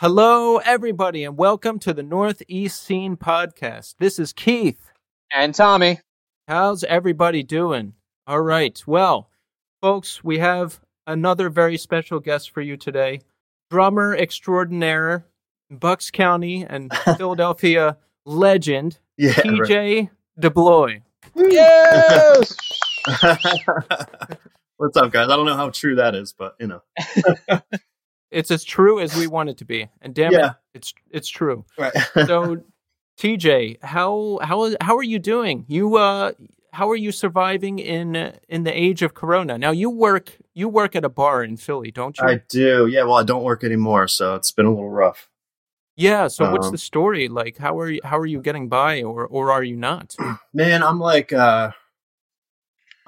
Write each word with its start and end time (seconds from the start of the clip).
Hello, 0.00 0.58
everybody, 0.58 1.24
and 1.24 1.36
welcome 1.36 1.80
to 1.80 1.92
the 1.92 2.04
Northeast 2.04 2.80
Scene 2.84 3.16
Podcast. 3.16 3.96
This 3.98 4.20
is 4.20 4.32
Keith. 4.32 4.87
And 5.32 5.54
Tommy. 5.54 6.00
How's 6.46 6.84
everybody 6.84 7.42
doing? 7.42 7.92
All 8.26 8.40
right. 8.40 8.82
Well, 8.86 9.28
folks, 9.82 10.24
we 10.24 10.38
have 10.38 10.80
another 11.06 11.50
very 11.50 11.76
special 11.76 12.20
guest 12.20 12.50
for 12.50 12.62
you 12.62 12.76
today. 12.76 13.20
Drummer 13.70 14.16
extraordinaire, 14.16 15.26
Bucks 15.70 16.10
County 16.10 16.64
and 16.64 16.90
Philadelphia 17.18 17.98
legend, 18.24 18.98
Yeah, 19.18 19.32
TJ 19.34 19.96
right. 20.00 20.10
De 20.38 20.50
Blois. 20.50 21.00
Yes! 21.36 22.56
What's 24.78 24.96
up, 24.96 25.12
guys? 25.12 25.28
I 25.28 25.36
don't 25.36 25.44
know 25.46 25.56
how 25.56 25.70
true 25.70 25.96
that 25.96 26.14
is, 26.14 26.32
but 26.32 26.56
you 26.58 26.68
know. 26.68 26.82
it's 28.30 28.50
as 28.50 28.64
true 28.64 29.00
as 29.00 29.14
we 29.16 29.26
want 29.26 29.50
it 29.50 29.58
to 29.58 29.64
be. 29.66 29.88
And 30.00 30.14
damn 30.14 30.32
Yeah. 30.32 30.46
it, 30.50 30.52
it's 30.74 30.94
it's 31.10 31.28
true. 31.28 31.64
Right. 31.78 31.92
So 32.26 32.62
TJ, 33.18 33.82
how 33.82 34.38
how 34.42 34.70
how 34.80 34.96
are 34.96 35.02
you 35.02 35.18
doing? 35.18 35.64
You 35.68 35.96
uh 35.96 36.32
how 36.72 36.88
are 36.88 36.96
you 36.96 37.10
surviving 37.10 37.80
in 37.80 38.32
in 38.48 38.62
the 38.62 38.72
age 38.72 39.02
of 39.02 39.14
corona? 39.14 39.58
Now 39.58 39.72
you 39.72 39.90
work 39.90 40.36
you 40.54 40.68
work 40.68 40.94
at 40.94 41.04
a 41.04 41.08
bar 41.08 41.42
in 41.42 41.56
Philly, 41.56 41.90
don't 41.90 42.16
you? 42.18 42.24
I 42.28 42.42
do. 42.48 42.86
Yeah, 42.86 43.02
well, 43.02 43.14
I 43.16 43.24
don't 43.24 43.42
work 43.42 43.64
anymore, 43.64 44.06
so 44.06 44.36
it's 44.36 44.52
been 44.52 44.66
a 44.66 44.70
little 44.70 44.90
rough. 44.90 45.28
yeah, 45.96 46.28
so 46.28 46.48
what's 46.52 46.66
Um, 46.66 46.72
the 46.72 46.78
story? 46.78 47.26
Like 47.26 47.58
how 47.58 47.76
are 47.80 47.90
you 47.90 48.00
how 48.04 48.16
are 48.18 48.26
you 48.26 48.40
getting 48.40 48.68
by 48.68 49.02
or 49.02 49.26
or 49.26 49.50
are 49.50 49.64
you 49.64 49.74
not? 49.76 50.14
Man, 50.54 50.84
I'm 50.84 51.00
like 51.00 51.32
uh 51.32 51.72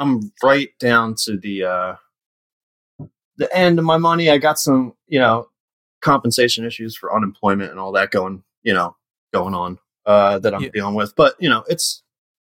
I'm 0.00 0.33
right 0.42 0.70
down 0.80 1.14
to 1.24 1.36
the 1.36 1.64
uh 1.64 1.97
the 3.36 3.56
end 3.56 3.78
of 3.78 3.84
my 3.84 3.97
money. 3.97 4.28
I 4.28 4.39
got 4.39 4.58
some, 4.58 4.95
you 5.06 5.20
know, 5.20 5.48
compensation 6.02 6.64
issues 6.64 6.97
for 6.97 7.14
unemployment 7.14 7.70
and 7.70 7.78
all 7.78 7.92
that 7.92 8.11
going, 8.11 8.42
you 8.64 8.74
know, 8.74 8.97
going 9.33 9.55
on 9.55 9.78
uh 10.11 10.39
that 10.41 10.55
I'm 10.55 10.62
Yeah. 10.62 10.70
dealing 10.72 10.94
with. 10.94 11.14
But, 11.14 11.34
you 11.39 11.48
know, 11.48 11.64
it's 11.69 12.03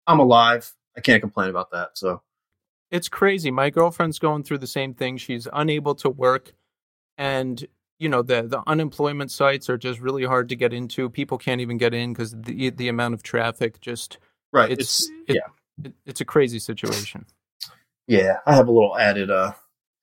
I'm 0.06 0.20
alive. 0.20 0.74
I 0.96 1.02
can't 1.02 1.22
complain 1.22 1.50
about 1.50 1.72
that. 1.72 1.98
So, 1.98 2.22
It's 2.92 3.10
crazy. 3.10 3.52
My 3.52 3.70
girlfriend's 3.70 4.20
going 4.20 4.44
through 4.44 4.60
the 4.60 4.68
same 4.80 4.94
thing. 4.94 5.18
She's 5.18 5.48
unable 5.52 5.96
to 5.96 6.10
work 6.10 6.54
and 7.18 7.66
you 8.00 8.10
know 8.10 8.22
the 8.22 8.44
the 8.44 8.62
unemployment 8.68 9.32
sites 9.32 9.70
are 9.72 9.78
just 9.78 10.00
really 10.00 10.24
hard 10.24 10.50
to 10.50 10.56
get 10.56 10.72
into. 10.72 11.10
People 11.10 11.38
can't 11.40 11.62
even 11.62 11.78
get 11.78 11.94
in 11.94 12.14
cuz 12.14 12.32
the 12.38 12.70
the 12.70 12.88
amount 12.90 13.14
of 13.16 13.24
traffic 13.24 13.80
just 13.82 14.20
right, 14.54 14.72
it's, 14.72 14.82
it's, 14.82 15.10
it- 15.28 15.36
yeah. 15.36 15.86
it, 15.90 15.94
it's 16.06 16.22
a 16.22 16.26
crazy 16.26 16.60
situation. 16.60 17.26
Yeah, 18.08 18.38
I 18.46 18.54
have 18.56 18.68
a 18.68 18.72
little 18.72 18.96
added 18.98 19.30
uh 19.32 19.54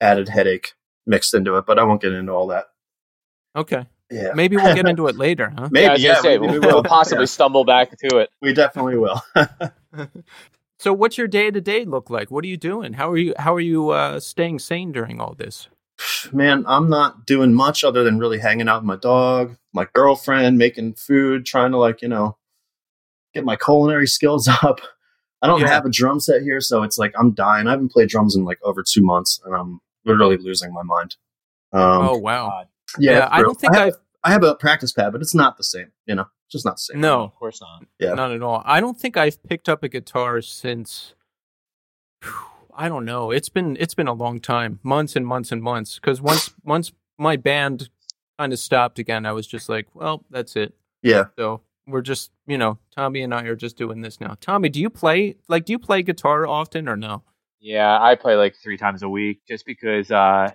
added 0.00 0.28
headache 0.28 0.74
mixed 1.06 1.34
into 1.34 1.56
it, 1.56 1.66
but 1.66 1.78
I 1.78 1.84
won't 1.84 2.02
get 2.02 2.12
into 2.12 2.32
all 2.32 2.48
that. 2.48 2.66
Okay. 3.56 3.86
Yeah. 4.14 4.30
Maybe 4.34 4.56
we'll 4.58 4.72
get 4.72 4.86
into 4.86 5.08
it 5.08 5.16
later, 5.16 5.52
huh? 5.56 5.70
Maybe 5.70 5.84
yeah, 5.84 5.90
I 5.90 5.92
was 5.94 6.02
gonna 6.04 6.16
yeah, 6.16 6.22
say, 6.22 6.38
we, 6.38 6.46
we'll, 6.46 6.60
we 6.60 6.60
we'll 6.60 6.84
possibly 6.84 7.24
Yeah, 7.24 7.26
stumble 7.26 7.64
back 7.64 7.96
to 7.98 8.18
it. 8.18 8.30
we 8.42 8.54
definitely 8.54 8.98
will. 8.98 9.20
So 10.78 10.92
what's 10.92 11.18
your 11.18 11.28
day 11.28 11.50
to 11.50 11.60
day 11.60 11.84
look 11.84 12.10
like? 12.10 12.30
What 12.30 12.44
are 12.44 12.48
you 12.48 12.56
doing? 12.56 12.94
How 12.94 13.10
are 13.10 13.16
you 13.16 13.34
how 13.38 13.54
are 13.54 13.60
you 13.60 13.90
uh, 13.90 14.20
staying 14.20 14.58
sane 14.60 14.92
during 14.92 15.20
all 15.20 15.34
this? 15.34 15.68
Man, 16.32 16.64
I'm 16.66 16.88
not 16.90 17.26
doing 17.26 17.54
much 17.54 17.84
other 17.84 18.04
than 18.04 18.18
really 18.18 18.38
hanging 18.38 18.68
out 18.68 18.82
with 18.82 18.86
my 18.86 18.96
dog, 18.96 19.56
my 19.72 19.86
girlfriend, 19.94 20.58
making 20.58 20.94
food, 20.94 21.46
trying 21.46 21.72
to 21.72 21.78
like, 21.78 22.02
you 22.02 22.08
know, 22.08 22.36
get 23.34 23.44
my 23.44 23.56
culinary 23.56 24.06
skills 24.06 24.48
up. 24.62 24.80
I 25.42 25.46
don't 25.46 25.60
Yeah. 25.60 25.68
have 25.68 25.86
a 25.86 25.90
drum 25.90 26.20
set 26.20 26.42
here, 26.42 26.60
so 26.60 26.82
it's 26.82 26.98
like 26.98 27.12
I'm 27.18 27.32
dying. 27.32 27.66
I 27.66 27.72
haven't 27.72 27.92
played 27.92 28.08
drums 28.08 28.36
in 28.36 28.44
like 28.44 28.58
over 28.62 28.82
two 28.82 29.02
months, 29.02 29.40
and 29.44 29.54
I'm 29.54 29.80
literally 30.04 30.38
losing 30.38 30.72
my 30.72 30.82
mind. 30.82 31.16
Um, 31.72 32.00
oh 32.08 32.16
wow. 32.18 32.66
yeah, 32.98 33.12
yeah, 33.12 33.28
I 33.30 33.42
don't 33.42 33.58
think 33.60 33.76
I 33.76 33.80
I've 33.88 33.96
I 34.24 34.30
have 34.32 34.42
a 34.42 34.54
practice 34.54 34.92
pad, 34.92 35.12
but 35.12 35.20
it's 35.20 35.34
not 35.34 35.56
the 35.58 35.64
same. 35.64 35.92
You 36.06 36.14
know, 36.14 36.22
it's 36.46 36.52
just 36.52 36.64
not 36.64 36.76
the 36.76 36.80
same. 36.80 37.00
no, 37.00 37.22
Of 37.24 37.34
course 37.36 37.60
not. 37.60 37.84
Yeah. 37.98 38.14
not 38.14 38.32
at 38.32 38.42
all. 38.42 38.62
I 38.64 38.80
don't 38.80 38.98
think 38.98 39.16
I've 39.16 39.42
picked 39.42 39.68
up 39.68 39.82
a 39.82 39.88
guitar 39.88 40.40
since 40.40 41.14
I 42.74 42.88
don't 42.88 43.04
know. 43.04 43.30
It's 43.30 43.48
been 43.48 43.76
it's 43.78 43.94
been 43.94 44.08
a 44.08 44.12
long 44.14 44.40
time, 44.40 44.80
months 44.82 45.14
and 45.14 45.26
months 45.26 45.52
and 45.52 45.62
months. 45.62 45.96
Because 45.96 46.20
once 46.20 46.52
once 46.64 46.92
my 47.18 47.36
band 47.36 47.90
kind 48.38 48.52
of 48.52 48.58
stopped 48.58 48.98
again, 48.98 49.26
I 49.26 49.32
was 49.32 49.46
just 49.46 49.68
like, 49.68 49.86
well, 49.94 50.24
that's 50.30 50.56
it. 50.56 50.74
Yeah, 51.02 51.24
So 51.36 51.60
we're 51.86 52.00
just 52.00 52.30
you 52.46 52.56
know, 52.56 52.78
Tommy 52.96 53.20
and 53.20 53.34
I 53.34 53.42
are 53.44 53.56
just 53.56 53.76
doing 53.76 54.00
this 54.00 54.20
now. 54.20 54.36
Tommy, 54.40 54.70
do 54.70 54.80
you 54.80 54.88
play 54.88 55.36
like 55.48 55.66
do 55.66 55.72
you 55.72 55.78
play 55.78 56.02
guitar 56.02 56.46
often 56.46 56.88
or 56.88 56.96
no? 56.96 57.22
Yeah, 57.60 57.98
I 58.00 58.14
play 58.14 58.36
like 58.36 58.56
three 58.56 58.76
times 58.78 59.02
a 59.02 59.08
week 59.08 59.42
just 59.46 59.64
because 59.66 60.10
uh, 60.10 60.50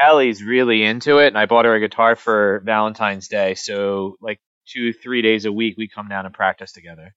Ellie's 0.00 0.42
really 0.42 0.82
into 0.82 1.18
it, 1.18 1.28
and 1.28 1.38
I 1.38 1.46
bought 1.46 1.64
her 1.64 1.74
a 1.74 1.80
guitar 1.80 2.16
for 2.16 2.60
Valentine's 2.64 3.28
Day. 3.28 3.54
So 3.54 4.16
like 4.20 4.40
two, 4.66 4.92
three 4.92 5.22
days 5.22 5.44
a 5.44 5.52
week, 5.52 5.76
we 5.76 5.88
come 5.88 6.08
down 6.08 6.26
and 6.26 6.34
practice 6.34 6.72
together. 6.72 7.14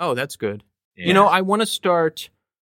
Oh, 0.00 0.14
that's 0.14 0.36
good. 0.36 0.62
Yeah. 0.96 1.06
You 1.08 1.14
know, 1.14 1.26
I 1.26 1.40
want 1.42 1.62
to 1.62 1.66
start. 1.66 2.30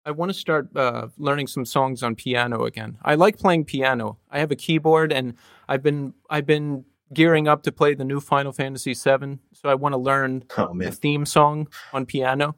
I 0.06 0.12
want 0.12 0.30
to 0.30 0.34
start 0.38 0.76
uh, 0.76 1.08
learning 1.18 1.48
some 1.48 1.66
songs 1.66 2.02
on 2.04 2.16
piano 2.16 2.64
again. 2.64 2.98
I 3.04 3.16
like 3.16 3.38
playing 3.38 3.66
piano. 3.66 4.18
I 4.32 4.40
have 4.40 4.52
a 4.52 4.56
keyboard, 4.56 5.12
and 5.12 5.36
I've 5.68 5.84
been 5.84 6.14
I've 6.30 6.46
been 6.46 6.86
gearing 7.14 7.48
up 7.48 7.64
to 7.64 7.72
play 7.72 7.96
the 7.96 8.06
new 8.06 8.20
Final 8.20 8.52
Fantasy 8.52 8.94
VII. 8.94 9.40
So 9.54 9.68
I 9.70 9.74
want 9.76 9.94
to 9.94 9.98
learn 9.98 10.44
oh 10.58 10.74
the 10.78 10.92
theme 10.92 11.26
song 11.26 11.68
on 11.92 12.06
piano. 12.06 12.56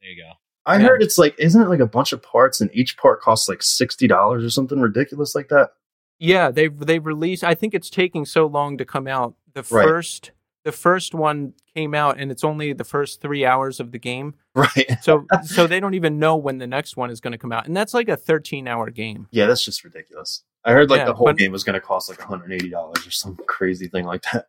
there 0.00 0.10
you 0.10 0.22
go. 0.22 0.30
I 0.66 0.76
Yeah. 0.78 0.86
heard 0.86 1.02
it's 1.02 1.18
like, 1.18 1.34
isn't 1.38 1.60
it 1.60 1.68
like 1.68 1.80
a 1.80 1.86
bunch 1.86 2.12
of 2.12 2.22
parts, 2.22 2.60
and 2.60 2.70
each 2.74 2.96
part 2.96 3.20
costs 3.20 3.48
like 3.48 3.62
sixty 3.62 4.06
dollars 4.06 4.44
or 4.44 4.50
something 4.50 4.80
ridiculous 4.80 5.34
like 5.34 5.48
that? 5.48 5.70
Yeah, 6.18 6.50
they've 6.50 6.76
they've 6.78 7.04
released. 7.04 7.44
I 7.44 7.54
think 7.54 7.74
it's 7.74 7.90
taking 7.90 8.24
so 8.24 8.46
long 8.46 8.78
to 8.78 8.84
come 8.84 9.06
out. 9.06 9.34
The 9.54 9.62
Right. 9.70 9.84
first 9.86 10.30
the 10.64 10.72
first 10.72 11.14
one 11.14 11.52
came 11.74 11.94
out, 11.94 12.18
and 12.18 12.30
it's 12.30 12.42
only 12.44 12.72
the 12.72 12.84
first 12.84 13.20
three 13.20 13.44
hours 13.44 13.80
of 13.80 13.92
the 13.92 13.98
game. 13.98 14.34
Right. 14.54 14.96
So 15.02 15.26
so 15.44 15.66
they 15.66 15.80
don't 15.80 15.94
even 15.94 16.18
know 16.20 16.36
when 16.36 16.58
the 16.58 16.66
next 16.66 16.96
one 16.96 17.10
is 17.10 17.20
going 17.20 17.32
to 17.32 17.38
come 17.38 17.50
out, 17.52 17.66
and 17.66 17.76
that's 17.76 17.92
like 17.94 18.08
a 18.08 18.16
thirteen 18.16 18.68
hour 18.68 18.88
game. 18.90 19.26
Yeah, 19.32 19.46
that's 19.46 19.64
just 19.64 19.82
ridiculous. 19.84 20.44
I 20.64 20.72
heard 20.72 20.88
like 20.90 21.00
Yeah, 21.00 21.06
the 21.06 21.14
whole 21.14 21.26
but- 21.26 21.36
game 21.36 21.50
was 21.52 21.64
going 21.64 21.74
to 21.74 21.80
cost 21.80 22.08
like 22.08 22.18
$180 22.20 22.72
or 23.06 23.10
some 23.10 23.36
crazy 23.46 23.86
thing 23.88 24.04
like 24.06 24.22
that. 24.32 24.46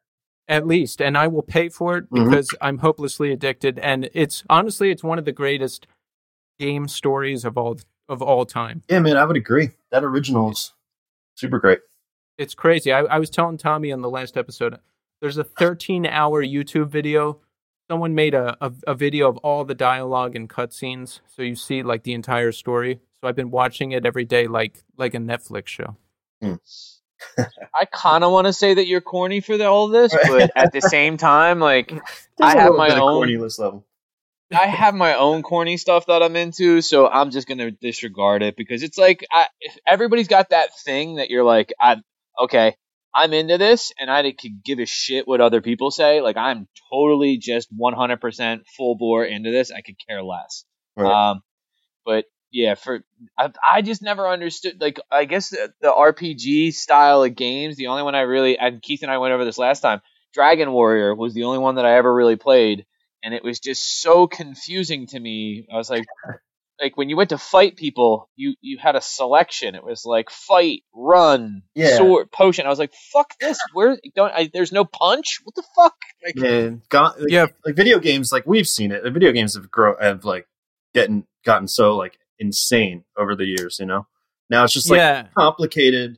at 0.48 0.68
least 0.68 1.02
and 1.02 1.18
i 1.18 1.26
will 1.28 1.42
pay 1.42 1.68
for 1.70 1.98
it 1.98 2.08
Mhm. 2.12 2.26
because 2.30 2.50
i'm 2.62 2.78
hopelessly 2.78 3.32
addicted 3.32 3.80
and 3.80 4.12
it's 4.14 4.44
honestly 4.48 4.92
it's 4.92 5.04
one 5.04 5.18
of 5.18 5.26
the 5.26 5.32
greatest 5.32 5.88
game 6.60 6.88
stories 6.88 7.44
of 7.44 7.58
all 7.58 7.80
of 8.08 8.22
all 8.22 8.46
time 8.46 8.84
Yeah, 8.88 9.00
man, 9.00 9.18
I 9.18 9.26
would 9.26 9.38
agree. 9.38 9.72
That 9.90 10.04
original's 10.04 10.74
super 11.36 11.60
great. 11.60 11.80
it's 12.38 12.56
crazy. 12.56 12.92
I, 12.92 13.02
I 13.02 13.20
was 13.20 13.30
telling 13.30 13.58
tommy 13.58 13.92
on 13.92 14.02
the 14.02 14.10
last 14.10 14.36
episode 14.38 14.80
there's 15.22 15.38
a 15.38 15.44
13 15.44 16.06
hour 16.06 16.44
youtube 16.44 16.90
video. 16.90 17.40
Someone 17.90 18.16
made 18.16 18.34
a, 18.34 18.58
a, 18.62 18.72
a 18.88 18.96
video 18.96 19.30
of 19.30 19.38
all 19.38 19.64
the 19.64 19.76
dialogue 19.76 20.36
and 20.36 20.50
cutscenes 20.50 21.20
so 21.28 21.42
you 21.44 21.56
see 21.56 21.84
like 21.84 22.04
the 22.04 22.14
entire 22.14 22.52
story. 22.52 23.00
So 23.22 23.28
i've 23.28 23.36
been 23.36 23.52
watching 23.52 23.92
it 23.92 24.06
every 24.06 24.26
day 24.26 24.48
like 24.48 24.84
like 24.98 25.14
a 25.14 25.20
netflix 25.20 25.68
show. 25.68 25.96
Hmm. 26.42 26.56
I 27.74 27.86
kind 27.86 28.24
of 28.24 28.32
want 28.32 28.46
to 28.48 28.54
say 28.54 28.74
that 28.74 28.88
you're 28.88 29.02
corny 29.02 29.40
for 29.40 29.58
the, 29.58 29.66
all 29.66 29.88
this, 29.88 30.14
but 30.28 30.52
at 30.56 30.74
the 30.74 30.82
same 30.82 31.18
time, 31.18 31.60
like 31.60 31.88
There's 31.90 32.02
I 32.40 32.54
a 32.54 32.60
have 32.62 32.76
my 32.76 32.90
bit 32.90 32.98
of 32.98 33.04
own- 33.04 33.26
cornyless 33.28 33.58
level. 33.58 33.86
I 34.54 34.68
have 34.68 34.94
my 34.94 35.16
own 35.16 35.42
corny 35.42 35.78
stuff 35.78 36.06
that 36.06 36.22
I'm 36.22 36.36
into, 36.36 36.82
so 36.82 37.08
I'm 37.08 37.32
just 37.32 37.48
gonna 37.48 37.72
disregard 37.72 38.44
it 38.44 38.56
because 38.56 38.84
it's 38.84 38.98
like 38.98 39.26
I, 39.32 39.48
everybody's 39.88 40.28
got 40.28 40.50
that 40.50 40.70
thing 40.84 41.16
that 41.16 41.30
you're 41.30 41.44
like, 41.44 41.74
I 41.80 41.98
okay, 42.40 42.76
I'm 43.14 43.34
into 43.34 43.58
this, 43.58 43.92
and 44.00 44.12
I 44.12 44.22
could 44.34 44.64
give 44.64 44.80
a 44.80 44.86
shit 44.86 45.28
what 45.28 45.42
other 45.42 45.62
people 45.62 45.90
say. 45.90 46.22
Like 46.22 46.38
I'm 46.38 46.68
totally 46.92 47.38
just 47.38 47.76
100% 47.76 48.68
full 48.78 48.96
bore 48.96 49.26
into 49.26 49.52
this. 49.52 49.72
I 49.72 49.82
could 49.82 49.96
care 50.08 50.22
less. 50.22 50.66
Right. 50.96 51.32
Um, 51.32 51.42
but 52.06 52.26
yeah, 52.52 52.76
for 52.76 53.04
I, 53.38 53.52
I 53.68 53.82
just 53.82 54.02
never 54.02 54.28
understood. 54.28 54.80
Like 54.80 55.00
I 55.12 55.26
guess 55.26 55.50
the, 55.50 55.74
the 55.82 55.92
RPG 55.92 56.74
style 56.74 57.24
of 57.24 57.36
games, 57.36 57.78
the 57.78 57.88
only 57.88 58.04
one 58.04 58.16
I 58.16 58.22
really 58.22 58.58
and 58.58 58.82
Keith 58.82 59.02
and 59.02 59.12
I 59.12 59.18
went 59.18 59.34
over 59.34 59.46
this 59.46 59.58
last 59.58 59.82
time. 59.82 60.02
Dragon 60.34 60.72
Warrior 60.72 61.16
was 61.16 61.34
the 61.34 61.44
only 61.46 61.60
one 61.60 61.76
that 61.76 61.86
I 61.86 61.96
ever 61.96 62.14
really 62.14 62.36
played, 62.36 62.86
and 63.26 63.34
it 63.34 63.44
was 63.44 63.60
just 63.60 64.02
so 64.02 64.28
confusing 64.28 65.08
to 65.08 65.20
me. 65.20 65.68
I 65.74 65.76
was 65.76 65.90
like, 65.90 66.06
like 66.80 66.96
when 66.96 67.10
you 67.10 67.18
went 67.18 67.30
to 67.32 67.38
fight 67.38 67.76
people, 67.76 68.30
you 68.36 68.54
you 68.62 68.78
had 68.78 68.96
a 68.96 69.02
selection. 69.02 69.76
It 69.76 69.84
was 69.84 70.06
like 70.06 70.30
fight, 70.30 70.84
run, 70.94 71.64
Yeah. 71.74 71.98
sword, 71.98 72.32
potion. 72.32 72.66
I 72.66 72.70
was 72.70 72.80
like, 72.80 72.94
fuck 73.12 73.32
this. 73.42 73.58
Where 73.74 73.98
don't 74.16 74.32
I? 74.34 74.50
There's 74.54 74.72
no 74.72 74.86
punch. 74.86 75.40
What 75.44 75.56
the 75.56 75.64
fuck? 75.76 75.96
Like, 76.26 76.36
Man, 76.38 76.82
got, 76.90 77.20
like, 77.20 77.32
Yeah. 77.32 77.48
like 77.66 77.76
video 77.76 78.00
games, 78.00 78.32
like 78.32 78.46
we've 78.46 78.68
seen 78.68 78.92
it. 78.92 79.04
The 79.04 79.12
video 79.12 79.32
games 79.32 79.56
have 79.56 79.72
grow 79.72 79.96
have 80.00 80.24
like 80.24 80.48
getting 80.94 81.26
gotten 81.44 81.68
so 81.68 81.96
like 81.98 82.18
insane 82.40 83.04
over 83.18 83.36
the 83.36 83.46
years. 83.46 83.78
You 83.80 83.86
know, 83.88 84.08
now 84.50 84.64
it's 84.66 84.74
just 84.74 84.90
like 84.90 84.98
yeah. 85.00 85.28
complicated. 85.38 86.18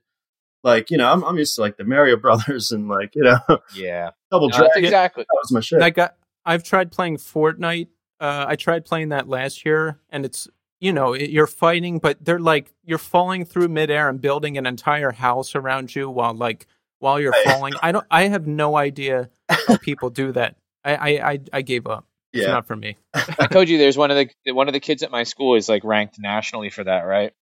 Like 0.63 0.89
you 0.91 0.97
know, 0.97 1.09
I'm 1.11 1.23
I'm 1.23 1.37
used 1.37 1.55
to 1.55 1.61
like 1.61 1.77
the 1.77 1.83
Mario 1.85 2.17
Brothers 2.25 2.71
and 2.71 2.89
like 2.89 3.15
you 3.15 3.23
know 3.23 3.39
yeah, 3.75 4.09
Double 4.31 4.49
No, 4.49 4.57
Dragon. 4.57 4.83
exactly. 4.85 5.23
That 5.23 5.37
was 5.41 5.51
my 5.51 5.59
shit. 5.61 5.79
Like 5.79 5.97
I, 5.99 6.09
I've 6.47 6.63
tried 6.63 6.91
playing 6.91 7.17
Fortnite. 7.17 7.89
Uh, 8.19 8.45
I 8.47 8.55
tried 8.55 8.85
playing 8.85 9.09
that 9.09 9.27
last 9.27 9.65
year, 9.65 9.99
and 10.09 10.25
it's 10.25 10.47
you 10.79 10.93
know 10.93 11.13
it, 11.13 11.29
you're 11.29 11.45
fighting, 11.45 11.99
but 11.99 12.23
they're 12.23 12.39
like 12.39 12.73
you're 12.83 12.97
falling 12.97 13.45
through 13.45 13.67
midair 13.67 14.09
and 14.09 14.19
building 14.19 14.57
an 14.57 14.65
entire 14.65 15.11
house 15.11 15.53
around 15.53 15.93
you 15.93 16.09
while 16.09 16.33
like 16.33 16.65
while 16.99 17.19
you're 17.19 17.35
falling. 17.45 17.73
I 17.83 17.91
don't. 17.91 18.05
I 18.09 18.29
have 18.29 18.47
no 18.47 18.75
idea 18.77 19.29
how 19.49 19.77
people 19.77 20.09
do 20.09 20.31
that. 20.31 20.55
I 20.83 20.95
I 20.95 21.31
I, 21.31 21.39
I 21.53 21.61
gave 21.61 21.85
up. 21.85 22.05
It's 22.33 22.45
yeah, 22.45 22.51
not 22.51 22.65
for 22.65 22.75
me. 22.75 22.97
I 23.13 23.47
told 23.47 23.69
you 23.69 23.77
there's 23.77 23.97
one 23.97 24.09
of 24.11 24.17
the 24.45 24.51
one 24.53 24.67
of 24.67 24.73
the 24.73 24.79
kids 24.79 25.03
at 25.03 25.11
my 25.11 25.23
school 25.23 25.55
is 25.55 25.69
like 25.69 25.83
ranked 25.83 26.17
nationally 26.19 26.69
for 26.69 26.83
that, 26.83 27.01
right? 27.01 27.33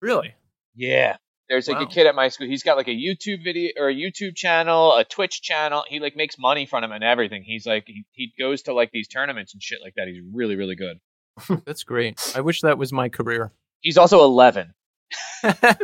Really? 0.00 0.34
Yeah. 0.74 1.16
There's 1.48 1.68
like 1.68 1.78
Wow. 1.78 1.84
a 1.84 1.88
kid 1.88 2.06
at 2.06 2.14
my 2.14 2.28
school. 2.28 2.46
He's 2.46 2.62
got 2.62 2.76
like 2.76 2.88
a 2.88 2.92
YouTube 2.92 3.44
video 3.44 3.72
or 3.78 3.88
a 3.88 3.94
YouTube 3.94 4.34
channel, 4.34 4.96
a 4.96 5.04
Twitch 5.04 5.42
channel. 5.42 5.84
He 5.88 6.00
like 6.00 6.16
makes 6.16 6.38
money 6.38 6.64
from 6.66 6.84
him 6.84 6.92
and 6.92 7.04
everything. 7.04 7.42
He's 7.44 7.66
like 7.66 7.84
he, 7.86 8.04
he 8.12 8.32
goes 8.38 8.62
to 8.62 8.72
like 8.72 8.90
these 8.92 9.08
tournaments 9.08 9.52
and 9.52 9.62
shit 9.62 9.80
like 9.82 9.94
that. 9.96 10.08
He's 10.08 10.22
really 10.32 10.56
really 10.56 10.76
good. 10.76 11.00
That's 11.66 11.82
great. 11.82 12.18
I 12.34 12.40
wish 12.40 12.60
that 12.62 12.78
was 12.78 12.92
my 12.92 13.08
career. 13.08 13.52
He's 13.80 13.98
also 13.98 14.22
11. 14.24 14.72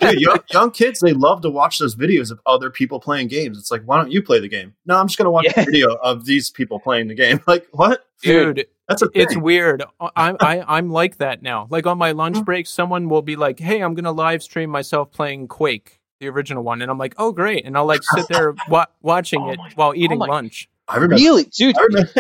Dude, 0.01 0.21
young, 0.21 0.39
young 0.53 0.71
kids 0.71 1.01
they 1.01 1.13
love 1.13 1.43
to 1.43 1.51
watch 1.51 1.79
those 1.79 1.95
videos 1.95 2.31
of 2.31 2.41
other 2.47 2.71
people 2.71 2.99
playing 3.01 3.29
games. 3.29 3.59
It's 3.59 3.71
like, 3.71 3.83
why 3.85 3.99
don't 3.99 4.11
you 4.11 4.23
play 4.23 4.41
the 4.41 4.49
game? 4.49 4.75
No, 4.87 4.97
I'm 4.97 5.07
just 5.07 5.19
gonna 5.19 5.31
watch 5.31 5.45
Yeah. 5.47 5.61
a 5.63 5.65
video 5.65 5.95
of 5.95 6.25
these 6.25 6.51
people 6.51 6.81
playing 6.81 7.09
the 7.09 7.15
game. 7.15 7.41
Like, 7.47 7.67
what? 7.73 8.05
Dude, 8.23 8.67
That's 8.89 9.03
a 9.03 9.09
thing. 9.09 9.23
it's 9.23 9.37
weird. 9.37 9.83
I'm 10.17 10.37
I, 10.41 10.65
I'm 10.67 10.91
like 10.91 11.19
that 11.19 11.43
now. 11.43 11.67
Like 11.71 11.87
on 11.87 11.99
my 11.99 12.13
lunch 12.13 12.45
break, 12.45 12.67
someone 12.67 13.09
will 13.09 13.23
be 13.23 13.37
like, 13.37 13.59
"Hey, 13.59 13.81
I'm 13.83 13.95
gonna 13.95 14.13
live 14.13 14.43
stream 14.43 14.69
myself 14.71 15.11
playing 15.11 15.49
Quake, 15.49 16.01
the 16.21 16.29
original 16.29 16.63
one," 16.63 16.83
and 16.83 16.91
I'm 16.91 16.99
like, 16.99 17.15
"Oh, 17.19 17.33
great!" 17.33 17.65
And 17.65 17.77
I'll 17.77 17.87
like 17.87 18.03
sit 18.03 18.27
there 18.29 18.55
wa- 18.69 18.87
watching 19.03 19.43
Oh 19.43 19.51
it 19.51 19.59
my- 19.59 19.71
while 19.75 19.95
eating 19.95 20.19
my- 20.19 20.27
lunch. 20.27 20.69
I 20.89 20.97
remember. 20.97 21.17
Really, 21.17 21.45
dude. 21.45 21.77
I 21.79 21.83
remember. 21.83 22.11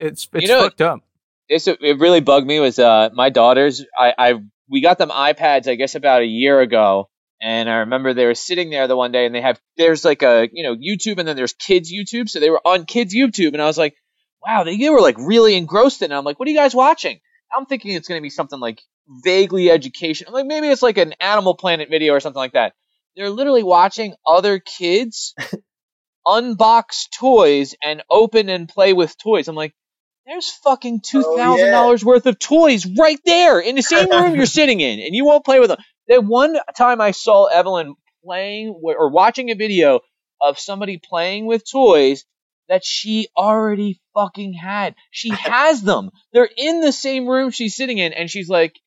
It's 0.00 0.28
it's 0.32 0.42
You 0.42 0.48
know- 0.48 0.62
fucked 0.62 0.80
up. 0.82 1.00
It's 1.48 1.66
it 1.68 1.78
really 1.80 2.20
bugged 2.20 2.46
me 2.46 2.58
was 2.60 2.78
uh 2.78 3.10
my 3.14 3.30
daughters. 3.30 3.84
I 3.96 4.14
I 4.18 4.34
we 4.68 4.80
got 4.80 4.98
them 4.98 5.10
iPads 5.10 5.68
I 5.68 5.74
guess 5.74 5.94
about 5.94 6.22
a 6.22 6.26
year 6.26 6.60
ago, 6.60 7.08
and 7.40 7.68
I 7.68 7.76
remember 7.78 8.14
they 8.14 8.26
were 8.26 8.34
sitting 8.34 8.70
there 8.70 8.88
the 8.88 8.96
one 8.96 9.12
day 9.12 9.26
and 9.26 9.34
they 9.34 9.40
have 9.40 9.60
there's 9.76 10.04
like 10.04 10.22
a 10.22 10.48
you 10.52 10.62
know 10.62 10.74
YouTube 10.74 11.18
and 11.18 11.28
then 11.28 11.36
there's 11.36 11.52
kids 11.52 11.92
YouTube, 11.92 12.28
so 12.28 12.40
they 12.40 12.50
were 12.50 12.66
on 12.66 12.84
kids 12.84 13.14
YouTube, 13.14 13.52
and 13.52 13.62
I 13.62 13.66
was 13.66 13.78
like, 13.78 13.94
wow, 14.44 14.64
they, 14.64 14.76
they 14.76 14.90
were 14.90 15.00
like 15.00 15.16
really 15.18 15.56
engrossed 15.56 16.02
in. 16.02 16.12
it. 16.12 16.14
I'm 16.14 16.24
like, 16.24 16.38
what 16.38 16.48
are 16.48 16.50
you 16.50 16.56
guys 16.56 16.74
watching? 16.74 17.20
I'm 17.56 17.66
thinking 17.66 17.92
it's 17.92 18.08
gonna 18.08 18.20
be 18.20 18.30
something 18.30 18.60
like 18.60 18.80
vaguely 19.08 19.70
education. 19.70 20.26
I'm 20.28 20.34
like 20.34 20.46
maybe 20.46 20.68
it's 20.68 20.82
like 20.82 20.98
an 20.98 21.14
Animal 21.20 21.54
Planet 21.54 21.88
video 21.90 22.12
or 22.12 22.20
something 22.20 22.38
like 22.38 22.52
that. 22.52 22.74
They're 23.16 23.30
literally 23.30 23.62
watching 23.62 24.14
other 24.26 24.58
kids 24.58 25.34
unbox 26.26 27.08
toys 27.18 27.74
and 27.82 28.02
open 28.10 28.48
and 28.48 28.68
play 28.68 28.92
with 28.92 29.16
toys. 29.18 29.48
I'm 29.48 29.54
like, 29.54 29.74
there's 30.26 30.50
fucking 30.50 31.00
two 31.00 31.22
thousand 31.36 31.70
dollars 31.70 32.04
worth 32.04 32.26
of 32.26 32.38
toys 32.38 32.86
right 32.86 33.18
there 33.24 33.60
in 33.60 33.74
the 33.76 33.82
same 33.82 34.10
room 34.10 34.34
you're 34.34 34.46
sitting 34.60 34.80
in, 34.80 35.00
and 35.00 35.14
you 35.14 35.24
won't 35.24 35.44
play 35.44 35.60
with 35.60 35.68
them. 35.68 35.78
The 36.08 36.20
one 36.20 36.56
time 36.76 37.00
I 37.00 37.12
saw 37.12 37.46
Evelyn 37.46 37.94
playing 38.24 38.68
or 38.82 39.10
watching 39.10 39.50
a 39.50 39.54
video 39.54 40.00
of 40.40 40.58
somebody 40.58 40.98
playing 41.02 41.46
with 41.46 41.68
toys 41.70 42.24
that 42.68 42.84
she 42.84 43.28
already 43.36 44.00
fucking 44.14 44.52
had. 44.52 44.94
She 45.10 45.30
has 45.34 45.82
them. 45.82 46.10
They're 46.32 46.50
in 46.56 46.80
the 46.80 46.92
same 46.92 47.26
room 47.28 47.50
she's 47.50 47.76
sitting 47.76 47.98
in, 47.98 48.12
and 48.12 48.28
she's 48.30 48.48
like, 48.48 48.78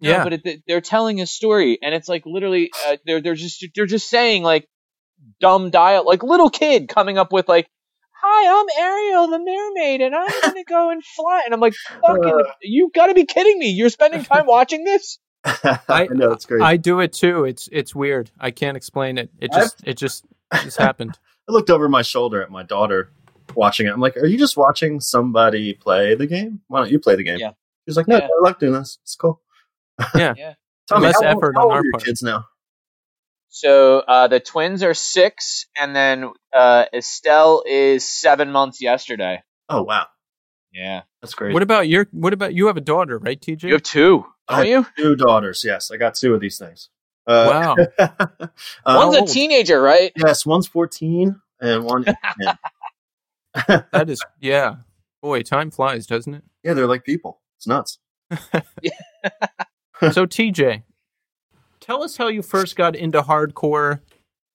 no, 0.00 0.10
Yeah. 0.10 0.24
but 0.24 0.32
it, 0.32 0.62
they're 0.66 0.80
telling 0.80 1.20
a 1.20 1.26
story, 1.26 1.78
and 1.82 1.94
it's 1.94 2.08
like 2.08 2.24
literally, 2.26 2.70
uh, 2.86 2.96
they're 3.04 3.20
they're 3.20 3.34
just 3.34 3.64
they're 3.74 3.86
just 3.86 4.08
saying 4.08 4.42
like 4.42 4.66
dumb 5.40 5.70
dial, 5.70 6.04
like 6.06 6.22
little 6.22 6.50
kid 6.50 6.88
coming 6.88 7.18
up 7.18 7.32
with 7.32 7.48
like, 7.48 7.68
"Hi, 8.38 8.60
I'm 8.60 8.84
Ariel 8.84 9.26
the 9.28 9.38
mermaid, 9.38 10.00
and 10.00 10.14
I'm 10.14 10.28
gonna 10.42 10.64
go 10.64 10.90
and 10.90 11.04
fly," 11.04 11.42
and 11.44 11.54
I'm 11.54 11.60
like, 11.60 11.74
"Fucking, 12.06 12.24
uh. 12.24 12.52
you've 12.62 12.92
got 12.92 13.06
to 13.06 13.14
be 13.14 13.24
kidding 13.24 13.58
me! 13.58 13.70
You're 13.70 13.88
spending 13.88 14.24
time 14.24 14.46
watching 14.48 14.84
this?" 14.84 15.18
I 15.44 16.08
know 16.10 16.32
it's 16.32 16.44
great. 16.44 16.60
I, 16.62 16.70
I 16.72 16.76
do 16.76 17.00
it 17.00 17.12
too. 17.12 17.44
It's 17.44 17.68
it's 17.72 17.94
weird. 17.94 18.30
I 18.40 18.50
can't 18.50 18.76
explain 18.76 19.16
it. 19.18 19.30
It 19.40 19.52
just 19.52 19.80
it 19.86 19.96
just 19.96 20.24
it 20.52 20.62
just 20.62 20.76
happened. 20.78 21.18
I 21.48 21.52
looked 21.52 21.70
over 21.70 21.88
my 21.88 22.02
shoulder 22.02 22.42
at 22.42 22.50
my 22.50 22.64
daughter 22.64 23.12
watching 23.54 23.86
it. 23.86 23.90
I'm 23.90 24.00
like, 24.00 24.16
"Are 24.16 24.26
you 24.26 24.38
just 24.38 24.56
watching 24.56 25.00
somebody 25.00 25.72
play 25.74 26.14
the 26.16 26.26
game? 26.26 26.60
Why 26.68 26.80
don't 26.80 26.90
you 26.90 26.98
play 26.98 27.14
the 27.16 27.22
game?" 27.24 27.38
Yeah. 27.38 27.52
She's 27.86 27.96
like, 27.96 28.08
"No, 28.08 28.16
Yeah. 28.18 28.24
I 28.26 28.40
like 28.42 28.58
doing 28.58 28.72
this. 28.72 28.98
It's 29.02 29.14
cool." 29.16 29.40
Yeah. 30.14 30.34
Yeah. 30.36 30.54
Tell 30.88 30.98
me, 31.00 31.06
Less 31.06 31.20
how, 31.20 31.28
old- 31.28 31.38
effort 31.38 31.54
how 31.56 31.66
on 31.66 31.72
our 31.72 31.78
are 31.80 31.84
your 31.84 31.92
part. 31.92 32.04
kids 32.04 32.22
now? 32.22 32.46
So 33.48 34.00
uh, 34.00 34.28
the 34.28 34.40
twins 34.40 34.82
are 34.82 34.94
six, 34.94 35.66
and 35.76 35.94
then 35.96 36.30
uh, 36.54 36.84
Estelle 36.92 37.62
is 37.66 38.08
seven 38.08 38.52
months 38.52 38.80
yesterday. 38.82 39.42
Oh 39.68 39.82
wow, 39.82 40.06
Yeah, 40.72 41.02
that's 41.22 41.34
great. 41.34 41.54
What 41.54 41.62
about 41.62 41.88
your 41.88 42.06
what 42.12 42.32
about 42.32 42.54
you 42.54 42.66
have 42.66 42.76
a 42.76 42.80
daughter, 42.82 43.18
right, 43.18 43.40
TJ? 43.40 43.64
you 43.64 43.72
have 43.72 43.82
two, 43.82 44.26
I- 44.48 44.56
don't 44.58 44.68
you? 44.68 44.86
Two 44.96 45.16
daughters. 45.16 45.62
Yes, 45.64 45.90
I 45.90 45.96
got 45.96 46.14
two 46.14 46.34
of 46.34 46.40
these 46.40 46.58
things. 46.58 46.90
Uh, 47.26 47.46
wow. 47.48 47.76
uh, 47.98 48.48
One's 48.86 49.16
a 49.16 49.24
teenager, 49.34 49.80
right? 49.82 50.12
yes, 50.16 50.46
one's 50.46 50.68
14 50.68 51.40
and 51.60 51.84
one. 51.84 52.04
That 53.66 54.10
is 54.10 54.22
yeah. 54.40 54.76
Boy, 55.22 55.40
time 55.42 55.70
flies, 55.70 56.06
doesn't 56.06 56.34
it? 56.34 56.44
yeah, 56.62 56.74
they're 56.74 56.86
like 56.86 57.04
people. 57.04 57.40
It's 57.56 57.66
nuts. 57.66 57.98
so 60.12 60.26
TJ, 60.26 60.82
tell 61.86 62.02
us 62.02 62.16
how 62.16 62.28
you 62.28 62.42
first 62.42 62.76
got 62.76 62.96
into 62.96 63.22
hardcore 63.22 64.00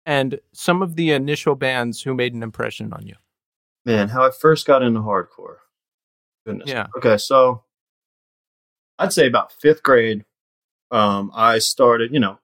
and 0.04 0.40
some 0.52 0.82
of 0.82 0.96
the 0.96 1.12
initial 1.12 1.54
bands 1.54 2.02
who 2.02 2.14
made 2.14 2.34
an 2.34 2.42
impression 2.42 2.92
on 2.92 3.06
you. 3.06 3.14
Man, 3.84 4.08
how 4.08 4.26
I 4.26 4.30
first 4.30 4.66
got 4.66 4.82
into 4.82 5.00
hardcore. 5.00 5.56
Goodness. 6.46 6.68
Yeah. 6.68 6.88
Okay, 6.96 7.16
so 7.16 7.62
I'd 8.98 9.12
say 9.12 9.26
about 9.26 9.52
fifth 9.52 9.82
grade, 9.82 10.24
um, 10.90 11.30
I 11.34 11.58
started, 11.58 12.12
you 12.12 12.20
know, 12.20 12.38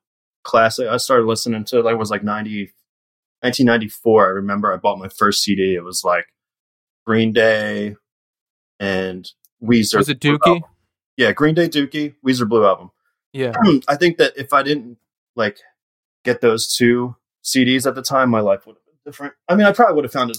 classic. 0.45 0.89
I 0.89 0.97
started 0.99 1.27
listening 1.27 1.65
to, 1.67 1.81
like, 1.81 1.95
it 1.95 1.99
was 1.99 2.11
like 2.11 2.23
90, 2.23 2.73
1994. 3.41 4.25
I 4.25 4.29
remember 4.29 4.73
I 4.73 4.77
bought 4.77 4.99
my 4.99 5.09
first 5.09 5.43
CD. 5.43 5.75
It 5.75 5.85
was 5.85 6.03
like 6.05 6.27
Green 7.07 7.33
Day 7.33 7.97
and 8.79 9.29
Weezer. 9.63 9.97
Was 9.97 10.09
it 10.09 10.21
Dookie? 10.21 10.63
Yeah, 11.17 11.33
Green 11.33 11.55
Day, 11.55 11.69
Dookie, 11.69 12.15
Weezer 12.25 12.49
Blue 12.49 12.65
Album. 12.65 12.91
Yeah. 13.33 13.53
I 13.89 13.97
think 13.97 14.17
that 14.19 14.33
if 14.37 14.53
I 14.53 14.63
didn't 14.63 14.99
like 15.35 15.59
get 16.25 16.41
those 16.41 16.75
two 16.75 17.17
CDs 17.45 17.87
at 17.87 17.95
the 17.95 18.03
time, 18.03 18.31
my 18.31 18.41
life 18.41 18.67
would 18.67 18.77
have 18.77 18.85
been 18.87 18.95
different. 19.05 19.35
I 19.49 19.55
mean, 19.55 19.67
I 19.67 19.73
probably 19.73 19.95
would 19.97 20.05
have 20.05 20.13
found 20.13 20.31
it 20.31 20.39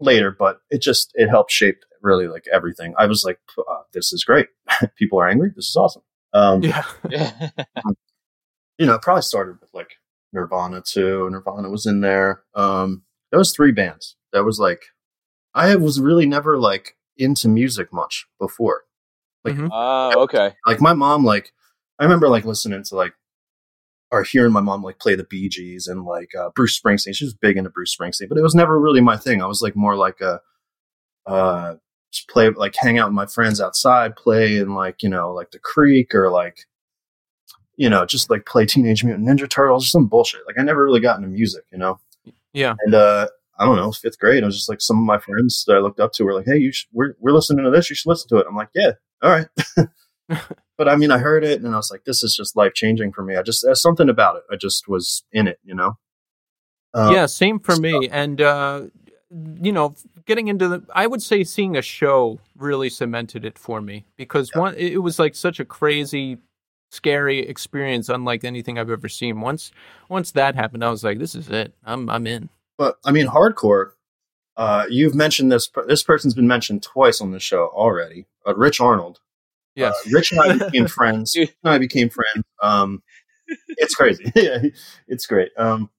later, 0.00 0.30
but 0.30 0.60
it 0.70 0.80
just 0.82 1.12
it 1.14 1.28
helped 1.28 1.52
shape 1.52 1.80
really 2.02 2.26
like 2.28 2.46
everything. 2.52 2.94
I 2.98 3.06
was 3.06 3.24
like, 3.24 3.38
uh, 3.58 3.82
this 3.92 4.12
is 4.12 4.24
great. 4.24 4.48
People 4.96 5.20
are 5.20 5.28
angry. 5.28 5.52
This 5.54 5.68
is 5.68 5.76
awesome. 5.76 6.02
Um, 6.32 6.62
Yeah. 6.62 6.84
You 8.76 8.86
know, 8.86 8.94
it 8.94 9.02
probably 9.02 9.22
started 9.22 9.60
with 9.60 9.70
like 9.72 9.98
Nirvana 10.32 10.82
too. 10.82 11.28
Nirvana 11.30 11.70
was 11.70 11.86
in 11.86 12.00
there. 12.00 12.42
Um, 12.56 13.02
there 13.30 13.38
was 13.38 13.54
three 13.54 13.70
bands. 13.70 14.16
That 14.32 14.44
was 14.44 14.58
like, 14.58 14.82
I 15.54 15.76
was 15.76 16.00
really 16.00 16.26
never 16.26 16.58
like 16.58 16.96
into 17.16 17.48
music 17.48 17.92
much 17.92 18.26
before. 18.40 18.82
Like, 19.44 19.54
Mhm. 19.54 19.68
Oh, 19.72 20.22
okay. 20.24 20.54
like 20.66 20.80
my 20.80 20.92
mom 20.92 21.24
like 21.24 21.52
i 21.98 22.04
remember 22.04 22.28
like 22.28 22.44
listening 22.44 22.82
to 22.82 22.94
like 22.96 23.12
or 24.10 24.22
hearing 24.22 24.52
my 24.52 24.60
mom 24.60 24.82
like 24.82 24.98
play 24.98 25.14
the 25.14 25.24
bee 25.24 25.48
gees 25.48 25.86
and 25.86 26.04
like 26.04 26.30
uh, 26.34 26.50
bruce 26.54 26.80
springsteen 26.80 27.14
she 27.14 27.24
was 27.24 27.34
big 27.34 27.56
into 27.56 27.70
bruce 27.70 27.96
springsteen 27.96 28.28
but 28.28 28.38
it 28.38 28.42
was 28.42 28.54
never 28.54 28.78
really 28.80 29.00
my 29.00 29.16
thing 29.16 29.42
i 29.42 29.46
was 29.46 29.60
like 29.62 29.74
more 29.76 29.96
like 29.96 30.20
a 30.20 30.40
uh 31.26 31.74
just 32.12 32.28
play 32.28 32.48
like 32.50 32.74
hang 32.78 32.98
out 32.98 33.08
with 33.08 33.14
my 33.14 33.26
friends 33.26 33.60
outside 33.60 34.14
play 34.16 34.56
in 34.58 34.74
like 34.74 35.02
you 35.02 35.08
know 35.08 35.32
like 35.32 35.50
the 35.50 35.58
creek 35.58 36.14
or 36.14 36.30
like 36.30 36.60
you 37.76 37.88
know 37.90 38.04
just 38.06 38.30
like 38.30 38.46
play 38.46 38.64
teenage 38.64 39.02
mutant 39.02 39.26
ninja 39.26 39.48
turtles 39.48 39.84
or 39.84 39.88
some 39.88 40.06
bullshit 40.06 40.42
like 40.46 40.58
i 40.58 40.62
never 40.62 40.84
really 40.84 41.00
got 41.00 41.16
into 41.16 41.28
music 41.28 41.64
you 41.72 41.78
know 41.78 41.98
Yeah. 42.52 42.74
and 42.84 42.94
uh 42.94 43.28
I 43.56 43.66
don't 43.66 43.76
know, 43.76 43.92
fifth 43.92 44.18
grade. 44.18 44.42
I 44.42 44.46
was 44.46 44.56
just 44.56 44.68
like 44.68 44.80
some 44.80 44.98
of 44.98 45.04
my 45.04 45.16
friends 45.18 45.62
that 45.68 45.76
I 45.76 45.78
looked 45.78 46.00
up 46.00 46.10
to 46.14 46.24
were 46.24 46.34
like, 46.34 46.44
"Hey, 46.44 46.56
you 46.58 46.72
should, 46.72 46.88
we're 46.92 47.14
we're 47.20 47.30
listening 47.30 47.64
to 47.64 47.70
this. 47.70 47.88
You 47.88 47.94
should 47.94 48.08
listen 48.08 48.28
to 48.30 48.38
it." 48.38 48.46
I'm 48.48 48.56
like, 48.56 48.70
"Yeah, 48.74 48.90
all 49.22 49.30
right." 49.30 49.46
but 50.76 50.88
I 50.88 50.96
mean, 50.96 51.10
I 51.10 51.18
heard 51.18 51.44
it 51.44 51.60
and 51.62 51.72
I 51.74 51.76
was 51.76 51.90
like, 51.90 52.04
"This 52.04 52.22
is 52.22 52.34
just 52.34 52.56
life 52.56 52.74
changing 52.74 53.12
for 53.12 53.22
me." 53.22 53.36
I 53.36 53.42
just 53.42 53.62
there's 53.64 53.82
something 53.82 54.08
about 54.08 54.36
it. 54.36 54.42
I 54.50 54.56
just 54.56 54.88
was 54.88 55.24
in 55.32 55.46
it, 55.48 55.58
you 55.64 55.74
know. 55.74 55.98
Um, 56.94 57.12
yeah, 57.12 57.26
same 57.26 57.58
for 57.58 57.76
me. 57.76 58.08
And 58.10 58.40
uh, 58.40 58.82
you 59.60 59.72
know, 59.72 59.94
getting 60.26 60.48
into 60.48 60.68
the, 60.68 60.82
I 60.94 61.06
would 61.06 61.22
say 61.22 61.42
seeing 61.44 61.76
a 61.76 61.82
show 61.82 62.38
really 62.56 62.88
cemented 62.88 63.44
it 63.44 63.58
for 63.58 63.80
me 63.80 64.04
because 64.16 64.50
Yeah. 64.54 64.60
one, 64.60 64.74
it 64.76 65.02
was 65.02 65.18
like 65.18 65.34
such 65.34 65.58
a 65.58 65.64
crazy, 65.64 66.38
scary 66.92 67.40
experience, 67.40 68.08
unlike 68.08 68.44
anything 68.44 68.78
I've 68.78 68.90
ever 68.90 69.08
seen. 69.08 69.40
Once, 69.40 69.72
once 70.08 70.30
that 70.32 70.54
happened, 70.54 70.84
I 70.84 70.90
was 70.90 71.02
like, 71.02 71.18
this 71.18 71.34
is 71.34 71.48
it. 71.48 71.74
I'm, 71.84 72.08
I'm 72.08 72.26
in. 72.28 72.48
But 72.78 72.96
I 73.04 73.10
mean, 73.10 73.26
hardcore. 73.26 73.90
Uh, 74.56 74.84
you've 74.88 75.16
mentioned 75.16 75.50
this. 75.50 75.68
This 75.88 76.04
person's 76.04 76.34
been 76.34 76.46
mentioned 76.46 76.84
twice 76.84 77.20
on 77.20 77.32
the 77.32 77.40
show 77.40 77.72
already. 77.74 78.26
Uh, 78.46 78.54
Rich 78.54 78.80
Arnold. 78.80 79.18
Yes. 79.74 79.94
Uh, 80.06 80.10
Rich 80.12 80.32
and 80.32 80.40
I 80.40 80.58
became 80.66 80.86
friends. 80.86 81.32
Dude. 81.32 81.48
Rich 81.48 81.56
and 81.64 81.72
I 81.72 81.78
became 81.78 82.10
friends. 82.10 82.44
Um, 82.62 83.02
it's 83.68 83.94
crazy. 83.94 84.30
yeah, 84.34 84.62
it's 85.08 85.26
great. 85.26 85.50
Um, 85.56 85.90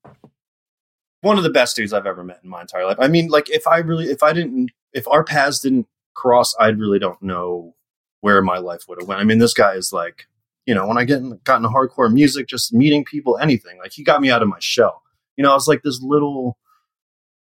one 1.21 1.37
of 1.37 1.43
the 1.43 1.49
best 1.49 1.75
dudes 1.75 1.93
I've 1.93 2.05
ever 2.05 2.23
met 2.23 2.39
in 2.43 2.49
my 2.49 2.61
entire 2.61 2.85
life. 2.85 2.97
I 2.99 3.07
mean, 3.07 3.29
like 3.29 3.49
if 3.49 3.67
I 3.67 3.77
really, 3.79 4.05
if 4.05 4.23
I 4.23 4.33
didn't, 4.33 4.71
if 4.93 5.07
our 5.07 5.23
paths 5.23 5.59
didn't 5.59 5.87
cross, 6.13 6.55
I 6.59 6.67
really 6.67 6.99
don't 6.99 7.21
know 7.21 7.75
where 8.21 8.41
my 8.41 8.57
life 8.57 8.83
would 8.87 8.99
have 8.99 9.07
went. 9.07 9.21
I 9.21 9.23
mean, 9.23 9.39
this 9.39 9.53
guy 9.53 9.73
is 9.73 9.91
like, 9.91 10.27
you 10.65 10.73
know, 10.73 10.87
when 10.87 10.97
I 10.97 11.03
get 11.03 11.19
in, 11.19 11.39
got 11.43 11.57
into 11.57 11.69
hardcore 11.69 12.11
music, 12.11 12.47
just 12.47 12.73
meeting 12.73 13.03
people, 13.05 13.37
anything. 13.37 13.77
Like 13.77 13.91
he 13.93 14.03
got 14.03 14.21
me 14.21 14.31
out 14.31 14.41
of 14.41 14.47
my 14.47 14.59
shell. 14.59 15.03
You 15.37 15.43
know, 15.43 15.51
I 15.51 15.55
was 15.55 15.67
like 15.67 15.83
this 15.83 16.01
little. 16.01 16.57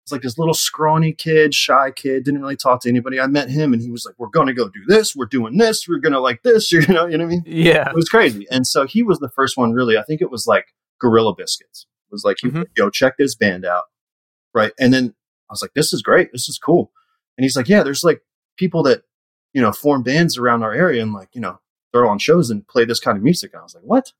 It's 0.04 0.12
like 0.12 0.20
this 0.20 0.37
little 0.37 0.52
scrawny 0.52 1.14
kid, 1.14 1.54
shy 1.54 1.90
kid, 1.90 2.25
didn't 2.25 2.42
really 2.42 2.56
talk 2.56 2.82
to 2.82 2.90
anybody. 2.90 3.18
I 3.18 3.26
met 3.26 3.49
him 3.49 3.73
and 3.73 3.80
he 3.80 3.90
was 3.90 4.04
like, 4.04 4.14
We're 4.18 4.28
gonna 4.28 4.52
go 4.52 4.68
do 4.68 4.84
this, 4.87 5.16
we're 5.16 5.25
doing 5.25 5.56
this, 5.56 5.87
we're 5.88 5.99
gonna 5.99 6.20
like 6.20 6.42
this, 6.42 6.70
you 6.73 6.80
know, 6.88 7.06
you 7.06 7.16
know 7.16 7.25
what 7.25 7.32
I 7.32 7.37
mean? 7.37 7.42
Yeah. 7.46 7.88
it 7.88 7.94
was 7.94 8.08
crazy. 8.11 8.46
And 8.50 8.66
so 8.66 8.87
he 8.87 9.02
was 9.02 9.18
the 9.18 9.30
first 9.30 9.56
one, 9.56 9.73
really. 9.73 9.96
I 9.96 10.02
think 10.02 10.20
it 10.20 10.30
was 10.30 10.46
like 10.46 10.66
Gorilla 11.00 11.34
Biscuits. 11.34 11.87
It 12.11 12.12
was 12.12 12.23
like, 12.23 12.37
was 12.42 12.52
Mhm. 12.52 12.66
yo, 12.76 12.90
check 12.90 13.16
this 13.16 13.34
band 13.34 13.64
out. 13.64 13.84
Right. 14.52 14.73
And 14.78 14.92
then 14.92 15.14
I 15.49 15.52
was 15.52 15.62
like, 15.62 15.73
this 15.75 15.92
is 15.94 16.02
great. 16.02 16.32
This 16.32 16.49
is 16.50 16.58
cool. 16.62 16.92
And 17.38 17.44
he's 17.44 17.56
like, 17.56 17.68
yeah, 17.70 17.82
there's 17.82 18.04
like 18.04 18.20
people 18.58 18.82
that, 18.82 19.02
you 19.54 19.62
know, 19.62 19.73
form 19.73 20.02
bands 20.02 20.37
around 20.37 20.62
our 20.62 20.73
area 20.75 21.02
and 21.02 21.14
like, 21.14 21.30
you 21.32 21.40
know, 21.40 21.61
throw 21.92 22.08
on 22.11 22.18
shows 22.18 22.50
and 22.50 22.66
play 22.68 22.84
this 22.84 23.00
kind 23.00 23.16
of 23.16 23.25
music. 23.25 23.52
And 23.54 23.61
I 23.61 23.62
was 23.62 23.75
like, 23.75 23.84
what? 23.84 24.12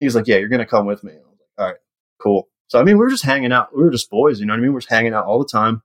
He's 0.00 0.16
like, 0.16 0.26
yeah, 0.26 0.38
you're 0.38 0.48
to 0.58 0.66
come 0.66 0.86
with 0.86 1.04
me. 1.04 1.12
I 1.12 1.16
was 1.16 1.24
like, 1.38 1.48
all 1.58 1.66
right, 1.66 1.76
cool. 2.20 2.48
So, 2.74 2.80
I 2.80 2.82
mean, 2.82 2.98
we 2.98 3.04
were 3.04 3.10
just 3.10 3.24
hanging 3.24 3.52
out. 3.52 3.68
We 3.72 3.84
were 3.84 3.90
just 3.92 4.10
boys, 4.10 4.40
you 4.40 4.46
know 4.46 4.52
what 4.52 4.58
I 4.58 4.60
mean? 4.62 4.70
We 4.70 4.74
were 4.74 4.80
just 4.80 4.90
hanging 4.90 5.14
out 5.14 5.26
all 5.26 5.38
the 5.38 5.48
time. 5.48 5.84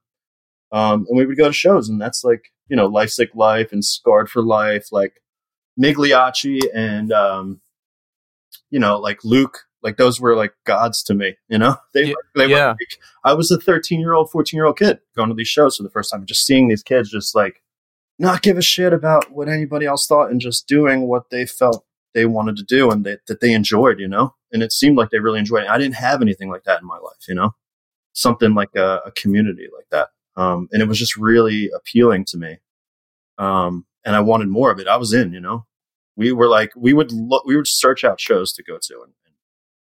Um, 0.72 1.06
and 1.08 1.16
we 1.16 1.24
would 1.24 1.36
go 1.36 1.46
to 1.46 1.52
shows 1.52 1.88
and 1.88 2.00
that's 2.00 2.24
like, 2.24 2.46
you 2.66 2.76
know, 2.76 2.86
Life 2.86 3.10
Sick 3.10 3.30
Life 3.32 3.70
and 3.70 3.84
Scarred 3.84 4.28
for 4.28 4.42
Life, 4.42 4.88
like 4.90 5.22
Migliacci 5.80 6.62
and, 6.74 7.12
um, 7.12 7.60
you 8.70 8.80
know, 8.80 8.98
like 8.98 9.22
Luke, 9.22 9.66
like 9.84 9.98
those 9.98 10.20
were 10.20 10.34
like 10.34 10.52
gods 10.66 11.04
to 11.04 11.14
me, 11.14 11.36
you 11.48 11.58
know, 11.58 11.76
they, 11.94 12.06
Ye- 12.06 12.10
were, 12.10 12.24
they 12.34 12.48
were 12.48 12.58
yeah. 12.58 12.66
like, 12.70 12.98
I 13.22 13.34
was 13.34 13.52
a 13.52 13.60
13 13.60 14.00
year 14.00 14.14
old, 14.14 14.28
14 14.32 14.58
year 14.58 14.66
old 14.66 14.76
kid 14.76 14.98
going 15.14 15.28
to 15.28 15.34
these 15.36 15.46
shows 15.46 15.76
for 15.76 15.84
the 15.84 15.90
first 15.90 16.10
time, 16.10 16.26
just 16.26 16.44
seeing 16.44 16.66
these 16.66 16.82
kids 16.82 17.08
just 17.08 17.36
like 17.36 17.62
not 18.18 18.42
give 18.42 18.58
a 18.58 18.62
shit 18.62 18.92
about 18.92 19.30
what 19.30 19.48
anybody 19.48 19.86
else 19.86 20.08
thought 20.08 20.32
and 20.32 20.40
just 20.40 20.66
doing 20.66 21.02
what 21.02 21.30
they 21.30 21.46
felt 21.46 21.84
they 22.14 22.26
wanted 22.26 22.56
to 22.56 22.64
do 22.64 22.90
and 22.90 23.06
that 23.06 23.20
that 23.28 23.40
they 23.40 23.52
enjoyed, 23.52 24.00
you 24.00 24.08
know, 24.08 24.34
and 24.52 24.62
it 24.62 24.72
seemed 24.72 24.96
like 24.96 25.10
they 25.10 25.18
really 25.20 25.38
enjoyed 25.38 25.64
it. 25.64 25.70
I 25.70 25.78
didn't 25.78 25.94
have 25.94 26.22
anything 26.22 26.50
like 26.50 26.64
that 26.64 26.80
in 26.80 26.86
my 26.86 26.98
life, 26.98 27.28
you 27.28 27.34
know, 27.34 27.54
something 28.12 28.54
like 28.54 28.74
a, 28.76 29.00
a 29.06 29.12
community 29.12 29.68
like 29.74 29.86
that. 29.90 30.08
Um, 30.36 30.68
and 30.72 30.82
it 30.82 30.88
was 30.88 30.98
just 30.98 31.16
really 31.16 31.70
appealing 31.74 32.24
to 32.26 32.38
me. 32.38 32.58
Um, 33.38 33.86
and 34.04 34.16
I 34.16 34.20
wanted 34.20 34.48
more 34.48 34.70
of 34.70 34.78
it. 34.78 34.86
I 34.86 34.96
was 34.96 35.12
in, 35.12 35.32
you 35.32 35.40
know, 35.40 35.66
we 36.16 36.32
were 36.32 36.48
like, 36.48 36.72
we 36.76 36.92
would 36.92 37.12
look, 37.12 37.44
we 37.44 37.56
would 37.56 37.66
search 37.66 38.04
out 38.04 38.20
shows 38.20 38.52
to 38.54 38.62
go 38.62 38.78
to 38.80 39.02
and, 39.02 39.12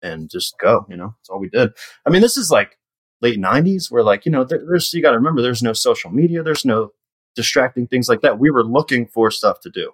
and 0.00 0.30
just 0.30 0.56
go, 0.58 0.86
you 0.88 0.96
know, 0.96 1.14
that's 1.18 1.28
all 1.28 1.40
we 1.40 1.48
did. 1.48 1.70
I 2.06 2.10
mean, 2.10 2.22
this 2.22 2.36
is 2.36 2.50
like 2.50 2.78
late 3.20 3.38
nineties 3.38 3.90
where 3.90 4.02
like, 4.02 4.24
you 4.24 4.32
know, 4.32 4.44
there, 4.44 4.60
there's, 4.66 4.92
you 4.92 5.02
got 5.02 5.10
to 5.10 5.16
remember 5.18 5.42
there's 5.42 5.62
no 5.62 5.72
social 5.72 6.10
media. 6.10 6.42
There's 6.42 6.64
no 6.64 6.92
distracting 7.34 7.86
things 7.86 8.08
like 8.08 8.20
that. 8.22 8.38
We 8.38 8.50
were 8.50 8.64
looking 8.64 9.06
for 9.06 9.30
stuff 9.30 9.60
to 9.60 9.70
do, 9.70 9.92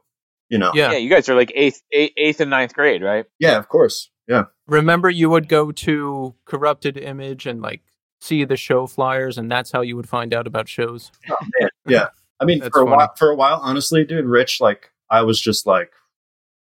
you 0.49 0.59
know? 0.59 0.73
Yeah. 0.75 0.93
Yeah, 0.93 0.99
you 0.99 1.11
guys 1.11 1.28
are 1.28 1.35
like 1.35 1.52
eighth, 1.54 1.83
eighth, 1.93 2.12
eighth 2.16 2.40
and 2.40 2.50
ninth 2.50 2.75
grade, 2.75 3.02
right? 3.02 3.26
Yeah, 3.38 3.59
of 3.59 3.69
course. 3.69 4.11
Yeah. 4.26 4.45
Remember, 4.66 5.11
you 5.11 5.31
would 5.31 5.49
go 5.49 5.73
to 5.73 6.35
Corrupted 6.45 6.97
Image 6.97 7.47
and 7.47 7.61
like 7.61 7.83
see 8.21 8.45
the 8.45 8.57
show 8.57 8.87
flyers, 8.87 9.37
and 9.38 9.50
that's 9.50 9.73
how 9.73 9.83
you 9.83 9.97
would 9.97 10.09
find 10.09 10.33
out 10.33 10.47
about 10.47 10.69
shows. 10.69 11.12
Oh. 11.31 11.69
Yeah. 11.87 12.09
I 12.40 12.45
mean, 12.45 12.61
for 12.61 12.66
a 12.66 12.71
funny. 12.71 12.90
while, 12.90 13.14
for 13.16 13.31
a 13.31 13.35
while, 13.37 13.61
honestly, 13.62 14.04
dude, 14.04 14.25
Rich, 14.25 14.61
like, 14.61 14.93
I 15.11 15.23
was 15.23 15.40
just 15.40 15.66
like, 15.66 15.93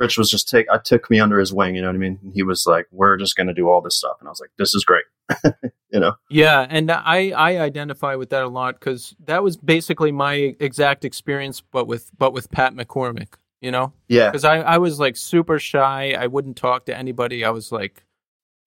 Rich 0.00 0.18
was 0.18 0.28
just 0.28 0.48
take, 0.48 0.66
I 0.68 0.78
took 0.78 1.08
me 1.08 1.20
under 1.20 1.38
his 1.38 1.52
wing, 1.52 1.74
you 1.76 1.80
know 1.80 1.88
what 1.88 1.94
I 1.94 1.98
mean? 1.98 2.18
And 2.22 2.32
he 2.34 2.42
was 2.42 2.66
like, 2.66 2.86
we're 2.90 3.16
just 3.16 3.36
going 3.36 3.46
to 3.46 3.54
do 3.54 3.68
all 3.68 3.80
this 3.80 3.96
stuff. 3.96 4.16
And 4.20 4.28
I 4.28 4.30
was 4.30 4.40
like, 4.40 4.50
this 4.58 4.74
is 4.74 4.84
great. 4.84 5.04
you 5.90 6.00
know? 6.00 6.14
Yeah, 6.28 6.66
and 6.68 6.90
I 6.90 7.30
I 7.30 7.58
identify 7.58 8.16
with 8.16 8.30
that 8.30 8.42
a 8.42 8.48
lot 8.48 8.78
because 8.78 9.14
that 9.24 9.42
was 9.42 9.56
basically 9.56 10.12
my 10.12 10.54
exact 10.60 11.04
experience, 11.04 11.62
but 11.62 11.86
with 11.86 12.10
but 12.18 12.32
with 12.32 12.50
Pat 12.50 12.74
McCormick. 12.74 13.34
You 13.64 13.70
know, 13.70 13.92
Yeah. 14.08 14.28
because 14.30 14.44
I 14.44 14.58
I 14.58 14.78
was 14.78 15.00
like 15.00 15.16
super 15.16 15.58
shy. 15.58 16.14
I 16.18 16.26
wouldn't 16.26 16.56
talk 16.56 16.84
to 16.86 16.96
anybody. 16.96 17.44
I 17.44 17.50
was 17.50 17.72
like 17.72 18.04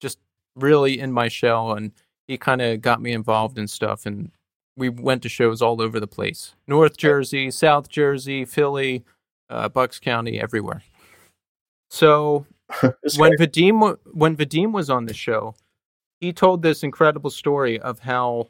just 0.01 0.17
really 0.55 0.99
in 0.99 1.11
my 1.11 1.27
shell, 1.27 1.73
and 1.73 1.91
he 2.27 2.37
kind 2.37 2.61
of 2.61 2.81
got 2.81 2.99
me 3.01 3.11
involved 3.11 3.59
in 3.59 3.67
stuff, 3.67 4.05
and 4.07 4.31
we 4.75 4.89
went 4.89 5.21
to 5.23 5.29
shows 5.29 5.61
all 5.61 5.81
over 5.83 5.99
the 5.99 6.07
place: 6.07 6.55
North 6.67 6.97
Jersey, 6.97 7.51
South 7.51 7.89
Jersey, 7.89 8.43
Philly, 8.43 9.03
uh, 9.51 9.69
Bucks 9.69 9.99
County, 9.99 10.39
everywhere. 10.41 10.81
So 11.89 12.47
when 13.17 13.35
great. 13.35 13.53
Vadim 13.53 13.97
when 14.13 14.35
Vadim 14.35 14.71
was 14.71 14.89
on 14.89 15.05
the 15.05 15.13
show, 15.13 15.53
he 16.19 16.33
told 16.33 16.61
this 16.63 16.81
incredible 16.83 17.29
story 17.29 17.79
of 17.79 17.99
how 17.99 18.49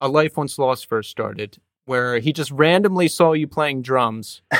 a 0.00 0.08
life 0.08 0.36
once 0.36 0.58
lost 0.58 0.86
first 0.86 1.10
started, 1.10 1.58
where 1.86 2.20
he 2.20 2.32
just 2.32 2.50
randomly 2.52 3.08
saw 3.08 3.32
you 3.32 3.46
playing 3.48 3.82
drums, 3.82 4.42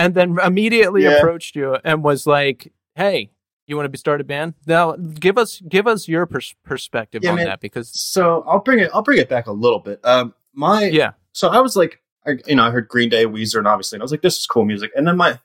and 0.00 0.14
then 0.14 0.38
immediately 0.44 1.04
Yeah. 1.04 1.18
approached 1.18 1.54
you 1.56 1.76
and 1.84 2.02
was 2.02 2.26
like, 2.26 2.72
"Hey, 2.94 3.30
you 3.66 3.76
want 3.76 3.84
to 3.84 3.90
be 3.90 3.98
start 3.98 4.20
a 4.20 4.24
band? 4.24 4.54
Now, 4.66 4.96
give 4.96 5.36
us 5.38 5.60
give 5.68 5.86
us 5.86 6.08
your 6.08 6.26
pers- 6.26 6.54
perspective 6.64 7.22
Yeah, 7.22 7.30
on 7.30 7.36
man. 7.36 7.46
that 7.46 7.60
because 7.60 7.88
So 7.92 8.42
I'll 8.48 8.60
bring 8.60 8.78
it, 8.80 8.90
I'll 8.94 9.02
bring 9.02 9.18
it 9.18 9.28
back 9.28 9.46
a 9.46 9.52
little 9.52 9.78
bit. 9.78 10.00
Um, 10.04 10.34
my, 10.54 10.84
yeah, 10.86 11.12
so 11.32 11.48
I 11.48 11.60
was 11.60 11.76
like, 11.76 12.00
I, 12.26 12.38
you 12.46 12.56
know, 12.56 12.64
I 12.64 12.70
heard 12.70 12.88
Green 12.88 13.08
Day, 13.08 13.24
Weezer, 13.26 13.58
and 13.58 13.68
obviously, 13.68 13.96
and 13.96 14.02
I 14.02 14.04
was 14.04 14.10
like, 14.10 14.22
this 14.22 14.38
is 14.38 14.46
cool 14.46 14.64
music. 14.64 14.90
And 14.96 15.06
then 15.06 15.16
my, 15.16 15.38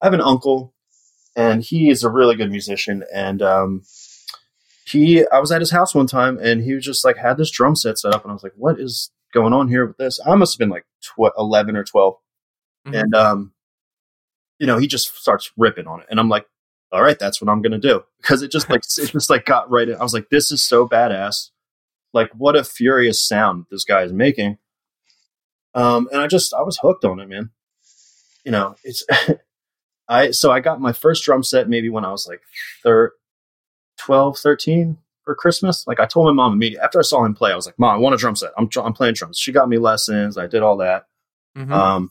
I 0.00 0.06
have 0.06 0.14
an 0.14 0.20
uncle, 0.20 0.72
and 1.36 1.62
he 1.62 1.90
is 1.90 2.04
a 2.04 2.10
really 2.10 2.36
good 2.36 2.50
musician. 2.50 3.04
And 3.12 3.42
um, 3.42 3.82
he, 4.86 5.26
I 5.28 5.38
was 5.40 5.50
at 5.52 5.60
his 5.60 5.70
house 5.70 5.94
one 5.94 6.06
time, 6.06 6.38
and 6.38 6.62
he 6.62 6.74
was 6.74 6.84
just 6.84 7.04
like 7.04 7.16
had 7.16 7.36
this 7.36 7.50
drum 7.50 7.74
set 7.76 7.98
set 7.98 8.14
up, 8.14 8.22
and 8.22 8.30
I 8.30 8.34
was 8.34 8.42
like, 8.42 8.54
what 8.56 8.78
is 8.78 9.10
going 9.34 9.52
on 9.52 9.68
here 9.68 9.86
with 9.86 9.96
this? 9.96 10.20
I 10.26 10.34
must 10.34 10.54
have 10.54 10.58
been 10.58 10.68
like 10.70 10.84
tw- 11.02 11.32
eleven 11.38 11.76
or 11.76 11.84
12 11.84 12.14
Mhm. 12.86 13.00
and 13.00 13.14
um, 13.14 13.52
you 14.62 14.66
know, 14.68 14.78
he 14.78 14.86
just 14.86 15.16
starts 15.16 15.50
ripping 15.56 15.88
on 15.88 15.98
it, 16.02 16.06
and 16.08 16.20
I'm 16.20 16.28
like, 16.28 16.46
all 16.92 17.02
right, 17.02 17.18
that's 17.18 17.42
what 17.42 17.50
I'm 17.50 17.62
gonna 17.62 17.80
do 17.80 18.04
because 18.22 18.42
it 18.42 18.52
just 18.52 18.70
like 18.70 18.82
it 18.96 19.10
just 19.10 19.28
like 19.28 19.44
got 19.44 19.68
right 19.68 19.88
in. 19.88 19.96
I 19.96 20.02
was 20.04 20.14
like, 20.14 20.28
this 20.30 20.52
is 20.52 20.62
so 20.62 20.88
badass. 20.88 21.50
Like, 22.12 22.30
what 22.36 22.54
a 22.54 22.62
furious 22.62 23.26
sound 23.26 23.66
this 23.72 23.84
guy 23.84 24.02
is 24.02 24.12
making. 24.12 24.58
Um, 25.74 26.08
and 26.12 26.20
I 26.20 26.28
just 26.28 26.54
I 26.54 26.62
was 26.62 26.78
hooked 26.80 27.04
on 27.04 27.18
it, 27.18 27.28
man. 27.28 27.50
You 28.44 28.52
know, 28.52 28.76
it's 28.84 29.04
I 30.08 30.30
so 30.30 30.52
I 30.52 30.60
got 30.60 30.80
my 30.80 30.92
first 30.92 31.24
drum 31.24 31.42
set 31.42 31.68
maybe 31.68 31.88
when 31.88 32.04
I 32.04 32.12
was 32.12 32.28
like 32.28 32.42
thir- 32.84 33.14
12, 33.98 34.38
13 34.38 34.98
for 35.24 35.34
Christmas. 35.34 35.88
Like 35.88 35.98
I 35.98 36.06
told 36.06 36.26
my 36.26 36.32
mom 36.32 36.52
immediately 36.52 36.84
after 36.84 37.00
I 37.00 37.02
saw 37.02 37.24
him 37.24 37.34
play, 37.34 37.50
I 37.50 37.56
was 37.56 37.66
like, 37.66 37.80
Mom, 37.80 37.96
I 37.96 37.98
want 37.98 38.14
a 38.14 38.18
drum 38.18 38.36
set. 38.36 38.52
I'm 38.56 38.68
I'm 38.76 38.92
playing 38.92 39.14
drums. 39.14 39.38
She 39.38 39.50
got 39.50 39.68
me 39.68 39.78
lessons. 39.78 40.38
I 40.38 40.46
did 40.46 40.62
all 40.62 40.76
that. 40.76 41.06
Mhm. 41.58 41.72
Um, 41.72 42.10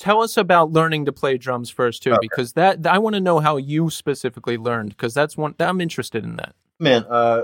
tell 0.00 0.22
us 0.22 0.36
about 0.36 0.72
learning 0.72 1.04
to 1.04 1.12
play 1.12 1.36
drums 1.38 1.70
first 1.70 2.02
too, 2.02 2.10
Okay. 2.12 2.18
because 2.22 2.54
that 2.54 2.84
I 2.86 2.98
want 2.98 3.14
to 3.14 3.20
know 3.20 3.38
how 3.38 3.56
you 3.58 3.90
specifically 3.90 4.56
learned 4.56 4.90
because 4.90 5.14
that's 5.14 5.36
one 5.36 5.54
that 5.58 5.68
I'm 5.68 5.80
interested 5.80 6.24
in 6.24 6.36
that. 6.36 6.54
man 6.80 7.04
uh 7.08 7.42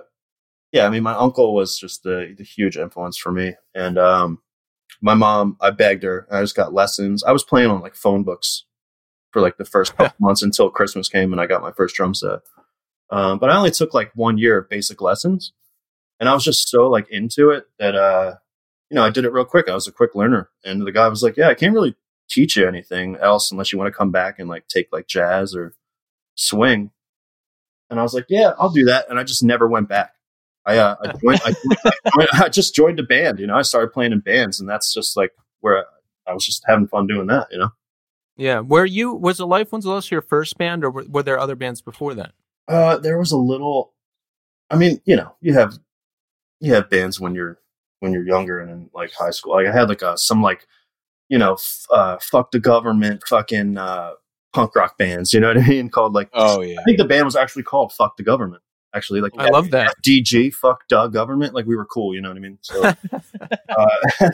yeah 0.73 0.87
i 0.87 0.91
mean 0.91 1.03
my 1.03 1.15
uncle 1.15 1.55
was 1.55 1.79
just 1.79 2.03
the, 2.03 2.35
the 2.37 2.43
huge 2.45 2.77
influence 2.77 3.17
for 3.19 3.31
me 3.31 3.55
and 3.75 3.99
um 3.99 4.39
my 5.03 5.15
mom 5.15 5.57
i 5.61 5.71
begged 5.71 6.03
her 6.03 6.27
i 6.31 6.41
just 6.41 6.57
got 6.57 6.73
lessons 6.73 7.23
i 7.23 7.31
was 7.33 7.45
playing 7.45 7.71
on 7.71 7.81
like 7.83 7.95
phone 7.95 8.25
books 8.25 8.65
for 9.33 9.41
like 9.43 9.59
the 9.59 9.65
first 9.65 9.95
couple 9.97 10.17
months 10.19 10.43
until 10.43 10.71
christmas 10.71 11.09
came 11.11 11.33
and 11.33 11.41
i 11.41 11.47
got 11.47 11.61
my 11.63 11.71
first 11.73 11.95
drum 11.95 12.15
set 12.15 12.41
um, 13.11 13.39
but 13.39 13.51
i 13.51 13.57
only 13.57 13.71
took 13.71 13.93
like 13.95 14.11
one 14.15 14.39
year 14.39 14.57
of 14.59 14.69
basic 14.71 15.01
lessons 15.03 15.53
and 16.19 16.29
i 16.29 16.35
was 16.35 16.43
just 16.45 16.69
so 16.69 16.89
like 16.89 17.07
into 17.11 17.51
it 17.51 17.65
that 17.79 17.95
uh 17.95 18.35
you 18.91 18.95
know 18.97 19.05
i 19.05 19.11
did 19.11 19.25
it 19.27 19.33
real 19.33 19.45
quick 19.45 19.69
i 19.69 19.75
was 19.75 19.87
a 19.87 19.93
quick 19.93 20.15
learner 20.15 20.49
and 20.65 20.87
the 20.87 20.93
guy 20.93 21.07
was 21.09 21.23
like 21.23 21.37
yeah 21.37 21.49
i 21.49 21.55
can't 21.55 21.75
really 21.75 21.95
teach 22.29 22.57
you 22.57 22.67
anything 22.67 23.17
else 23.17 23.51
unless 23.51 23.73
you 23.73 23.79
want 23.79 23.93
to 23.93 23.97
come 23.97 24.11
back 24.11 24.39
and 24.39 24.49
like 24.49 24.67
take 24.69 24.89
like 24.93 25.07
jazz 25.07 25.55
or 25.55 25.75
swing 26.35 26.91
and 27.91 28.01
I 28.01 28.03
was 28.03 28.15
like, 28.15 28.27
yeah, 28.29 28.53
I'll 28.59 28.71
do 28.71 28.85
that. 28.87 29.07
And 29.09 29.19
I 29.19 29.25
just 29.25 29.43
never 29.43 29.69
went 29.69 29.89
back. 29.89 30.13
I, 30.65 30.79
uh, 30.79 30.97
I, 31.01 31.13
joined, 31.13 31.41
I, 31.45 31.53
joined, 32.17 32.29
I, 32.33 32.49
just 32.49 32.75
joined 32.75 32.99
a 32.99 33.05
band, 33.05 33.39
you 33.39 33.47
know, 33.47 33.55
I 33.55 33.63
started 33.63 33.93
playing 33.93 34.11
in 34.11 34.19
bands 34.19 34.59
and 34.59 34.69
that's 34.69 34.93
just 34.93 35.17
like 35.17 35.31
where 35.61 35.79
I, 35.79 36.31
I 36.31 36.35
was 36.35 36.45
just 36.45 36.65
having 36.67 36.89
fun 36.89 37.07
doing 37.07 37.29
that, 37.29 37.47
you 37.53 37.59
know? 37.59 37.71
Yeah, 38.37 38.61
were 38.61 38.85
you 38.85 39.15
was 39.15 39.39
the 39.39 39.47
Life 39.47 39.73
Once 39.73 39.87
Lost 39.87 40.11
your 40.11 40.21
first 40.21 40.59
band, 40.59 40.85
or 40.85 40.91
were, 40.91 41.07
were 41.09 41.23
there 41.23 41.39
other 41.39 41.57
bands 41.57 41.81
before 41.81 42.13
that? 42.15 42.33
Uh, 42.69 42.99
there 42.99 43.17
was 43.17 43.33
a 43.33 43.39
little, 43.39 43.95
I 44.69 44.77
mean, 44.77 45.01
you 45.07 45.17
know, 45.17 45.35
you 45.41 45.55
have, 45.55 45.79
you 46.61 46.75
have 46.75 46.91
bands 46.91 47.19
when 47.19 47.35
you're 47.35 47.59
when 48.01 48.13
you're 48.13 48.27
younger 48.27 48.59
and 48.61 48.71
in 48.71 48.91
like 48.93 49.13
high 49.15 49.31
school. 49.31 49.55
Like 49.55 49.67
I 49.67 49.73
had 49.73 49.89
like 49.89 50.03
a 50.03 50.19
some 50.19 50.43
like 50.43 50.67
you 51.29 51.39
know 51.39 51.55
f- 51.55 51.87
uh, 51.91 52.17
fuck 52.21 52.51
the 52.51 52.61
government 52.61 53.23
fucking 53.29 53.77
uh, 53.77 54.13
punk 54.53 54.75
rock 54.75 54.99
bands. 54.99 55.33
You 55.33 55.41
know 55.41 55.49
what 55.49 55.59
I 55.59 55.67
mean? 55.67 55.89
Called 55.89 56.15
like 56.15 56.31
Oh 56.33 56.63
yeah. 56.63 56.81
I 56.81 56.85
think 56.85 56.99
the 56.99 57.05
band 57.05 57.25
was 57.25 57.37
actually 57.37 57.65
called 57.65 57.93
Fuck 57.93 58.17
the 58.17 58.23
Government. 58.23 58.63
Actually, 58.95 59.21
like 59.21 59.33
I 59.37 59.51
love 59.51 59.71
that. 59.73 59.95
DG 60.05 60.55
Fuck 60.55 60.85
the 60.89 61.09
Government. 61.09 61.55
Like 61.55 61.67
we 61.67 61.77
were 61.77 61.85
cool. 61.85 62.15
You 62.15 62.23
know 62.23 62.31
what 62.31 62.39
I 62.39 62.41
mean? 62.41 62.59
So, 62.63 62.83
uh, 62.83 63.87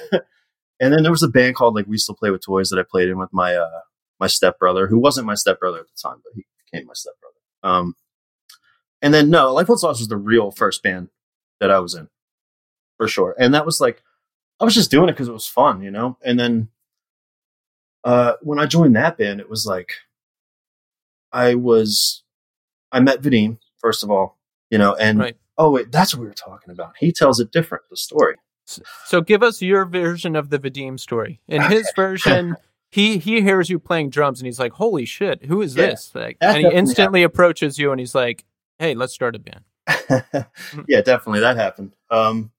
and 0.81 0.93
then 0.93 1.03
there 1.03 1.11
was 1.11 1.25
a 1.25 1.29
band 1.29 1.57
called 1.57 1.75
like 1.75 1.87
We 1.87 1.99
Still 1.99 2.15
Play 2.15 2.31
with 2.31 2.45
Toys 2.45 2.69
that 2.71 2.79
I 2.79 2.85
played 2.89 3.09
in 3.09 3.19
with 3.19 3.31
my 3.33 3.57
uh, 3.57 3.81
my 4.21 4.29
stepbrother, 4.29 4.87
who 4.87 4.99
wasn't 4.99 5.27
my 5.27 5.35
stepbrother 5.35 5.81
at 5.81 5.87
the 5.87 6.01
time, 6.01 6.19
but 6.23 6.33
he 6.35 6.45
became 6.71 6.87
my 6.87 6.95
stepbrother. 6.95 7.35
Um, 7.65 7.95
and 9.01 9.13
then 9.13 9.31
no, 9.31 9.53
Life 9.53 9.69
Once 9.69 9.83
Lost 9.83 10.01
was 10.01 10.09
the 10.09 10.17
real 10.17 10.53
first 10.53 10.83
band 10.85 11.09
that 11.59 11.73
I 11.73 11.81
was 11.81 11.97
in, 11.97 12.09
for 12.99 13.09
sure. 13.09 13.35
And 13.37 13.53
that 13.55 13.67
was 13.67 13.81
like 13.81 14.05
I 14.61 14.65
was 14.65 14.75
just 14.75 14.93
doing 14.93 15.09
it 15.09 15.13
because 15.13 15.27
it 15.27 15.33
was 15.33 15.49
fun, 15.49 15.83
you 15.83 15.91
know. 15.91 16.17
And 16.25 16.39
then 16.39 16.69
uh, 18.05 18.35
when 18.43 18.59
I 18.59 18.67
joined 18.67 18.97
that 18.97 19.17
band, 19.19 19.41
it 19.41 19.49
was 19.51 19.67
like 19.67 19.93
I 21.33 21.55
was 21.55 22.23
I 22.91 23.01
met 23.01 23.23
Vadim 23.23 23.59
first 23.79 24.03
of 24.03 24.11
all, 24.11 24.39
you 24.71 24.79
know, 24.79 24.95
and 24.95 25.19
Right. 25.19 25.37
oh 25.59 25.71
wait, 25.71 25.91
that's 25.93 26.15
what 26.15 26.21
we 26.21 26.27
were 26.29 26.35
talking 26.35 26.73
about. 26.73 26.95
He 26.99 27.13
tells 27.13 27.41
it 27.41 27.51
different, 27.53 27.85
the 27.91 27.97
story. 27.97 28.37
So 29.05 29.21
give 29.21 29.43
us 29.43 29.61
your 29.61 29.85
version 29.85 30.37
of 30.37 30.51
the 30.51 30.59
Vadim 30.59 30.99
story. 30.99 31.41
In 31.49 31.63
his 31.63 31.93
version, 31.97 32.57
he 32.91 33.19
he 33.19 33.43
hears 33.43 33.69
you 33.69 33.79
playing 33.79 34.11
drums 34.11 34.41
and 34.41 34.47
he's 34.47 34.61
like, 34.61 34.73
"Holy 34.73 35.05
shit, 35.05 35.45
who 35.47 35.61
is 35.63 35.77
Yeah, 35.77 35.87
this?" 35.89 36.15
Like, 36.15 36.39
and 36.41 36.57
he 36.57 36.73
instantly 36.73 37.23
approaches 37.23 37.79
you 37.79 37.91
and 37.91 37.99
he's 38.01 38.15
like, 38.15 38.45
"Hey, 38.79 38.95
let's 38.95 39.13
start 39.13 39.35
a 39.37 39.39
band." 39.39 39.65
yeah, 40.87 41.01
definitely 41.03 41.41
that 41.41 41.57
happened. 41.57 41.93
Um, 42.11 42.53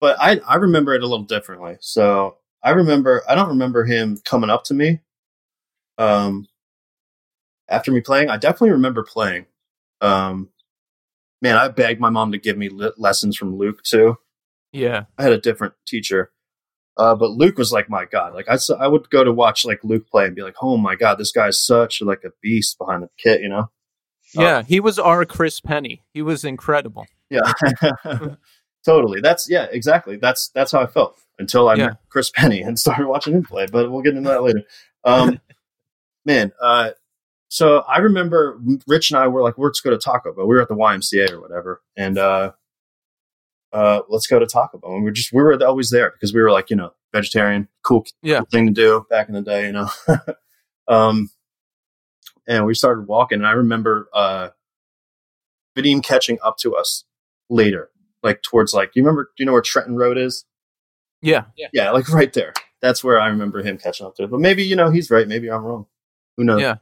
but 0.00 0.16
I 0.20 0.40
I 0.48 0.56
remember 0.56 0.94
it 0.94 1.02
a 1.02 1.06
little 1.06 1.24
differently. 1.26 1.76
So 1.80 2.38
I 2.62 2.70
remember 2.70 3.22
I 3.28 3.34
don't 3.34 3.48
remember 3.48 3.84
him 3.84 4.18
coming 4.24 4.50
up 4.50 4.64
to 4.64 4.74
me. 4.74 5.00
Um, 5.98 6.46
after 7.68 7.92
me 7.92 8.00
playing, 8.00 8.28
I 8.28 8.36
definitely 8.36 8.70
remember 8.70 9.02
playing. 9.02 9.46
Um, 10.00 10.50
man, 11.40 11.56
I 11.56 11.68
begged 11.68 12.00
my 12.00 12.10
mom 12.10 12.32
to 12.32 12.38
give 12.38 12.56
me 12.56 12.68
li- 12.68 12.92
lessons 12.96 13.36
from 13.36 13.56
Luke 13.56 13.82
too. 13.82 14.16
Yeah, 14.72 15.04
I 15.18 15.22
had 15.24 15.32
a 15.32 15.40
different 15.40 15.74
teacher. 15.86 16.32
Uh, 16.96 17.14
but 17.14 17.30
Luke 17.30 17.56
was 17.56 17.72
like 17.72 17.88
my 17.88 18.04
god. 18.04 18.34
Like 18.34 18.48
I, 18.48 18.58
I 18.78 18.86
would 18.86 19.08
go 19.08 19.24
to 19.24 19.32
watch 19.32 19.64
like 19.64 19.82
Luke 19.82 20.08
play 20.08 20.26
and 20.26 20.36
be 20.36 20.42
like, 20.42 20.56
oh 20.60 20.76
my 20.76 20.94
god, 20.94 21.18
this 21.18 21.32
guy's 21.32 21.64
such 21.64 22.02
like 22.02 22.22
a 22.24 22.32
beast 22.42 22.76
behind 22.78 23.02
the 23.02 23.08
kit, 23.16 23.40
you 23.40 23.48
know? 23.48 23.70
yeah. 24.34 24.62
He 24.62 24.78
was 24.78 24.98
our 24.98 25.24
Chris 25.24 25.60
Pennie. 25.60 26.02
He 26.12 26.20
was 26.20 26.44
incredible. 26.44 27.06
Yeah, 27.30 27.50
totally. 28.84 29.20
That's 29.20 29.48
yeah, 29.50 29.66
exactly. 29.70 30.16
That's 30.16 30.48
that's 30.48 30.72
how 30.72 30.80
I 30.80 30.86
felt 30.86 31.18
until 31.38 31.68
I 31.68 31.74
Yeah. 31.74 31.86
met 31.86 31.96
Chris 32.08 32.30
Pennie 32.34 32.62
and 32.62 32.78
started 32.78 33.06
watching 33.06 33.34
him 33.34 33.42
play. 33.44 33.66
But 33.66 33.90
we'll 33.90 34.02
get 34.02 34.14
into 34.16 34.28
that 34.30 34.42
later. 34.42 34.62
Um, 35.04 35.40
man, 36.24 36.52
uh, 36.60 36.90
so 37.48 37.78
I 37.80 37.98
remember 37.98 38.58
Rich 38.86 39.10
and 39.10 39.18
I 39.20 39.28
were 39.28 39.42
like, 39.42 39.54
let's 39.58 39.80
go 39.80 39.90
to 39.90 39.98
Taco 39.98 40.32
Bell. 40.32 40.46
We 40.46 40.54
were 40.54 40.62
at 40.62 40.68
the 40.68 40.74
YMCA 40.76 41.30
or 41.32 41.40
whatever, 41.40 41.82
and 41.96 42.16
uh, 42.16 42.52
uh, 43.72 44.02
let's 44.08 44.26
go 44.26 44.38
to 44.38 44.46
Taco 44.46 44.78
Bell. 44.78 44.94
And 44.94 45.04
we 45.04 45.10
are 45.10 45.12
just 45.12 45.32
we 45.32 45.42
were 45.42 45.62
always 45.64 45.90
there 45.90 46.10
because 46.10 46.32
we 46.32 46.40
were 46.40 46.50
like, 46.50 46.70
you 46.70 46.76
know, 46.76 46.92
vegetarian, 47.12 47.68
cool, 47.82 48.06
Yeah. 48.22 48.38
cool 48.38 48.46
thing 48.50 48.66
to 48.68 48.72
do 48.72 49.06
back 49.10 49.28
in 49.28 49.34
the 49.34 49.42
day, 49.42 49.66
you 49.66 49.72
know. 49.72 49.88
um, 50.88 51.30
and 52.46 52.64
we 52.66 52.74
started 52.74 53.06
walking, 53.06 53.38
and 53.38 53.46
I 53.46 53.52
remember 53.52 54.08
uh, 54.14 54.48
Vadim 55.76 56.02
catching 56.02 56.38
up 56.42 56.56
to 56.58 56.74
us 56.74 57.04
later, 57.48 57.90
like 58.22 58.42
towards 58.42 58.72
like 58.74 58.90
you 58.94 59.02
remember, 59.02 59.24
do 59.24 59.42
you 59.42 59.46
know 59.46 59.52
where 59.52 59.62
Trenton 59.62 59.96
Road 59.96 60.18
is? 60.18 60.44
Yeah, 61.20 61.44
Yeah, 61.56 61.68
yeah 61.72 61.90
like 61.90 62.08
right 62.08 62.32
there. 62.32 62.52
That's 62.80 63.04
where 63.04 63.20
I 63.20 63.28
remember 63.28 63.62
him 63.62 63.78
catching 63.78 64.06
up 64.06 64.16
to. 64.16 64.26
But 64.26 64.40
maybe 64.40 64.64
you 64.64 64.74
know 64.74 64.90
he's 64.90 65.10
right. 65.10 65.26
Maybe 65.26 65.50
I'm 65.50 65.62
wrong. 65.62 65.86
Who 66.36 66.44
knows? 66.44 66.60
Yeah. 66.60 66.76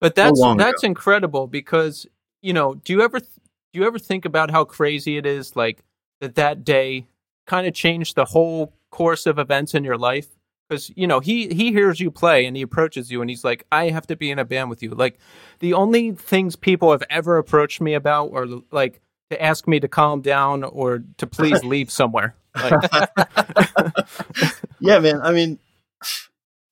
but 0.00 0.14
that's 0.14 0.38
long 0.38 0.56
that's 0.56 0.82
ago. 0.82 0.88
incredible 0.90 1.46
because 1.46 2.06
you 2.42 2.52
know. 2.52 2.74
Do 2.74 2.92
you 2.92 3.02
ever 3.02 3.18
th- 3.18 3.32
do 3.72 3.80
you 3.80 3.86
ever 3.86 3.98
think 3.98 4.24
about 4.24 4.50
how 4.50 4.64
crazy 4.64 5.16
it 5.16 5.26
is? 5.26 5.56
Like 5.56 5.82
that 6.20 6.36
that 6.36 6.64
day 6.64 7.06
kind 7.46 7.66
of 7.66 7.74
changed 7.74 8.14
the 8.14 8.24
whole 8.24 8.72
course 8.90 9.26
of 9.26 9.38
events 9.38 9.74
in 9.74 9.84
your 9.84 9.98
life. 9.98 10.28
Because 10.68 10.92
you 10.94 11.06
know 11.06 11.18
he 11.18 11.48
he 11.48 11.72
hears 11.72 11.98
you 11.98 12.10
play 12.10 12.44
and 12.44 12.54
he 12.54 12.62
approaches 12.62 13.10
you 13.10 13.20
and 13.20 13.30
he's 13.30 13.42
like, 13.42 13.64
I 13.72 13.88
have 13.88 14.06
to 14.08 14.16
be 14.16 14.30
in 14.30 14.38
a 14.38 14.44
band 14.44 14.70
with 14.70 14.82
you. 14.82 14.90
Like 14.90 15.18
the 15.60 15.72
only 15.72 16.12
things 16.12 16.56
people 16.56 16.92
have 16.92 17.02
ever 17.08 17.38
approached 17.38 17.80
me 17.80 17.94
about 17.94 18.32
are 18.32 18.46
like 18.70 19.00
to 19.30 19.42
ask 19.42 19.68
me 19.68 19.80
to 19.80 19.88
calm 19.88 20.20
down 20.20 20.64
or 20.64 21.02
to 21.18 21.26
please 21.26 21.62
leave 21.64 21.90
somewhere. 21.90 22.34
Like, 22.56 22.90
yeah, 24.80 24.98
man. 24.98 25.20
I 25.22 25.32
mean, 25.32 25.58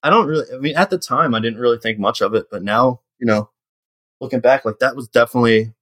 I 0.02 0.10
don't 0.10 0.26
really. 0.26 0.46
I 0.52 0.58
mean, 0.58 0.76
at 0.76 0.90
the 0.90 0.98
time, 0.98 1.34
I 1.34 1.40
didn't 1.40 1.60
really 1.60 1.78
think 1.78 1.98
much 1.98 2.20
of 2.20 2.34
it, 2.34 2.46
but 2.50 2.62
now, 2.62 3.00
you 3.18 3.26
know, 3.26 3.50
looking 4.20 4.40
back, 4.40 4.64
like 4.64 4.78
that 4.80 4.96
was 4.96 5.08
definitely 5.08 5.72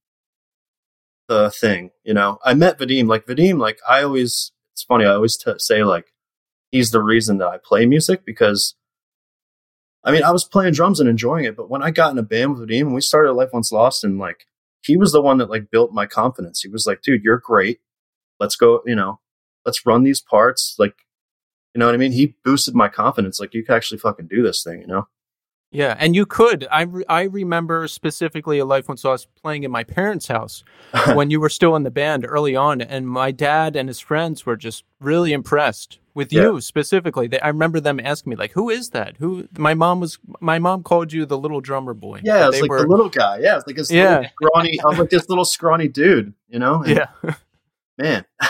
the 1.29 1.51
thing. 1.51 1.91
You 2.05 2.15
know, 2.15 2.39
I 2.45 2.55
met 2.55 2.79
Vadim. 2.79 3.07
Like 3.09 3.27
Vadim, 3.27 3.59
like 3.59 3.79
I 3.89 4.03
always. 4.03 4.53
It's 4.73 4.83
funny. 4.83 5.05
I 5.05 5.15
always 5.15 5.37
t- 5.37 5.53
say 5.59 5.85
like 5.85 6.13
he's 6.73 6.91
the 6.91 7.01
reason 7.03 7.39
that 7.39 7.49
I 7.49 7.59
play 7.63 7.87
music 7.87 8.25
because. 8.25 8.75
I 10.07 10.13
mean, 10.13 10.23
I 10.23 10.33
was 10.33 10.45
playing 10.45 10.75
drums 10.75 11.01
and 11.01 11.09
enjoying 11.09 11.47
it, 11.47 11.57
but 11.57 11.71
when 11.71 11.83
I 11.83 11.91
got 11.91 12.13
in 12.13 12.19
a 12.19 12.23
band 12.23 12.59
with 12.59 12.69
Vadim 12.69 12.83
and 12.83 12.95
we 12.95 13.01
started 13.01 13.33
Life 13.33 13.55
Once 13.55 13.73
Lost, 13.73 14.05
and 14.05 14.19
like 14.19 14.47
he 14.85 14.97
was 14.97 15.13
the 15.13 15.23
one 15.23 15.39
that 15.39 15.51
like 15.51 15.71
built 15.71 15.93
my 15.93 16.07
confidence. 16.07 16.61
He 16.63 16.69
was 16.69 16.87
like, 16.87 17.03
"Dude, 17.03 17.23
you're 17.25 17.39
great. 17.39 17.81
Let's 18.41 18.57
go. 18.57 18.83
You 18.87 18.95
know, 18.95 19.21
let's 19.65 19.87
run 19.87 20.03
these 20.03 20.21
parts. 20.21 20.77
Like, 20.79 20.95
you 21.75 21.79
know 21.79 21.87
what 21.87 21.95
I 21.95 21.99
mean? 21.99 22.13
He 22.13 22.37
boosted 22.45 22.75
my 22.75 22.89
confidence. 22.89 23.41
Like, 23.41 23.55
you 23.55 23.65
could 23.65 23.75
actually 23.75 23.99
fucking 23.99 24.29
do 24.29 24.43
this 24.43 24.63
thing, 24.63 24.81
you 24.81 24.87
know? 24.87 25.09
Yeah, 25.75 25.97
and 25.99 26.15
you 26.15 26.25
could. 26.25 26.69
I 26.71 26.83
re- 26.83 27.05
I 27.09 27.23
remember 27.23 27.89
specifically 27.89 28.61
a 28.61 28.65
life 28.65 28.89
once 28.89 29.05
I 29.05 29.11
was 29.11 29.27
playing 29.43 29.65
in 29.65 29.73
my 29.73 29.83
parents' 29.83 30.29
house 30.29 30.63
when 31.15 31.31
you 31.31 31.41
were 31.41 31.49
still 31.49 31.75
in 31.75 31.83
the 31.83 31.91
band 31.91 32.25
early 32.29 32.55
on, 32.55 32.81
and 32.81 33.09
my 33.09 33.33
dad 33.33 33.75
and 33.75 33.89
his 33.89 33.99
friends 33.99 34.47
were 34.47 34.57
just 34.57 34.85
really 35.01 35.33
impressed 35.33 35.99
with 36.15 36.33
Yeah. 36.33 36.43
you 36.43 36.61
specifically. 36.61 37.27
They, 37.27 37.41
I 37.41 37.49
remember 37.49 37.81
them 37.81 37.99
asking 37.99 38.31
me 38.31 38.37
like, 38.37 38.53
"Who 38.53 38.71
is 38.71 38.91
that? 38.91 39.17
Who?" 39.19 39.49
My 39.59 39.75
mom 39.75 39.99
was. 39.99 40.19
My 40.41 40.61
mom 40.61 40.85
called 40.85 41.13
you 41.13 41.27
the 41.27 41.37
little 41.37 41.61
drummer 41.61 41.93
boy. 41.93 42.21
Yeah, 42.23 42.47
it's 42.49 42.61
like 42.61 42.71
were. 42.71 42.81
the 42.83 42.87
little 42.87 43.09
guy. 43.09 43.39
Yeah, 43.41 43.57
it's 43.57 43.67
like 43.67 43.75
this 43.75 43.91
Yeah. 43.91 44.19
little 44.19 44.31
scrawny. 44.53 44.81
I 44.81 44.87
was 44.87 44.99
like 45.01 45.11
this 45.11 45.29
little 45.29 45.45
scrawny 45.45 45.89
dude, 45.89 46.35
you 46.49 46.61
know? 46.61 46.85
And, 46.85 46.97
yeah, 46.97 47.35
man. 47.99 48.25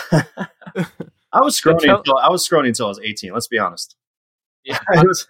I 1.33 1.41
was 1.41 1.55
scrawny 1.57 1.87
until 1.89 2.17
I 2.17 2.29
was 2.29 2.45
scrawny 2.45 2.67
until 2.69 2.85
I 2.85 2.89
was 2.89 2.99
eighteen. 3.03 3.33
Let's 3.33 3.47
be 3.47 3.57
honest. 3.57 3.95
Yeah. 4.63 4.77
I 4.93 5.01
was, 5.03 5.27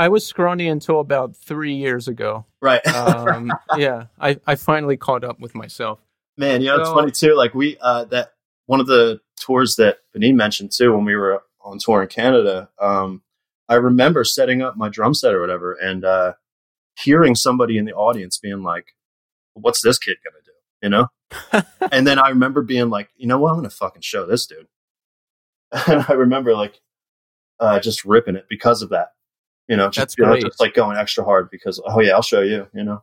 I 0.00 0.08
was 0.08 0.26
scrawny 0.26 0.68
until 0.68 1.00
about 1.00 1.36
three 1.36 1.74
years 1.74 2.08
ago. 2.08 2.46
right, 2.62 2.84
Um, 2.86 3.52
yeah, 3.76 4.06
I 4.18 4.38
I 4.46 4.54
finally 4.56 4.96
caught 4.96 5.24
up 5.24 5.38
with 5.40 5.54
myself. 5.54 5.98
man. 6.36 6.60
You 6.62 6.68
know, 6.68 6.80
it's 6.80 6.88
So- 6.88 6.94
funny 6.94 7.10
too. 7.10 7.34
Like 7.34 7.54
we, 7.54 7.76
uh, 7.80 8.04
that 8.06 8.32
one 8.66 8.80
of 8.80 8.86
the 8.86 9.20
tours 9.38 9.76
that 9.76 9.98
Benny 10.12 10.32
mentioned 10.32 10.72
too 10.72 10.92
when 10.94 11.04
we 11.04 11.14
were 11.16 11.42
on 11.62 11.78
tour 11.78 12.02
in 12.02 12.08
Canada. 12.08 12.68
Um, 12.80 13.22
I 13.68 13.74
remember 13.74 14.24
setting 14.24 14.62
up 14.62 14.76
my 14.76 14.88
drum 14.88 15.14
set 15.14 15.34
or 15.34 15.40
whatever, 15.40 15.74
and 15.74 16.04
uh, 16.04 16.32
hearing 16.98 17.34
somebody 17.34 17.76
in 17.78 17.84
the 17.84 17.92
audience 17.92 18.38
being 18.38 18.62
like, 18.62 18.94
"What's 19.54 19.82
this 19.82 19.98
kid 19.98 20.16
gonna 20.24 20.42
do?" 20.44 20.52
You 20.82 20.88
know. 20.88 21.62
and 21.92 22.06
then 22.06 22.18
I 22.18 22.30
remember 22.30 22.62
being 22.62 22.90
like, 22.90 23.10
you 23.16 23.26
know 23.28 23.38
what, 23.38 23.50
I'm 23.50 23.56
gonna 23.58 23.70
fucking 23.70 24.02
show 24.02 24.24
this 24.26 24.46
dude. 24.46 24.66
And 25.86 26.04
I 26.08 26.14
remember 26.14 26.54
like 26.54 26.80
uh, 27.60 27.78
just 27.80 28.04
ripping 28.04 28.34
it 28.36 28.46
because 28.48 28.82
of 28.82 28.88
that. 28.90 29.10
You 29.70 29.76
know, 29.76 29.86
just, 29.86 29.96
That's 29.98 30.18
you 30.18 30.24
know, 30.24 30.32
great. 30.32 30.42
just 30.44 30.60
like 30.60 30.74
going 30.74 30.96
extra 30.98 31.24
hard 31.24 31.48
because 31.50 31.80
oh 31.86 32.00
yeah, 32.00 32.12
I'll 32.12 32.22
show 32.22 32.40
you. 32.42 32.66
You 32.74 32.82
know, 32.84 33.02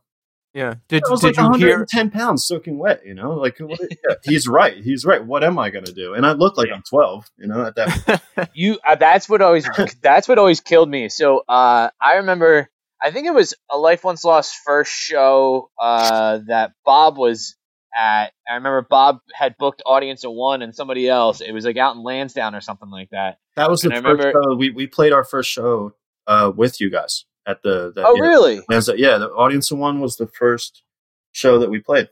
Yeah. 0.53 0.75
Did 0.89 1.03
I 1.07 1.09
was 1.11 1.21
did 1.21 1.37
like 1.37 1.37
you 1.37 1.59
hear? 1.67 1.69
110 1.79 2.11
pounds 2.11 2.45
soaking 2.45 2.77
wet. 2.77 3.01
You 3.05 3.13
know, 3.13 3.31
like 3.31 3.57
what, 3.59 3.79
yeah, 3.89 4.15
he's 4.23 4.47
right. 4.47 4.75
He's 4.77 5.05
right. 5.05 5.25
What 5.25 5.43
am 5.43 5.57
I 5.57 5.69
gonna 5.69 5.93
do? 5.93 6.13
And 6.13 6.25
I 6.25 6.33
look 6.33 6.57
like 6.57 6.69
I'm 6.73 6.83
12. 6.83 7.25
You 7.37 7.47
know, 7.47 7.65
at 7.67 7.75
that. 7.75 8.21
you 8.53 8.77
uh, 8.87 8.95
that's 8.95 9.29
what 9.29 9.41
always 9.41 9.67
that's 10.01 10.27
what 10.27 10.37
always 10.37 10.59
killed 10.61 10.89
me 10.89 11.09
so 11.09 11.39
uh 11.47 11.89
i 12.01 12.15
remember 12.17 12.69
i 13.01 13.11
think 13.11 13.27
it 13.27 13.33
was 13.33 13.53
a 13.71 13.77
life 13.77 14.03
once 14.03 14.23
lost 14.23 14.55
first 14.65 14.91
show 14.91 15.69
uh 15.81 16.39
that 16.47 16.71
bob 16.85 17.17
was 17.17 17.55
at 17.97 18.31
i 18.49 18.53
remember 18.55 18.85
bob 18.89 19.19
had 19.33 19.55
booked 19.57 19.81
audience 19.85 20.23
of 20.23 20.31
one 20.33 20.61
and 20.61 20.75
somebody 20.75 21.07
else 21.09 21.41
it 21.41 21.51
was 21.51 21.65
like 21.65 21.77
out 21.77 21.95
in 21.95 22.03
lansdowne 22.03 22.53
or 22.55 22.61
something 22.61 22.89
like 22.89 23.09
that 23.11 23.37
That 23.55 23.69
was 23.69 23.81
the 23.81 23.89
I 23.91 23.95
first 24.01 24.05
remember- 24.05 24.31
show. 24.31 24.55
We 24.55 24.69
we 24.71 24.87
played 24.87 25.13
our 25.13 25.23
first 25.23 25.49
show 25.49 25.93
uh, 26.27 26.51
with 26.55 26.79
you 26.81 26.89
guys 26.91 27.25
at 27.47 27.63
the. 27.63 27.91
the 27.95 28.03
oh 28.05 28.15
yeah, 28.15 28.21
really 28.21 28.61
Lansdowne, 28.69 28.97
yeah, 28.99 29.17
the 29.17 29.29
audience 29.29 29.71
of 29.71 29.77
one 29.79 29.99
was 29.99 30.17
the 30.17 30.27
first 30.27 30.83
show 31.31 31.59
that 31.59 31.69
we 31.69 31.79
played. 31.79 32.09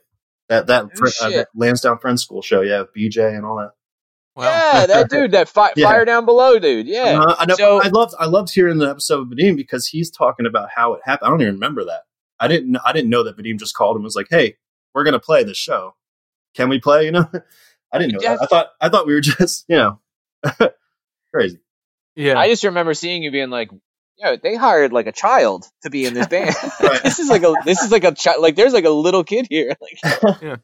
That 0.48 0.66
that, 0.68 0.84
Oh, 0.84 0.88
fr- 0.94 1.24
uh, 1.24 1.30
that 1.30 1.48
Lansdowne 1.54 1.98
Friends 1.98 2.22
School 2.22 2.40
show, 2.42 2.60
yeah, 2.62 2.84
BJ 2.96 3.36
and 3.36 3.44
all 3.44 3.56
that. 3.56 3.72
Wow. 4.36 4.44
yeah 4.44 4.86
that 4.86 5.08
dude 5.10 5.30
that 5.32 5.48
fi- 5.48 5.72
Yeah. 5.76 5.88
fire 5.88 6.04
down 6.04 6.26
below 6.26 6.58
dude 6.58 6.86
yeah 6.86 7.18
Uh, 7.20 7.36
I 7.38 7.46
know. 7.46 7.54
So- 7.54 7.82
I 7.82 7.88
loved. 7.88 8.14
I 8.18 8.26
loved 8.26 8.52
hearing 8.52 8.78
the 8.78 8.88
episode 8.90 9.20
of 9.22 9.28
Vadim 9.28 9.56
because 9.56 9.86
he's 9.86 10.10
talking 10.10 10.44
about 10.46 10.68
how 10.74 10.92
it 10.94 11.00
happened. 11.04 11.26
I 11.26 11.30
don't 11.30 11.40
even 11.42 11.54
remember 11.54 11.84
that. 11.86 12.02
I 12.38 12.48
didn't. 12.48 12.76
I 12.84 12.92
didn't 12.92 13.08
know 13.10 13.22
that 13.24 13.36
Vadim 13.38 13.58
just 13.58 13.74
called 13.74 13.96
him 13.96 14.00
and 14.00 14.04
was 14.04 14.14
like, 14.14 14.26
"Hey, 14.30 14.56
we're 14.94 15.04
gonna 15.04 15.18
play 15.18 15.42
this 15.42 15.56
show. 15.56 15.94
Can 16.54 16.68
we 16.68 16.78
play?" 16.80 17.04
You 17.06 17.12
know. 17.12 17.30
I 17.92 17.98
didn't 17.98 18.12
know 18.12 18.18
Yeah. 18.20 18.34
that. 18.34 18.42
I 18.42 18.46
thought 18.46 18.66
I 18.80 18.88
thought 18.90 19.06
we 19.06 19.14
were 19.14 19.20
just 19.22 19.64
you 19.68 19.76
know 19.76 20.00
crazy. 21.32 21.58
Yeah. 22.14 22.38
I 22.38 22.48
just 22.48 22.64
remember 22.64 22.94
seeing 22.94 23.22
you 23.22 23.30
being 23.30 23.50
like, 23.50 23.70
"Yo, 24.18 24.36
they 24.36 24.56
hired 24.56 24.92
like 24.92 25.06
a 25.06 25.12
child 25.12 25.66
to 25.82 25.90
be 25.90 26.04
in 26.06 26.14
this 26.14 26.26
band. 26.26 26.54
Right. 26.82 27.00
this 27.04 27.18
is 27.18 27.28
like 27.28 27.42
a 27.42 27.54
this 27.64 27.80
is 27.82 27.90
like 27.90 28.04
a 28.04 28.12
child. 28.12 28.42
Like 28.42 28.56
there's 28.56 28.72
like 28.72 28.84
a 28.84 28.90
little 28.90 29.24
kid 29.24 29.46
here. 29.50 29.74
Like, 29.80 30.42
yeah. 30.42 30.56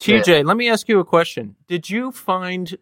TJ, 0.00 0.44
let 0.44 0.56
me 0.56 0.68
ask 0.68 0.88
you 0.88 1.00
a 1.00 1.04
question. 1.04 1.56
Did 1.68 1.88
you 1.88 2.12
find 2.12 2.76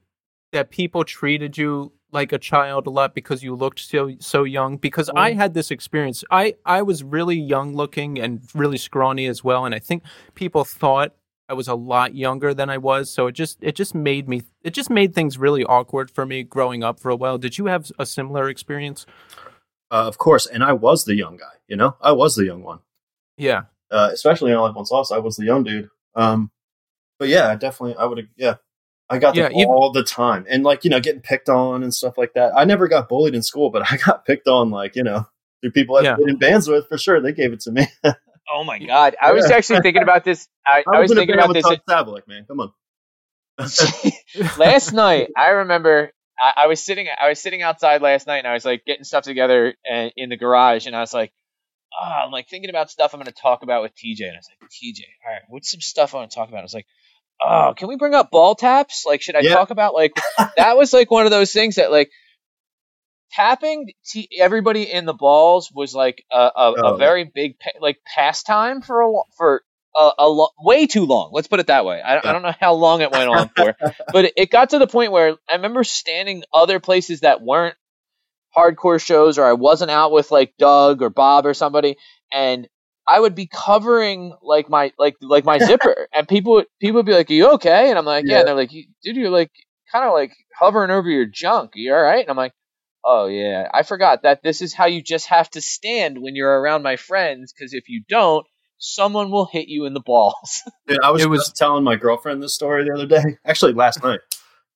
that 0.52 0.70
people 0.70 1.04
treated 1.04 1.56
you 1.56 1.92
like 2.10 2.32
a 2.32 2.38
child 2.38 2.86
a 2.86 2.90
lot 2.90 3.14
because 3.14 3.42
you 3.42 3.54
looked 3.54 3.78
so 3.80 4.12
so 4.18 4.44
young? 4.44 4.76
Because 4.76 5.08
I 5.14 5.32
Mm. 5.32 5.36
had 5.36 5.54
this 5.54 5.70
experience. 5.70 6.24
I 6.30 6.56
I 6.64 6.82
was 6.82 7.02
really 7.04 7.36
young 7.38 7.74
looking 7.74 8.18
and 8.20 8.40
really 8.54 8.78
scrawny 8.78 9.26
as 9.26 9.44
well, 9.44 9.64
and 9.64 9.74
I 9.74 9.78
think 9.78 10.02
people 10.34 10.64
thought 10.64 11.12
I 11.48 11.54
was 11.54 11.68
a 11.68 11.74
lot 11.74 12.14
younger 12.14 12.52
than 12.54 12.68
I 12.70 12.78
was. 12.78 13.10
So 13.10 13.26
it 13.28 13.32
just 13.32 13.58
it 13.60 13.76
just 13.76 13.94
made 13.94 14.28
me 14.28 14.42
it 14.62 14.70
just 14.74 14.90
made 14.90 15.14
things 15.14 15.38
really 15.38 15.64
awkward 15.64 16.10
for 16.10 16.26
me 16.26 16.42
growing 16.42 16.82
up 16.82 16.98
for 16.98 17.10
a 17.10 17.16
while. 17.16 17.38
Did 17.38 17.58
you 17.58 17.66
have 17.66 17.92
a 17.98 18.06
similar 18.06 18.48
experience? 18.48 19.06
Uh, 19.94 20.08
of 20.08 20.18
course, 20.18 20.46
and 20.46 20.64
I 20.64 20.72
was 20.72 21.04
the 21.04 21.14
young 21.14 21.36
guy. 21.36 21.52
You 21.68 21.76
know, 21.76 21.96
I 22.00 22.10
was 22.12 22.34
the 22.34 22.44
young 22.44 22.62
one. 22.64 22.80
Yeah. 23.36 23.62
Uh, 23.92 24.10
especially 24.12 24.50
in 24.50 24.58
Life 24.58 24.74
Once 24.74 24.90
Lost, 24.90 25.12
I 25.12 25.18
was 25.18 25.36
the 25.36 25.44
young 25.44 25.62
dude. 25.62 25.88
Um, 26.16 26.50
but 27.20 27.28
yeah, 27.28 27.48
I 27.48 27.54
definitely, 27.54 27.94
I 27.96 28.04
would 28.04 28.18
have. 28.18 28.26
Yeah, 28.36 28.54
I 29.08 29.18
got 29.18 29.36
Yeah, 29.36 29.44
that 29.44 29.52
even- 29.52 29.66
all 29.68 29.92
the 29.92 30.02
time, 30.02 30.46
and 30.48 30.64
like 30.64 30.82
you 30.82 30.90
know, 30.90 30.98
getting 30.98 31.20
picked 31.22 31.48
on 31.48 31.84
and 31.84 31.94
stuff 31.94 32.18
like 32.18 32.32
that. 32.34 32.52
I 32.56 32.64
never 32.64 32.88
got 32.88 33.08
bullied 33.08 33.36
in 33.36 33.42
school, 33.42 33.70
but 33.70 33.82
I 33.92 33.96
got 33.98 34.24
picked 34.26 34.48
on, 34.48 34.70
like 34.70 34.96
you 34.96 35.04
know, 35.04 35.26
through 35.62 35.70
people 35.70 35.96
I've 35.96 36.04
Yeah. 36.04 36.16
been 36.16 36.28
in 36.30 36.38
bands 36.38 36.66
with 36.68 36.88
for 36.88 36.98
sure. 36.98 37.20
They 37.20 37.32
gave 37.32 37.52
it 37.52 37.60
to 37.60 37.70
me. 37.70 37.86
oh 38.52 38.64
my 38.64 38.80
god! 38.80 39.14
I 39.22 39.30
was 39.32 39.48
actually 39.48 39.80
thinking 39.82 40.02
about 40.02 40.24
this. 40.24 40.48
I, 40.66 40.82
I 40.92 41.00
was 41.02 41.14
thinking 41.14 41.36
about 41.36 41.48
with 41.48 41.56
this 41.56 41.64
Tom 41.66 41.76
Sabalik, 41.88 42.26
man. 42.26 42.46
Come 42.48 42.58
on. 42.60 42.72
last 44.58 44.92
night. 44.92 45.28
I 45.36 45.50
remember 45.50 46.10
I, 46.38 46.64
I 46.64 46.66
was 46.68 46.82
sitting. 46.82 47.06
I 47.18 47.28
was 47.28 47.40
sitting 47.40 47.62
outside 47.62 48.02
last 48.02 48.26
night, 48.26 48.38
and 48.38 48.46
I 48.48 48.54
was 48.54 48.64
like 48.64 48.84
getting 48.84 49.04
stuff 49.04 49.24
together 49.24 49.74
uh, 49.90 50.08
in 50.16 50.28
the 50.30 50.36
garage, 50.36 50.86
and 50.86 50.96
I 50.96 51.00
was 51.00 51.14
like. 51.14 51.32
Oh, 51.96 52.04
I'm 52.26 52.32
like 52.32 52.48
thinking 52.48 52.70
about 52.70 52.90
stuff 52.90 53.14
I'm 53.14 53.20
going 53.20 53.32
to 53.32 53.40
talk 53.40 53.62
about 53.62 53.82
with 53.82 53.92
TJ, 53.94 54.22
and 54.22 54.32
I 54.32 54.38
was 54.38 54.48
like, 54.60 54.68
TJ, 54.70 55.02
all 55.24 55.32
right, 55.32 55.42
what's 55.48 55.70
some 55.70 55.80
stuff 55.80 56.12
I 56.12 56.18
want 56.18 56.30
to 56.32 56.34
talk 56.34 56.48
about? 56.48 56.58
I 56.58 56.62
was 56.62 56.74
like, 56.74 56.86
oh, 57.44 57.74
can 57.76 57.88
we 57.88 57.96
bring 57.96 58.14
up 58.14 58.30
ball 58.32 58.56
taps? 58.56 59.04
Like, 59.06 59.22
should 59.22 59.36
I 59.36 59.42
Yeah. 59.42 59.54
talk 59.54 59.70
about 59.70 59.94
like 59.94 60.12
that 60.56 60.76
was 60.76 60.92
like 60.92 61.10
one 61.10 61.24
of 61.24 61.30
those 61.30 61.52
things 61.52 61.76
that 61.76 61.92
like 61.92 62.10
tapping 63.32 63.92
t- 64.06 64.28
everybody 64.40 64.90
in 64.90 65.04
the 65.06 65.14
balls 65.14 65.70
was 65.74 65.94
like 65.94 66.24
a, 66.32 66.36
a, 66.56 66.74
Oh. 66.78 66.94
a 66.94 66.98
very 66.98 67.24
big 67.24 67.58
pa- 67.58 67.78
like 67.80 67.98
pastime 68.04 68.80
for 68.82 69.02
a 69.02 69.12
for 69.36 69.62
a, 69.96 70.10
a 70.18 70.28
lo- 70.28 70.50
way 70.58 70.86
too 70.86 71.06
long. 71.06 71.30
Let's 71.32 71.48
put 71.48 71.60
it 71.60 71.68
that 71.68 71.84
way. 71.84 72.00
I, 72.02 72.18
I 72.18 72.32
don't 72.32 72.42
know 72.42 72.54
how 72.58 72.74
long 72.74 73.00
it 73.00 73.12
went 73.12 73.28
on 73.28 73.50
for, 73.56 73.76
but 74.12 74.26
it, 74.26 74.32
it 74.36 74.50
got 74.50 74.70
to 74.70 74.78
the 74.78 74.86
point 74.86 75.12
where 75.12 75.36
I 75.48 75.54
remember 75.54 75.84
standing 75.84 76.44
other 76.52 76.80
places 76.80 77.20
that 77.20 77.42
weren't 77.42 77.76
hardcore 78.56 79.04
shows, 79.04 79.38
or 79.38 79.44
I 79.44 79.54
wasn't 79.54 79.90
out 79.90 80.12
with 80.12 80.30
like 80.30 80.54
Doug 80.58 81.02
or 81.02 81.10
Bob 81.10 81.46
or 81.46 81.54
somebody, 81.54 81.96
and 82.32 82.68
I 83.06 83.20
would 83.20 83.34
be 83.34 83.46
covering 83.46 84.34
like 84.42 84.68
my 84.68 84.92
like 84.98 85.16
like 85.20 85.44
my 85.44 85.58
zipper, 85.58 86.08
and 86.14 86.26
people 86.26 86.54
would 86.54 86.66
people 86.80 86.96
would 86.96 87.06
be 87.06 87.12
like, 87.14 87.30
"Are 87.30 87.34
you 87.34 87.52
okay?" 87.52 87.90
And 87.90 87.98
I'm 87.98 88.04
like, 88.06 88.24
"Yeah." 88.26 88.32
Yeah. 88.32 88.38
And 88.40 88.48
they're 88.48 88.54
like, 88.54 88.70
"Dude, 88.70 89.16
you're 89.16 89.30
like 89.30 89.50
kind 89.92 90.04
of 90.04 90.12
like 90.12 90.32
hovering 90.58 90.90
over 90.90 91.08
your 91.08 91.26
junk. 91.26 91.76
Are 91.76 91.78
you 91.78 91.94
all 91.94 92.02
right?" 92.02 92.20
And 92.20 92.30
I'm 92.30 92.36
like. 92.36 92.52
Oh 93.06 93.26
yeah, 93.26 93.68
I 93.70 93.82
forgot 93.82 94.22
that 94.22 94.42
this 94.42 94.62
is 94.62 94.72
how 94.72 94.86
you 94.86 95.02
just 95.02 95.26
have 95.26 95.50
to 95.50 95.60
stand 95.60 96.16
when 96.18 96.34
you're 96.34 96.58
around 96.58 96.82
my 96.82 96.96
friends 96.96 97.52
because 97.52 97.74
if 97.74 97.90
you 97.90 98.02
don't, 98.08 98.46
someone 98.78 99.30
will 99.30 99.46
hit 99.46 99.68
you 99.68 99.84
in 99.86 99.94
the 99.94 100.00
balls. 100.00 100.62
Dude, 100.86 101.00
I 101.02 101.10
was, 101.10 101.22
It 101.22 101.28
was- 101.28 101.52
telling 101.52 101.84
my 101.84 101.96
girlfriend 101.96 102.42
this 102.42 102.54
story 102.54 102.84
the 102.84 102.92
other 102.94 103.06
day, 103.06 103.38
actually 103.44 103.72
last 103.72 104.02
night, 104.02 104.20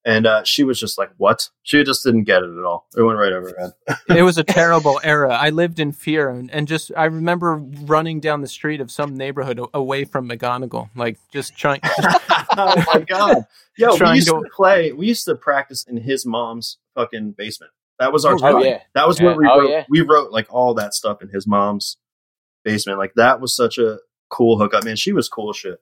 and 0.05 0.27
uh, 0.27 0.45
she 0.45 0.65
was 0.65 0.79
just 0.81 0.97
like, 0.99 1.11
"What?" 1.17 1.51
She 1.63 1.83
just 1.85 2.05
didn't 2.05 2.25
get 2.25 2.43
it 2.43 2.51
at 2.59 2.65
all. 2.65 2.87
It 2.97 3.03
went 3.03 3.19
right 3.19 3.33
over 3.33 3.49
her 3.51 3.75
head. 3.89 3.99
it 4.19 4.23
was 4.23 4.39
a 4.39 4.45
terrible 4.45 5.01
era. 5.03 5.35
I 5.35 5.51
lived 5.51 5.81
in 5.81 5.93
fear, 5.93 6.31
and, 6.31 6.51
and 6.51 6.67
just 6.69 6.91
I 6.97 7.07
remember 7.07 7.57
running 7.57 8.21
down 8.21 8.41
the 8.41 8.49
street 8.49 8.81
of 8.81 8.91
some 8.91 9.17
neighborhood 9.17 9.61
away 9.75 10.05
from 10.05 10.29
McGonagall, 10.29 10.91
like 10.97 11.19
just 11.33 11.57
trying. 11.57 11.81
oh 12.57 12.85
my 12.95 13.01
god! 13.01 13.47
Yo, 13.77 13.97
we 13.97 14.15
used 14.15 14.29
to- 14.29 14.43
to 14.43 14.49
play. 14.55 14.93
We 14.93 15.07
used 15.09 15.25
to 15.27 15.35
practice 15.35 15.85
in 15.87 15.99
his 15.99 16.25
mom's 16.25 16.79
fucking 16.95 17.33
basement. 17.37 17.73
That 17.99 18.13
was 18.13 18.25
our. 18.25 18.35
Oh, 18.35 18.39
time. 18.39 18.61
yeah. 18.63 18.81
That 18.95 19.09
was 19.09 19.19
Yeah. 19.21 19.27
what 19.27 19.37
we 19.39 19.47
Oh, 19.51 19.59
wrote. 19.61 19.71
yeah. 19.71 19.85
We 19.91 20.01
wrote 20.03 20.31
like 20.31 20.47
all 20.51 20.75
that 20.75 20.95
stuff 20.95 21.21
in 21.21 21.29
his 21.31 21.47
mom's 21.47 21.97
basement. 22.65 22.99
Like 22.99 23.15
that 23.17 23.41
was 23.41 23.55
such 23.55 23.79
a 23.79 23.99
cool 24.31 24.59
hookup, 24.59 24.85
man. 24.85 24.97
She 24.97 25.13
was 25.13 25.29
cool 25.29 25.53
shit. 25.53 25.81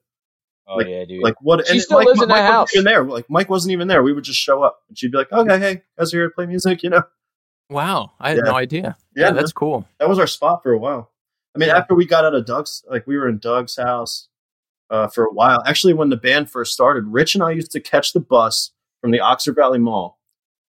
Oh 0.67 0.75
Like- 0.77 0.87
yeah, 0.87 1.05
dude. 1.05 1.23
Like 1.23 1.35
what? 1.41 1.65
She 1.67 1.73
and 1.73 1.81
still 1.81 1.99
Mike, 1.99 2.07
lives 2.07 2.21
in 2.21 2.27
Mike 2.29 2.37
that 2.37 2.41
wasn't 2.43 2.53
house. 2.55 2.75
Even 2.75 2.85
there, 2.85 3.03
like 3.03 3.25
Mike 3.29 3.49
wasn't 3.49 3.71
even 3.73 3.87
there. 3.87 4.03
We 4.03 4.13
would 4.13 4.23
just 4.23 4.39
show 4.39 4.63
up, 4.63 4.79
and 4.89 4.97
she'd 4.97 5.11
be 5.11 5.17
like, 5.17 5.31
"Okay, 5.31 5.59
hey, 5.59 5.81
guys, 5.97 6.13
are 6.13 6.17
here 6.17 6.27
to 6.29 6.33
play 6.33 6.45
music?" 6.45 6.83
You 6.83 6.89
know? 6.91 7.03
wow, 7.69 8.13
I 8.19 8.29
had 8.29 8.37
Yeah. 8.37 8.43
no 8.51 8.55
idea. 8.55 8.97
Yeah, 9.15 9.25
Yeah, 9.27 9.31
that's 9.31 9.51
cool. 9.51 9.85
that 9.99 10.07
was 10.09 10.19
our 10.19 10.27
spot 10.27 10.63
for 10.63 10.71
a 10.71 10.77
while. 10.77 11.11
I 11.55 11.59
mean, 11.59 11.69
Yeah. 11.69 11.77
after 11.77 11.95
we 11.95 12.05
got 12.05 12.23
out 12.25 12.33
of 12.35 12.45
Doug's, 12.45 12.83
like 12.89 13.05
we 13.07 13.17
were 13.17 13.27
in 13.27 13.39
Doug's 13.39 13.75
house 13.77 14.27
uh, 14.89 15.07
for 15.07 15.25
a 15.25 15.31
while. 15.33 15.61
Actually, 15.65 15.93
when 15.93 16.09
the 16.09 16.15
band 16.17 16.49
first 16.49 16.71
started, 16.73 17.05
Rich 17.07 17.35
and 17.35 17.43
I 17.43 17.51
used 17.51 17.71
to 17.71 17.79
catch 17.81 18.13
the 18.13 18.19
bus 18.21 18.71
from 19.01 19.11
the 19.11 19.19
Oxford 19.19 19.55
Valley 19.55 19.79
Mall, 19.79 20.16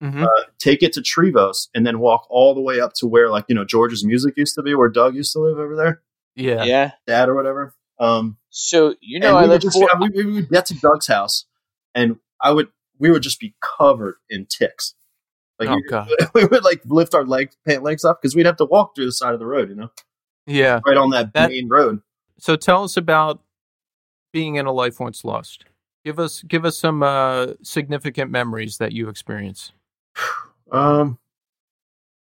hmm 0.01 0.23
uh, 0.23 0.27
take 0.59 0.83
it 0.83 0.93
to 0.93 1.01
Trevose, 1.01 1.67
and 1.73 1.85
then 1.85 1.99
walk 1.99 2.27
all 2.29 2.53
the 2.53 2.61
way 2.61 2.79
up 2.79 2.93
to 2.95 3.07
where, 3.07 3.29
like, 3.29 3.45
you 3.47 3.55
know, 3.55 3.65
George's 3.65 4.05
Music 4.05 4.35
used 4.37 4.55
to 4.55 4.61
be, 4.61 4.75
where 4.75 4.89
Doug 4.89 5.15
used 5.15 5.33
to 5.33 5.39
live 5.39 5.57
over 5.57 5.75
there, 5.75 6.01
yeah. 6.35 6.63
yeah. 6.63 6.91
Dad 7.07 7.29
or 7.29 7.35
whatever. 7.35 7.73
Um, 7.99 8.37
So 8.49 8.93
you 9.01 9.19
know, 9.19 9.35
I 9.37 9.43
we 9.43 9.49
would 9.49 9.61
just, 9.61 9.77
four. 9.77 9.89
we, 9.99 10.09
we 10.09 10.31
would 10.33 10.49
get 10.49 10.67
to 10.67 10.75
Doug's 10.75 11.07
house, 11.07 11.45
and 11.95 12.17
I 12.41 12.51
would, 12.51 12.67
we 12.99 13.09
would 13.11 13.23
just 13.23 13.39
be 13.39 13.55
covered 13.59 14.15
in 14.29 14.45
ticks. 14.45 14.93
Like 15.59 15.69
Oh, 15.69 15.75
we, 15.75 15.83
God. 15.89 16.09
we 16.35 16.45
would 16.45 16.63
like 16.63 16.81
lift 16.85 17.15
our 17.15 17.25
legs, 17.25 17.57
pant 17.67 17.81
legs 17.81 18.05
up 18.05 18.21
because 18.21 18.35
we'd 18.35 18.45
have 18.45 18.57
to 18.57 18.65
walk 18.65 18.95
through 18.95 19.05
the 19.07 19.11
side 19.11 19.33
of 19.33 19.39
the 19.39 19.47
road, 19.47 19.69
you 19.69 19.75
know, 19.75 19.89
Yeah. 20.45 20.81
right 20.85 20.97
on 20.97 21.09
that, 21.11 21.33
That- 21.33 21.49
main 21.49 21.67
road. 21.69 22.01
So 22.37 22.55
tell 22.55 22.83
us 22.83 22.95
about 22.95 23.41
being 24.31 24.55
in 24.57 24.67
a 24.67 24.71
life 24.71 24.99
once 24.99 25.25
lost. 25.25 25.65
Give 26.05 26.19
us 26.19 26.43
give 26.43 26.63
us 26.65 26.77
some 26.77 27.01
uh, 27.01 27.53
significant 27.63 28.29
memories 28.29 28.77
that 28.77 28.91
you 28.91 29.09
experienced. 29.09 29.73
Um, 30.69 31.17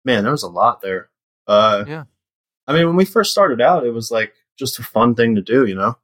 man, 0.05 0.23
there 0.23 0.31
was 0.31 0.43
a 0.43 0.47
lot 0.49 0.79
there. 0.81 1.09
Uh, 1.47 1.83
Yeah. 1.85 2.03
I 2.65 2.73
mean, 2.73 2.87
when 2.87 2.95
we 2.95 3.03
first 3.03 3.31
started 3.31 3.59
out, 3.59 3.85
it 3.85 3.89
was 3.91 4.09
like 4.09 4.33
just 4.57 4.79
a 4.79 4.83
fun 4.83 5.15
thing 5.15 5.35
to 5.35 5.41
do, 5.41 5.65
you 5.65 5.75
know. 5.75 5.97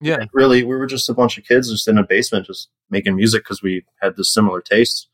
Yeah. 0.00 0.16
Like, 0.16 0.30
really, 0.32 0.64
we 0.64 0.74
were 0.74 0.86
just 0.86 1.08
a 1.08 1.14
bunch 1.14 1.38
of 1.38 1.44
kids 1.44 1.70
just 1.70 1.86
in 1.86 1.96
a 1.96 2.02
basement, 2.04 2.46
just 2.46 2.70
making 2.90 3.14
music 3.14 3.44
because 3.44 3.62
we 3.62 3.84
had 4.02 4.16
this 4.16 4.34
similar 4.34 4.60
tastes, 4.60 5.06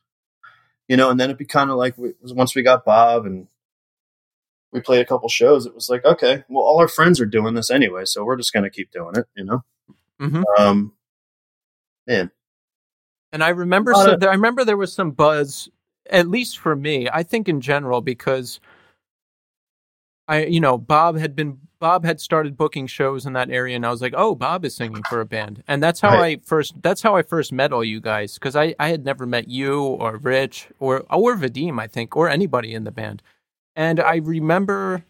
you 0.89 0.97
know. 0.97 1.11
And 1.11 1.21
then 1.21 1.29
it 1.29 1.37
be 1.37 1.45
kind 1.45 1.69
of 1.71 1.77
like 1.77 1.99
we, 1.99 2.15
once 2.23 2.55
we 2.57 2.63
got 2.63 2.87
Bob 2.87 3.27
and 3.27 3.49
we 4.73 4.81
played 4.81 5.03
a 5.03 5.07
couple 5.07 5.29
shows, 5.29 5.67
it 5.67 5.75
was 5.75 5.91
like, 5.91 6.07
okay, 6.07 6.43
well, 6.49 6.65
all 6.65 6.79
our 6.81 6.89
friends 6.89 7.21
are 7.21 7.27
doing 7.27 7.53
this 7.53 7.71
anyway, 7.71 8.07
so 8.07 8.25
we're 8.25 8.37
just 8.37 8.55
gonna 8.55 8.71
keep 8.71 8.91
doing 8.93 9.15
it, 9.17 9.27
you 9.37 9.45
know. 9.45 9.63
hmm 10.19 10.43
Um, 10.59 10.95
man, 12.07 12.31
And 13.33 13.45
I 13.45 13.51
remember, 13.51 13.93
of- 13.93 14.23
I 14.23 14.31
remember 14.33 14.65
there 14.65 14.77
was 14.79 14.95
some 14.95 15.11
buzz, 15.11 15.69
at 16.11 16.29
least 16.29 16.59
for 16.59 16.77
me. 16.77 17.09
I 17.13 17.23
think 17.23 17.49
in 17.49 17.61
general 17.61 18.01
because 18.01 18.61
I, 20.29 20.45
you 20.47 20.61
know, 20.61 20.77
Bob 20.79 21.17
had 21.17 21.37
been 21.37 21.59
Bob 21.79 22.05
had 22.05 22.21
started 22.21 22.57
booking 22.57 22.87
shows 22.87 23.27
in 23.27 23.35
that 23.35 23.51
area, 23.51 23.77
and 23.77 23.85
I 23.85 23.91
was 23.91 24.01
like, 24.01 24.15
oh, 24.17 24.35
Bob 24.35 24.65
is 24.65 24.75
singing 24.75 25.03
for 25.05 25.21
a 25.21 25.27
band, 25.27 25.63
and 25.69 25.83
that's 25.83 26.01
how 26.01 26.17
Right. 26.19 26.41
I 26.41 26.43
first. 26.45 26.83
That's 26.83 27.03
how 27.03 27.15
I 27.17 27.23
first 27.23 27.53
met 27.53 27.73
all 27.73 27.85
you 27.85 28.01
guys 28.01 28.35
because 28.35 28.57
I 28.57 28.75
I 28.79 28.89
had 28.89 29.05
never 29.05 29.27
met 29.27 29.49
you 29.49 29.81
or 29.83 30.17
Rich 30.17 30.69
or 30.81 31.05
or 31.11 31.37
Vadim, 31.37 31.79
I 31.81 31.87
think, 31.87 32.17
or 32.17 32.29
anybody 32.29 32.75
in 32.75 32.85
the 32.85 32.91
band, 32.91 33.23
and 33.77 34.01
I 34.01 34.17
remember 34.17 35.05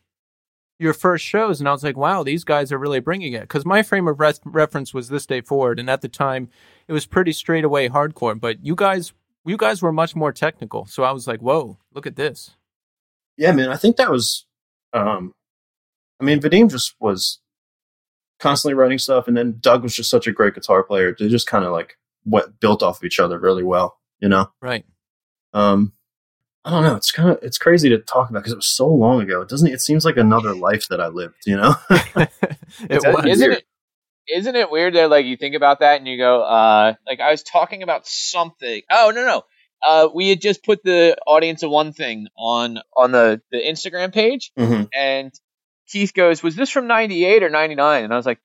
your 0.78 0.92
first 0.92 1.24
shows 1.24 1.58
and 1.58 1.66
I 1.68 1.72
was 1.72 1.82
like, 1.82 1.96
wow, 1.96 2.22
these 2.22 2.44
guys 2.44 2.70
are 2.70 2.76
really 2.78 3.00
bringing 3.00 3.32
it. 3.32 3.40
Because 3.40 3.64
my 3.64 3.82
frame 3.82 4.06
of 4.06 4.20
res- 4.20 4.42
reference 4.44 4.92
was 4.92 5.08
this 5.08 5.24
day 5.24 5.40
forward, 5.40 5.78
and 5.78 5.88
at 5.88 6.02
the 6.02 6.08
time, 6.08 6.50
it 6.88 6.92
was 6.92 7.06
pretty 7.06 7.32
straight 7.32 7.64
away 7.64 7.88
hardcore. 7.88 8.38
But 8.38 8.62
you 8.62 8.74
guys, 8.74 9.14
you 9.46 9.56
guys 9.56 9.82
were 9.82 9.92
much 9.92 10.16
more 10.16 10.32
technical. 10.32 10.86
So 10.86 11.04
I 11.04 11.12
was 11.12 11.26
like, 11.26 11.40
whoa, 11.40 11.78
look 11.92 12.06
at 12.06 12.16
this. 12.16 12.52
yeah, 13.36 13.52
man, 13.52 13.68
I 13.70 13.76
think 13.76 13.96
that 13.96 14.10
was, 14.10 14.46
um, 14.92 15.32
I 16.20 16.24
mean, 16.24 16.40
Vadim 16.40 16.70
just 16.70 16.94
was 17.00 17.40
constantly 18.38 18.74
writing 18.74 18.98
stuff, 18.98 19.28
and 19.28 19.36
then 19.36 19.58
Doug 19.60 19.82
was 19.82 19.94
just 19.94 20.10
such 20.10 20.26
a 20.26 20.32
great 20.32 20.54
guitar 20.54 20.82
player. 20.82 21.14
They 21.18 21.28
just 21.28 21.46
kind 21.46 21.64
of 21.64 21.72
like 21.72 21.96
what 22.24 22.58
built 22.60 22.82
off 22.82 22.98
of 22.98 23.04
each 23.04 23.20
other 23.20 23.38
really 23.38 23.62
well, 23.62 23.98
you 24.20 24.28
know. 24.28 24.50
Right. 24.60 24.84
Um, 25.52 25.92
I 26.64 26.70
don't 26.70 26.82
know. 26.82 26.96
It's 26.96 27.12
kind 27.12 27.30
of 27.30 27.38
it's 27.42 27.58
crazy 27.58 27.88
to 27.90 27.98
talk 27.98 28.28
about 28.28 28.40
because 28.40 28.52
it 28.52 28.56
was 28.56 28.66
so 28.66 28.88
long 28.88 29.20
ago. 29.20 29.40
It 29.40 29.48
doesn't. 29.48 29.72
It 29.72 29.80
seems 29.80 30.04
like 30.04 30.16
another 30.16 30.54
life 30.54 30.88
that 30.90 31.00
I 31.00 31.08
lived. 31.08 31.46
You 31.46 31.56
know. 31.56 31.74
it 31.90 33.02
was. 33.04 33.26
Isn't 33.26 33.52
it? 33.52 33.64
Isn't 34.28 34.56
it 34.56 34.70
weird 34.70 34.94
that 34.94 35.10
like 35.10 35.26
you 35.26 35.36
think 35.36 35.54
about 35.54 35.80
that 35.80 35.98
and 35.98 36.08
you 36.08 36.16
go, 36.18 36.42
uh, 36.42 36.94
like 37.06 37.20
I 37.20 37.30
was 37.30 37.42
talking 37.42 37.82
about 37.82 38.06
something. 38.06 38.82
Oh 38.90 39.12
no 39.14 39.24
no, 39.24 39.42
uh, 39.84 40.08
we 40.14 40.28
had 40.30 40.40
just 40.40 40.64
put 40.64 40.82
the 40.82 41.16
audience 41.26 41.62
of 41.62 41.70
one 41.70 41.92
thing 41.92 42.26
on 42.36 42.78
on 42.96 43.12
the 43.12 43.40
the 43.50 43.58
Instagram 43.58 44.12
page, 44.12 44.52
Mhm. 44.58 44.88
and 44.94 45.32
Keith 45.88 46.12
goes, 46.14 46.42
"Was 46.42 46.56
this 46.56 46.70
from 46.70 46.86
'98 46.88 47.42
or 47.44 47.50
'99?" 47.50 48.04
And 48.04 48.12
I 48.12 48.16
was 48.16 48.26
like, 48.26 48.40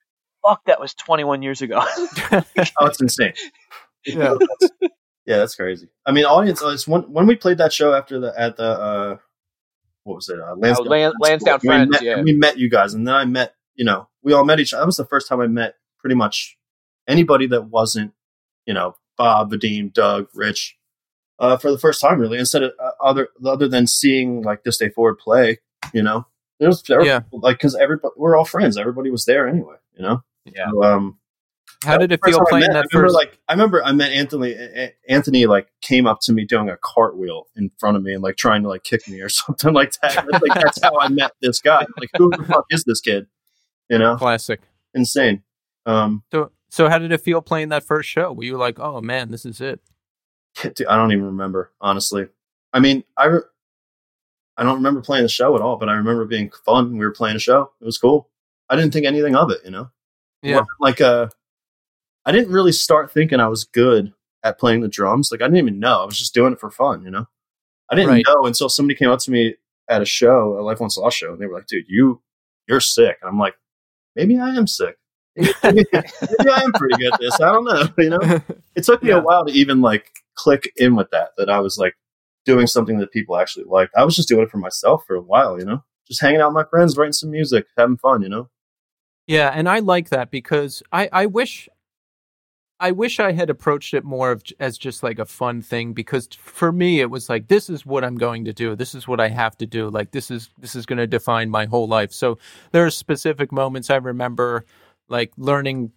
"Fuck, 0.48 0.66
that 0.66 0.80
was 0.80 0.94
21 0.94 1.42
years 1.42 1.62
ago." 1.62 1.82
Oh, 2.32 2.86
it's 2.86 3.02
insane. 3.02 3.34
Yeah. 4.06 4.34
yeah, 5.28 5.38
that's 5.38 5.54
crazy. 5.56 5.88
I 6.06 6.12
mean, 6.12 6.26
audience. 6.26 6.62
It's 6.64 6.88
when 6.88 7.04
when 7.04 7.28
we 7.28 7.36
played 7.36 7.60
that 7.60 7.72
show 7.72 7.94
after 7.94 8.20
the 8.20 8.34
at 8.40 8.58
the 8.58 8.64
uh, 8.64 9.18
what 10.04 10.16
was 10.16 10.30
it? 10.30 10.40
Uh, 10.40 10.56
Lansdowne, 10.56 10.88
Oh, 10.88 10.90
Lan- 10.90 11.12
Lansdowne 11.22 11.60
we 11.62 11.68
Friends, 11.68 11.90
met, 11.92 12.02
yeah. 12.02 12.22
we 12.22 12.34
met 12.34 12.58
you 12.58 12.68
guys, 12.70 12.96
and 12.96 13.08
then 13.08 13.14
I 13.14 13.26
met 13.26 13.54
you 13.82 13.86
know 13.86 14.08
we 14.22 14.32
all 14.34 14.46
met 14.46 14.60
each. 14.60 14.74
other. 14.74 14.82
That 14.82 14.86
was 14.94 14.98
the 14.98 15.06
first 15.06 15.28
time 15.28 15.42
I 15.42 15.48
met 15.48 15.74
pretty 15.98 16.16
much 16.16 16.56
anybody 17.08 17.48
that 17.48 17.64
wasn't 17.66 18.14
you 18.68 18.76
know 18.76 18.96
Bob, 19.18 19.52
Vadim, 19.52 19.92
Doug, 19.92 20.28
Rich. 20.36 20.78
Uh, 21.40 21.58
for 21.58 21.72
the 21.72 21.80
first 21.80 22.00
time, 22.00 22.20
really, 22.20 22.38
instead 22.38 22.62
of 22.62 22.72
uh, 22.80 22.92
other 23.04 23.30
other 23.44 23.68
than 23.68 23.88
seeing 23.88 24.44
like 24.44 24.64
this 24.64 24.78
day 24.78 24.90
forward 24.90 25.16
play, 25.18 25.58
you 25.94 26.04
know, 26.04 26.28
it 26.60 26.68
was 26.68 26.84
Yeah. 26.88 27.22
like 27.32 27.58
because 27.58 27.76
everybody 27.76 28.14
we're 28.18 28.38
all 28.38 28.46
friends. 28.46 28.78
Everybody 28.78 29.10
was 29.10 29.26
there 29.26 29.48
anyway, 29.48 29.78
you 29.98 30.04
know. 30.04 30.22
Yeah. 30.46 30.68
So, 30.72 30.84
um, 30.84 31.18
How 31.84 31.98
did 31.98 32.12
it 32.12 32.20
feel 32.24 32.40
playing 32.48 32.68
that 32.68 32.84
I 32.84 32.84
remember, 32.94 33.08
first? 33.08 33.16
Like 33.16 33.40
I 33.50 33.54
remember, 33.54 33.84
I 33.84 33.92
met 33.92 34.12
Anthony. 34.12 34.52
A- 34.52 34.94
Anthony 35.10 35.48
like 35.48 35.68
came 35.82 36.06
up 36.06 36.20
to 36.24 36.34
me 36.34 36.46
doing 36.46 36.70
a 36.70 36.78
cartwheel 36.78 37.48
in 37.56 37.72
front 37.80 37.98
of 37.98 38.04
me 38.04 38.14
and 38.14 38.22
like 38.22 38.36
trying 38.38 38.62
to 38.62 38.70
like 38.70 38.84
kick 38.84 39.08
me 39.08 39.20
or 39.22 39.30
something 39.42 39.74
like 39.74 39.94
that. 40.04 40.24
like 40.32 40.62
that's 40.62 40.80
how 40.84 41.00
I 41.00 41.10
met 41.10 41.32
this 41.42 41.60
guy. 41.60 41.88
Like 42.00 42.12
who 42.18 42.30
the 42.38 42.44
fuck 42.44 42.66
is 42.70 42.84
this 42.84 43.02
kid? 43.02 43.26
You 43.92 44.00
know, 44.00 44.16
Classic. 44.16 44.60
insane. 44.96 45.44
Um, 45.86 46.24
So, 46.32 46.52
so 46.70 46.88
how 46.90 46.98
did 46.98 47.12
it 47.12 47.20
feel 47.22 47.42
playing 47.42 47.70
that 47.70 47.84
first 47.84 48.10
show? 48.10 48.32
Were 48.34 48.44
you 48.44 48.58
like, 48.58 48.80
oh 48.80 49.02
man, 49.02 49.30
this 49.30 49.46
is 49.46 49.60
it? 49.62 49.82
dude, 50.62 50.88
I 50.88 50.96
don't 50.96 51.12
even 51.12 51.26
remember 51.26 51.72
honestly. 51.82 52.28
I 52.74 52.80
mean, 52.80 53.04
I 53.18 53.26
re- 53.26 53.42
I 54.58 54.64
don't 54.64 54.76
remember 54.78 55.02
playing 55.02 55.24
the 55.24 55.30
show 55.30 55.56
at 55.56 55.62
all, 55.62 55.78
but 55.78 55.90
I 55.90 55.94
remember 55.94 56.26
being 56.26 56.52
fun. 56.66 56.98
We 56.98 57.06
were 57.06 57.12
playing 57.12 57.36
a 57.36 57.40
show. 57.40 57.72
It 57.82 57.86
was 57.86 57.98
cool. 57.98 58.30
I 58.70 58.76
didn't 58.76 58.94
think 58.94 59.06
anything 59.06 59.36
of 59.36 59.52
it. 59.52 59.60
You 59.66 59.72
know. 59.72 59.92
Yeah. 60.42 60.64
like 60.80 61.02
uh 61.02 61.28
I 62.26 62.32
didn't 62.32 62.52
really 62.54 62.72
start 62.72 63.12
thinking 63.12 63.40
I 63.40 63.48
was 63.48 63.64
good 63.66 64.14
at 64.44 64.58
playing 64.60 64.82
the 64.82 64.88
drums. 64.88 65.32
Like 65.32 65.42
I 65.42 65.46
didn't 65.46 65.58
even 65.58 65.80
know. 65.80 66.02
I 66.02 66.06
was 66.06 66.18
just 66.18 66.34
doing 66.34 66.54
it 66.54 66.60
for 66.60 66.72
fun, 66.72 67.04
you 67.04 67.12
know. 67.12 67.28
I 67.90 67.96
didn't 67.96 68.10
Right. 68.10 68.26
know 68.28 68.46
until 68.46 68.70
somebody 68.70 68.98
came 68.98 69.10
up 69.10 69.20
to 69.20 69.32
me 69.32 69.56
at 69.90 70.02
a 70.02 70.06
show, 70.06 70.58
a 70.58 70.62
Life 70.62 70.80
Once 70.80 70.96
Lost 70.98 71.18
show, 71.18 71.34
and 71.34 71.42
they 71.42 71.46
were 71.48 71.56
like, 71.56 71.68
"Dude, 71.68 71.86
you 71.90 72.22
you're 72.68 72.80
sick." 72.80 73.18
And 73.22 73.28
I'm 73.30 73.38
like, 73.38 73.56
"Maybe 74.16 74.38
I 74.38 74.50
am 74.56 74.68
sick. 74.68 74.98
Maybe, 75.36 75.86
I 75.94 76.62
am 76.64 76.72
pretty 76.74 76.98
good 76.98 77.14
at 77.14 77.20
this. 77.20 77.40
I 77.40 77.52
don't 77.52 77.66
know." 77.66 77.88
You 77.98 78.10
know. 78.10 78.20
It 78.76 78.84
took 78.86 79.04
me 79.04 79.10
Yeah. 79.10 79.18
a 79.18 79.22
while 79.22 79.46
to 79.46 79.52
even 79.52 79.82
like 79.82 80.12
click 80.36 80.72
in 80.78 80.96
with 80.96 81.10
that. 81.12 81.30
That 81.38 81.50
I 81.50 81.60
was 81.60 81.78
like 81.78 81.96
doing 82.46 82.68
something 82.68 83.00
that 83.00 83.12
people 83.12 83.38
actually 83.38 83.66
liked. 83.66 83.94
I 83.98 84.04
was 84.06 84.16
just 84.16 84.28
doing 84.30 84.44
it 84.44 84.50
for 84.50 84.58
myself 84.58 85.04
for 85.06 85.16
a 85.16 85.22
while, 85.22 85.60
you 85.60 85.66
know. 85.66 85.84
Just 86.08 86.22
hanging 86.22 86.42
out 86.42 86.48
with 86.50 86.56
my 86.56 86.70
friends, 86.70 86.98
writing 86.98 87.14
some 87.14 87.32
music, 87.32 87.66
having 87.78 87.98
fun, 87.98 88.22
you 88.22 88.30
know. 88.30 88.50
Yeah, 89.28 89.52
and 89.54 89.70
I 89.70 89.80
like 89.80 90.10
that 90.10 90.32
because 90.32 90.82
I, 90.92 91.08
I 91.12 91.26
wish 91.28 91.70
I 92.82 92.90
wish 92.90 93.20
I 93.20 93.32
had 93.32 93.52
approached 93.52 93.94
it 93.94 94.04
more 94.04 94.32
of 94.32 94.44
as 94.60 94.76
just 94.76 95.04
like 95.04 95.20
a 95.20 95.26
fun 95.26 95.62
thing 95.62 95.94
because 95.94 96.28
for 96.40 96.72
me 96.72 97.00
it 97.00 97.12
was 97.12 97.30
like 97.30 97.48
this 97.48 97.70
is 97.70 97.86
what 97.86 98.04
I'm 98.04 98.18
going 98.18 98.44
to 98.46 98.54
do. 98.54 98.76
This 98.76 98.96
is 98.96 99.08
what 99.08 99.20
I 99.20 99.30
have 99.30 99.56
to 99.60 99.68
do. 99.68 99.88
Like 99.90 100.12
this 100.12 100.32
is 100.32 100.50
this 100.58 100.76
is 100.76 100.88
going 100.88 100.98
to 100.98 101.06
define 101.06 101.52
my 101.52 101.66
whole 101.66 101.88
life. 101.88 102.12
So 102.12 102.40
there 102.72 102.84
are 102.84 102.90
specific 102.90 103.52
moments 103.52 103.92
I 103.92 103.98
remember 103.98 104.66
like 105.10 105.32
learning 105.38 105.92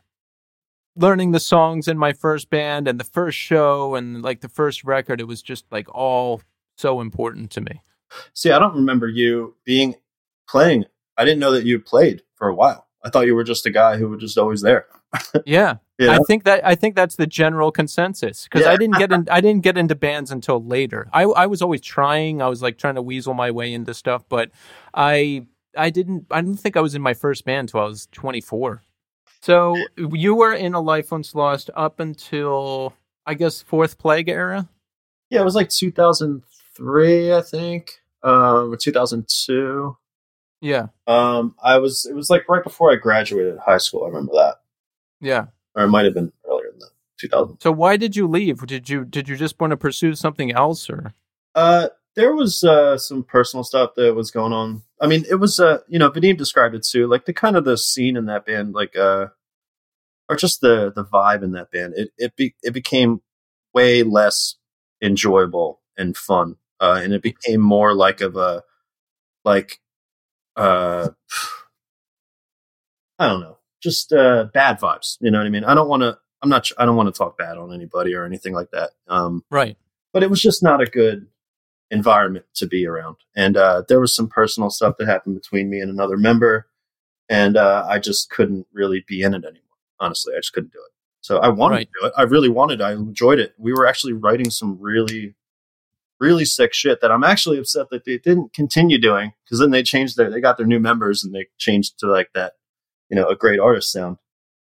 learning 0.94 1.32
the 1.32 1.40
songs 1.40 1.88
in 1.88 1.96
my 1.96 2.12
first 2.12 2.50
band 2.50 2.86
and 2.86 3.00
the 3.00 3.04
first 3.04 3.38
show 3.38 3.94
and 3.94 4.22
like 4.22 4.42
the 4.42 4.48
first 4.50 4.84
record 4.84 5.22
it 5.22 5.26
was 5.26 5.40
just 5.40 5.64
like 5.72 5.88
all 5.94 6.42
so 6.76 7.00
important 7.00 7.50
to 7.52 7.62
me. 7.62 7.80
See, 8.34 8.50
I 8.50 8.58
don't 8.58 8.76
remember 8.76 9.08
you 9.08 9.56
being 9.64 9.94
playing. 10.46 10.84
I 11.16 11.24
didn't 11.24 11.40
know 11.40 11.52
that 11.52 11.64
you 11.64 11.80
played 11.80 12.22
for 12.34 12.46
a 12.46 12.54
while. 12.54 12.83
I 13.04 13.10
thought 13.10 13.26
you 13.26 13.34
were 13.34 13.44
just 13.44 13.66
a 13.66 13.70
guy 13.70 13.96
who 13.98 14.08
was 14.08 14.20
just 14.20 14.38
always 14.38 14.62
there. 14.62 14.86
Yeah. 15.46 15.76
You 15.98 16.10
I 16.10 16.18
think 16.26 16.42
that 16.44 16.66
I 16.66 16.74
think 16.74 16.96
that's 16.96 17.14
the 17.14 17.26
general 17.26 17.70
consensus 17.70 18.44
because 18.44 18.62
Yeah. 18.66 18.72
I 18.72 18.76
didn't 18.76 18.98
get 18.98 19.12
in 19.12 19.28
I 19.30 19.40
didn't 19.40 19.62
get 19.62 19.78
into 19.78 19.94
bands 19.94 20.32
until 20.32 20.64
later. 20.64 21.08
I 21.12 21.22
I 21.22 21.46
was 21.46 21.62
always 21.62 21.80
trying. 21.82 22.42
I 22.42 22.48
was 22.48 22.62
like 22.62 22.78
trying 22.78 22.96
to 22.96 23.02
weasel 23.02 23.32
my 23.34 23.52
way 23.52 23.72
into 23.72 23.94
stuff, 23.94 24.24
but 24.28 24.50
I 24.92 25.46
I 25.76 25.90
didn't 25.90 26.26
I 26.32 26.40
don't 26.40 26.56
think 26.56 26.76
I 26.76 26.80
was 26.80 26.94
in 26.96 27.02
my 27.02 27.14
first 27.14 27.44
band 27.44 27.68
until 27.68 27.80
I 27.80 27.84
was 27.84 28.08
24. 28.10 28.82
So 29.42 29.76
you 29.96 30.34
were 30.34 30.54
in 30.54 30.74
a 30.74 30.80
Life 30.80 31.12
Once 31.12 31.34
Lost 31.34 31.70
up 31.76 32.00
until 32.00 32.94
I 33.26 33.34
guess 33.34 33.62
Fourth 33.62 33.98
Plague 33.98 34.28
era. 34.28 34.68
yeah, 35.30 35.42
it 35.42 35.44
was 35.44 35.54
like 35.54 35.68
2003, 35.68 37.32
I 37.34 37.40
think, 37.42 38.00
um, 38.22 38.72
or 38.72 38.76
2002. 38.76 39.96
Yeah, 40.64 40.86
Um, 41.06 41.54
I 41.62 41.76
was. 41.76 42.06
It 42.06 42.14
was 42.14 42.30
like 42.30 42.48
right 42.48 42.64
before 42.64 42.90
I 42.90 42.96
graduated 42.96 43.58
high 43.58 43.76
school. 43.76 44.04
I 44.04 44.06
remember 44.06 44.32
that, 44.32 44.54
yeah. 45.20 45.48
or 45.74 45.84
it 45.84 45.88
might 45.88 46.06
have 46.06 46.14
been 46.14 46.32
earlier 46.48 46.70
than 46.70 46.78
that. 46.78 46.90
2000. 47.18 47.58
So 47.60 47.70
why 47.70 47.98
did 47.98 48.16
you 48.16 48.26
leave? 48.26 48.66
Did 48.66 48.88
you 48.88 49.04
did 49.04 49.28
you 49.28 49.36
just 49.36 49.60
want 49.60 49.72
to 49.72 49.76
pursue 49.76 50.14
something 50.14 50.52
else 50.52 50.88
or? 50.88 51.12
Uh, 51.54 51.88
there 52.16 52.34
was 52.34 52.64
uh, 52.64 52.96
some 52.96 53.24
personal 53.24 53.62
stuff 53.62 53.90
that 53.96 54.14
was 54.14 54.30
going 54.30 54.54
on. 54.54 54.80
I 55.02 55.06
mean, 55.06 55.26
it 55.28 55.34
was 55.34 55.60
uh, 55.60 55.80
you 55.86 55.98
know, 55.98 56.10
Vadim 56.10 56.38
described 56.38 56.74
it 56.74 56.82
too, 56.82 57.08
like 57.08 57.26
the 57.26 57.34
kind 57.34 57.56
of 57.58 57.66
the 57.66 57.76
scene 57.76 58.16
in 58.16 58.24
that 58.24 58.46
band, 58.46 58.72
like 58.72 58.96
uh, 58.96 59.26
or 60.30 60.36
just 60.36 60.62
the 60.62 60.90
the 60.96 61.04
vibe 61.04 61.42
in 61.42 61.52
that 61.52 61.70
band. 61.70 61.92
It 61.94 62.08
it 62.16 62.36
be, 62.36 62.54
it 62.62 62.72
became 62.72 63.20
way 63.74 64.02
less 64.02 64.54
enjoyable 65.02 65.82
and 65.98 66.16
fun, 66.16 66.56
uh, 66.80 67.00
and 67.04 67.12
it 67.12 67.20
became 67.20 67.60
more 67.60 67.94
like 67.94 68.22
of 68.22 68.36
a 68.36 68.62
like 69.44 69.80
uh, 70.56 71.08
I 73.18 73.28
don't 73.28 73.40
know, 73.40 73.58
just 73.82 74.12
uh, 74.12 74.44
bad 74.52 74.80
vibes. 74.80 75.16
You 75.20 75.30
know 75.30 75.38
what 75.38 75.46
I 75.46 75.50
mean? 75.50 75.64
I 75.64 75.74
don't 75.74 75.88
want 75.88 76.02
to. 76.02 76.18
I'm 76.42 76.48
not. 76.50 76.68
I 76.78 76.84
don't 76.84 76.96
want 76.96 77.12
to 77.14 77.18
talk 77.18 77.38
bad 77.38 77.56
on 77.58 77.72
anybody 77.72 78.14
or 78.14 78.24
anything 78.24 78.52
like 78.54 78.70
that. 78.72 78.90
Um, 79.08 79.44
Right. 79.50 79.76
but 80.12 80.22
it 80.22 80.30
was 80.30 80.42
just 80.42 80.62
not 80.62 80.80
a 80.80 80.86
good 80.86 81.26
environment 81.90 82.44
to 82.54 82.66
be 82.66 82.86
around. 82.86 83.16
And 83.36 83.56
uh, 83.56 83.82
there 83.88 84.00
was 84.00 84.14
some 84.14 84.28
personal 84.28 84.68
stuff 84.70 84.96
that 84.98 85.06
happened 85.06 85.36
between 85.36 85.70
me 85.70 85.80
and 85.80 85.90
another 85.90 86.16
member, 86.16 86.66
and 87.28 87.56
uh, 87.56 87.86
I 87.88 87.98
just 87.98 88.30
couldn't 88.30 88.66
really 88.72 89.04
be 89.06 89.22
in 89.22 89.32
it 89.34 89.44
anymore. 89.44 89.60
Honestly, 90.00 90.34
I 90.34 90.38
just 90.38 90.52
couldn't 90.52 90.72
do 90.72 90.80
it. 90.80 90.92
So 91.20 91.38
I 91.38 91.48
wanted 91.48 91.76
Right. 91.76 91.88
to 91.88 92.00
do 92.02 92.06
it. 92.08 92.12
I 92.16 92.22
really 92.22 92.48
wanted. 92.50 92.82
I 92.82 92.92
enjoyed 92.92 93.38
it. 93.38 93.54
We 93.56 93.72
were 93.72 93.86
actually 93.86 94.12
writing 94.12 94.50
some 94.50 94.76
really, 94.80 95.34
really 96.20 96.44
sick 96.44 96.72
shit 96.72 97.00
that 97.00 97.10
I'm 97.10 97.24
actually 97.24 97.58
upset 97.58 97.90
that 97.90 98.04
they 98.04 98.18
didn't 98.18 98.52
continue 98.54 98.98
doing 98.98 99.32
because 99.44 99.58
then 99.58 99.70
they 99.70 99.82
changed 99.82 100.16
their. 100.16 100.30
They 100.30 100.40
got 100.40 100.56
their 100.56 100.66
new 100.66 100.80
members 100.80 101.24
and 101.24 101.34
they 101.34 101.46
changed 101.58 101.98
to 102.00 102.06
like 102.06 102.30
that, 102.34 102.54
you 103.10 103.16
know, 103.16 103.28
a 103.28 103.36
great 103.36 103.60
artist 103.60 103.90
sound 103.92 104.18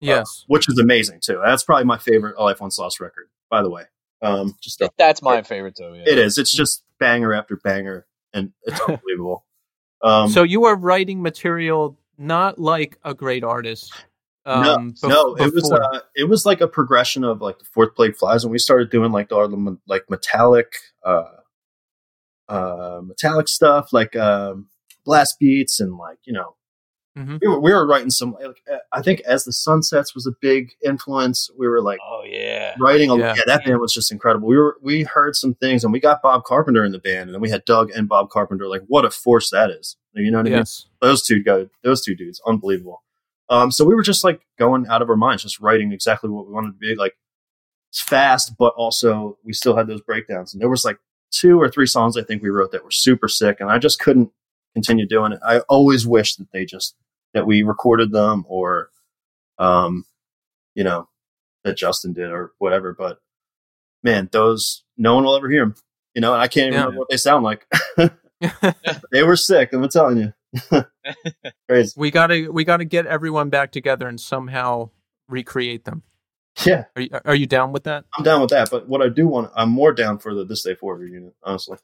Yes. 0.01 0.45
which 0.47 0.69
is 0.69 0.79
amazing 0.79 1.21
too. 1.23 1.41
That's 1.45 1.65
probably 1.65 1.85
my 1.85 1.99
favorite 1.99 2.35
A 2.39 2.43
Life 2.45 2.61
Once 2.61 2.79
Lost 2.79 3.01
record, 3.01 3.29
by 3.51 3.63
the 3.63 3.71
way. 3.71 3.85
Um, 4.23 4.55
just 4.61 4.81
a, 4.81 4.91
That's 4.99 5.23
my 5.23 5.43
favorite 5.43 5.77
too. 5.77 5.95
Yeah. 5.95 6.05
it 6.13 6.19
is. 6.19 6.39
It's 6.39 6.53
just 6.53 6.83
banger 6.99 7.33
after 7.35 7.57
banger, 7.57 8.07
and 8.33 8.53
it's 8.65 8.81
unbelievable. 8.89 9.45
Um, 10.03 10.29
so 10.31 10.43
you 10.43 10.65
are 10.65 10.77
writing 10.77 11.23
material 11.23 11.99
not 12.19 12.59
like 12.59 12.99
a 13.05 13.15
great 13.15 13.45
artist. 13.45 13.93
Um, 14.47 14.63
no, 14.63 14.77
bef- 14.79 15.09
no, 15.09 15.35
it 15.37 15.53
was 15.53 15.73
uh, 15.73 16.01
it 16.15 16.25
was 16.25 16.47
like 16.47 16.61
a 16.61 16.69
progression 16.69 17.25
of 17.25 17.41
like 17.41 17.59
the 17.59 17.65
fourth 17.65 17.95
plague 17.95 18.17
flies, 18.17 18.45
and 18.45 18.51
we 18.53 18.59
started 18.59 18.91
doing 18.91 19.13
like 19.13 19.33
all 19.33 19.49
the 19.49 19.79
like 19.87 20.05
metallic, 20.09 20.73
uh, 21.07 21.25
uh, 22.49 23.01
metallic 23.05 23.49
stuff, 23.49 23.93
like 23.93 24.15
um, 24.17 24.69
blast 25.05 25.39
beats, 25.39 25.81
and 25.81 25.97
like 25.97 26.19
you 26.25 26.33
know, 26.33 26.55
Mhm. 27.19 27.39
we 27.41 27.49
were 27.49 27.61
we 27.61 27.73
were 27.73 27.87
writing 27.87 28.11
some. 28.11 28.33
Like, 28.41 28.63
uh, 28.71 28.77
I 28.93 29.03
think 29.03 29.21
as 29.21 29.45
the 29.45 29.53
Sun 29.53 29.83
Sets 29.83 30.15
was 30.15 30.27
a 30.27 30.33
big 30.41 30.73
influence. 30.85 31.51
We 31.59 31.67
were 31.67 31.81
like. 31.83 31.99
Oh 32.05 32.23
yeah. 32.27 32.75
writing 32.79 33.11
a, 33.11 33.17
Yeah. 33.17 33.35
yeah. 33.37 33.43
that 33.47 33.65
band 33.65 33.81
was 33.81 33.93
just 33.95 34.11
incredible 34.13 34.49
we 34.49 34.57
were 34.57 34.77
we 34.83 35.05
heard 35.05 35.35
some 35.37 35.55
things 35.55 35.85
and 35.85 35.93
we 35.93 36.01
got 36.01 36.21
bob 36.23 36.43
carpenter 36.45 36.85
in 36.85 36.91
the 36.93 36.99
band 36.99 37.29
and 37.29 37.35
then 37.35 37.41
we 37.41 37.49
had 37.49 37.65
doug 37.65 37.91
and 37.93 38.09
bob 38.09 38.29
carpenter 38.31 38.67
like 38.69 38.83
what 38.89 39.05
a 39.05 39.11
force 39.11 39.49
that 39.51 39.71
is 39.71 39.97
you 40.15 40.31
know 40.31 40.39
what 40.39 40.47
i 40.47 40.51
mean 40.51 40.59
those 41.01 41.23
two 41.23 41.43
guys 41.43 41.67
those 41.85 42.03
two 42.03 42.15
dudes 42.17 42.41
unbelievable 42.47 43.03
um 43.49 43.71
so 43.71 43.85
we 43.85 43.95
were 43.95 44.03
just 44.03 44.25
like 44.25 44.41
going 44.59 44.87
out 44.89 45.01
of 45.03 45.09
our 45.09 45.17
minds 45.17 45.43
just 45.45 45.61
writing 45.61 45.93
exactly 45.93 46.29
what 46.29 46.47
we 46.47 46.53
wanted 46.53 46.73
to 46.73 46.79
be 46.79 46.95
like 46.97 47.15
fast 48.01 48.57
but 48.59 48.73
also 48.77 49.39
we 49.45 49.53
still 49.53 49.77
had 49.77 49.87
those 49.87 50.01
breakdowns 50.03 50.53
and 50.53 50.61
there 50.61 50.69
was 50.69 50.85
like 50.85 50.99
two 51.31 51.61
or 51.61 51.69
three 51.69 51.87
songs 51.87 52.17
i 52.17 52.23
think 52.23 52.43
we 52.43 52.49
wrote 52.51 52.71
that 52.73 52.85
were 52.85 52.91
super 52.91 53.29
sick 53.29 53.59
and 53.61 53.71
i 53.71 53.79
just 53.79 53.99
couldn't 53.99 54.31
continue 54.75 55.07
doing 55.07 55.33
it 55.33 55.39
i 55.45 55.61
always 55.69 56.07
wish 56.07 56.37
that 56.37 56.51
they 56.53 56.65
just 56.65 56.95
that 57.35 57.47
we 57.47 57.63
recorded 57.63 58.13
them 58.13 58.45
or 58.49 58.91
um 59.59 60.05
you 60.75 60.85
know 60.85 61.09
that 61.65 61.77
Justin 61.77 62.13
did 62.13 62.31
or 62.31 62.53
whatever. 62.59 62.93
But 62.93 63.19
man, 64.05 64.29
those 64.31 64.85
no 64.97 65.17
one 65.17 65.25
will 65.25 65.35
ever 65.37 65.49
hear 65.51 65.63
them. 65.65 65.75
You 66.15 66.21
know, 66.21 66.33
and 66.33 66.41
I 66.41 66.47
can't 66.49 66.69
even 66.69 66.75
Yeah. 66.75 66.81
remember 66.85 67.01
what 67.01 67.09
they 67.11 67.17
sound 67.17 67.45
like. 67.45 67.67
they 69.11 69.23
were 69.25 69.37
sick. 69.37 69.73
I'm 69.73 69.89
telling 69.89 70.19
you, 70.19 70.33
crazy. 71.69 71.93
we 71.97 72.11
gotta 72.11 72.49
we 72.53 72.65
gotta 72.65 72.85
get 72.85 73.07
everyone 73.07 73.49
back 73.51 73.73
together 73.73 74.07
and 74.07 74.21
somehow 74.21 74.91
recreate 75.29 75.85
them. 75.85 76.03
Yeah, 76.65 76.85
Are 76.97 77.03
you, 77.03 77.11
are 77.27 77.35
you 77.35 77.47
down 77.47 77.73
with 77.73 77.85
that? 77.85 78.05
I'm 78.17 78.25
down 78.25 78.41
with 78.41 78.51
that. 78.51 78.71
But 78.71 78.89
what 78.89 79.03
I 79.03 79.09
do 79.11 79.29
want, 79.29 79.53
I'm 79.55 79.69
more 79.71 79.93
down 79.93 80.19
for 80.19 80.35
the 80.35 80.45
this 80.45 80.63
day 80.63 80.75
forward 80.75 81.01
reunion. 81.03 81.33
Honestly, 81.43 81.77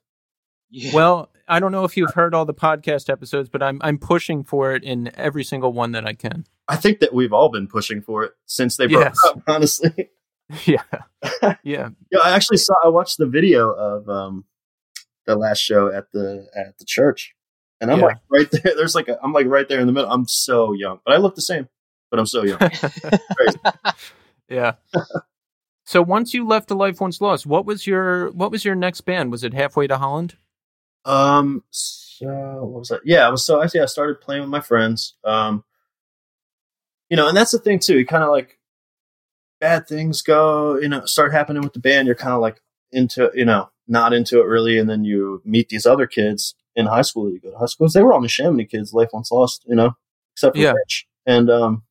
Yeah. 0.71 0.93
Well, 0.95 1.31
I 1.47 1.61
don't 1.61 1.73
know 1.73 1.85
if 1.85 1.97
you've 1.97 2.15
heard 2.15 2.35
all 2.35 2.47
the 2.47 2.55
podcast 2.55 3.11
episodes, 3.11 3.49
but 3.51 3.63
I'm 3.63 3.79
I'm 3.83 3.99
pushing 3.99 4.45
for 4.45 4.75
it 4.75 4.83
in 4.83 5.11
every 5.15 5.45
single 5.45 5.73
one 5.75 5.93
that 5.93 6.07
I 6.07 6.15
can. 6.15 6.47
I 6.69 6.77
think 6.77 7.01
that 7.01 7.13
we've 7.13 7.33
all 7.35 7.51
been 7.51 7.67
pushing 7.69 8.01
for 8.01 8.25
it 8.25 8.33
since 8.47 8.77
they 8.79 8.87
broke 8.87 9.05
Yes. 9.05 9.19
up. 9.27 9.43
Honestly, 9.47 10.09
yeah, 10.65 10.83
yeah. 11.63 11.91
Yeah, 12.11 12.21
I 12.25 12.31
actually 12.31 12.57
saw. 12.59 12.75
I 12.83 12.89
watched 12.89 13.19
the 13.19 13.27
video 13.27 13.71
of 13.73 14.09
um, 14.09 14.45
the 15.27 15.37
last 15.37 15.59
show 15.59 15.89
at 15.93 16.11
the 16.13 16.47
at 16.57 16.79
the 16.79 16.87
church, 16.87 17.35
and 17.83 17.91
I'm 17.91 17.99
Yeah. 17.99 18.07
like 18.07 18.19
right 18.31 18.51
there. 18.51 18.75
There's 18.75 18.95
like 18.95 19.09
a, 19.09 19.19
I'm 19.23 19.35
like 19.35 19.47
right 19.49 19.69
there 19.69 19.81
in 19.81 19.87
the 19.87 19.93
middle. 19.93 20.11
I'm 20.11 20.27
so 20.27 20.73
young, 20.73 21.01
but 21.05 21.13
I 21.15 21.19
look 21.19 21.35
the 21.35 21.43
same, 21.43 21.69
but 22.11 22.19
I'm 22.19 22.27
so 22.27 22.43
young. 22.45 22.59
Yeah. 24.53 24.73
So 25.85 26.01
once 26.01 26.33
you 26.33 26.47
left 26.47 26.69
the 26.69 26.77
Life 26.77 27.01
Once 27.01 27.21
Lost, 27.21 27.45
what 27.45 27.67
was 27.67 27.87
your 27.87 28.31
what 28.33 28.51
was 28.51 28.65
your 28.65 28.75
next 28.75 29.01
band? 29.03 29.31
Was 29.33 29.43
it 29.43 29.53
Halfway 29.53 29.87
to 29.89 29.99
Holland? 29.99 30.37
Um, 31.05 31.65
so 31.71 32.27
what 32.61 32.79
was 32.79 32.89
that? 32.89 33.01
Yeah, 33.05 33.27
I 33.27 33.31
was 33.31 33.45
so 33.45 33.61
actually 33.63 33.81
I 33.81 33.87
started 33.87 34.21
playing 34.21 34.43
with 34.43 34.51
my 34.51 34.61
friends. 34.61 35.15
Um, 35.25 35.65
you 37.11 37.17
know, 37.17 37.29
and 37.29 37.37
that's 37.37 37.51
the 37.51 37.59
thing 37.59 37.81
too. 37.81 37.99
You 37.99 38.07
kind 38.07 38.23
of 38.23 38.31
like 38.31 38.59
bad 39.61 39.89
things 39.89 40.23
go, 40.23 40.79
you 40.79 40.89
know, 40.89 41.05
start 41.05 41.33
happening 41.33 41.63
with 41.63 41.73
the 41.73 41.81
band. 41.81 42.07
You're 42.07 42.15
kind 42.15 42.33
of 42.33 42.41
like 42.41 42.61
into, 42.93 43.31
you 43.35 43.45
know, 43.45 43.71
not 43.89 44.13
into 44.13 44.41
it 44.41 44.47
really, 44.47 44.79
and 44.79 44.89
then 44.89 45.05
you 45.05 45.43
meet 45.45 45.69
these 45.69 45.85
other 45.85 46.07
kids 46.07 46.55
in 46.77 46.87
high 46.87 47.03
school. 47.03 47.25
that 47.25 47.33
You 47.33 47.41
go 47.41 47.51
to 47.51 47.59
high 47.59 47.67
school. 47.67 47.89
They 47.89 48.03
were 48.03 48.13
all 48.13 48.21
Neshaminy 48.21 48.71
kids. 48.71 48.95
Life 48.95 49.11
once 49.13 49.33
lost, 49.33 49.65
you 49.67 49.75
know, 49.75 49.97
except 50.35 50.57
for 50.57 50.63
Yeah. 50.63 50.73
Rich. 50.73 51.07
And 51.27 51.51
um, 51.51 51.83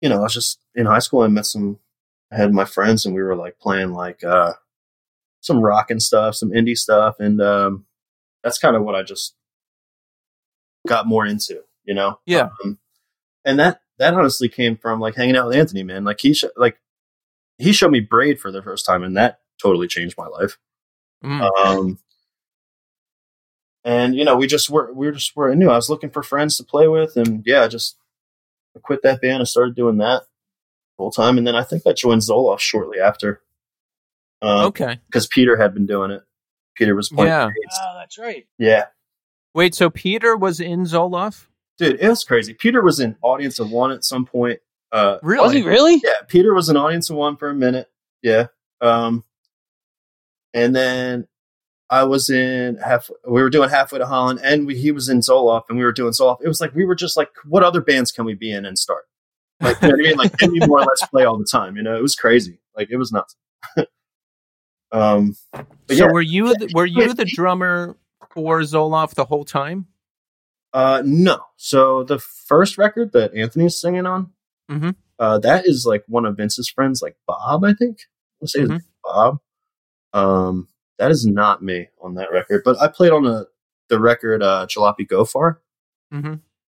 you 0.00 0.08
know, 0.08 0.18
I 0.18 0.22
was 0.22 0.34
just 0.34 0.59
in 0.74 0.86
high 0.86 0.98
school. 0.98 1.22
I 1.22 1.28
met 1.28 1.46
some. 1.46 1.78
I 2.32 2.36
had 2.36 2.52
my 2.52 2.64
friends, 2.64 3.04
and 3.04 3.14
we 3.14 3.22
were 3.22 3.36
like 3.36 3.58
playing 3.58 3.92
like 3.92 4.22
uh 4.22 4.54
some 5.40 5.60
rock 5.60 5.90
and 5.90 6.02
stuff, 6.02 6.34
some 6.34 6.50
indie 6.50 6.76
stuff, 6.76 7.16
and 7.18 7.40
um, 7.40 7.86
that's 8.44 8.58
kind 8.58 8.76
of 8.76 8.82
what 8.82 8.94
I 8.94 9.02
just 9.02 9.34
got 10.86 11.06
more 11.06 11.26
into, 11.26 11.62
you 11.84 11.94
know. 11.94 12.20
Yeah. 12.26 12.50
Um, 12.64 12.78
and 13.44 13.58
that 13.58 13.80
that 13.98 14.14
honestly 14.14 14.48
came 14.48 14.76
from 14.76 15.00
like 15.00 15.16
hanging 15.16 15.36
out 15.36 15.48
with 15.48 15.56
Anthony, 15.56 15.82
man. 15.82 16.04
Like 16.04 16.20
he 16.20 16.34
sh- 16.34 16.44
like 16.56 16.78
he 17.58 17.72
showed 17.72 17.90
me 17.90 18.00
Braid 18.00 18.38
for 18.38 18.52
the 18.52 18.62
first 18.62 18.86
time, 18.86 19.02
and 19.02 19.16
that 19.16 19.40
totally 19.60 19.88
changed 19.88 20.16
my 20.16 20.26
life. 20.26 20.58
Mm. 21.24 21.50
Um, 21.58 21.98
and 23.84 24.14
you 24.14 24.24
know, 24.24 24.36
we 24.36 24.46
just 24.46 24.68
were 24.68 24.92
we 24.92 25.06
were 25.06 25.12
just 25.12 25.34
were 25.34 25.54
new. 25.54 25.70
I 25.70 25.76
was 25.76 25.90
looking 25.90 26.10
for 26.10 26.22
friends 26.22 26.56
to 26.58 26.64
play 26.64 26.86
with, 26.86 27.16
and 27.16 27.42
yeah, 27.46 27.62
I 27.62 27.68
just 27.68 27.96
I 28.76 28.80
quit 28.80 29.02
that 29.02 29.22
band 29.22 29.38
and 29.38 29.48
started 29.48 29.74
doing 29.74 29.98
that 29.98 30.24
full 31.00 31.10
time. 31.10 31.38
And 31.38 31.46
then 31.46 31.56
I 31.56 31.62
think 31.62 31.82
I 31.86 31.92
joined 31.94 32.20
Zolof 32.20 32.58
shortly 32.58 32.98
after. 33.00 33.40
Um, 34.42 34.66
okay. 34.66 34.98
because 35.06 35.26
Peter 35.26 35.56
had 35.56 35.72
been 35.72 35.86
doing 35.86 36.10
it. 36.10 36.22
Peter 36.76 36.94
was 36.94 37.08
playing. 37.08 37.28
Yeah. 37.28 37.46
bass. 37.46 37.78
Oh, 37.82 37.94
that's 37.98 38.18
right. 38.18 38.46
Yeah. 38.58 38.84
Wait, 39.54 39.74
so 39.74 39.88
Peter 39.88 40.36
was 40.36 40.60
in 40.60 40.84
Zolof? 40.84 41.46
Dude, 41.78 41.98
it 42.00 42.08
was 42.08 42.22
crazy. 42.24 42.52
Peter 42.52 42.82
was 42.82 43.00
in 43.00 43.16
Audience 43.22 43.58
of 43.58 43.70
One 43.70 43.90
at 43.92 44.04
some 44.04 44.26
point. 44.26 44.60
Uh, 44.92 45.16
Really? 45.22 45.42
Was 45.42 45.52
he 45.52 45.62
really? 45.62 46.00
yeah, 46.04 46.20
Peter 46.28 46.52
was 46.52 46.68
in 46.68 46.76
Audience 46.76 47.08
of 47.08 47.16
One 47.16 47.36
for 47.36 47.48
a 47.48 47.54
minute. 47.54 47.90
Yeah. 48.22 48.46
Um, 48.82 49.24
and 50.52 50.76
then 50.76 51.26
I 51.88 52.04
was 52.04 52.28
in 52.28 52.76
half. 52.76 53.10
We 53.26 53.40
were 53.42 53.50
doing 53.50 53.70
halfway 53.70 53.98
to 53.98 54.06
Holland, 54.06 54.40
and 54.42 54.66
we, 54.66 54.76
he 54.76 54.92
was 54.92 55.08
in 55.08 55.20
Zolof, 55.20 55.62
and 55.68 55.78
we 55.78 55.84
were 55.84 55.92
doing 55.92 56.12
Zolof. 56.12 56.38
It 56.42 56.48
was 56.48 56.60
like 56.60 56.74
we 56.74 56.84
were 56.84 56.94
just 56.94 57.16
like, 57.16 57.30
what 57.48 57.62
other 57.62 57.80
bands 57.80 58.12
can 58.12 58.24
we 58.26 58.34
be 58.34 58.52
in 58.52 58.64
and 58.66 58.78
start? 58.78 59.04
Like, 59.60 59.80
you 59.82 59.88
know 59.88 59.94
what 59.94 60.00
I 60.00 60.08
mean? 60.08 60.16
Like, 60.16 60.68
more 60.68 60.78
or 60.80 60.84
less 60.84 61.08
play 61.10 61.24
all 61.24 61.38
the 61.38 61.44
time? 61.50 61.76
You 61.76 61.82
know, 61.82 61.96
it 61.96 62.02
was 62.02 62.14
crazy. 62.14 62.60
Like, 62.76 62.88
it 62.90 62.96
was 62.96 63.12
nuts. 63.12 63.36
um, 64.92 65.36
so 65.54 65.62
yeah, 65.90 66.06
were 66.10 66.20
you 66.22 66.54
the, 66.54 66.70
were 66.74 66.86
you 66.86 67.14
the 67.14 67.24
drummer 67.24 67.96
for 68.32 68.60
Zolof 68.60 69.14
the 69.14 69.24
whole 69.24 69.44
time? 69.44 69.86
Uh, 70.72 71.02
no. 71.04 71.40
So 71.56 72.04
the 72.04 72.18
first 72.18 72.78
record 72.78 73.12
that 73.12 73.34
Anthony's 73.34 73.80
singing 73.80 74.06
on, 74.06 74.32
Mhm. 74.70 74.94
uh, 75.18 75.38
that 75.40 75.66
is 75.66 75.84
like 75.86 76.04
one 76.06 76.24
of 76.24 76.36
Vince's 76.36 76.68
friends, 76.68 77.02
like 77.02 77.16
Bob, 77.26 77.64
I 77.64 77.72
think. 77.74 77.98
Let's 78.40 78.52
say 78.52 78.60
Mhm. 78.60 78.80
Bob. 79.04 79.38
Um, 80.12 80.68
that 80.98 81.10
is 81.10 81.26
not 81.26 81.62
me 81.62 81.88
on 82.00 82.14
that 82.14 82.30
record, 82.32 82.62
but 82.64 82.80
I 82.80 82.88
played 82.88 83.12
on 83.12 83.24
the 83.24 83.48
the 83.88 83.98
record 83.98 84.42
uh, 84.42 84.66
Jalopy 84.68 85.06
Go 85.08 85.24
Far, 85.24 85.60
hmm 86.12 86.34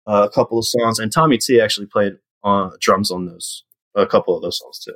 uh, 0.08 0.28
a 0.30 0.34
couple 0.34 0.58
of 0.58 0.66
songs, 0.66 0.98
and 1.00 1.12
Tommy 1.12 1.38
T 1.38 1.60
actually 1.60 1.88
played 1.88 2.14
uh, 2.44 2.72
drums 2.80 3.12
on 3.12 3.26
those, 3.26 3.64
a 3.96 4.06
couple 4.06 4.36
of 4.36 4.42
those 4.42 4.60
songs 4.60 4.80
too. 4.80 4.96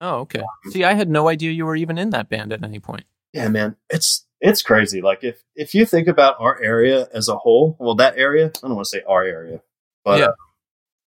Oh, 0.00 0.16
okay. 0.20 0.42
See, 0.70 0.84
I 0.84 0.94
had 0.94 1.08
no 1.08 1.28
idea 1.28 1.52
you 1.52 1.64
were 1.64 1.76
even 1.76 1.96
in 1.98 2.10
that 2.10 2.28
band 2.28 2.52
at 2.52 2.62
any 2.62 2.80
point. 2.80 3.04
Yeah, 3.32 3.48
man, 3.48 3.76
it's 3.90 4.26
it's 4.40 4.62
crazy. 4.62 5.00
Like 5.00 5.24
if 5.24 5.42
if 5.54 5.74
you 5.74 5.86
think 5.86 6.08
about 6.08 6.36
our 6.38 6.60
area 6.62 7.08
as 7.12 7.28
a 7.28 7.36
whole, 7.36 7.76
well, 7.80 7.94
that 7.96 8.16
area, 8.18 8.46
I 8.46 8.66
don't 8.66 8.74
want 8.76 8.84
to 8.86 8.98
say 8.98 9.02
our 9.08 9.24
area, 9.24 9.62
but 10.04 10.18
Yeah. 10.18 10.26
uh, 10.26 10.32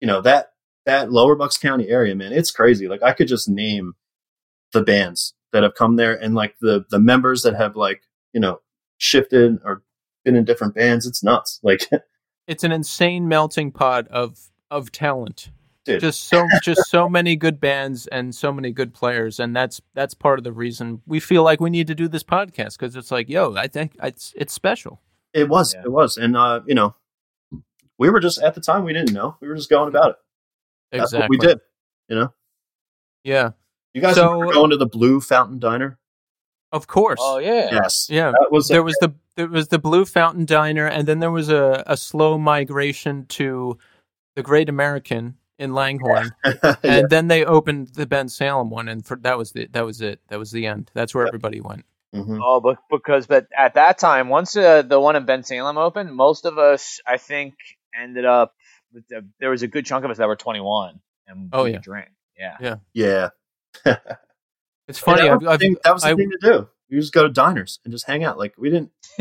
you 0.02 0.08
know 0.08 0.22
that 0.22 0.54
that 0.86 1.12
Lower 1.12 1.36
Bucks 1.36 1.58
County 1.58 1.88
area, 1.90 2.16
man, 2.16 2.34
it's 2.34 2.52
crazy. 2.52 2.88
Like 2.88 3.04
I 3.04 3.14
could 3.14 3.28
just 3.28 3.48
name 3.48 3.94
the 4.74 4.82
bands 4.82 5.34
that 5.52 5.64
have 5.64 5.76
come 5.76 5.96
there 5.96 6.14
and 6.14 6.34
like 6.36 6.56
the 6.62 6.86
the 6.90 7.00
members 7.00 7.44
that 7.44 7.56
have 7.56 7.76
like 7.76 8.02
you 8.34 8.40
know 8.40 8.62
shifted 8.98 9.58
or 9.64 9.84
been 10.26 10.36
in 10.36 10.46
different 10.46 10.76
bands. 10.76 11.06
It's 11.08 11.24
nuts. 11.24 11.60
Like, 11.64 11.88
It's 12.48 12.64
an 12.64 12.72
insane 12.72 13.28
melting 13.28 13.72
pot 13.72 14.08
of 14.08 14.49
of 14.72 14.92
talent. 14.92 15.52
dude, 15.86 16.02
Just 16.02 16.26
so 16.26 16.46
just 16.64 16.90
so 16.90 17.08
many 17.10 17.36
good 17.36 17.60
bands 17.60 18.08
and 18.08 18.34
so 18.36 18.52
many 18.52 18.72
good 18.72 18.94
players, 18.94 19.40
and 19.40 19.56
that's 19.56 19.82
that's 19.94 20.14
part 20.14 20.40
of 20.40 20.44
the 20.44 20.52
reason 20.52 21.02
we 21.08 21.20
feel 21.20 21.44
like 21.44 21.60
we 21.60 21.70
need 21.70 21.88
to 21.88 21.96
do 21.96 22.08
this 22.08 22.24
podcast 22.24 22.78
because 22.78 22.96
it's 22.96 23.12
like, 23.12 23.30
yo, 23.30 23.56
I 23.56 23.68
think 23.68 23.96
it's 24.04 24.34
it's 24.36 24.54
special. 24.54 25.02
it 25.34 25.48
was, 25.50 25.74
Yeah. 25.74 25.82
it 25.86 25.92
was, 25.92 26.18
and 26.18 26.36
uh, 26.38 26.62
you 26.66 26.76
know, 26.76 26.96
we 27.98 28.10
were 28.10 28.20
just 28.20 28.42
at 28.42 28.56
the 28.56 28.62
time 28.62 28.84
we 28.84 28.94
didn't 28.94 29.14
know. 29.14 29.38
We 29.42 29.48
were 29.48 29.56
just 29.56 29.70
going 29.70 29.90
about 29.90 30.12
it. 30.12 30.16
That's 30.92 31.14
Exactly. 31.14 31.20
what 31.24 31.30
we 31.30 31.38
did. 31.48 31.60
You 32.08 32.16
know, 32.16 32.34
Yeah, 33.24 33.52
you 33.94 34.02
guys 34.02 34.16
So- 34.16 34.32
remember 34.34 34.54
going 34.54 34.70
to 34.72 34.78
the 34.78 34.88
Blue 34.88 35.22
Fountain 35.22 35.60
Diner? 35.60 35.98
of 36.72 36.86
course. 36.86 37.20
Oh 37.22 37.40
yeah. 37.40 37.70
Yes. 37.72 38.08
Yeah. 38.12 38.30
That 38.32 38.50
was 38.52 38.68
there 38.68 38.84
was 38.84 38.96
the 39.02 39.14
there 39.36 39.48
was 39.48 39.70
the 39.70 39.80
Blue 39.80 40.06
Fountain 40.06 40.46
Diner, 40.46 40.86
and 40.86 41.08
then 41.08 41.18
there 41.20 41.32
was 41.32 41.50
a, 41.50 41.84
a 41.88 41.98
slow 41.98 42.38
migration 42.38 43.26
to 43.28 43.78
the 44.36 44.44
Great 44.44 44.70
American 44.70 45.36
in 45.58 45.74
Langhorne, 45.74 46.32
yeah. 46.46 46.76
and 46.84 47.10
then 47.10 47.28
they 47.28 47.44
opened 47.44 47.90
the 47.96 48.06
Bensalem 48.06 48.70
one, 48.70 48.88
and 48.88 49.06
for 49.06 49.18
that 49.18 49.38
was 49.38 49.52
the 49.52 49.68
that 49.72 49.86
was 49.86 50.02
it. 50.02 50.20
That 50.30 50.40
was 50.40 50.52
the 50.52 50.66
end. 50.68 50.90
That's 50.94 51.14
where 51.14 51.26
Yep. 51.26 51.30
everybody 51.32 51.60
went. 51.62 51.86
Mhm. 52.16 52.40
Oh, 52.42 52.60
but 52.60 52.78
because 52.90 53.28
but 53.28 53.48
at 53.58 53.74
that 53.76 53.98
time, 54.00 54.30
once 54.30 54.56
uh, 54.56 54.82
the 54.84 55.00
one 55.00 55.16
in 55.16 55.26
Bensalem 55.26 55.78
opened, 55.78 56.16
most 56.16 56.46
of 56.46 56.58
us, 56.58 57.00
I 57.06 57.18
think, 57.18 57.56
ended 58.00 58.26
up. 58.26 58.54
With 58.92 59.08
the, 59.08 59.24
there 59.40 59.52
was 59.52 59.62
a 59.62 59.68
good 59.68 59.86
chunk 59.86 60.04
of 60.04 60.10
us 60.10 60.18
that 60.18 60.28
were 60.28 60.36
21 60.36 61.00
and 61.28 61.50
Oh, 61.54 61.66
we 61.66 61.70
yeah. 61.70 61.76
could 61.76 61.84
drink. 61.84 62.08
Yeah. 62.36 62.78
Yeah. 62.94 63.30
It's 64.88 64.98
funny. 64.98 65.22
that, 65.22 65.32
I've, 65.34 65.42
was 65.42 65.48
I've, 65.48 65.60
thing, 65.60 65.76
that 65.84 65.94
was 65.94 66.02
the 66.02 66.10
I- 66.10 66.16
thing 66.16 66.32
to 66.32 66.38
do. 66.42 66.70
We 66.92 66.98
just 67.00 67.14
go 67.14 67.24
to 67.24 67.30
diners 67.30 67.80
and 67.84 67.92
just 67.92 68.08
hang 68.08 68.24
out. 68.24 68.38
Like 68.38 68.54
we 68.58 68.70
didn't 68.70 68.92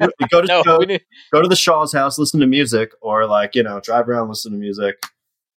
we 0.00 0.26
go 0.30 0.40
to 0.40 0.46
No, 0.46 0.62
go, 0.62 0.78
we 0.78 0.86
didn't. 0.86 1.02
go 1.32 1.42
to 1.42 1.48
the 1.48 1.56
Shaw's 1.56 1.92
house, 1.92 2.18
listen 2.18 2.40
to 2.40 2.46
music, 2.46 2.92
or 3.02 3.26
like 3.26 3.54
you 3.54 3.62
know 3.62 3.80
drive 3.80 4.08
around, 4.08 4.28
listen 4.28 4.52
to 4.52 4.58
music, 4.58 5.04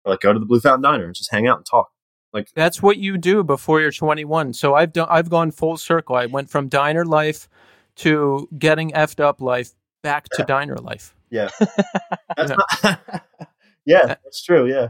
or 0.05 0.13
like 0.13 0.21
go 0.21 0.33
to 0.33 0.39
the 0.39 0.47
Blue 0.47 0.61
Fountain 0.61 0.83
Diner 0.83 1.05
and 1.05 1.15
just 1.15 1.31
hang 1.31 1.47
out 1.47 1.59
and 1.59 1.67
talk. 1.67 1.91
Like 2.33 2.49
that's 2.55 2.81
what 2.83 2.97
you 2.99 3.19
do 3.19 3.43
before 3.45 3.81
you're 3.81 3.91
21. 3.91 4.53
So 4.55 4.75
I've 4.75 4.93
done. 4.93 5.09
I've 5.11 5.29
gone 5.29 5.51
full 5.51 5.77
circle. 5.77 6.17
I 6.17 6.27
went 6.27 6.49
from 6.49 6.69
diner 6.69 7.05
life 7.05 7.49
to 7.97 8.49
getting 8.59 8.93
effed 8.93 9.21
up 9.21 9.41
life 9.41 9.73
back 10.03 10.29
to 10.35 10.45
diner 10.45 10.77
life. 10.77 11.15
Yeah, 11.29 11.49
that's 12.37 12.53
not, 12.83 13.01
yeah, 13.85 14.07
that's 14.07 14.43
true. 14.43 14.67
Yeah, 14.69 14.89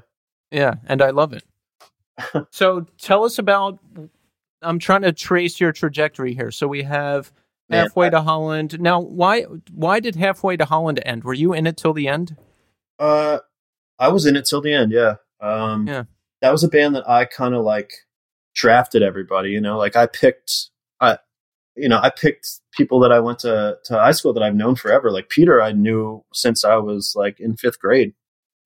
Yeah, 0.50 0.74
and 0.86 1.02
I 1.02 1.10
love 1.10 1.32
it. 1.32 1.42
so 2.50 2.86
tell 2.98 3.24
us 3.24 3.38
about. 3.38 3.78
I'm 4.62 4.78
trying 4.78 5.02
to 5.02 5.12
trace 5.12 5.60
your 5.60 5.72
trajectory 5.72 6.34
here. 6.34 6.50
So 6.50 6.68
we 6.68 6.82
have 6.82 7.32
halfway 7.70 8.10
to 8.10 8.20
Holland. 8.20 8.80
Now, 8.80 9.00
why 9.00 9.42
why 9.72 10.00
did 10.00 10.16
halfway 10.16 10.56
to 10.56 10.64
Holland 10.64 11.00
end? 11.04 11.24
Were 11.24 11.34
you 11.34 11.52
in 11.52 11.66
it 11.66 11.76
till 11.76 11.92
the 11.92 12.08
end? 12.08 12.36
Uh, 12.98 13.38
I 13.98 14.08
was 14.08 14.26
in 14.26 14.36
it 14.36 14.44
till 14.46 14.60
the 14.60 14.72
end. 14.72 14.92
Yeah. 14.92 15.16
Um, 15.40 15.86
Yeah. 15.86 16.04
That 16.42 16.52
was 16.52 16.64
a 16.64 16.68
band 16.68 16.94
that 16.94 17.08
I 17.08 17.26
kind 17.26 17.54
of 17.54 17.64
like 17.64 17.92
drafted 18.54 19.02
everybody. 19.02 19.50
You 19.50 19.60
know, 19.60 19.76
like 19.76 19.94
I 19.94 20.06
picked, 20.06 20.70
I, 21.00 21.18
you 21.76 21.88
know, 21.88 22.00
I 22.02 22.10
picked 22.10 22.60
people 22.72 22.98
that 23.00 23.12
I 23.12 23.20
went 23.20 23.40
to 23.40 23.76
to 23.84 23.94
high 23.94 24.12
school 24.12 24.32
that 24.32 24.42
I've 24.42 24.54
known 24.54 24.74
forever. 24.74 25.10
Like 25.10 25.28
Peter, 25.28 25.62
I 25.62 25.72
knew 25.72 26.24
since 26.32 26.64
I 26.64 26.76
was 26.76 27.14
like 27.14 27.38
in 27.40 27.56
fifth 27.56 27.78
grade, 27.78 28.14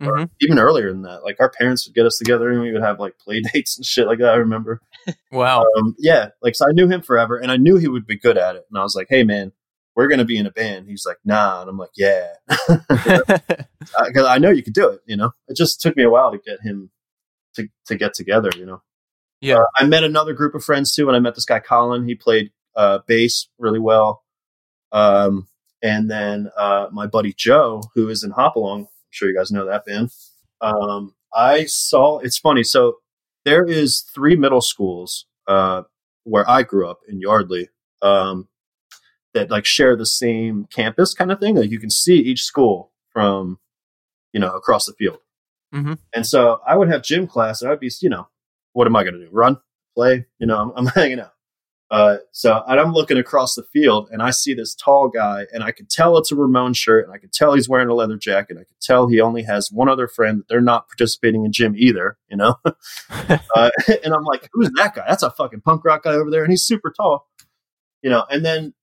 or 0.03 0.19
hmm 0.19 0.25
even 0.41 0.59
earlier 0.59 0.91
than 0.91 1.03
that. 1.03 1.23
Like 1.25 1.37
our 1.41 1.51
parents 1.51 1.87
would 1.87 1.95
get 1.95 2.07
us 2.07 2.19
together 2.19 2.51
and 2.51 2.61
we 2.61 2.73
would 2.73 2.83
have 2.83 2.99
like 3.01 3.19
play 3.19 3.41
dates 3.53 3.77
and 3.77 3.87
shit 3.87 4.07
like 4.07 4.19
that. 4.19 4.35
I 4.35 4.37
remember. 4.37 4.81
Wow. 5.31 5.65
Um, 5.79 5.95
yeah, 5.99 6.29
like 6.43 6.55
so 6.57 6.67
I 6.69 6.73
knew 6.73 6.89
him 6.89 7.03
forever, 7.03 7.37
and 7.39 7.51
I 7.53 7.57
knew 7.57 7.77
he 7.77 7.89
would 7.89 8.07
be 8.07 8.19
good 8.19 8.39
at 8.39 8.57
it. 8.57 8.65
And 8.71 8.79
I 8.79 8.83
was 8.83 8.95
like, 8.95 9.07
"Hey, 9.11 9.23
man, 9.25 9.53
we're 9.95 10.09
gonna 10.09 10.25
be 10.25 10.39
in 10.39 10.47
a 10.47 10.51
band." 10.51 10.89
He's 10.89 11.05
like, 11.07 11.19
"Nah," 11.25 11.61
and 11.61 11.71
I'm 11.71 11.79
like, 11.79 11.91
"Yeah." 11.97 12.33
because 12.89 14.27
I 14.27 14.39
know 14.39 14.51
you 14.51 14.63
could 14.63 14.73
do 14.75 14.89
it. 14.89 15.01
You 15.07 15.17
know, 15.17 15.33
it 15.49 15.57
just 15.57 15.81
took 15.81 15.97
me 15.97 16.05
a 16.05 16.11
while 16.11 16.33
to 16.33 16.39
get 16.39 16.61
him 16.63 16.91
to 17.55 17.69
to 17.87 17.97
get 17.97 18.15
together. 18.15 18.51
You 18.57 18.67
know, 18.67 18.83
Yeah. 19.41 19.59
Uh, 19.59 19.65
I 19.77 19.85
met 19.85 20.05
another 20.05 20.33
group 20.33 20.55
of 20.55 20.65
friends 20.65 20.95
too, 20.95 21.09
and 21.09 21.17
I 21.17 21.21
met 21.21 21.35
this 21.35 21.45
guy 21.45 21.61
Colin. 21.61 22.07
He 22.07 22.15
played 22.15 22.51
uh, 22.77 23.01
bass 23.07 23.49
really 23.59 23.79
well. 23.79 24.23
Um, 24.93 25.49
and 25.83 26.11
then 26.11 26.51
uh, 26.57 26.89
my 26.93 27.07
buddy 27.07 27.35
Joe, 27.37 27.83
who 27.95 28.09
is 28.09 28.25
in 28.25 28.31
Hop 28.31 28.57
Along, 28.57 28.89
sure 29.15 29.29
you 29.29 29.37
guys 29.37 29.51
know 29.51 29.67
that 29.67 29.85
band. 29.87 30.11
Um, 30.61 31.15
I 31.35 31.65
saw. 31.65 32.19
It's 32.19 32.39
funny. 32.39 32.63
So 32.65 32.99
there 33.45 33.65
is 33.65 34.03
three 34.15 34.37
middle 34.37 34.61
schools 34.61 35.27
uh, 35.47 35.83
where 36.25 36.49
I 36.49 36.63
grew 36.63 36.89
up 36.89 37.01
in 37.09 37.21
Yardley 37.21 37.69
um, 38.03 38.49
that 39.35 39.51
like 39.51 39.65
share 39.65 39.97
the 39.97 40.07
same 40.07 40.67
campus 40.73 41.15
kind 41.15 41.31
of 41.33 41.41
thing. 41.41 41.57
Like 41.57 41.71
you 41.71 41.81
can 41.81 41.91
see 41.91 42.17
each 42.17 42.43
school 42.43 42.93
from 43.13 43.59
you 44.33 44.41
know 44.41 44.55
across 44.55 44.87
the 44.87 44.95
field. 44.95 45.19
Mhm. 45.75 45.99
And 46.15 46.27
so 46.27 46.61
I 46.67 46.77
would 46.77 46.89
have 46.89 47.03
gym 47.03 47.27
class, 47.27 47.61
and 47.61 47.71
I'd 47.71 47.81
be 47.81 47.91
you 48.01 48.09
know 48.09 48.29
what 48.73 48.87
am 48.87 48.97
I 48.97 49.05
going 49.05 49.15
to 49.15 49.21
do? 49.21 49.29
Run, 49.33 49.59
play? 49.95 50.27
You 50.39 50.47
know, 50.47 50.59
I'm, 50.59 50.73
I'm 50.77 50.87
hanging 50.95 51.21
out. 51.21 51.34
Uh, 51.91 52.17
so 52.33 52.63
and 52.67 52.81
I'm 52.81 52.93
looking 52.93 53.19
across 53.19 53.55
the 53.55 53.63
field, 53.63 54.09
and 54.11 54.23
I 54.23 54.31
see 54.31 54.55
this 54.55 54.75
tall 54.75 55.09
guy, 55.09 55.47
and 55.53 55.63
I 55.63 55.71
can 55.71 55.87
tell 55.87 56.17
it's 56.17 56.33
a 56.33 56.37
Ramon 56.37 56.73
shirt, 56.75 57.07
and 57.07 57.15
I 57.15 57.19
can 57.19 57.29
tell 57.31 57.55
he's 57.55 57.69
wearing 57.69 57.89
a 57.89 57.95
leather 57.95 58.17
jacket. 58.17 58.57
I 58.57 58.65
can 58.65 58.77
tell 58.81 59.07
he 59.07 59.21
only 59.21 59.43
has 59.43 59.71
one 59.71 59.89
other 59.89 60.09
friend 60.09 60.39
that 60.39 60.49
they're 60.49 60.61
not 60.61 60.89
participating 60.89 61.45
in 61.45 61.53
gym 61.53 61.75
either. 61.77 62.17
You 62.29 62.39
know, 62.39 62.57
uh, 63.11 63.71
and 64.03 64.15
I'm 64.15 64.25
like, 64.25 64.49
who's 64.53 64.71
that 64.77 64.95
guy? 64.95 65.05
That's 65.07 65.23
a 65.23 65.31
fucking 65.31 65.61
punk 65.61 65.85
rock 65.85 66.05
guy 66.05 66.15
over 66.15 66.31
there, 66.31 66.43
and 66.43 66.51
he's 66.51 66.65
super 66.65 66.91
tall. 66.91 67.29
You 68.03 68.11
know, 68.11 68.25
and 68.31 68.45
then 68.45 68.75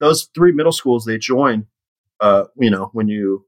those 0.00 0.28
three 0.34 0.52
middle 0.52 0.72
schools 0.72 1.04
they 1.04 1.18
join. 1.18 1.66
Uh, 2.20 2.44
you 2.58 2.70
know, 2.70 2.90
when 2.92 3.08
you 3.08 3.46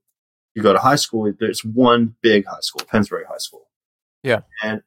you 0.54 0.62
go 0.62 0.72
to 0.72 0.78
high 0.78 0.96
school, 0.96 1.32
there's 1.38 1.64
one 1.64 2.14
big 2.22 2.46
high 2.46 2.60
school, 2.60 2.86
Pennsbury 2.86 3.24
High 3.28 3.38
School. 3.38 3.68
Yeah. 4.22 4.40
and 4.62 4.82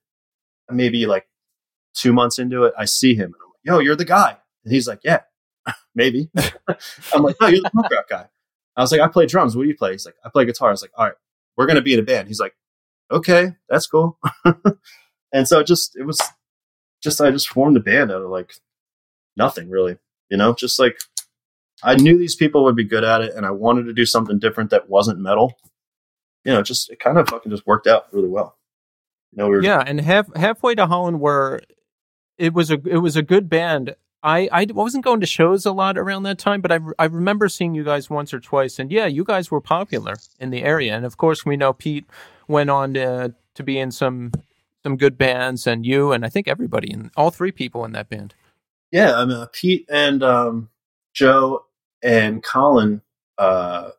maybe 0.70 1.06
like 1.06 1.28
two 1.94 2.14
months 2.14 2.40
into 2.40 2.64
it, 2.64 2.74
I 2.78 2.86
see 2.86 3.16
him, 3.16 3.26
and 3.26 3.36
I'm 3.44 3.53
"Yo, 3.64 3.80
you're 3.80 3.96
the 3.96 4.06
guy," 4.06 4.38
and 4.64 4.74
he's 4.74 4.88
like, 4.88 5.00
"Yeah, 5.04 5.22
maybe." 5.96 6.30
I'm 7.14 7.24
like, 7.24 7.36
"No, 7.42 7.48
you're 7.48 7.62
the 7.62 7.72
punk 7.74 7.92
rock 7.92 8.10
guy." 8.10 8.28
I 8.76 8.82
was 8.82 8.92
like, 8.92 9.02
"I 9.02 9.08
play 9.08 9.26
drums. 9.26 9.56
What 9.56 9.64
do 9.64 9.70
you 9.70 9.76
play?" 9.76 9.92
He's 9.92 10.06
like, 10.06 10.16
"I 10.24 10.30
play 10.30 10.46
guitar." 10.46 10.70
I 10.70 10.72
was 10.72 10.82
like, 10.82 10.92
"All 10.98 11.06
right, 11.06 11.16
we're 11.58 11.68
gonna 11.68 11.82
be 11.82 11.94
in 11.94 12.00
a 12.00 12.04
band." 12.04 12.28
He's 12.28 12.40
like, 12.40 12.56
"Okay, 13.12 13.54
that's 13.70 13.88
cool." 13.88 14.20
and 15.34 15.48
so 15.48 15.60
it 15.60 15.68
just 15.68 15.96
it 15.96 16.04
was 16.04 16.20
just 17.02 17.22
I 17.22 17.32
just 17.32 17.50
formed 17.50 17.78
a 17.78 17.82
band 17.82 18.12
out 18.12 18.22
of 18.22 18.30
like 18.30 18.54
nothing 19.36 19.70
really, 19.70 19.98
you 20.30 20.38
know, 20.38 20.54
just 20.54 20.80
like 20.80 20.98
I 21.84 21.96
knew 21.96 22.18
these 22.18 22.36
people 22.36 22.64
would 22.64 22.76
be 22.76 22.86
good 22.86 23.04
at 23.04 23.22
it, 23.22 23.34
and 23.36 23.46
I 23.46 23.52
wanted 23.52 23.84
to 23.84 23.94
do 23.94 24.06
something 24.06 24.40
different 24.40 24.70
that 24.70 24.90
wasn't 24.90 25.20
metal. 25.20 25.54
You 26.46 26.54
know, 26.54 26.62
just 26.62 26.90
it 26.90 27.00
kind 27.00 27.18
of 27.18 27.28
fucking 27.30 27.52
just 27.52 27.68
worked 27.68 27.88
out 27.88 28.08
really 28.12 28.30
well. 28.30 28.58
You 29.32 29.38
know, 29.40 29.50
we 29.50 29.58
were 29.58 29.64
Yeah, 29.64 29.84
and 29.86 30.00
half 30.00 30.34
halfway 30.36 30.76
to 30.76 30.86
Holland, 30.86 31.20
where 31.20 31.62
it 32.38 32.54
was 32.54 32.72
a 32.72 32.80
it 32.86 32.98
was 32.98 33.16
a 33.16 33.22
good 33.22 33.50
band. 33.50 33.96
I 34.22 34.50
I 34.52 34.68
wasn't 34.70 35.04
going 35.04 35.20
to 35.20 35.26
shows 35.26 35.66
a 35.66 35.72
lot 35.72 35.98
around 35.98 36.24
that 36.24 36.40
time, 36.40 36.62
but 36.62 36.72
I 36.72 36.80
I 36.98 37.06
remember 37.06 37.50
seeing 37.50 37.76
you 37.76 37.84
guys 37.84 38.10
once 38.10 38.34
or 38.34 38.40
twice, 38.40 38.80
and 38.80 38.92
yeah, 38.92 39.06
you 39.06 39.24
guys 39.24 39.52
were 39.52 39.62
popular 39.62 40.16
in 40.40 40.50
the 40.50 40.64
area. 40.64 40.96
And 40.96 41.06
of 41.06 41.18
course, 41.18 41.46
we 41.46 41.58
know 41.58 41.74
Pete 41.74 42.06
went 42.48 42.70
on 42.70 42.94
to 42.96 43.34
to 43.56 43.64
be 43.64 43.78
in 43.80 43.92
some 43.92 44.32
some 44.84 44.98
good 44.98 45.18
bands, 45.18 45.68
and 45.68 45.86
you 45.86 46.12
and 46.12 46.26
I 46.26 46.30
think 46.30 46.48
everybody 46.48 46.92
and 46.92 47.12
all 47.16 47.32
three 47.32 47.52
people 47.52 47.86
in 47.86 47.92
that 47.94 48.10
band. 48.10 48.34
yeah. 48.92 49.16
I 49.16 49.26
mean, 49.26 49.38
uh, 49.38 49.48
Pete 49.52 49.86
and 49.90 50.24
um, 50.24 50.70
Joe 51.14 51.66
and 52.02 52.44
Colin 52.44 53.02
uh, 53.38 53.90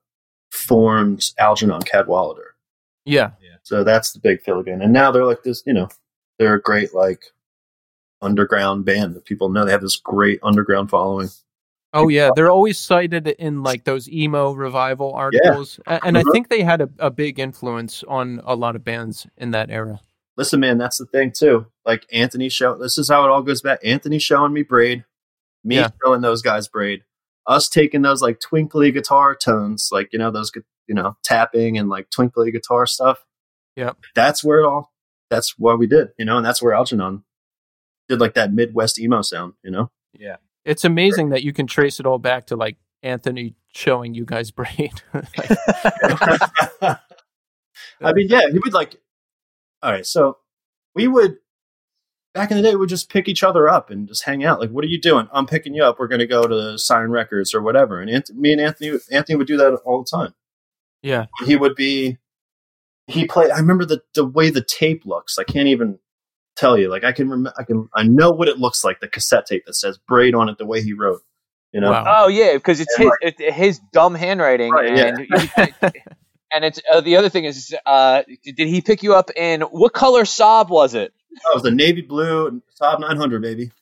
formed 0.50 1.32
Algernon 1.38 1.82
Cadwallader. 1.82 2.54
Yeah, 3.04 3.32
So 3.64 3.84
that's 3.84 4.12
the 4.12 4.20
big 4.20 4.42
Philly 4.42 4.62
band. 4.62 4.82
And 4.82 4.92
now 4.92 5.10
they're 5.10 5.26
like 5.26 5.42
this, 5.42 5.62
you 5.66 5.72
know, 5.72 5.88
they're 6.38 6.54
a 6.54 6.62
great 6.62 6.94
like 6.94 7.24
underground 8.22 8.84
band 8.84 9.14
that 9.14 9.24
people 9.24 9.48
know. 9.48 9.64
They 9.64 9.72
have 9.72 9.80
this 9.82 9.96
great 9.96 10.40
underground 10.42 10.90
following. 10.90 11.28
Oh 11.92 12.08
yeah, 12.08 12.30
they're 12.34 12.50
always 12.50 12.78
cited 12.78 13.28
in 13.28 13.62
like 13.62 13.84
those 13.84 14.08
emo 14.08 14.52
revival 14.52 15.12
articles, 15.12 15.78
A- 15.86 16.04
and 16.04 16.18
I 16.18 16.22
Mhm. 16.24 16.32
think 16.32 16.48
they 16.48 16.62
had 16.62 16.80
a, 16.80 16.88
a 16.98 17.10
big 17.10 17.38
influence 17.38 18.02
on 18.08 18.40
a 18.44 18.56
lot 18.56 18.74
of 18.74 18.82
bands 18.84 19.26
in 19.36 19.52
that 19.52 19.70
era. 19.70 20.00
Listen, 20.36 20.58
man, 20.58 20.78
that's 20.78 20.98
the 20.98 21.06
thing 21.06 21.30
too. 21.30 21.66
Like 21.86 22.04
Anthony 22.12 22.48
show 22.48 22.76
this 22.76 22.98
is 22.98 23.08
how 23.08 23.24
it 23.24 23.30
all 23.30 23.42
goes 23.42 23.62
back. 23.62 23.78
Anthony 23.84 24.18
showing 24.18 24.52
me 24.52 24.62
braid, 24.64 25.04
me 25.62 25.76
Yeah. 25.76 25.90
showing 26.04 26.20
those 26.22 26.42
guys 26.42 26.66
braid, 26.66 27.04
us 27.46 27.68
taking 27.68 28.02
those 28.02 28.20
like 28.22 28.40
twinkly 28.40 28.90
guitar 28.90 29.36
tones, 29.36 29.90
like 29.92 30.12
you 30.12 30.18
know, 30.18 30.32
those 30.32 30.50
you 30.88 30.94
know, 30.94 31.16
tapping 31.22 31.78
and 31.78 31.88
like 31.88 32.10
twinkly 32.10 32.50
guitar 32.50 32.86
stuff. 32.86 33.24
Yeah, 33.76 33.92
That's 34.16 34.42
where 34.42 34.58
it 34.60 34.66
all 34.66 34.92
that's 35.30 35.58
what 35.58 35.78
we 35.78 35.86
did, 35.86 36.08
you 36.18 36.24
know, 36.24 36.36
and 36.38 36.44
that's 36.46 36.60
where 36.62 36.74
Algernon 36.74 37.22
did 38.08 38.20
like 38.20 38.34
that 38.34 38.52
Midwest 38.52 38.98
emo 39.00 39.22
sound, 39.22 39.54
you 39.62 39.70
know? 39.70 39.90
Yeah. 40.18 40.36
It's 40.64 40.84
amazing 40.84 41.30
that 41.30 41.42
you 41.42 41.52
can 41.52 41.66
trace 41.66 42.00
it 42.00 42.06
all 42.06 42.18
back 42.18 42.46
to 42.46 42.56
like 42.56 42.76
Anthony 43.02 43.54
showing 43.72 44.14
you 44.14 44.24
guys 44.24 44.50
braid. 44.50 45.02
Like, 45.12 45.50
I 48.00 48.12
mean, 48.12 48.28
yeah, 48.28 48.42
he 48.50 48.58
would 48.58 48.72
like. 48.72 48.96
All 49.82 49.92
right, 49.92 50.06
so 50.06 50.38
we 50.94 51.06
would 51.08 51.36
back 52.34 52.50
in 52.50 52.56
the 52.56 52.62
day, 52.62 52.70
we 52.70 52.76
would 52.76 52.88
just 52.88 53.10
pick 53.10 53.28
each 53.28 53.42
other 53.42 53.68
up 53.68 53.90
and 53.90 54.08
just 54.08 54.24
hang 54.24 54.44
out. 54.44 54.60
Like, 54.60 54.70
what 54.70 54.84
are 54.84 54.88
you 54.88 55.00
doing? 55.00 55.28
I'm 55.32 55.46
picking 55.46 55.74
you 55.74 55.84
up. 55.84 55.98
We're 55.98 56.08
going 56.08 56.20
to 56.20 56.26
go 56.26 56.46
to 56.46 56.78
Siren 56.78 57.10
Records 57.10 57.54
or 57.54 57.62
whatever. 57.62 58.00
And 58.00 58.10
me 58.34 58.52
and 58.52 58.60
Anthony, 58.60 58.98
Anthony 59.10 59.36
would 59.36 59.46
do 59.46 59.56
that 59.58 59.74
all 59.84 60.02
the 60.02 60.16
time. 60.16 60.34
yeah, 61.02 61.26
He 61.46 61.56
would 61.56 61.74
be. 61.74 62.18
He 63.06 63.26
played. 63.26 63.50
I 63.50 63.58
remember 63.58 63.84
the 63.84 64.02
the 64.14 64.24
way 64.24 64.48
the 64.48 64.64
tape 64.64 65.04
looks. 65.04 65.38
I 65.38 65.44
can't 65.44 65.68
even 65.68 65.98
tell 66.56 66.78
you. 66.78 66.88
Like, 66.90 67.04
I 67.04 67.12
can 67.12 67.28
remember. 67.28 67.52
I 67.58 67.64
can. 67.64 67.88
I 67.94 68.04
know 68.04 68.30
what 68.30 68.48
it 68.48 68.58
looks 68.58 68.84
like. 68.84 69.00
The 69.00 69.08
cassette 69.08 69.46
tape 69.46 69.64
that 69.66 69.74
says 69.74 69.98
"braid" 69.98 70.34
on 70.34 70.48
it. 70.48 70.58
The 70.58 70.66
way 70.66 70.82
he 70.82 70.92
wrote. 70.92 71.22
You 71.72 71.80
know. 71.80 71.90
Wow. 71.90 72.24
Oh 72.24 72.28
yeah, 72.28 72.54
because 72.54 72.80
it's 72.80 72.94
And, 72.98 73.10
his 73.22 73.32
it, 73.38 73.52
his 73.54 73.80
dumb 73.92 74.14
handwriting, 74.14 74.72
Right, 74.72 74.96
yeah. 74.96 75.04
and 75.06 75.18
you- 75.18 75.90
and 76.52 76.64
it's 76.64 76.80
uh, 76.92 77.00
the 77.00 77.16
other 77.16 77.28
thing 77.28 77.44
is, 77.44 77.74
uh, 77.84 78.22
did 78.44 78.68
he 78.68 78.80
pick 78.80 79.02
you 79.02 79.14
up 79.14 79.30
in 79.34 79.62
what 79.62 79.92
color 79.92 80.22
Saab 80.22 80.68
was 80.68 80.94
it? 80.94 81.12
That 81.32 81.50
was 81.54 81.64
a 81.64 81.70
navy 81.72 82.02
blue 82.02 82.62
Saab 82.80 83.00
900, 83.00 83.42
baby. 83.42 83.72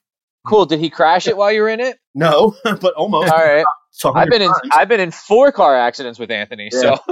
Cool. 0.46 0.64
Did 0.66 0.80
he 0.80 0.88
crash 0.88 1.28
it 1.28 1.36
while 1.36 1.52
you 1.52 1.60
were 1.60 1.68
in 1.68 1.80
it? 1.80 1.98
No, 2.14 2.56
but 2.64 2.94
almost. 2.94 3.30
All 3.30 3.38
right. 3.38 3.64
It's 3.90 4.02
a 4.06 4.08
I've 4.08 4.30
been 4.30 4.40
in 4.42 4.48
times. 4.48 4.60
I've 4.72 4.88
been 4.88 5.00
in 5.00 5.10
four 5.10 5.52
car 5.52 5.76
accidents 5.76 6.18
with 6.18 6.30
Anthony. 6.30 6.70
So 6.70 6.96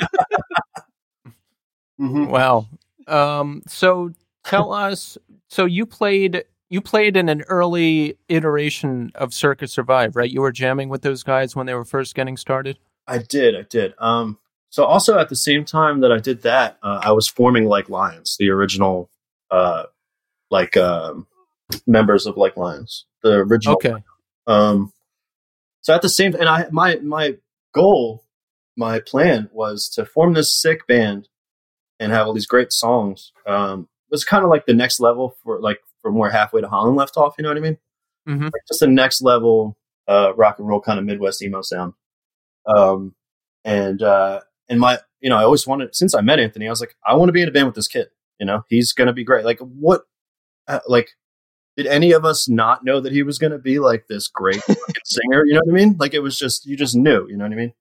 Mhm. 2.00 2.30
wow. 2.30 2.66
Um, 3.06 3.62
so 3.66 4.12
tell 4.44 4.72
us. 4.72 5.18
So 5.50 5.64
you 5.64 5.84
played 5.84 6.44
you 6.68 6.80
played 6.80 7.16
in 7.16 7.28
an 7.28 7.42
early 7.48 8.16
iteration 8.28 9.10
of 9.16 9.34
Circa 9.34 9.66
Survive, 9.66 10.14
right? 10.14 10.30
You 10.30 10.40
were 10.40 10.52
jamming 10.52 10.88
with 10.88 11.02
those 11.02 11.24
guys 11.24 11.56
when 11.56 11.66
they 11.66 11.74
were 11.74 11.84
first 11.84 12.14
getting 12.14 12.36
started. 12.36 12.78
I 13.08 13.18
did, 13.18 13.56
I 13.56 13.62
did. 13.62 13.92
Um, 13.98 14.38
so 14.70 14.84
also 14.84 15.18
at 15.18 15.28
the 15.28 15.36
same 15.36 15.64
time 15.64 16.00
that 16.00 16.12
I 16.12 16.18
did 16.18 16.42
that, 16.42 16.78
uh, 16.80 17.00
I 17.02 17.10
was 17.10 17.26
forming 17.26 17.64
Like 17.64 17.88
Lions, 17.88 18.36
the 18.38 18.50
original, 18.50 19.10
uh, 19.50 19.86
like 20.48 20.76
um, 20.76 21.26
members 21.88 22.26
of 22.26 22.36
Like 22.36 22.56
Lions, 22.56 23.06
the 23.24 23.32
original. 23.32 23.74
Okay. 23.74 23.96
Um, 24.46 24.92
so 25.80 25.92
at 25.92 26.02
the 26.02 26.08
same, 26.08 26.36
and 26.36 26.48
I 26.48 26.66
my 26.70 26.96
my 26.96 27.38
goal, 27.74 28.24
my 28.76 29.00
plan 29.00 29.50
was 29.52 29.88
to 29.94 30.06
form 30.06 30.34
this 30.34 30.54
sick 30.54 30.86
band 30.86 31.28
and 31.98 32.12
have 32.12 32.28
all 32.28 32.32
these 32.32 32.46
great 32.46 32.72
songs. 32.72 33.32
Um, 33.44 33.88
was 34.10 34.24
kind 34.24 34.44
of 34.44 34.50
like 34.50 34.66
the 34.66 34.74
next 34.74 35.00
level 35.00 35.36
for 35.42 35.60
like 35.60 35.80
from 36.02 36.14
where 36.14 36.30
halfway 36.30 36.60
to 36.60 36.68
Holland 36.68 36.96
left 36.96 37.16
off. 37.16 37.34
You 37.38 37.42
know 37.42 37.50
what 37.50 37.58
I 37.58 37.60
mean? 37.60 37.78
Mhm. 38.28 38.44
Like 38.44 38.62
just 38.68 38.80
the 38.80 38.86
next 38.86 39.22
level 39.22 39.76
uh, 40.08 40.32
rock 40.36 40.58
and 40.58 40.68
roll 40.68 40.80
kind 40.80 40.98
of 40.98 41.04
Midwest 41.04 41.42
emo 41.42 41.62
sound. 41.62 41.94
Um, 42.66 43.14
and 43.64 44.02
uh, 44.02 44.40
and 44.68 44.80
my 44.80 44.98
you 45.20 45.30
know 45.30 45.36
I 45.36 45.44
always 45.44 45.66
wanted 45.66 45.94
since 45.94 46.14
I 46.14 46.20
met 46.20 46.40
Anthony, 46.40 46.66
I 46.66 46.70
was 46.70 46.80
like 46.80 46.96
I 47.06 47.14
want 47.14 47.28
to 47.28 47.32
be 47.32 47.42
in 47.42 47.48
a 47.48 47.52
band 47.52 47.66
with 47.66 47.74
this 47.74 47.88
kid. 47.88 48.08
You 48.38 48.46
know, 48.46 48.64
he's 48.68 48.92
gonna 48.92 49.12
be 49.12 49.24
great. 49.24 49.44
Like 49.44 49.58
what? 49.58 50.02
Uh, 50.68 50.80
like 50.86 51.10
did 51.76 51.86
any 51.86 52.12
of 52.12 52.24
us 52.24 52.48
not 52.48 52.84
know 52.84 53.00
that 53.00 53.12
he 53.12 53.22
was 53.22 53.38
going 53.38 53.52
to 53.52 53.58
be 53.58 53.78
like 53.78 54.06
this 54.06 54.28
great 54.28 54.60
singer? 55.04 55.44
You 55.46 55.54
know 55.54 55.62
what 55.64 55.72
I 55.72 55.84
mean? 55.84 55.96
Like 55.98 56.12
it 56.14 56.20
was 56.20 56.38
just 56.38 56.66
you 56.66 56.76
just 56.76 56.94
knew. 56.94 57.26
You 57.28 57.36
know 57.36 57.44
what 57.44 57.52
I 57.52 57.56
mean? 57.56 57.72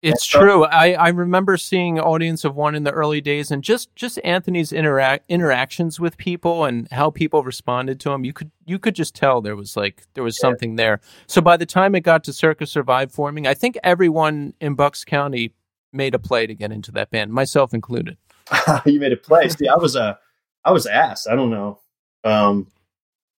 It's 0.00 0.28
so- 0.28 0.40
true. 0.40 0.64
I, 0.64 0.92
I 0.92 1.08
remember 1.08 1.56
seeing 1.56 1.98
Audience 1.98 2.44
of 2.44 2.54
One 2.54 2.74
in 2.76 2.84
the 2.84 2.92
early 2.92 3.20
days, 3.20 3.50
and 3.50 3.64
just 3.64 3.94
just 3.96 4.20
Anthony's 4.22 4.72
interact 4.72 5.24
interactions 5.28 5.98
with 5.98 6.16
people 6.16 6.64
and 6.64 6.86
how 6.92 7.10
people 7.10 7.42
responded 7.42 7.98
to 8.00 8.10
him. 8.12 8.24
You 8.24 8.32
could 8.32 8.50
you 8.64 8.78
could 8.78 8.94
just 8.94 9.14
tell 9.16 9.40
there 9.40 9.56
was 9.56 9.76
like 9.76 10.04
there 10.14 10.22
was 10.22 10.38
something 10.38 10.76
there. 10.76 11.00
So 11.26 11.40
by 11.40 11.56
the 11.56 11.66
time 11.66 11.94
it 11.96 12.00
got 12.00 12.22
to 12.24 12.32
Circa 12.32 12.66
Survive 12.66 13.10
forming, 13.10 13.46
I 13.48 13.54
think 13.54 13.76
everyone 13.82 14.54
in 14.60 14.74
Bucks 14.74 15.04
County 15.04 15.52
made 15.92 16.14
a 16.14 16.18
play 16.18 16.46
to 16.46 16.54
get 16.54 16.70
into 16.70 16.92
that 16.92 17.10
band, 17.10 17.32
myself 17.32 17.74
included. 17.74 18.16
you 18.86 19.00
made 19.00 19.12
a 19.12 19.16
play. 19.16 19.48
See, 19.48 19.66
I 19.68 19.76
was 19.76 19.96
a, 19.96 20.18
I 20.64 20.70
was 20.70 20.86
ass. 20.86 21.26
I 21.26 21.34
don't 21.34 21.50
know. 21.50 21.80
Um, 22.24 22.68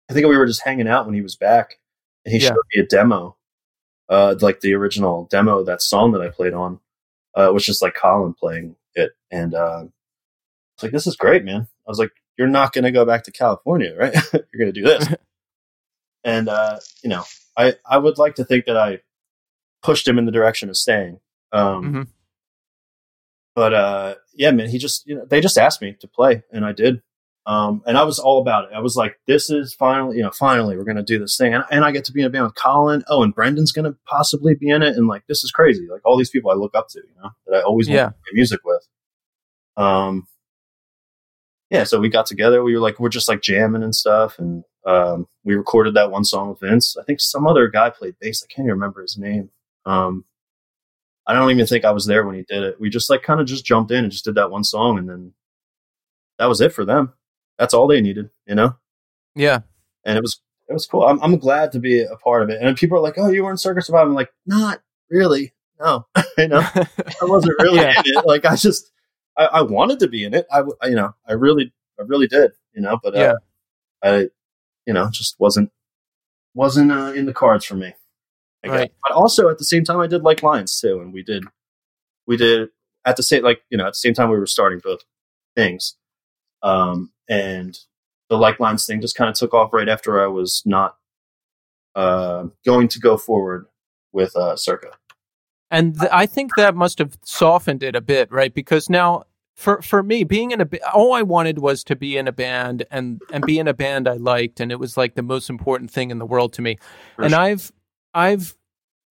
I 0.09 0.13
think 0.13 0.27
we 0.27 0.35
were 0.37 0.45
just 0.47 0.63
hanging 0.65 0.87
out 0.87 1.05
when 1.05 1.13
he 1.15 1.21
was 1.21 1.35
back, 1.35 1.79
and 2.25 2.33
he 2.33 2.39
Yeah. 2.41 2.49
showed 2.49 2.57
me 2.75 2.81
a 2.81 2.85
demo, 2.85 3.37
uh, 4.09 4.35
like 4.41 4.59
the 4.61 4.73
original 4.73 5.25
demo 5.29 5.63
that 5.63 5.81
song 5.81 6.11
that 6.13 6.21
I 6.21 6.29
played 6.29 6.53
on. 6.53 6.79
Uh, 7.35 7.51
was 7.53 7.63
just 7.65 7.81
like 7.81 7.93
Colin 7.93 8.33
playing 8.33 8.75
it, 8.95 9.11
and 9.31 9.53
uh, 9.53 9.85
it's 10.75 10.83
like 10.83 10.91
this 10.91 11.05
is 11.07 11.15
great, 11.15 11.45
man. 11.45 11.61
I 11.61 11.89
was 11.89 11.99
like, 11.99 12.11
you're 12.37 12.47
not 12.47 12.73
going 12.73 12.83
to 12.85 12.91
go 12.91 13.05
back 13.05 13.23
to 13.25 13.31
California, 13.31 13.95
right? 13.95 14.13
you're 14.33 14.59
going 14.59 14.73
to 14.73 14.81
do 14.81 14.83
this, 14.83 15.07
and 16.23 16.49
uh, 16.49 16.79
you 17.03 17.09
know, 17.09 17.23
I 17.55 17.75
I 17.85 17.97
would 17.99 18.17
like 18.17 18.35
to 18.35 18.45
think 18.45 18.65
that 18.65 18.75
I 18.77 19.01
pushed 19.83 20.07
him 20.07 20.17
in 20.17 20.25
the 20.25 20.31
direction 20.31 20.69
of 20.69 20.75
staying. 20.77 21.19
Um, 21.51 21.83
Mhm. 21.93 22.07
but 23.55 23.73
uh, 23.73 24.15
yeah, 24.33 24.51
man, 24.51 24.69
he 24.69 24.77
just 24.79 25.05
you 25.07 25.15
know 25.15 25.25
they 25.25 25.41
just 25.41 25.57
asked 25.57 25.81
me 25.81 25.95
to 25.99 26.07
play, 26.07 26.43
and 26.51 26.65
I 26.65 26.71
did. 26.71 27.01
Um, 27.49 27.81
and 27.87 27.97
I 27.97 28.03
was 28.03 28.19
all 28.19 28.39
about 28.39 28.65
it. 28.65 28.75
I 28.75 28.79
was 28.79 28.95
like, 28.95 29.19
this 29.25 29.49
is 29.49 29.73
finally, 29.73 30.17
you 30.17 30.21
know, 30.21 30.29
finally 30.29 30.77
we're 30.77 30.83
going 30.83 30.97
to 30.97 31.03
do 31.03 31.17
this 31.17 31.35
thing. 31.35 31.55
And, 31.55 31.63
and 31.71 31.83
I 31.83 31.89
get 31.89 32.05
to 32.05 32.11
be 32.11 32.21
in 32.21 32.27
a 32.27 32.29
band 32.29 32.43
with 32.43 32.53
Colin. 32.53 33.03
Oh, 33.07 33.23
and 33.23 33.33
Brendan's 33.33 33.71
going 33.71 33.91
to 33.91 33.97
possibly 34.05 34.53
be 34.53 34.69
in 34.69 34.83
it. 34.83 34.95
And 34.95 35.07
like, 35.07 35.23
this 35.27 35.43
is 35.43 35.49
crazy. 35.49 35.87
Like 35.91 36.01
all 36.05 36.15
these 36.15 36.29
people 36.29 36.51
I 36.51 36.53
look 36.53 36.75
up 36.75 36.89
to, 36.89 36.99
you 36.99 37.23
know, 37.23 37.31
that 37.47 37.55
I 37.57 37.61
always 37.61 37.89
want 37.89 37.97
to 37.97 38.11
play 38.11 38.33
music 38.33 38.59
with. 38.63 38.87
Um, 39.77 40.27
yeah. 41.71 41.85
So 41.85 41.99
we 41.99 42.09
got 42.09 42.27
together. 42.27 42.61
We 42.63 42.75
were 42.75 42.81
like, 42.81 42.99
we're 42.99 43.09
just 43.09 43.27
like 43.27 43.41
jamming 43.41 43.81
and 43.81 43.95
stuff. 43.95 44.37
And, 44.37 44.63
um, 44.85 45.27
we 45.43 45.55
recorded 45.55 45.95
that 45.95 46.11
one 46.11 46.25
song 46.25 46.49
with 46.49 46.59
Vince. 46.59 46.95
I 46.99 47.03
think 47.03 47.19
some 47.19 47.47
other 47.47 47.67
guy 47.67 47.89
played 47.89 48.13
bass. 48.21 48.43
I 48.43 48.53
can't 48.53 48.65
even 48.67 48.75
remember 48.75 49.01
his 49.01 49.17
name. 49.17 49.49
Um, 49.87 50.23
I 51.25 51.33
don't 51.33 51.49
even 51.49 51.65
think 51.65 51.83
I 51.83 51.91
was 51.91 52.05
there 52.05 52.23
when 52.27 52.35
he 52.35 52.43
did 52.47 52.61
it. 52.61 52.79
We 52.79 52.91
just 52.91 53.09
like 53.09 53.23
kind 53.23 53.39
of 53.39 53.47
just 53.47 53.65
jumped 53.65 53.89
in 53.89 54.03
and 54.03 54.11
just 54.11 54.25
did 54.25 54.35
that 54.35 54.51
one 54.51 54.63
song. 54.63 54.99
And 54.99 55.09
then 55.09 55.33
that 56.37 56.45
was 56.45 56.61
it 56.61 56.73
for 56.73 56.85
them. 56.85 57.13
That's 57.59 57.75
all 57.75 57.85
they 57.87 58.01
needed, 58.01 58.31
you 58.47 58.55
know? 58.55 58.75
Yeah. 59.35 59.59
and 60.05 60.17
it 60.17 60.21
was 60.21 60.41
it 60.67 60.73
was 60.73 60.87
cool. 60.87 61.03
I'm 61.03 61.21
I'm 61.21 61.37
glad 61.37 61.71
to 61.73 61.79
be 61.79 62.01
a 62.01 62.15
part 62.15 62.41
of 62.41 62.49
it. 62.49 62.59
And 62.61 62.75
people 62.77 62.97
are 62.97 63.01
like, 63.01 63.15
"Oh, 63.17 63.29
you 63.29 63.43
were 63.43 63.51
in 63.51 63.57
Circa 63.57 63.81
Survive." 63.83 64.07
I'm 64.07 64.15
like, 64.15 64.31
"Not 64.47 64.81
really. 65.11 65.53
No, 65.79 66.07
you 66.37 66.47
know, 66.47 66.59
I 66.61 66.85
wasn't 67.23 67.55
really 67.59 67.77
Yeah. 67.81 67.99
in 68.05 68.17
it. 68.17 68.25
Like, 68.25 68.45
I 68.45 68.55
just 68.55 68.91
I, 69.37 69.45
I 69.45 69.61
wanted 69.61 69.99
to 69.99 70.07
be 70.07 70.23
in 70.23 70.33
it. 70.33 70.47
I, 70.51 70.61
you 70.87 70.95
know 70.95 71.13
I 71.27 71.33
really 71.33 71.71
I 71.99 72.03
really 72.03 72.27
did. 72.27 72.51
You 72.73 72.81
know, 72.81 72.99
but 73.03 73.15
uh, 73.15 73.19
Yeah. 73.19 73.33
I 74.03 74.17
you 74.87 74.93
know 74.93 75.09
just 75.11 75.35
wasn't 75.39 75.71
wasn't 76.55 76.91
uh, 76.91 77.13
in 77.15 77.25
the 77.25 77.33
cards 77.33 77.65
for 77.65 77.75
me. 77.75 77.93
Right. 78.65 78.91
But 79.07 79.15
also 79.15 79.47
at 79.49 79.57
the 79.57 79.63
same 79.63 79.83
time, 79.85 79.99
I 79.99 80.07
did 80.07 80.23
like 80.23 80.43
Lions 80.43 80.79
too, 80.79 80.99
and 80.99 81.13
we 81.13 81.23
did 81.23 81.43
we 82.27 82.35
did 82.37 82.69
at 83.05 83.15
the 83.17 83.23
same 83.23 83.43
like 83.43 83.61
you 83.69 83.77
know 83.77 83.85
at 83.87 83.93
the 83.93 83.99
same 84.05 84.13
time 84.13 84.29
we 84.29 84.37
were 84.37 84.45
starting 84.45 84.79
both 84.83 84.99
things, 85.55 85.95
um, 86.61 87.11
and 87.27 87.77
the 88.29 88.37
Like 88.37 88.59
Lions 88.59 88.85
thing 88.85 89.01
just 89.01 89.15
kind 89.15 89.29
of 89.29 89.35
took 89.35 89.53
off 89.53 89.73
right 89.73 89.89
after 89.89 90.23
I 90.23 90.27
was 90.27 90.61
not 90.65 90.97
uh, 91.95 92.47
going 92.65 92.87
to 92.89 92.99
go 92.99 93.17
forward 93.17 93.65
with 94.11 94.35
uh, 94.35 94.55
Circa. 94.55 94.91
And 95.71 95.99
th- 95.99 96.11
I 96.11 96.25
think 96.25 96.55
that 96.55 96.75
must 96.75 96.99
have 96.99 97.17
softened 97.23 97.83
it 97.83 97.95
a 97.95 98.01
bit, 98.01 98.31
right? 98.31 98.53
Because 98.53 98.89
now, 98.89 99.25
for 99.55 99.81
for 99.81 100.01
me, 100.01 100.23
being 100.23 100.51
in 100.51 100.61
a 100.61 100.65
ba- 100.65 100.91
all 100.91 101.13
I 101.13 101.21
wanted 101.21 101.59
was 101.59 101.83
to 101.85 101.95
be 101.95 102.17
in 102.17 102.27
a 102.27 102.31
band 102.31 102.85
and 102.89 103.21
and 103.31 103.45
be 103.45 103.59
in 103.59 103.67
a 103.67 103.73
band 103.73 104.07
I 104.07 104.13
liked, 104.13 104.59
and 104.59 104.71
it 104.71 104.79
was 104.79 104.97
like 104.97 105.15
the 105.15 105.21
most 105.21 105.49
important 105.49 105.91
thing 105.91 106.11
in 106.11 106.17
the 106.17 106.25
world 106.25 106.53
to 106.53 106.61
me. 106.61 106.77
For 107.15 107.23
and 107.23 107.31
sure. 107.31 107.39
I've 107.39 107.71
I've 108.13 108.55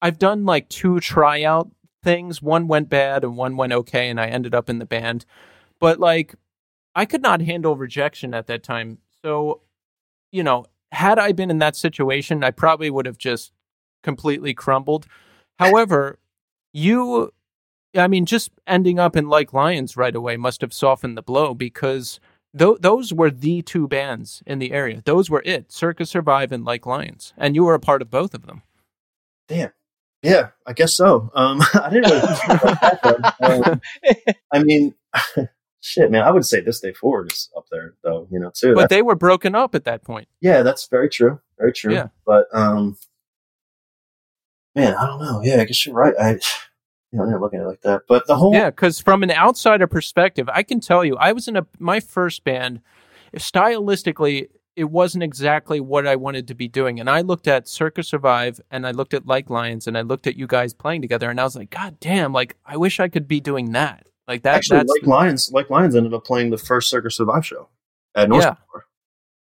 I've 0.03 0.19
done 0.19 0.45
like 0.45 0.69
two 0.69 1.01
tryout 1.01 1.71
things. 2.03 2.41
One 2.43 2.67
went 2.67 2.89
bad 2.89 3.25
and 3.25 3.37
one 3.37 3.57
went 3.57 3.73
okay, 3.73 4.09
and 4.09 4.21
I 4.21 4.27
ended 4.27 4.55
up 4.55 4.69
in 4.69 4.79
the 4.79 4.87
band. 4.87 5.27
But 5.79 6.01
like, 6.01 6.35
I 6.99 7.05
could 7.05 7.23
not 7.23 7.41
handle 7.41 7.77
rejection 7.77 8.35
at 8.35 8.49
that 8.49 8.65
time. 8.65 8.99
So, 9.23 9.61
you 10.33 10.43
know, 10.43 10.67
had 10.91 11.17
I 11.17 11.31
been 11.31 11.49
in 11.49 11.61
that 11.61 11.77
situation, 11.77 12.43
I 12.43 12.51
probably 12.51 12.91
would 12.91 13.07
have 13.07 13.19
just 13.19 13.53
completely 14.03 14.53
crumbled. 14.53 15.07
However, 15.61 16.19
you, 16.73 17.33
I 17.95 18.09
mean, 18.09 18.27
just 18.27 18.51
ending 18.67 18.99
up 18.99 19.15
in 19.15 19.29
Like 19.29 19.53
Lions 19.53 19.97
right 19.97 20.15
away 20.15 20.37
must 20.37 20.61
have 20.61 20.73
softened 20.73 21.17
the 21.17 21.23
blow 21.23 21.55
because 21.55 22.19
th- 22.59 22.79
those 22.81 23.15
were 23.15 23.31
the 23.31 23.63
two 23.63 23.87
bands 23.87 24.43
in 24.45 24.59
the 24.59 24.73
area. 24.73 25.01
Those 25.05 25.31
were 25.31 25.43
it 25.47 25.71
Circa 25.71 26.05
Survive 26.05 26.51
and 26.51 26.65
Like 26.65 26.85
Lions. 26.85 27.33
And 27.37 27.55
you 27.55 27.63
were 27.63 27.75
a 27.75 27.81
part 27.81 28.03
of 28.03 28.11
both 28.11 28.35
of 28.35 28.47
them. 28.47 28.63
Damn. 29.47 29.71
Yeah, 30.25 30.49
I 30.67 30.73
guess 30.73 30.97
so. 30.97 31.31
Um, 31.33 31.63
I 31.75 31.91
didn't 31.91 32.11
really 32.11 32.35
think 32.35 32.61
about 32.61 32.81
that. 33.39 33.69
Um, 33.69 33.81
I 34.53 34.63
mean, 34.65 34.95
shit, 35.81 36.11
man. 36.11 36.23
I 36.23 36.31
would 36.31 36.47
say 36.47 36.61
this 36.61 36.81
day 36.81 36.93
forward 36.93 37.33
is 37.33 37.51
up 37.57 37.67
there, 37.71 37.95
though. 38.03 38.29
You 38.31 38.41
know, 38.41 38.51
too. 38.55 38.75
But 38.75 38.91
they 38.91 39.03
were 39.03 39.15
broken 39.15 39.55
up 39.55 39.75
at 39.75 39.85
that 39.85 40.05
point. 40.05 40.29
Yeah, 40.41 40.63
that's 40.63 40.87
very 40.89 41.09
true. 41.09 41.41
Very 41.59 41.73
true. 41.73 41.93
Yeah. 41.93 42.09
But 42.27 42.47
um 42.53 42.97
man, 44.75 44.95
I 44.95 45.07
don't 45.07 45.21
know. 45.21 45.41
Yeah, 45.43 45.61
I 45.61 45.65
guess 45.65 45.85
you're 45.85 45.95
right. 45.95 46.15
I 46.19 46.39
you 47.11 47.19
know, 47.19 47.25
I 47.25 47.27
didn't 47.27 47.41
look 47.41 47.55
at 47.55 47.61
it 47.61 47.67
like 47.67 47.81
that. 47.83 48.03
But 48.07 48.27
the 48.27 48.37
whole 48.37 48.53
Yeah, 48.53 48.71
because 48.71 49.01
from 49.01 49.23
an 49.23 49.31
outsider 49.31 49.87
perspective, 49.87 50.49
I 50.53 50.63
can 50.63 50.81
tell 50.81 51.05
you, 51.05 51.17
I 51.17 51.33
was 51.33 51.49
in 51.49 51.57
a 51.57 51.67
my 51.79 52.01
first 52.01 52.45
band. 52.45 52.81
Stylistically, 53.37 54.49
it 54.77 54.85
wasn't 54.85 55.25
exactly 55.25 55.81
what 55.81 56.07
I 56.07 56.17
wanted 56.17 56.47
to 56.49 56.55
be 56.55 56.69
doing, 56.69 57.01
and 57.01 57.11
I 57.11 57.21
looked 57.21 57.49
at 57.49 57.69
Circa 57.69 58.03
Survive, 58.03 58.61
and 58.71 58.87
I 58.87 58.93
looked 58.93 59.13
at 59.13 59.27
Like 59.27 59.51
Lions, 59.51 59.87
and 59.87 59.99
I 59.99 60.03
looked 60.03 60.27
at 60.27 60.37
you 60.37 60.47
guys 60.47 60.73
playing 60.73 61.03
together, 61.03 61.29
and 61.29 61.41
I 61.41 61.45
was 61.45 61.57
like, 61.57 61.71
God 61.71 61.99
damn! 62.01 62.33
Like, 62.33 62.57
I 62.65 62.77
wish 62.77 63.01
I 63.01 63.09
could 63.09 63.27
be 63.29 63.41
doing 63.41 63.73
that. 63.73 64.08
Like 64.29 64.43
that. 64.43 64.55
actually 64.57 64.79
that's 64.79 64.93
like 65.01 65.07
Lions 65.07 65.51
like 65.53 65.71
Lions 65.71 65.97
ended 65.97 66.13
up 66.15 66.25
playing 66.25 66.51
the 66.51 66.59
first 66.59 66.91
Circa 66.91 67.11
Survive 67.11 67.45
show 67.47 67.69
at 68.15 68.29
North 68.29 68.45
Yeah. 68.45 68.55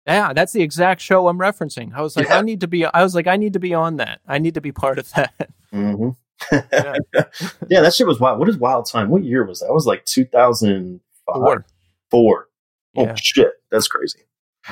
yeah, 0.06 0.32
that's 0.34 0.52
the 0.52 0.62
exact 0.62 1.00
show 1.00 1.26
I'm 1.28 1.38
referencing. 1.38 1.94
I 1.94 2.02
was 2.02 2.16
like, 2.16 2.28
Yeah. 2.28 2.38
I 2.38 2.42
need 2.42 2.60
to 2.60 2.68
be. 2.68 2.84
I 2.84 3.02
was 3.02 3.14
like, 3.14 3.26
I 3.26 3.36
need 3.36 3.54
to 3.54 3.58
be 3.60 3.72
on 3.74 3.96
that. 3.96 4.20
I 4.28 4.38
need 4.38 4.54
to 4.54 4.60
be 4.60 4.72
part 4.72 4.98
of 4.98 5.10
that. 5.12 5.32
hmm 5.72 6.10
Yeah. 6.52 6.96
yeah, 7.70 7.80
that 7.80 7.94
shit 7.94 8.06
was 8.06 8.20
wild. 8.20 8.38
What 8.38 8.48
is 8.50 8.58
Wild 8.58 8.86
Time? 8.86 9.08
What 9.08 9.24
year 9.24 9.44
was 9.46 9.60
that? 9.60 9.68
It 9.68 9.72
was 9.72 9.86
like 9.86 10.04
2005. 10.04 11.00
Four. 11.34 11.66
Four. 12.10 12.48
Oh 12.96 13.04
Yeah. 13.04 13.14
shit, 13.14 13.52
that's 13.70 13.88
crazy. 13.88 14.20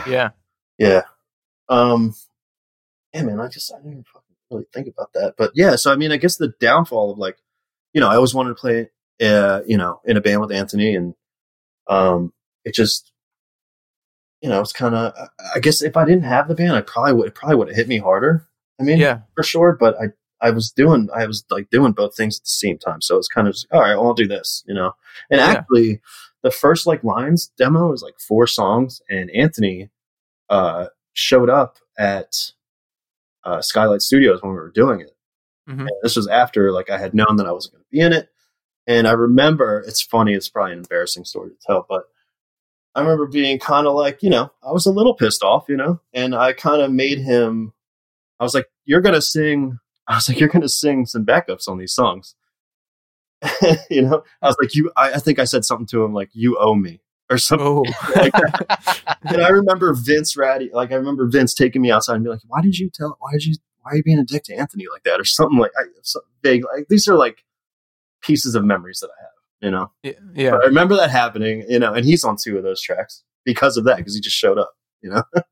Yeah. 0.06 0.30
Yeah. 0.78 1.02
Um. 1.68 2.14
Yeah, 3.14 3.22
man. 3.22 3.40
I 3.40 3.48
just 3.48 3.72
I 3.72 3.76
didn't 3.78 3.92
even 3.92 4.04
fucking 4.04 4.36
really 4.50 4.66
think 4.74 4.86
about 4.88 5.12
that, 5.14 5.34
but 5.38 5.52
yeah. 5.54 5.76
So 5.76 5.90
I 5.92 5.96
mean, 5.96 6.12
I 6.12 6.16
guess 6.18 6.36
the 6.36 6.48
downfall 6.60 7.12
of 7.12 7.18
like, 7.18 7.38
you 7.94 8.00
know, 8.00 8.08
I 8.08 8.16
always 8.16 8.34
wanted 8.34 8.50
to 8.50 8.54
play, 8.56 8.90
uh, 9.23 9.61
you 9.66 9.77
know, 9.77 10.01
in 10.05 10.16
a 10.16 10.20
band 10.20 10.41
with 10.41 10.53
Anthony, 10.53 10.95
and 10.97 11.14
um, 11.89 12.33
it 12.64 12.75
just, 12.75 13.12
you 14.41 14.49
know, 14.49 14.61
it's 14.61 14.73
kind 14.73 14.95
of. 14.95 15.12
I 15.55 15.61
guess 15.61 15.83
if 15.83 15.97
I 15.97 16.05
didn't 16.05 16.25
have 16.25 16.49
the 16.49 16.55
band, 16.55 16.73
I 16.73 16.81
probably 16.81 17.12
would. 17.14 17.29
It 17.29 17.35
probably 17.35 17.57
would 17.57 17.68
have 17.68 17.77
hit 17.77 17.89
me 17.89 17.99
harder. 17.99 18.49
I 18.81 18.85
mean, 18.85 18.99
Yeah. 18.99 19.20
for 19.37 19.43
sure. 19.45 19.77
But 19.79 19.97
I, 20.01 20.07
I 20.47 20.51
was 20.51 20.73
doing, 20.73 21.09
I 21.14 21.27
was 21.27 21.45
like 21.51 21.70
doing 21.70 21.93
both 21.93 22.16
things 22.16 22.39
at 22.39 22.45
the 22.45 22.49
same 22.49 22.79
time. 22.79 23.01
So 23.01 23.16
it's 23.16 23.29
kind 23.29 23.47
of 23.47 23.55
just, 23.55 23.66
all 23.70 23.81
right, 23.81 23.95
well, 23.95 24.09
I'll 24.09 24.14
do 24.14 24.27
this, 24.27 24.64
you 24.66 24.75
know. 24.75 24.93
And 25.31 25.39
Yeah. 25.39 25.47
actually, 25.47 26.01
the 26.43 26.51
first 26.51 26.87
Like 26.87 27.05
Lions 27.05 27.53
demo 27.57 27.91
was 27.91 28.03
like 28.03 28.18
four 28.18 28.49
songs, 28.49 29.01
and 29.09 29.31
Anthony 29.31 29.91
uh, 30.49 30.87
showed 31.12 31.49
up 31.49 31.77
at 31.97 32.53
uh, 33.45 33.61
Skylight 33.62 34.03
Studios 34.03 34.43
when 34.43 34.51
we 34.53 34.59
were 34.59 34.70
doing 34.73 35.01
it. 35.01 35.14
Mhm. 35.68 35.81
And 35.83 35.91
this 36.03 36.16
was 36.16 36.27
after 36.27 36.73
like 36.73 36.91
I 36.91 36.99
had 36.99 37.14
known 37.14 37.37
that 37.37 37.47
I 37.47 37.53
wasn't 37.53 37.75
going 37.75 37.85
to 37.85 37.91
be 37.93 38.01
in 38.01 38.12
it, 38.12 38.29
and 38.87 39.07
I 39.07 39.12
remember 39.12 39.85
it's 39.87 40.03
funny. 40.03 40.35
It's 40.35 40.49
probably 40.49 40.72
an 40.72 40.78
embarrassing 40.78 41.24
story 41.24 41.51
to 41.51 41.57
tell, 41.66 41.87
but 41.89 42.05
I 42.95 43.01
remember 43.01 43.26
being 43.26 43.59
kind 43.59 43.87
of 43.87 43.95
like, 43.95 44.22
you 44.22 44.30
know, 44.30 44.51
I 44.62 44.72
was 44.72 44.87
a 44.87 44.93
little 44.93 45.14
pissed 45.14 45.43
off, 45.43 45.64
you 45.68 45.76
know, 45.76 46.01
and 46.12 46.35
I 46.35 46.53
kind 46.53 46.83
of 46.83 46.93
made 46.93 47.18
him. 47.18 47.72
I 48.39 48.45
was 48.45 48.55
like, 48.55 48.66
"You're 48.85 49.01
gonna 49.01 49.22
sing." 49.22 49.78
I 50.09 50.16
was 50.16 50.28
like, 50.28 50.41
"You're 50.41 50.49
gonna 50.49 50.68
sing 50.68 51.07
some 51.07 51.24
backups 51.24 51.68
on 51.68 51.78
these 51.78 51.95
songs." 51.95 52.35
you 53.91 54.03
know, 54.03 54.22
I 54.43 54.47
was 54.47 54.57
like, 54.61 54.74
"You." 54.74 54.91
I, 54.97 55.12
I 55.14 55.18
think 55.18 55.39
I 55.39 55.45
said 55.45 55.64
something 55.64 55.87
to 55.89 56.05
him 56.05 56.12
like, 56.12 56.30
"You 56.33 56.59
owe 56.59 56.74
me." 56.74 57.01
Or 57.30 57.39
something. 57.39 57.66
Oh. 57.66 57.85
Like 58.16 58.35
And 59.22 59.41
I 59.41 59.49
remember 59.49 59.95
Vince 59.95 60.37
Ratti, 60.37 60.70
like 60.72 60.93
I 60.93 60.97
remember 60.97 61.26
Vince 61.26 61.55
taking 61.55 61.80
me 61.80 61.91
outside 61.91 62.16
and 62.16 62.24
be 62.24 62.30
like, 62.30 62.41
"Why 62.47 62.61
did 62.61 62.78
you 62.78 62.91
tell? 62.93 63.16
Why 63.20 63.33
did 63.33 63.45
you? 63.47 63.55
Why 63.80 63.93
are 63.93 63.97
you 63.97 64.03
being 64.03 64.18
a 64.18 64.24
dick 64.24 64.43
to 64.45 64.55
Anthony 64.55 64.85
like 64.93 65.05
that?" 65.05 65.20
Or 65.20 65.24
something 65.24 65.59
like 65.59 65.70
I, 65.78 65.85
something 66.03 66.28
vague. 66.43 66.64
Like 66.64 66.89
these 66.89 67.09
are 67.09 67.16
like 67.16 67.45
pieces 68.23 68.55
of 68.55 68.64
memories 68.64 68.99
that 69.01 69.09
I 69.09 69.23
have, 69.23 69.31
you 69.61 69.70
know. 69.70 69.93
yeah. 70.35 70.51
But 70.53 70.62
I 70.62 70.66
remember 70.66 70.97
that 70.97 71.11
happening, 71.11 71.64
you 71.68 71.79
know, 71.79 71.93
and 71.95 72.05
he's 72.05 72.25
on 72.25 72.37
two 72.43 72.57
of 72.57 72.62
those 72.62 72.81
tracks 72.81 73.23
because 73.45 73.77
of 73.77 73.85
that, 73.85 73.97
because 73.99 74.14
he 74.14 74.20
just 74.20 74.37
showed 74.37 74.59
up, 74.59 74.73
you 75.03 75.11
know. 75.11 75.23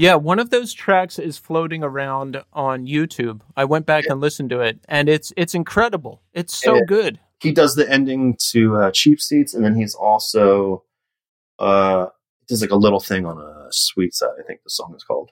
Yeah, 0.00 0.14
one 0.14 0.38
of 0.38 0.50
those 0.50 0.72
tracks 0.72 1.18
is 1.18 1.38
floating 1.38 1.82
around 1.82 2.40
on 2.52 2.86
YouTube. 2.86 3.40
I 3.56 3.64
went 3.64 3.84
back 3.84 4.04
and 4.08 4.20
listened 4.20 4.48
to 4.50 4.60
it, 4.60 4.78
and 4.88 5.08
it's 5.08 5.32
it's 5.36 5.56
incredible. 5.56 6.22
It's 6.32 6.54
so 6.54 6.76
Yeah. 6.76 6.82
good. 6.86 7.18
he 7.40 7.50
does 7.50 7.74
the 7.74 7.90
ending 7.90 8.36
to 8.52 8.76
uh, 8.76 8.90
Cheap 8.92 9.20
Seats, 9.20 9.54
and 9.54 9.64
then 9.64 9.74
he's 9.74 9.96
also 9.96 10.84
uh, 11.58 12.06
does 12.46 12.60
like 12.60 12.70
a 12.70 12.76
little 12.76 13.00
thing 13.00 13.26
on 13.26 13.38
a 13.38 13.66
Sweet 13.72 14.14
Side. 14.14 14.30
I 14.38 14.44
think 14.46 14.60
the 14.62 14.70
song 14.70 14.94
is 14.96 15.02
called. 15.02 15.30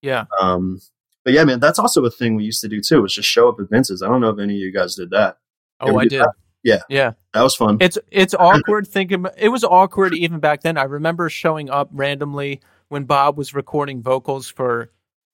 Yeah, 0.00 0.24
Um, 0.40 0.80
but 1.22 1.34
yeah, 1.34 1.44
man, 1.44 1.60
that's 1.60 1.78
also 1.78 2.02
a 2.06 2.10
thing 2.10 2.36
we 2.36 2.44
used 2.44 2.62
to 2.62 2.68
do 2.68 2.80
too. 2.80 3.02
Was 3.02 3.12
just 3.14 3.28
show 3.28 3.50
up 3.50 3.60
at 3.60 3.68
Vince's. 3.68 4.02
I 4.02 4.08
don't 4.08 4.22
know 4.22 4.30
if 4.30 4.38
any 4.38 4.54
of 4.54 4.60
you 4.60 4.72
guys 4.72 4.94
did 4.94 5.10
that. 5.10 5.36
Oh, 5.80 5.98
I 5.98 6.04
did. 6.06 6.20
that? 6.20 6.32
Yeah. 6.62 6.82
yeah. 6.88 7.12
That 7.32 7.42
was 7.42 7.54
fun. 7.56 7.78
It's 7.80 7.98
it's 8.10 8.34
awkward 8.34 8.86
thinking. 8.86 9.24
It 9.38 9.48
was 9.48 9.64
awkward 9.64 10.14
even 10.14 10.40
back 10.40 10.62
then. 10.62 10.76
I 10.76 10.82
remember 10.84 11.28
showing 11.30 11.70
up 11.70 11.88
randomly 11.92 12.60
when 12.88 13.04
Bob 13.04 13.38
was 13.38 13.54
recording 13.54 14.02
vocals 14.02 14.48
for 14.50 14.90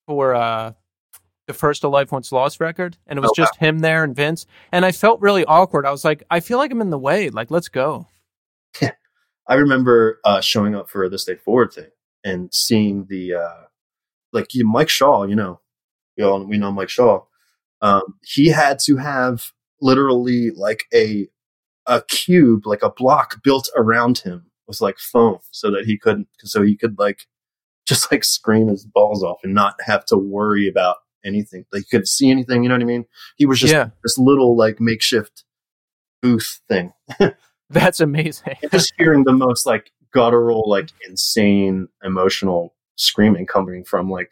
for 0.06 0.34
uh 0.34 0.72
the 1.48 1.52
first 1.54 1.82
A 1.84 1.88
Life 1.88 2.12
Once 2.12 2.30
Lost 2.32 2.60
record, 2.60 2.96
and 3.06 3.18
it 3.18 3.22
was 3.22 3.30
Oh, 3.30 3.42
wow. 3.42 3.46
just 3.46 3.56
him 3.58 3.78
there 3.80 4.04
and 4.04 4.14
Vince, 4.14 4.46
and 4.72 4.84
I 4.84 4.92
felt 4.92 5.20
really 5.20 5.44
awkward. 5.44 5.86
I 5.86 5.90
was 5.90 6.04
like, 6.04 6.22
I 6.30 6.40
feel 6.40 6.58
like 6.58 6.70
I'm 6.72 6.80
in 6.80 6.90
the 6.90 6.98
way. 6.98 7.28
Like, 7.30 7.50
let's 7.50 7.68
go. 7.68 8.06
I 9.48 9.54
remember 9.54 10.20
uh, 10.24 10.40
showing 10.40 10.74
up 10.74 10.90
for 10.90 11.08
this 11.08 11.24
day 11.24 11.36
forward 11.36 11.72
thing 11.72 11.90
and 12.24 12.52
seeing 12.52 13.06
the 13.08 13.34
uh, 13.34 13.62
like 14.32 14.48
Mike 14.56 14.88
Shaw. 14.88 15.24
You 15.24 15.36
know, 15.36 15.60
you 16.16 16.24
all, 16.24 16.44
we 16.44 16.58
know 16.58 16.72
Mike 16.72 16.88
Shaw. 16.88 17.22
Um, 17.80 18.02
he 18.24 18.48
had 18.48 18.78
to 18.80 18.96
have 18.96 19.52
literally 19.80 20.50
like 20.50 20.84
a 20.94 21.28
a 21.86 22.02
cube, 22.08 22.66
like 22.66 22.82
a 22.82 22.90
block 22.90 23.42
built 23.42 23.68
around 23.76 24.18
him 24.18 24.46
with 24.66 24.80
like 24.80 24.98
foam 24.98 25.38
so 25.52 25.70
that 25.70 25.84
he 25.84 25.96
couldn't, 25.96 26.28
so 26.42 26.62
he 26.62 26.76
could 26.76 26.98
like 26.98 27.20
just 27.86 28.10
like 28.10 28.24
scream 28.24 28.68
his 28.68 28.84
balls 28.84 29.22
off 29.22 29.38
and 29.44 29.54
not 29.54 29.74
have 29.84 30.04
to 30.06 30.16
worry 30.16 30.68
about 30.68 30.96
anything. 31.24 31.64
Like 31.72 31.82
he 31.82 31.86
couldn't 31.90 32.08
see 32.08 32.30
anything. 32.30 32.62
You 32.62 32.68
know 32.68 32.74
what 32.74 32.82
I 32.82 32.86
mean? 32.86 33.06
He 33.36 33.46
was 33.46 33.60
just 33.60 33.72
yeah, 33.72 33.90
this 34.02 34.18
little 34.18 34.56
like 34.56 34.80
makeshift 34.80 35.44
booth 36.22 36.60
thing. 36.68 36.92
that's 37.70 38.00
amazing. 38.00 38.56
Just 38.72 38.92
hearing 38.98 39.24
the 39.24 39.32
most 39.32 39.66
like 39.66 39.92
guttural, 40.12 40.68
like 40.68 40.90
insane, 41.08 41.88
emotional 42.02 42.74
screaming 42.96 43.46
coming 43.46 43.84
from 43.84 44.10
like, 44.10 44.30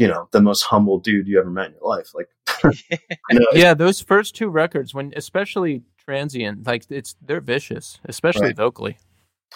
you 0.00 0.08
know, 0.08 0.28
the 0.32 0.40
most 0.40 0.62
humble 0.62 0.98
dude 0.98 1.28
you 1.28 1.38
ever 1.38 1.50
met 1.50 1.66
in 1.66 1.72
your 1.74 1.82
life. 1.88 2.08
Like, 2.14 2.28
I 2.64 2.72
know, 3.34 3.46
yeah, 3.52 3.74
those 3.74 4.00
first 4.00 4.34
two 4.34 4.48
records, 4.48 4.94
when 4.94 5.12
especially 5.14 5.82
transient, 5.98 6.66
like 6.66 6.86
it's 6.90 7.16
they're 7.20 7.42
vicious, 7.42 8.00
especially 8.06 8.48
Right. 8.48 8.56
vocally. 8.56 8.96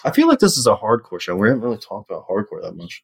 I 0.03 0.11
feel 0.11 0.27
like 0.27 0.39
this 0.39 0.55
is 0.57 0.67
a 0.67 0.75
hardcore 0.75 1.19
show. 1.19 1.35
We 1.35 1.47
haven't 1.47 1.63
really 1.63 1.77
talked 1.79 2.11
about 2.11 2.27
hardcore 2.29 2.61
that 2.61 2.75
much. 2.77 3.03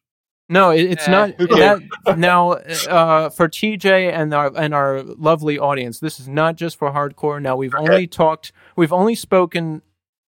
No, 0.50 0.70
it, 0.70 0.82
it's 0.84 1.08
Eh, 1.08 1.12
not 1.12 1.38
that 1.38 2.18
now 2.20 2.52
uh, 2.52 3.30
for 3.32 3.48
TJ 3.48 4.12
and 4.12 4.34
our 4.34 4.52
and 4.56 4.74
our 4.76 5.02
lovely 5.02 5.58
audience. 5.58 6.00
This 6.00 6.20
is 6.20 6.28
not 6.28 6.58
just 6.58 6.78
for 6.78 6.92
hardcore. 6.92 7.42
Now 7.42 7.56
we've 7.56 7.74
only 7.74 8.06
talked, 8.06 8.52
we've 8.76 8.94
only 8.94 9.16
spoken 9.16 9.82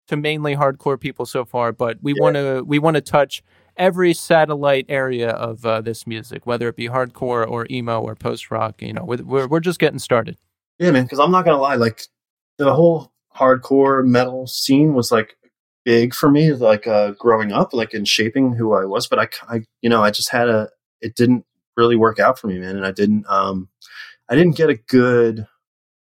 to 0.07 0.17
mainly 0.17 0.55
hardcore 0.57 0.99
people 0.99 1.27
so 1.27 1.45
far, 1.45 1.73
but 1.73 1.99
we 2.01 2.15
Yeah. 2.15 2.23
want 2.23 2.37
to 2.37 2.63
we 2.65 2.79
want 2.79 2.95
to 2.95 3.01
touch 3.01 3.43
every 3.77 4.15
satellite 4.15 4.87
area 4.89 5.31
of 5.31 5.65
uh, 5.65 5.81
this 5.81 6.07
music, 6.07 6.47
whether 6.47 6.69
it 6.69 6.77
be 6.77 6.89
hardcore 6.89 7.49
or 7.49 7.67
emo 7.71 8.01
or 8.01 8.15
post 8.15 8.51
rock. 8.51 8.81
You 8.81 8.93
know, 8.93 9.05
we're 9.05 9.47
we're, 9.47 9.61
just 9.61 9.79
getting 9.79 9.99
started. 9.99 10.37
Yeah, 10.79 10.91
man. 10.91 11.05
Because 11.05 11.19
I'm 11.19 11.31
not 11.31 11.45
gonna 11.45 11.61
lie, 11.61 11.77
like 11.77 12.03
the 12.59 12.73
whole 12.75 13.13
hardcore 13.37 14.05
metal 14.05 14.47
scene 14.47 14.95
was 14.95 15.11
like 15.11 15.37
big 15.85 16.15
for 16.15 16.31
me, 16.31 16.53
like 16.53 16.87
uh, 16.87 17.13
growing 17.13 17.53
up, 17.53 17.73
like 17.73 17.95
in 17.95 18.05
shaping 18.05 18.55
who 18.55 18.73
I 18.75 18.85
was. 18.85 19.07
But 19.07 19.19
I, 19.19 19.29
I, 19.49 19.61
you 19.83 19.91
know, 19.91 20.03
I 20.03 20.11
just 20.11 20.31
had 20.31 20.49
a. 20.49 20.69
It 21.01 21.17
didn't 21.17 21.45
really 21.77 21.97
work 21.97 22.19
out 22.19 22.39
for 22.39 22.47
me, 22.47 22.59
man, 22.59 22.77
and 22.77 22.87
I 22.87 22.93
didn't. 22.93 23.27
Um, 23.29 23.69
I 24.29 24.35
didn't 24.37 24.57
get 24.57 24.71
a 24.71 24.75
good 24.77 25.47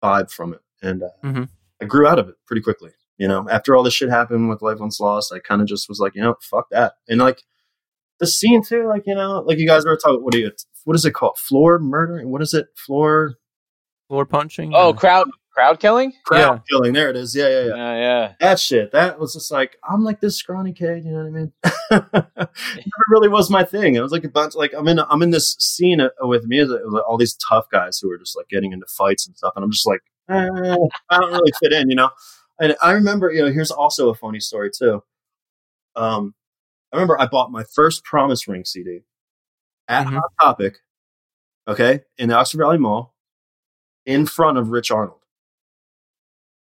vibe 0.02 0.30
from 0.30 0.54
it, 0.54 0.60
and 0.82 1.02
uh, 1.02 1.08
Mhm. 1.22 1.48
I 1.82 1.84
grew 1.84 2.06
out 2.06 2.18
of 2.18 2.28
it 2.28 2.36
pretty 2.46 2.62
quickly. 2.62 2.92
You 3.18 3.28
know, 3.28 3.48
after 3.50 3.74
all 3.74 3.82
this 3.82 3.94
shit 3.94 4.10
happened 4.10 4.48
with 4.48 4.62
Life 4.62 4.78
Once 4.78 5.00
Lost, 5.00 5.32
I 5.32 5.38
kind 5.38 5.60
of 5.62 5.68
just 5.68 5.88
was 5.88 5.98
like, 6.00 6.14
you 6.14 6.22
know, 6.22 6.36
fuck 6.40 6.68
that, 6.70 6.94
and 7.08 7.20
like 7.20 7.42
the 8.20 8.26
scene 8.26 8.62
too, 8.62 8.86
like 8.88 9.02
you 9.06 9.14
know, 9.14 9.40
like 9.46 9.58
you 9.58 9.66
guys 9.66 9.84
were 9.84 9.96
talking. 9.96 10.22
What 10.22 10.32
do 10.32 10.38
you? 10.40 10.52
What 10.84 10.96
is 10.96 11.04
it 11.04 11.12
called? 11.12 11.38
Floor 11.38 11.78
murdering? 11.78 12.30
What 12.30 12.42
is 12.42 12.54
it? 12.54 12.66
Floor 12.76 13.34
Floor 14.08 14.24
punching. 14.26 14.72
Oh, 14.74 14.90
uh, 14.90 14.92
crowd 14.92 15.28
crowd 15.52 15.80
killing. 15.80 16.12
crowd 16.24 16.38
Yeah. 16.38 16.58
killing. 16.70 16.92
There 16.92 17.10
it 17.10 17.16
is. 17.16 17.34
Yeah, 17.34 17.48
yeah, 17.48 17.60
yeah. 17.64 17.74
Yeah, 17.76 17.94
yeah. 17.96 18.32
That 18.40 18.60
shit. 18.60 18.92
That 18.92 19.18
was 19.18 19.32
just 19.34 19.50
like 19.50 19.76
I'm 19.88 20.04
like 20.04 20.20
this 20.20 20.36
scrawny 20.36 20.72
kid. 20.72 21.04
You 21.04 21.12
know 21.12 21.18
what 21.18 21.26
I 21.26 21.30
mean? 21.30 21.52
it 21.90 22.86
never 22.86 23.04
really 23.08 23.28
was 23.28 23.50
my 23.50 23.64
thing. 23.64 23.94
It 23.94 24.00
was 24.00 24.12
like 24.12 24.24
a 24.24 24.28
bunch. 24.28 24.54
Like 24.54 24.72
I'm 24.76 24.86
in. 24.88 24.98
I'm 25.00 25.22
in 25.22 25.30
this 25.30 25.56
scene 25.58 26.00
uh, 26.00 26.08
with 26.20 26.44
me. 26.46 26.60
It 26.60 26.68
was 26.68 26.92
like 26.92 27.02
all 27.08 27.18
these 27.18 27.36
tough 27.48 27.66
guys 27.70 27.98
who 28.00 28.08
were 28.08 28.18
just 28.18 28.36
like 28.36 28.48
getting 28.48 28.72
into 28.72 28.86
fights 28.88 29.26
and 29.26 29.36
stuff, 29.36 29.52
and 29.56 29.64
I'm 29.64 29.72
just 29.72 29.86
like, 29.86 30.00
eh, 30.30 30.34
I 31.10 31.18
don't 31.18 31.32
really 31.32 31.52
fit 31.60 31.72
in. 31.72 31.90
You 31.90 31.96
know. 31.96 32.10
And 32.58 32.74
I 32.80 32.92
remember, 32.92 33.30
you 33.30 33.44
know, 33.44 33.52
here's 33.52 33.70
also 33.70 34.08
a 34.08 34.14
funny 34.14 34.40
story 34.40 34.70
too. 34.70 35.02
Um, 35.94 36.34
I 36.92 36.96
remember 36.96 37.20
I 37.20 37.26
bought 37.26 37.50
my 37.50 37.64
first 37.64 38.04
Promise 38.04 38.46
Ring 38.48 38.64
CD 38.64 39.00
at 39.88 40.06
Mhm. 40.06 40.14
Hot 40.14 40.32
Topic, 40.40 40.78
okay, 41.68 42.02
in 42.18 42.28
the 42.28 42.34
Oxford 42.36 42.58
Valley 42.58 42.78
Mall, 42.78 43.14
in 44.04 44.26
front 44.26 44.58
of 44.58 44.70
Rich 44.70 44.90
Arnold. 44.90 45.20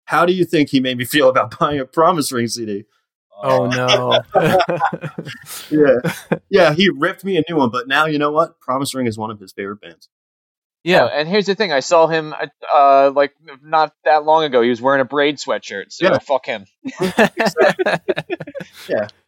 How 0.06 0.26
do 0.26 0.34
you 0.34 0.46
think 0.46 0.70
he 0.70 0.80
made 0.80 0.98
me 0.98 1.06
feel 1.06 1.30
about 1.30 1.50
buying 1.60 1.80
a 1.80 1.86
Promise 1.86 2.32
Ring 2.32 2.48
CD? 2.48 2.86
Oh 3.44 3.66
no. 3.68 4.20
Yeah, 5.70 5.98
yeah, 6.50 6.74
he 6.74 6.90
ripped 6.90 7.26
me 7.26 7.38
a 7.38 7.44
new 7.50 7.58
one, 7.58 7.70
but 7.70 7.88
now 7.88 8.06
you 8.06 8.18
know 8.18 8.32
what? 8.32 8.60
Promise 8.62 8.96
Ring 8.96 9.08
is 9.08 9.18
one 9.18 9.30
of 9.32 9.40
his 9.40 9.52
favorite 9.52 9.82
bands. 9.82 10.08
yeah. 10.84 11.06
and 11.06 11.28
here's 11.28 11.46
the 11.48 11.56
thing: 11.56 11.74
I 11.74 11.82
saw 11.82 12.08
him 12.08 12.34
uh, 12.74 13.12
like 13.14 13.34
not 13.62 13.94
that 14.06 14.24
long 14.24 14.44
ago. 14.46 14.62
He 14.62 14.70
was 14.70 14.82
wearing 14.82 15.02
a 15.02 15.06
braid 15.06 15.38
sweatshirt. 15.38 15.92
So 15.92 16.06
Yeah. 16.06 16.18
fuck 16.20 16.46
him. 16.46 16.66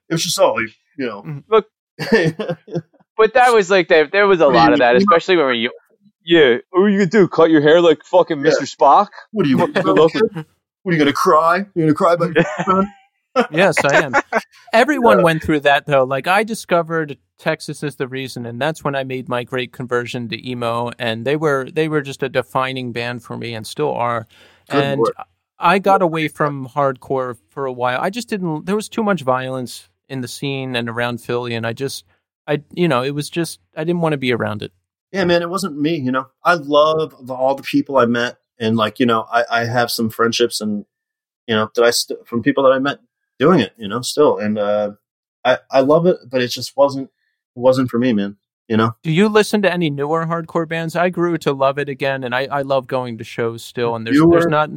It 0.09 0.13
was 0.15 0.23
just 0.23 0.39
all 0.39 0.61
you 0.61 0.69
know. 0.97 1.21
Mhm. 1.23 1.43
Look- 1.49 1.67
But 3.17 3.33
that 3.33 3.51
was 3.51 3.71
like 3.71 3.87
there. 3.87 4.05
There 4.07 4.27
was 4.27 4.41
a 4.41 4.45
What 4.45 4.53
lot 4.55 4.73
of 4.73 4.79
that, 4.79 4.93
mean? 4.93 4.97
especially 5.01 5.37
when 5.37 5.55
you. 5.55 5.71
Yeah, 6.23 6.57
what 6.69 6.81
are 6.81 6.89
you 6.89 6.99
gonna 6.99 7.09
do? 7.09 7.27
Cut 7.27 7.49
your 7.49 7.61
hair 7.61 7.81
like 7.81 8.03
fucking 8.03 8.45
Yeah. 8.45 8.51
Mr. 8.51 8.63
Spock? 8.75 9.07
what 9.31 9.45
are 9.45 9.49
you? 9.49 9.57
What 9.57 9.73
Good 9.73 9.85
looking. 9.85 10.21
What 10.35 10.45
are 10.85 10.91
you 10.93 10.99
gonna 10.99 11.13
cry? 11.13 11.65
You're 11.73 11.91
gonna 11.91 11.93
cry 11.95 12.13
about? 12.13 12.87
yes, 13.51 13.83
I 13.83 14.03
am. 14.03 14.13
Everyone 14.73 15.23
went 15.23 15.41
through 15.43 15.61
that 15.61 15.85
though. 15.87 16.03
Like 16.03 16.27
I 16.27 16.43
discovered 16.43 17.17
Texas 17.39 17.81
is 17.81 17.95
the 17.95 18.07
reason, 18.07 18.45
and 18.45 18.61
that's 18.61 18.83
when 18.83 18.95
I 18.95 19.03
made 19.03 19.27
my 19.29 19.43
great 19.43 19.71
conversion 19.73 20.27
to 20.29 20.49
emo. 20.49 20.91
And 20.99 21.25
they 21.25 21.35
were 21.37 21.69
they 21.71 21.87
were 21.87 22.01
just 22.01 22.21
a 22.23 22.29
defining 22.29 22.91
band 22.91 23.23
for 23.23 23.35
me, 23.37 23.53
and 23.55 23.65
still 23.65 23.93
are. 23.93 24.27
Good 24.69 24.83
and 24.83 24.99
lord. 24.99 25.13
I 25.59 25.79
got 25.79 26.01
away 26.03 26.27
from 26.27 26.67
hardcore 26.67 27.35
for 27.49 27.65
a 27.65 27.73
while. 27.73 27.99
I 27.99 28.09
just 28.11 28.27
didn't. 28.29 28.65
There 28.67 28.75
was 28.75 28.89
too 28.89 29.01
much 29.03 29.23
violence 29.23 29.89
in 30.09 30.21
the 30.21 30.27
scene 30.27 30.75
and 30.75 30.89
around 30.89 31.19
Philly, 31.19 31.53
and 31.55 31.65
I 31.65 31.73
just, 31.73 32.05
I 32.47 32.63
you 32.73 32.87
know, 32.87 33.03
it 33.03 33.11
was 33.11 33.29
just 33.29 33.59
I 33.75 33.83
didn't 33.83 34.01
want 34.01 34.13
to 34.13 34.17
be 34.17 34.31
around 34.33 34.61
it. 34.61 34.71
yeah, 35.11 35.25
man, 35.25 35.41
it 35.41 35.49
wasn't 35.49 35.79
me. 35.79 35.95
You 35.97 36.11
know, 36.11 36.27
I 36.43 36.55
love 36.55 37.15
the, 37.25 37.33
all 37.33 37.55
the 37.55 37.63
people 37.63 37.97
I 37.97 38.05
met, 38.05 38.37
and 38.59 38.75
like 38.75 38.99
you 38.99 39.05
know, 39.05 39.25
I, 39.31 39.43
I 39.49 39.65
have 39.65 39.91
some 39.91 40.09
friendships, 40.09 40.61
and 40.61 40.85
you 41.47 41.55
know, 41.55 41.69
that 41.75 41.83
I 41.83 41.91
st- 41.91 42.27
from 42.27 42.41
people 42.41 42.63
that 42.63 42.71
I 42.73 42.79
met 42.79 42.99
doing 43.39 43.59
it. 43.59 43.73
You 43.77 43.87
know, 43.87 44.01
still, 44.01 44.37
and 44.37 44.57
uh, 44.57 44.91
I 45.43 45.59
I 45.71 45.81
love 45.81 46.05
it, 46.05 46.17
but 46.29 46.41
it 46.41 46.49
just 46.49 46.75
wasn't 46.77 47.09
it 47.55 47.59
wasn't 47.59 47.89
for 47.89 47.99
me, 47.99 48.13
man. 48.13 48.37
You 48.67 48.75
know, 48.75 48.97
Do 49.01 49.11
you 49.11 49.29
listen 49.29 49.61
to 49.61 49.71
any 49.71 49.89
newer 49.89 50.25
hardcore 50.25 50.67
bands? 50.67 50.93
I 50.97 51.09
grew 51.09 51.37
to 51.37 51.53
love 51.53 51.79
it 51.79 51.87
again, 51.87 52.25
and 52.25 52.35
I, 52.35 52.47
I 52.47 52.63
love 52.63 52.85
going 52.85 53.17
to 53.19 53.23
shows 53.23 53.63
still. 53.63 53.95
And 53.95 54.05
there's 54.05 54.21
there's 54.29 54.47
not 54.47 54.69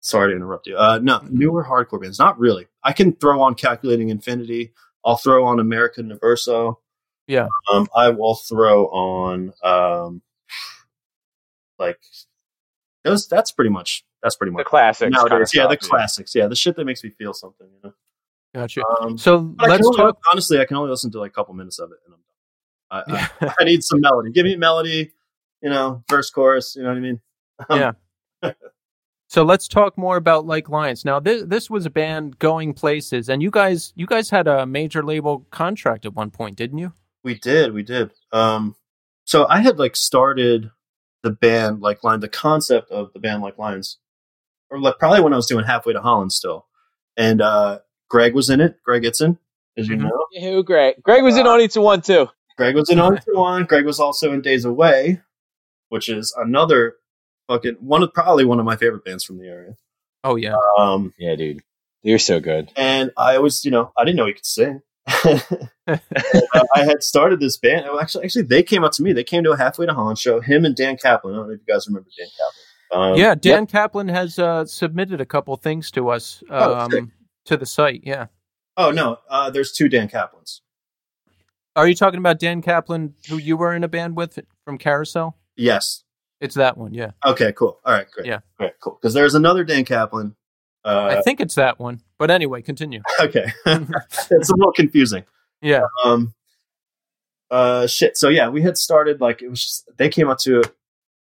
sorry 0.00 0.32
to 0.32 0.36
interrupt 0.36 0.66
you. 0.66 0.76
Uh, 0.76 0.98
no, 1.02 1.20
newer 1.30 1.64
hardcore 1.64 2.00
bands, 2.00 2.18
not 2.18 2.38
really. 2.38 2.66
I 2.82 2.92
can 2.92 3.12
throw 3.12 3.40
on 3.42 3.54
Calculating 3.54 4.08
Infinity. 4.10 4.72
I'll 5.04 5.16
throw 5.16 5.44
on 5.46 5.60
American 5.60 6.10
Nervoso. 6.10 6.76
Yeah. 7.26 7.48
Um, 7.72 7.86
I 7.96 8.08
will 8.10 8.34
throw 8.34 8.86
on 8.88 9.52
um, 9.62 10.22
like 11.78 11.98
those. 13.04 13.28
That's 13.28 13.52
pretty 13.52 13.70
much. 13.70 14.04
That's 14.22 14.36
pretty 14.36 14.50
much 14.52 14.58
The 14.58 14.64
much 14.64 14.70
classics. 14.70 15.10
nowadays. 15.12 15.50
kinda 15.50 15.64
yeah, 15.64 15.74
the 15.74 15.76
stuff, 15.82 15.90
classics. 15.90 16.34
Yeah, 16.34 16.46
the 16.48 16.56
shit 16.56 16.76
that 16.76 16.84
makes 16.84 17.02
me 17.02 17.10
feel 17.10 17.32
something. 17.32 17.66
You 17.72 17.78
know. 17.88 17.94
gotcha. 18.54 18.82
Um, 19.00 19.16
So 19.16 19.38
but 19.40 19.64
I 19.64 19.66
can 19.68 19.76
let's 19.76 19.86
only- 19.86 19.96
talk. 19.96 20.18
Honestly, 20.30 20.58
I 20.60 20.64
can 20.66 20.76
only 20.76 20.90
listen 20.90 21.10
to 21.12 21.20
like 21.20 21.30
a 21.30 21.34
couple 21.34 21.54
minutes 21.54 21.78
of 21.78 21.90
it, 21.92 21.98
and 22.04 22.14
I'm 22.14 23.06
done. 23.06 23.30
I, 23.40 23.46
I, 23.48 23.54
I 23.60 23.64
need 23.64 23.82
some 23.84 24.00
melody. 24.00 24.30
Give 24.32 24.44
me 24.44 24.56
melody. 24.56 25.12
You 25.62 25.70
know, 25.70 26.02
verse, 26.10 26.30
chorus. 26.30 26.74
You 26.76 26.82
know 26.82 26.88
what 26.88 26.96
I 26.98 27.00
mean? 27.00 27.20
Um, 27.68 27.78
Yeah. 27.78 27.92
So 29.30 29.44
let's 29.44 29.68
talk 29.68 29.96
more 29.96 30.16
about 30.16 30.44
Like 30.44 30.68
Lions. 30.68 31.04
Now, 31.04 31.20
this 31.20 31.44
this 31.46 31.70
was 31.70 31.86
a 31.86 31.90
band 31.90 32.40
going 32.40 32.74
places, 32.74 33.28
and 33.28 33.40
you 33.40 33.48
guys 33.52 33.92
you 33.94 34.04
guys 34.04 34.28
had 34.28 34.48
a 34.48 34.66
major 34.66 35.04
label 35.04 35.46
contract 35.52 36.04
at 36.04 36.14
one 36.14 36.32
point, 36.32 36.56
didn't 36.56 36.78
you? 36.78 36.92
We 37.22 37.36
did, 37.36 37.72
we 37.72 37.84
did. 37.84 38.10
Um, 38.32 38.74
so 39.26 39.46
I 39.48 39.60
had 39.60 39.78
like 39.78 39.94
started 39.94 40.72
the 41.22 41.30
band 41.30 41.80
like 41.80 42.02
Lion, 42.02 42.18
the 42.18 42.28
concept 42.28 42.90
of 42.90 43.12
the 43.12 43.20
band 43.20 43.40
like 43.40 43.56
Lions, 43.56 43.98
or 44.68 44.80
like 44.80 44.98
probably 44.98 45.20
when 45.20 45.32
I 45.32 45.36
was 45.36 45.46
doing 45.46 45.64
halfway 45.64 45.92
to 45.92 46.00
Holland 46.00 46.32
still, 46.32 46.66
and 47.16 47.40
uh, 47.40 47.78
Greg 48.08 48.34
was 48.34 48.50
in 48.50 48.60
it. 48.60 48.82
Greg 48.84 49.04
Itzen, 49.04 49.38
as 49.76 49.86
you 49.86 49.94
Mhm. 49.96 50.08
know, 50.08 50.26
Who 50.40 50.64
Greg? 50.64 51.00
Greg 51.04 51.22
was 51.22 51.36
in 51.38 51.46
Uh, 51.46 51.50
on 51.50 51.60
each 51.60 51.76
one 51.76 52.00
too. 52.00 52.26
Greg 52.56 52.74
was 52.74 52.90
in 52.90 52.98
on 52.98 53.14
to 53.16 53.30
one. 53.34 53.64
Greg 53.64 53.86
was 53.86 54.00
also 54.00 54.32
in 54.32 54.40
Days 54.40 54.64
Away, 54.64 55.20
which 55.88 56.08
is 56.08 56.34
another 56.36 56.96
fucking 57.50 57.76
one 57.80 58.02
of 58.02 58.14
probably 58.14 58.44
one 58.44 58.58
of 58.60 58.64
my 58.64 58.76
favorite 58.76 59.04
bands 59.04 59.24
from 59.24 59.38
the 59.38 59.48
area. 59.48 59.74
Oh 60.24 60.36
yeah. 60.36 60.54
Um, 60.78 61.12
Yeah, 61.18 61.34
dude. 61.34 61.60
You're 62.02 62.18
so 62.20 62.38
good. 62.40 62.70
and 62.76 63.10
I 63.18 63.38
was, 63.38 63.64
you 63.64 63.70
know, 63.70 63.92
I 63.98 64.04
didn't 64.04 64.16
know 64.16 64.26
he 64.26 64.32
could 64.34 64.46
sing. 64.46 64.80
I 65.86 66.84
had 66.84 67.02
started 67.02 67.40
this 67.40 67.56
band. 67.58 67.86
oh, 67.88 68.00
Actually, 68.00 68.24
actually, 68.24 68.42
they 68.42 68.62
came 68.62 68.84
up 68.84 68.92
to 68.92 69.02
me. 69.02 69.12
They 69.12 69.24
came 69.24 69.42
to 69.44 69.50
a 69.52 69.56
halfway 69.56 69.86
to 69.86 69.92
Holland 69.94 70.18
show. 70.18 70.40
Him 70.40 70.64
and 70.64 70.74
Dan 70.76 70.96
Kaplan. 70.96 71.34
I 71.34 71.38
don't 71.38 71.48
know 71.48 71.54
if 71.54 71.60
you 71.66 71.72
guys 71.74 71.86
remember 71.88 72.08
Dan 72.16 72.28
Kaplan. 72.28 73.12
Um, 73.12 73.18
yeah, 73.18 73.34
Dan 73.34 73.66
Kaplan 73.66 74.08
has 74.08 74.38
uh, 74.38 74.64
submitted 74.64 75.20
a 75.20 75.26
couple 75.26 75.56
things 75.56 75.90
to 75.92 76.08
us 76.10 76.42
Oh, 76.50 76.74
um, 76.74 76.90
sick. 76.90 77.04
to 77.46 77.56
the 77.56 77.66
site. 77.66 78.02
Yeah. 78.04 78.26
Oh 78.76 78.90
no, 78.90 79.18
uh, 79.28 79.50
there's 79.50 79.72
two 79.72 79.88
Dan 79.88 80.08
Kaplans. 80.08 80.60
Are 81.76 81.86
you 81.86 81.94
talking 81.94 82.18
about 82.18 82.38
Dan 82.40 82.62
Kaplan, 82.62 83.14
who 83.28 83.36
you 83.38 83.56
were 83.56 83.74
in 83.74 83.84
a 83.84 83.88
band 83.88 84.16
with 84.16 84.38
from 84.64 84.76
Carousel? 84.78 85.36
Yes. 85.56 86.02
It's 86.40 86.54
that 86.54 86.76
one. 86.78 86.94
Yeah. 86.94 87.10
Okay. 87.24 87.52
Cool. 87.52 87.78
All 87.84 87.92
right. 87.92 88.10
Great. 88.10 88.26
Yeah. 88.26 88.40
Great. 88.58 88.72
Cool. 88.80 88.98
Because 89.00 89.14
there's 89.14 89.34
another 89.34 89.64
Dan 89.64 89.84
Kaplan. 89.84 90.36
Uh, 90.84 91.16
I 91.18 91.22
think 91.22 91.40
it's 91.40 91.56
that 91.56 91.78
one. 91.78 92.00
But 92.18 92.30
anyway, 92.30 92.62
continue. 92.62 93.02
okay. 93.20 93.52
it's 93.66 94.50
a 94.50 94.56
little 94.56 94.72
confusing. 94.72 95.24
yeah. 95.60 95.82
Um. 96.04 96.34
Uh. 97.50 97.86
Shit. 97.86 98.16
So 98.16 98.28
yeah, 98.28 98.48
we 98.48 98.62
had 98.62 98.78
started 98.78 99.20
like 99.20 99.42
it 99.42 99.48
was 99.48 99.62
just 99.62 99.90
they 99.98 100.08
came 100.08 100.28
up 100.28 100.38
to 100.38 100.62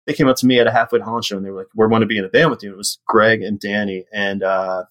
they 0.06 0.14
came 0.14 0.28
up 0.28 0.36
to 0.38 0.46
me 0.46 0.60
at 0.60 0.68
a 0.68 0.72
halfway 0.72 1.00
to 1.00 1.06
Holland 1.06 1.26
show 1.26 1.38
and 1.38 1.46
they 1.46 1.52
were 1.52 1.60
like, 1.60 1.68
we're 1.76 1.88
want 1.88 2.02
to 2.02 2.08
be 2.08 2.18
in 2.18 2.26
a 2.26 2.30
band 2.30 2.50
with 2.50 2.64
you." 2.64 2.70
And 2.70 2.76
it 2.76 2.78
was 2.78 3.00
Greg 3.08 3.42
and 3.42 3.60
Danny 3.60 4.06
and 4.12 4.44
uh, 4.44 4.84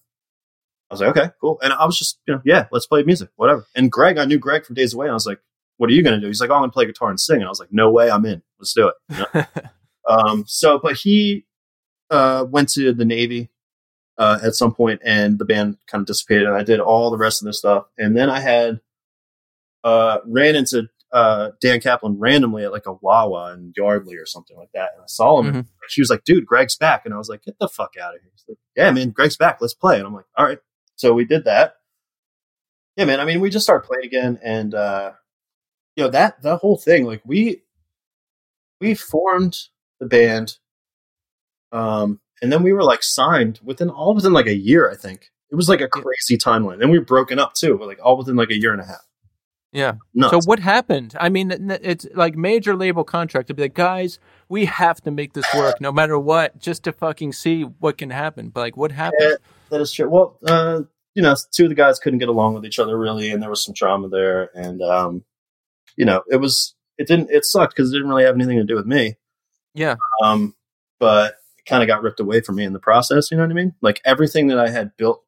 I 0.89 0.93
was 0.93 1.01
like, 1.01 1.17
okay, 1.17 1.31
cool. 1.41 1.59
And 1.61 1.73
I 1.73 1.85
was 1.85 1.97
just, 1.97 2.19
you 2.25 2.33
know, 2.33 2.41
yeah, 2.45 2.67
let's 2.71 2.87
play 2.87 3.03
music, 3.03 3.29
whatever. 3.35 3.65
And 3.75 3.91
Greg, 3.91 4.17
I 4.17 4.25
knew 4.25 4.39
Greg 4.39 4.65
from 4.65 4.75
days 4.75 4.93
away. 4.93 5.07
And 5.07 5.11
I 5.11 5.15
was 5.15 5.25
like, 5.25 5.39
what 5.77 5.89
are 5.89 5.93
you 5.93 6.01
going 6.01 6.15
to 6.15 6.21
do? 6.21 6.27
He's 6.27 6.39
like, 6.39 6.49
oh, 6.49 6.53
I'm 6.53 6.61
going 6.61 6.69
to 6.69 6.73
play 6.73 6.85
guitar 6.85 7.09
and 7.09 7.19
sing. 7.19 7.37
And 7.37 7.45
I 7.45 7.49
was 7.49 7.59
like, 7.59 7.73
no 7.73 7.91
way, 7.91 8.09
I'm 8.09 8.25
in. 8.25 8.41
Let's 8.57 8.73
do 8.73 8.87
it. 8.87 8.95
You 9.09 9.17
know? 9.17 9.45
um, 10.07 10.43
so, 10.47 10.79
but 10.81 10.95
he 10.95 11.45
uh, 12.09 12.45
went 12.49 12.69
to 12.69 12.93
the 12.93 13.05
Navy 13.05 13.49
uh, 14.17 14.39
at 14.43 14.55
some 14.55 14.73
point 14.73 15.01
and 15.03 15.37
the 15.37 15.45
band 15.45 15.77
kind 15.87 16.01
of 16.01 16.07
dissipated 16.07 16.47
and 16.47 16.55
I 16.55 16.63
did 16.63 16.79
all 16.79 17.11
the 17.11 17.17
rest 17.17 17.41
of 17.41 17.45
this 17.45 17.57
stuff. 17.59 17.85
And 17.97 18.15
then 18.17 18.29
I 18.29 18.39
had 18.39 18.79
uh, 19.83 20.19
ran 20.25 20.55
into 20.55 20.87
uh, 21.11 21.51
Dan 21.61 21.79
Kaplan 21.79 22.17
randomly 22.19 22.63
at 22.63 22.71
like 22.71 22.85
a 22.87 22.93
Wawa 22.93 23.53
in 23.53 23.73
Yardley 23.77 24.15
or 24.17 24.25
something 24.25 24.57
like 24.57 24.69
that. 24.73 24.89
And 24.93 25.01
I 25.01 25.05
saw 25.07 25.39
him 25.39 25.47
Mhm. 25.47 25.55
and 25.59 25.65
she 25.89 26.01
was 26.01 26.09
like, 26.09 26.23
dude, 26.23 26.45
Greg's 26.45 26.75
back. 26.77 27.03
And 27.05 27.13
I 27.13 27.17
was 27.17 27.29
like, 27.29 27.43
get 27.43 27.57
the 27.59 27.67
fuck 27.69 27.93
out 28.01 28.15
of 28.15 28.21
here. 28.21 28.31
He's 28.33 28.43
like, 28.47 28.57
yeah, 28.75 28.91
man, 28.91 29.11
Greg's 29.11 29.37
back. 29.37 29.59
Let's 29.61 29.73
play. 29.73 29.97
And 29.97 30.05
I'm 30.07 30.13
like, 30.13 30.25
all 30.37 30.45
right. 30.45 30.59
So 30.95 31.13
we 31.13 31.25
did 31.25 31.45
that. 31.45 31.75
Yeah, 32.95 33.05
man. 33.05 33.19
I 33.19 33.25
mean, 33.25 33.39
we 33.39 33.49
just 33.49 33.65
started 33.65 33.87
playing 33.87 34.05
again. 34.05 34.39
And, 34.43 34.73
uh, 34.73 35.11
you 35.95 36.03
know, 36.03 36.09
that, 36.09 36.41
that 36.41 36.57
whole 36.57 36.77
thing, 36.77 37.05
like 37.05 37.21
we, 37.23 37.61
we 38.81 38.93
formed 38.95 39.57
the 39.99 40.07
band. 40.07 40.57
Um, 41.71 42.19
and 42.41 42.51
then 42.51 42.63
we 42.63 42.73
were 42.73 42.83
like 42.83 43.03
signed 43.03 43.59
within 43.63 43.89
all 43.89 44.13
within 44.15 44.33
like 44.33 44.47
a 44.47 44.55
year, 44.55 44.89
I 44.89 44.95
think. 44.95 45.31
It 45.49 45.55
was 45.55 45.69
like 45.69 45.81
a 45.81 45.87
crazy 45.87 46.37
timeline. 46.37 46.79
Then 46.79 46.89
we 46.89 46.99
were 46.99 47.05
broken 47.05 47.39
up 47.39 47.53
too, 47.53 47.77
like 47.77 47.99
all 48.03 48.17
within 48.17 48.35
like 48.35 48.49
a 48.49 48.59
year 48.59 48.73
and 48.73 48.81
a 48.81 48.85
half. 48.85 49.07
Yeah. 49.71 49.93
No, 50.13 50.29
So 50.29 50.39
what 50.45 50.59
happened? 50.59 51.15
I 51.19 51.29
mean, 51.29 51.51
it's 51.51 52.07
like 52.13 52.35
major 52.35 52.75
label 52.75 53.03
contract 53.03 53.47
to 53.47 53.53
be 53.53 53.63
like, 53.63 53.73
guys, 53.73 54.19
we 54.49 54.65
have 54.65 55.01
to 55.01 55.11
make 55.11 55.33
this 55.33 55.45
work 55.55 55.79
no 55.81 55.91
matter 55.91 56.17
what, 56.17 56.57
just 56.57 56.83
to 56.85 56.93
fucking 56.93 57.33
see 57.33 57.63
what 57.63 57.97
can 57.97 58.09
happen. 58.09 58.49
But 58.49 58.61
like, 58.61 58.77
what 58.77 58.91
happened? 58.91 59.37
that 59.69 59.81
is 59.81 59.91
true. 59.91 60.09
Well, 60.09 60.39
uh, 60.47 60.81
you 61.15 61.21
know, 61.21 61.35
two 61.51 61.63
of 61.63 61.69
the 61.69 61.75
guys 61.75 61.99
couldn't 61.99 62.19
get 62.19 62.29
along 62.29 62.53
with 62.53 62.65
each 62.65 62.79
other 62.79 62.97
really, 62.97 63.31
and 63.31 63.41
there 63.41 63.49
was 63.49 63.63
some 63.63 63.73
trauma 63.73 64.07
there. 64.07 64.49
And 64.53 64.81
um, 64.81 65.23
you 65.95 66.05
know, 66.05 66.23
it 66.29 66.37
was 66.37 66.75
it 66.97 67.07
didn't 67.07 67.29
it 67.31 67.45
sucked 67.45 67.75
because 67.75 67.91
it 67.91 67.93
didn't 67.93 68.09
really 68.09 68.23
have 68.23 68.35
anything 68.35 68.57
to 68.57 68.63
do 68.63 68.75
with 68.75 68.85
me. 68.85 69.15
Yeah. 69.77 69.95
Um, 70.23 70.55
but 70.99 71.35
it 71.57 71.65
kind 71.69 71.83
of 71.83 71.87
got 71.87 72.01
ripped 72.01 72.19
away 72.19 72.41
from 72.41 72.55
me 72.55 72.63
in 72.65 72.73
the 72.73 72.79
process. 72.79 73.29
You 73.31 73.37
know 73.37 73.43
what 73.43 73.51
I 73.51 73.53
mean? 73.53 73.73
Like 73.81 74.01
everything 74.03 74.47
that 74.47 74.57
I 74.59 74.69
had 74.69 74.91
built 74.97 75.23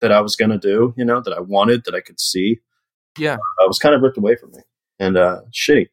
that 0.00 0.10
I 0.10 0.20
was 0.20 0.34
gonna 0.36 0.58
do, 0.58 0.94
you 0.96 1.04
know, 1.04 1.20
that 1.20 1.32
I 1.34 1.40
wanted, 1.40 1.84
that 1.84 1.94
I 1.94 2.00
could 2.00 2.18
see, 2.18 2.60
Yeah. 3.18 3.34
uh, 3.34 3.66
was 3.66 3.78
kind 3.78 3.94
of 3.94 4.00
ripped 4.00 4.16
away 4.16 4.34
from 4.36 4.52
me, 4.52 4.60
and 4.98 5.16
uh, 5.18 5.42
shitty. 5.52 5.88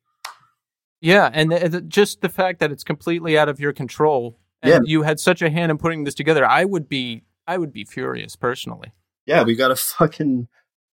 Yeah, 1.01 1.29
and 1.33 1.51
th- 1.51 1.71
th- 1.71 1.83
just 1.87 2.21
the 2.21 2.29
fact 2.29 2.59
that 2.59 2.71
it's 2.71 2.83
completely 2.83 3.37
out 3.37 3.49
of 3.49 3.59
your 3.59 3.73
control, 3.73 4.39
and 4.63 4.71
Yeah. 4.71 4.79
you 4.83 5.03
had 5.03 5.19
such 5.19 5.41
a 5.41 5.49
hand 5.49 5.71
in 5.71 5.77
putting 5.77 6.05
this 6.05 6.15
together, 6.15 6.45
I 6.45 6.63
would 6.65 6.87
be, 6.87 7.23
I 7.45 7.57
would 7.57 7.71
be 7.73 7.83
furious 7.85 8.35
personally. 8.35 8.93
Yeah, 9.25 9.43
we 9.43 9.55
got 9.55 9.71
a 9.71 9.75
fucking 9.75 10.47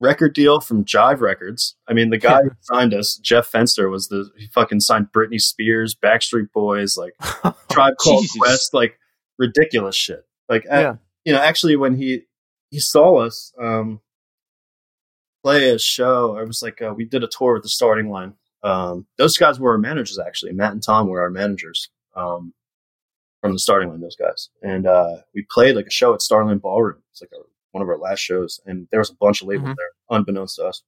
record 0.02 0.34
deal 0.34 0.60
from 0.60 0.84
Jive 0.84 1.22
Records. 1.22 1.76
I 1.88 1.94
mean, 1.94 2.10
the 2.10 2.18
guy 2.18 2.42
who 2.44 2.50
signed 2.62 2.94
us, 2.94 3.16
Jeff 3.18 3.50
Fenster, 3.52 3.90
was 3.90 4.08
the 4.10 4.30
he 4.38 4.48
fucking 4.48 4.80
signed 4.82 5.08
Britney 5.16 5.40
Spears, 5.40 5.96
Backstreet 5.96 6.52
Boys, 6.52 6.98
like 6.98 7.14
Tribe 7.72 7.94
Called 7.98 8.24
Jesus. 8.24 8.38
Quest, 8.38 8.74
like 8.74 8.98
ridiculous 9.38 9.96
shit. 9.96 10.26
Like, 10.50 10.66
Yeah. 10.66 10.96
you 11.24 11.32
know, 11.32 11.40
actually, 11.42 11.76
when 11.78 11.96
he 11.96 12.24
he 12.72 12.80
saw 12.80 13.18
us 13.18 13.54
um, 13.62 14.02
play 15.44 15.70
a 15.70 15.80
show, 15.80 16.36
I 16.38 16.44
was 16.44 16.62
like, 16.62 16.82
uh, 16.82 16.94
we 16.96 17.06
did 17.06 17.24
a 17.24 17.28
tour 17.28 17.54
with 17.54 17.64
the 17.64 17.70
starting 17.70 18.10
line. 18.10 18.34
Um, 18.64 19.08
those 19.18 19.38
guys 19.38 19.60
were 19.60 19.72
our 19.72 19.78
managers, 19.78 20.20
actually. 20.20 20.52
Matt 20.54 20.74
and 20.74 20.84
Tom 20.84 21.08
were 21.08 21.22
our 21.22 21.30
managers 21.32 21.90
um, 22.16 22.54
from 23.42 23.54
the 23.54 23.60
starting 23.60 23.90
line. 23.90 24.02
Those 24.02 24.16
guys, 24.16 24.50
and 24.62 24.86
uh, 24.88 25.18
we 25.34 25.46
played 25.50 25.76
like 25.76 25.88
a 25.88 25.92
show 25.92 26.14
at 26.14 26.22
Starland 26.22 26.62
Ballroom. 26.62 27.02
It's 27.12 27.22
like 27.22 27.32
our, 27.36 27.46
one 27.72 27.82
of 27.82 27.90
our 27.90 27.98
last 27.98 28.20
shows, 28.20 28.60
and 28.66 28.88
there 28.92 29.00
was 29.00 29.10
a 29.10 29.16
bunch 29.16 29.42
of 29.42 29.48
labels 29.48 29.70
Mhm. 29.70 29.76
there, 29.78 29.92
unbeknownst 30.18 30.56
to 30.58 30.66
us. 30.66 30.84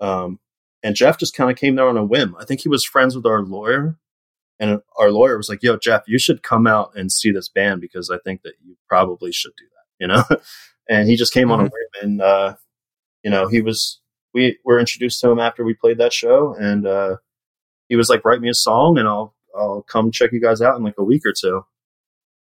Um, 0.00 0.38
and 0.82 0.94
Jeff 0.94 1.18
just 1.18 1.34
kind 1.34 1.50
of 1.50 1.56
came 1.56 1.76
there 1.76 1.88
on 1.88 1.96
a 1.96 2.04
whim. 2.04 2.36
I 2.38 2.44
think 2.44 2.60
he 2.60 2.68
was 2.68 2.84
friends 2.84 3.16
with 3.16 3.26
our 3.26 3.42
lawyer, 3.42 3.98
and 4.60 4.80
our 4.98 5.10
lawyer 5.10 5.36
was 5.36 5.48
like, 5.48 5.62
"Yo, 5.62 5.76
Jeff, 5.76 6.02
you 6.06 6.18
should 6.18 6.42
come 6.42 6.66
out 6.66 6.92
and 6.94 7.10
see 7.10 7.30
this 7.30 7.48
band 7.48 7.80
because 7.80 8.10
I 8.10 8.18
think 8.18 8.42
that 8.42 8.54
you 8.64 8.76
probably 8.88 9.32
should 9.32 9.52
do 9.56 9.64
that." 9.64 9.84
You 10.00 10.06
know, 10.08 10.22
and 10.88 11.08
he 11.08 11.16
just 11.16 11.32
came 11.32 11.50
on 11.50 11.60
a 11.60 11.64
Mhm. 11.64 11.70
whim, 11.72 11.88
and 12.02 12.22
uh, 12.22 12.56
you 13.22 13.30
know, 13.30 13.48
he 13.48 13.60
was. 13.62 14.00
We 14.34 14.58
were 14.64 14.80
introduced 14.80 15.20
to 15.20 15.30
him 15.30 15.38
after 15.38 15.64
we 15.64 15.74
played 15.74 15.98
that 15.98 16.12
show, 16.12 16.54
and 16.54 16.86
uh, 16.86 17.16
he 17.88 17.94
was 17.96 18.08
like, 18.08 18.24
"Write 18.24 18.40
me 18.40 18.48
a 18.50 18.54
song, 18.54 18.98
and 18.98 19.08
I'll 19.08 19.34
I'll 19.56 19.82
come 19.82 20.10
check 20.10 20.32
you 20.32 20.40
guys 20.40 20.60
out 20.60 20.76
in 20.76 20.82
like 20.82 20.98
a 20.98 21.04
week 21.04 21.22
or 21.24 21.32
two. 21.32 21.64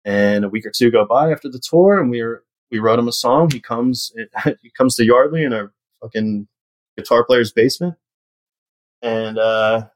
And 0.04 0.44
a 0.44 0.48
week 0.48 0.64
or 0.66 0.72
two 0.74 0.90
go 0.90 1.04
by 1.04 1.30
after 1.32 1.48
the 1.48 1.60
tour, 1.60 1.98
and 2.00 2.10
we 2.10 2.22
were 2.22 2.44
we 2.70 2.78
wrote 2.78 2.98
him 2.98 3.08
a 3.08 3.12
song. 3.12 3.50
He 3.50 3.60
comes 3.60 4.12
he 4.62 4.70
comes 4.70 4.94
to 4.96 5.04
Yardley 5.04 5.44
in 5.44 5.52
a 5.52 5.70
fucking 6.02 6.48
guitar 6.96 7.24
player's 7.24 7.52
basement, 7.52 7.94
and 9.02 9.38
uh, 9.38 9.86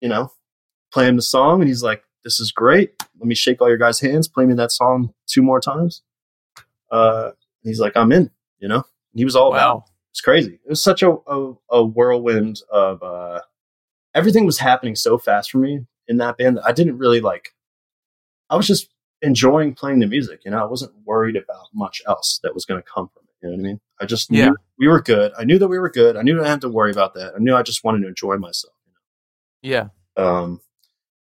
you 0.00 0.08
know, 0.08 0.32
play 0.92 1.06
him 1.06 1.16
the 1.16 1.22
song, 1.22 1.60
and 1.60 1.68
he's 1.68 1.82
like, 1.82 2.04
"This 2.24 2.40
is 2.40 2.52
great. 2.52 2.92
Let 3.18 3.26
me 3.26 3.34
shake 3.34 3.60
all 3.60 3.68
your 3.68 3.78
guys' 3.78 4.00
hands. 4.00 4.28
Play 4.28 4.46
me 4.46 4.54
that 4.54 4.72
song 4.72 5.14
two 5.26 5.42
more 5.42 5.60
times." 5.60 6.02
Uh, 6.90 7.30
and 7.62 7.70
he's 7.70 7.80
like, 7.80 7.96
"I'm 7.96 8.12
in." 8.12 8.30
You 8.58 8.68
know, 8.68 8.76
and 8.76 9.18
he 9.18 9.24
was 9.24 9.36
all 9.36 9.52
about. 9.52 9.76
wow. 9.76 9.84
It's 10.12 10.20
crazy. 10.20 10.60
It 10.62 10.68
was 10.68 10.82
such 10.82 11.02
a, 11.02 11.10
a, 11.26 11.54
a 11.70 11.82
whirlwind 11.82 12.60
of 12.70 13.02
uh, 13.02 13.40
everything 14.14 14.44
was 14.44 14.58
happening 14.58 14.94
so 14.94 15.16
fast 15.16 15.50
for 15.50 15.56
me 15.56 15.86
in 16.06 16.18
that 16.18 16.36
band 16.36 16.58
that 16.58 16.66
I 16.66 16.72
didn't 16.72 16.98
really 16.98 17.20
like. 17.20 17.54
I 18.50 18.56
was 18.56 18.66
just 18.66 18.91
enjoying 19.22 19.74
playing 19.74 20.00
the 20.00 20.06
music. 20.06 20.40
You 20.44 20.50
know, 20.50 20.60
I 20.62 20.64
wasn't 20.66 20.92
worried 21.04 21.36
about 21.36 21.66
much 21.72 22.02
else 22.06 22.40
that 22.42 22.54
was 22.54 22.64
going 22.64 22.82
to 22.82 22.88
come 22.88 23.08
from 23.08 23.22
it. 23.24 23.46
You 23.46 23.50
know 23.50 23.56
what 23.56 23.60
I 23.60 23.68
mean? 23.68 23.80
I 24.00 24.04
just 24.06 24.30
Yeah. 24.30 24.46
knew 24.50 24.56
we 24.78 24.88
were 24.88 25.00
good. 25.00 25.32
I 25.38 25.44
knew 25.44 25.58
that 25.58 25.68
we 25.68 25.78
were 25.78 25.90
good. 25.90 26.16
I 26.16 26.22
knew 26.22 26.34
I 26.34 26.38
didn't 26.38 26.48
have 26.50 26.60
to 26.60 26.68
worry 26.68 26.90
about 26.90 27.14
that. 27.14 27.34
I 27.34 27.38
knew 27.38 27.54
I 27.56 27.62
just 27.62 27.82
wanted 27.84 28.02
to 28.02 28.08
enjoy 28.08 28.36
myself. 28.36 28.74
Yeah. 29.62 29.88
Um, 30.16 30.60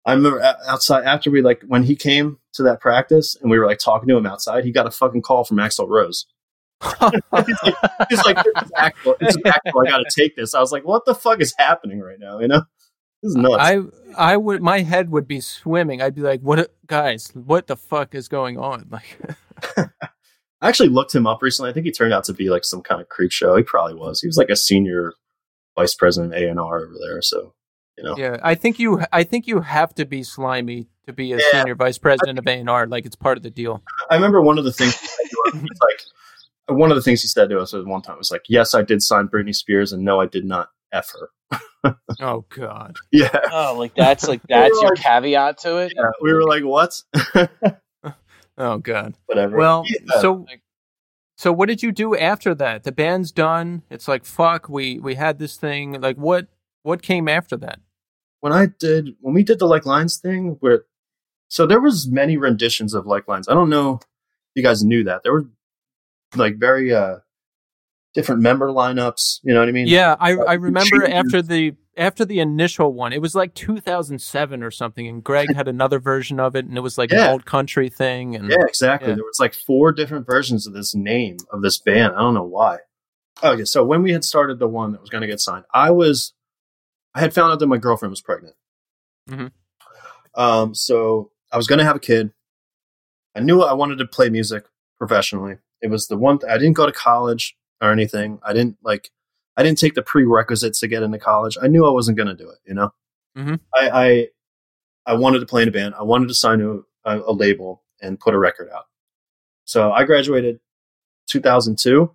I 0.05 0.13
remember 0.13 0.43
outside 0.69 1.05
after 1.05 1.31
we 1.31 1.41
like 1.41 1.63
when 1.67 1.85
he 1.85 1.97
came 1.97 2.39
to 2.55 2.63
that 2.65 2.81
practice 2.81 3.37
and 3.41 3.51
we 3.51 3.59
were 3.59 3.67
like 3.67 3.79
talking 3.79 4.09
to 4.09 4.17
him 4.17 4.27
outside. 4.27 4.65
He 4.65 4.71
got 4.73 4.87
a 4.87 4.91
fucking 4.91 5.23
call 5.23 5.45
from 5.45 5.57
Axl 5.57 5.89
Rose. 5.89 6.27
he's 6.83 6.93
like, 7.33 7.47
he's 8.11 8.25
like, 8.25 8.37
"This 8.45 8.65
is 8.65 8.71
Axl. 8.77 9.19
This 9.19 9.31
is 9.37 9.43
Axl. 9.47 9.87
I 9.87 9.91
got 9.91 9.99
to 9.99 10.11
take 10.15 10.37
this. 10.37 10.55
I 10.55 10.61
was 10.61 10.73
like, 10.73 10.85
what 10.85 11.05
the 11.07 11.15
fuck 11.15 11.41
is 11.41 11.55
happening 11.57 12.01
right 12.01 12.19
now? 12.21 12.41
You 12.41 12.49
know, 12.49 12.63
is 13.25 13.35
nuts. 13.35 13.57
I 13.59 13.81
I 14.17 14.37
would 14.37 14.63
my 14.63 14.81
head 14.81 15.11
would 15.11 15.27
be 15.27 15.41
swimming. 15.41 16.01
I'd 16.01 16.15
be 16.15 16.21
like, 16.23 16.41
"What, 16.41 16.73
guys? 16.87 17.31
What 17.35 17.67
the 17.67 17.77
fuck 17.77 18.15
is 18.15 18.29
going 18.29 18.59
on?" 18.59 18.89
Like, 18.91 19.19
I 20.61 20.69
actually 20.69 20.89
looked 20.89 21.15
him 21.15 21.27
up 21.27 21.43
recently. 21.43 21.71
I 21.71 21.75
think 21.75 21.85
he 21.87 21.93
turned 21.93 22.13
out 22.15 22.25
to 22.25 22.33
be 22.33 22.49
like 22.49 22.65
some 22.65 22.81
kind 22.83 23.01
of 23.01 23.09
creep 23.09 23.31
show. 23.33 23.57
He 23.57 23.63
probably 23.63 23.95
was. 23.95 24.21
He 24.21 24.27
was 24.27 24.37
like 24.39 24.49
a 24.49 24.57
senior 24.57 25.13
vice 25.77 25.95
president 25.95 26.33
A 26.35 26.49
and 26.49 26.59
R 26.59 26.79
over 26.79 26.95
there. 27.01 27.21
So 27.23 27.55
you 27.99 28.05
know, 28.05 28.17
yeah, 28.17 28.39
I 28.43 28.55
think 28.55 28.79
you 28.79 29.03
I 29.13 29.25
think 29.25 29.47
you 29.47 29.61
have 29.61 29.95
to 29.97 30.05
be 30.07 30.23
slimy 30.23 30.89
to 31.07 31.13
be 31.13 31.33
a 31.33 31.37
Yeah. 31.37 31.43
senior 31.53 31.75
vice 31.75 31.99
president 31.99 32.39
of 32.39 32.47
A 32.47 32.53
and 32.53 32.71
R. 32.71 32.87
Like, 32.87 33.05
it's 33.05 33.17
part 33.17 33.37
of 33.37 33.43
the 33.43 33.51
deal. 33.51 33.83
I 34.11 34.15
remember 34.15 34.41
one 34.41 34.59
of 34.59 34.65
the 34.65 34.73
things 34.73 34.99
he 34.99 35.07
said 35.07 35.29
to 35.31 35.39
us 35.59 35.63
was 35.63 35.81
like 35.83 36.79
one 36.79 36.91
of 36.91 36.97
the 36.97 37.03
things 37.03 37.21
he 37.21 37.29
said 37.29 37.51
to 37.51 37.59
us 37.61 37.75
at 37.75 37.85
one 37.85 38.01
time 38.01 38.17
was 38.17 38.31
like, 38.31 38.45
"Yes, 38.49 38.75
I 38.75 38.83
did 38.83 39.03
sign 39.03 39.29
Britney 39.29 39.55
Spears, 39.55 39.93
and 39.93 40.03
no, 40.03 40.21
I 40.21 40.27
did 40.27 40.45
not 40.47 40.71
f 40.93 41.11
her." 41.13 41.29
Oh 42.21 42.45
God. 42.49 42.97
Yeah, 43.13 43.29
Oh, 43.53 43.75
like 43.79 43.95
that's 43.95 44.27
like 44.27 44.41
that's 44.49 44.73
were 44.75 44.81
your 44.83 44.91
like- 44.95 44.99
caveat 45.05 45.59
to 45.59 45.79
it. 45.79 45.93
yeah. 45.95 46.11
We 46.21 46.33
were 46.33 46.45
like, 46.45 46.65
"What?" 46.65 47.03
Oh 48.57 48.79
God. 48.79 49.15
Whatever. 49.27 49.57
Well, 49.57 49.83
Yeah. 49.87 50.21
so 50.21 50.47
so 51.37 51.53
what 51.53 51.67
did 51.69 51.83
you 51.83 51.91
do 51.91 52.17
after 52.17 52.55
that? 52.55 52.85
The 52.85 52.93
band's 52.93 53.33
done. 53.33 53.83
It's 53.91 54.07
like 54.07 54.25
fuck. 54.25 54.69
We 54.69 54.99
we 55.01 55.17
had 55.17 55.39
this 55.39 55.57
thing. 55.57 56.01
Like 56.01 56.17
what 56.17 56.47
what 56.83 57.03
came 57.03 57.29
after 57.29 57.57
that? 57.59 57.81
when 58.41 58.53
I 58.53 58.67
did 58.67 59.17
when 59.21 59.35
we 59.35 59.43
did 59.43 59.59
the 59.59 59.67
Like 59.67 59.87
Lions 59.87 60.19
thing, 60.19 60.57
where 60.61 60.85
so 61.49 61.67
there 61.67 61.81
was 61.81 62.07
many 62.09 62.37
renditions 62.37 62.95
of 62.95 63.07
Like 63.07 63.27
Lions. 63.27 63.49
I 63.49 63.55
don't 63.55 63.71
know 63.71 63.95
if 63.95 64.03
you 64.55 64.63
guys 64.63 64.85
knew 64.85 65.03
that 65.05 65.23
there 65.25 65.33
were 65.33 65.47
like 66.37 66.57
very 66.59 66.93
uh 66.95 67.17
different 68.15 68.41
member 68.43 68.69
lineups. 68.69 69.41
You 69.43 69.53
know 69.55 69.61
what 69.61 69.69
I 69.69 69.73
mean? 69.73 69.87
Yeah, 69.87 70.17
I 70.19 70.33
I 70.33 70.55
remember 70.55 71.01
changes. 71.01 71.15
after 71.15 71.43
the 71.43 71.75
after 71.97 72.25
the 72.25 72.41
initial 72.41 72.93
one, 72.93 73.13
it 73.13 73.21
was 73.21 73.35
like 73.35 73.55
2007 73.55 74.63
or 74.63 74.71
something, 74.71 75.07
and 75.07 75.23
Greg 75.23 75.55
had 75.55 75.69
another 75.69 76.01
version 76.01 76.41
of 76.41 76.57
it, 76.57 76.65
and 76.65 76.77
it 76.77 76.81
was 76.81 76.99
like 76.99 77.13
Yeah. 77.13 77.27
an 77.27 77.31
old 77.33 77.45
country 77.45 77.89
thing, 77.89 78.35
and 78.35 78.49
Yeah, 78.51 78.57
exactly. 78.67 79.11
Yeah. 79.11 79.15
There 79.17 79.25
was 79.25 79.39
like 79.39 79.55
four 79.55 79.93
different 79.93 80.27
versions 80.27 80.67
of 80.67 80.73
this 80.73 80.95
name 80.95 81.37
of 81.53 81.63
this 81.63 81.79
band. 81.79 82.15
I 82.17 82.21
don't 82.21 82.35
know 82.35 82.43
why. 82.45 82.79
Okay, 83.43 83.65
so 83.65 83.85
when 83.85 84.03
we 84.03 84.13
had 84.13 84.25
started 84.25 84.59
the 84.59 84.69
one 84.69 84.93
that 84.93 85.01
was 85.01 85.11
going 85.11 85.23
to 85.23 85.27
get 85.29 85.41
signed, 85.41 85.65
I 85.75 85.91
was, 85.91 86.35
I 87.15 87.21
had 87.21 87.35
found 87.35 87.53
out 87.53 87.59
that 87.59 87.67
my 87.67 87.79
girlfriend 87.79 88.11
was 88.11 88.21
pregnant. 88.23 88.55
Mm-hmm. 89.29 89.47
Um, 90.41 90.75
so 90.75 91.31
I 91.53 91.57
was 91.57 91.67
going 91.67 91.79
to 91.81 91.85
have 91.85 91.97
a 91.97 92.01
kid. 92.01 92.33
I 93.35 93.41
knew 93.41 93.63
I 93.63 93.73
wanted 93.73 93.99
to 93.99 94.07
play 94.07 94.31
music 94.31 94.65
professionally. 94.99 95.57
It 95.81 95.91
was 95.91 96.07
the 96.07 96.17
one. 96.17 96.39
Th- 96.39 96.51
I 96.51 96.59
didn't 96.59 96.75
go 96.75 96.87
to 96.87 96.93
college 96.93 97.57
or 97.81 97.91
anything. 97.91 98.39
I 98.43 98.53
didn't 98.53 98.77
like. 98.83 99.11
I 99.57 99.63
didn't 99.63 99.79
take 99.79 99.95
the 99.95 100.03
prerequisites 100.03 100.81
to 100.81 100.89
get 100.89 101.03
into 101.05 101.19
college. 101.19 101.57
I 101.63 101.69
knew 101.69 101.87
I 101.87 101.91
wasn't 101.91 102.17
going 102.17 102.29
to 102.29 102.35
do 102.35 102.49
it. 102.51 102.59
You 102.67 102.75
know. 102.75 102.93
Mhm. 103.37 103.61
I, 103.75 103.91
I 103.91 104.29
I 105.07 105.15
wanted 105.15 105.41
to 105.41 105.47
play 105.47 105.63
in 105.63 105.69
a 105.69 105.73
band. 105.73 105.95
I 105.99 106.03
wanted 106.03 106.29
to 106.29 106.35
sign 106.35 106.59
to 106.61 106.87
a, 107.05 107.19
a 107.19 107.33
label 107.33 107.83
and 108.01 108.19
put 108.19 108.35
a 108.35 108.39
record 108.39 108.71
out. 108.75 108.85
So 109.65 109.93
I 109.93 110.05
graduated 110.05 110.61
2002, 111.29 112.15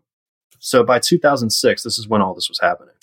so 0.59 0.83
by 0.83 0.99
2006, 0.99 1.83
this 1.83 1.97
is 1.97 2.07
when 2.07 2.21
all 2.21 2.33
this 2.33 2.49
was 2.49 2.59
happening. 2.59 2.93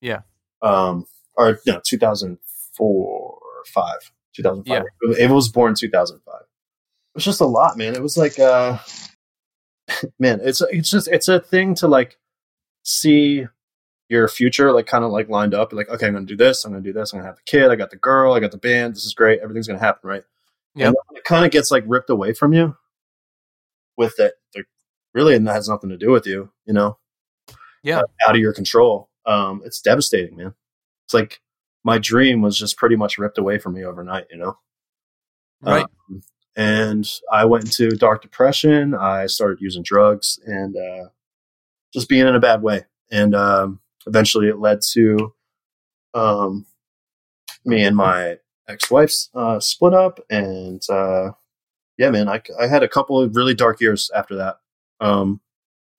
Yeah. 0.00 0.20
Um, 0.62 1.06
or 1.36 1.58
no, 1.66 1.80
2004 1.84 2.86
or 2.86 3.38
five, 3.66 4.12
2005. 4.34 4.84
Yeah. 5.02 5.16
Ava 5.24 5.34
was 5.34 5.48
born 5.48 5.70
in 5.70 5.74
2005. 5.76 6.34
It 6.40 6.46
was 7.14 7.24
just 7.24 7.40
a 7.40 7.46
lot, 7.46 7.76
man. 7.76 7.94
It 7.94 8.02
was 8.02 8.16
like, 8.16 8.38
uh, 8.38 8.78
man, 10.18 10.40
it's 10.42 10.60
it's 10.70 10.90
just 10.90 11.08
it's 11.08 11.28
a 11.28 11.40
thing 11.40 11.74
to 11.76 11.88
like 11.88 12.18
see 12.82 13.46
your 14.08 14.28
future 14.28 14.70
like 14.72 14.86
kind 14.86 15.04
of 15.04 15.10
like 15.10 15.28
lined 15.28 15.54
up. 15.54 15.72
Like, 15.72 15.88
okay, 15.88 16.06
I'm 16.06 16.14
gonna 16.14 16.26
do 16.26 16.36
this. 16.36 16.64
I'm 16.64 16.72
gonna 16.72 16.82
do 16.82 16.92
this. 16.92 17.12
I'm 17.12 17.18
gonna 17.18 17.28
have 17.28 17.36
the 17.36 17.42
kid. 17.42 17.70
I 17.70 17.76
got 17.76 17.90
the 17.90 17.96
girl. 17.96 18.32
I 18.32 18.40
got 18.40 18.52
the 18.52 18.58
band. 18.58 18.94
This 18.94 19.04
is 19.04 19.14
great. 19.14 19.40
Everything's 19.40 19.66
gonna 19.66 19.78
happen, 19.78 20.08
right? 20.08 20.22
Yeah. 20.74 20.92
It 21.14 21.24
kind 21.24 21.44
of 21.44 21.50
gets 21.50 21.70
like 21.70 21.84
ripped 21.86 22.10
away 22.10 22.32
from 22.34 22.52
you 22.52 22.76
with 23.96 24.18
it. 24.20 24.34
Like, 24.54 24.66
really, 25.14 25.34
and 25.34 25.46
that 25.48 25.54
has 25.54 25.68
nothing 25.68 25.90
to 25.90 25.96
do 25.96 26.10
with 26.10 26.26
you. 26.26 26.50
You 26.66 26.74
know, 26.74 26.98
Yeah. 27.82 28.00
uh, 28.00 28.02
out 28.28 28.34
of 28.36 28.40
your 28.40 28.52
control. 28.52 29.08
Um, 29.24 29.62
it's 29.64 29.80
devastating, 29.80 30.36
man. 30.36 30.54
It's 31.06 31.14
like 31.14 31.40
my 31.82 31.98
dream 31.98 32.42
was 32.42 32.58
just 32.58 32.76
pretty 32.76 32.96
much 32.96 33.16
ripped 33.18 33.38
away 33.38 33.58
from 33.58 33.72
me 33.74 33.84
overnight. 33.84 34.26
You 34.30 34.36
know, 34.38 34.58
Right. 35.62 35.86
um, 36.10 36.22
and 36.56 37.06
I 37.30 37.44
went 37.44 37.64
into 37.64 37.90
dark 37.90 38.22
depression. 38.22 38.94
I 38.94 39.26
started 39.26 39.60
using 39.60 39.82
drugs 39.82 40.40
and 40.46 40.74
uh, 40.74 41.08
just 41.92 42.08
being 42.08 42.26
in 42.26 42.34
a 42.34 42.40
bad 42.40 42.62
way. 42.62 42.86
And 43.10 43.34
um, 43.34 43.80
eventually 44.06 44.48
it 44.48 44.58
led 44.58 44.80
to 44.92 45.34
um, 46.14 46.64
me 47.66 47.84
and 47.84 47.94
my 47.94 48.38
ex 48.68 48.90
wife's 48.90 49.28
uh, 49.34 49.60
split 49.60 49.92
up. 49.92 50.18
And 50.30 50.82
uh, 50.88 51.32
yeah, 51.98 52.10
man, 52.10 52.28
I, 52.28 52.40
I 52.58 52.66
had 52.68 52.82
a 52.82 52.88
couple 52.88 53.20
of 53.20 53.36
really 53.36 53.54
dark 53.54 53.80
years 53.80 54.10
after 54.14 54.36
that. 54.36 54.56
Um, 54.98 55.42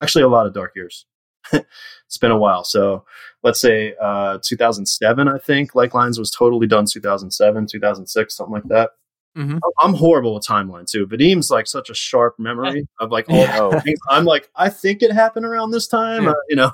actually, 0.01 0.23
a 0.23 0.27
lot 0.27 0.47
of 0.47 0.53
dark 0.53 0.75
years. 0.75 1.05
it's 1.53 2.17
been 2.19 2.31
a 2.31 2.37
while. 2.37 2.63
So 2.63 3.05
let's 3.43 3.61
say 3.61 3.93
uh, 4.01 4.39
2007, 4.43 5.27
I 5.27 5.37
think. 5.37 5.75
Like 5.75 5.93
Lions 5.93 6.17
was 6.17 6.31
totally 6.31 6.65
done 6.65 6.87
2007, 6.91 7.67
2006, 7.67 8.35
something 8.35 8.53
like 8.53 8.63
that. 8.69 8.89
Mhm. 9.35 9.59
I'm 9.81 9.93
horrible 9.93 10.35
with 10.35 10.45
timeline 10.45 10.85
too. 10.89 11.05
Vadim's 11.07 11.49
like 11.49 11.67
such 11.67 11.89
a 11.89 11.93
sharp 11.93 12.35
memory 12.37 12.87
of 12.99 13.11
like 13.11 13.29
all 13.29 13.37
Yeah. 13.37 13.79
things. 13.79 13.99
I'm 14.09 14.25
like, 14.25 14.49
I 14.55 14.69
think 14.69 15.01
it 15.01 15.11
happened 15.11 15.45
around 15.45 15.71
this 15.71 15.87
time. 15.87 16.23
Yeah. 16.25 16.31
Uh, 16.31 16.35
you 16.49 16.55
know, 16.55 16.71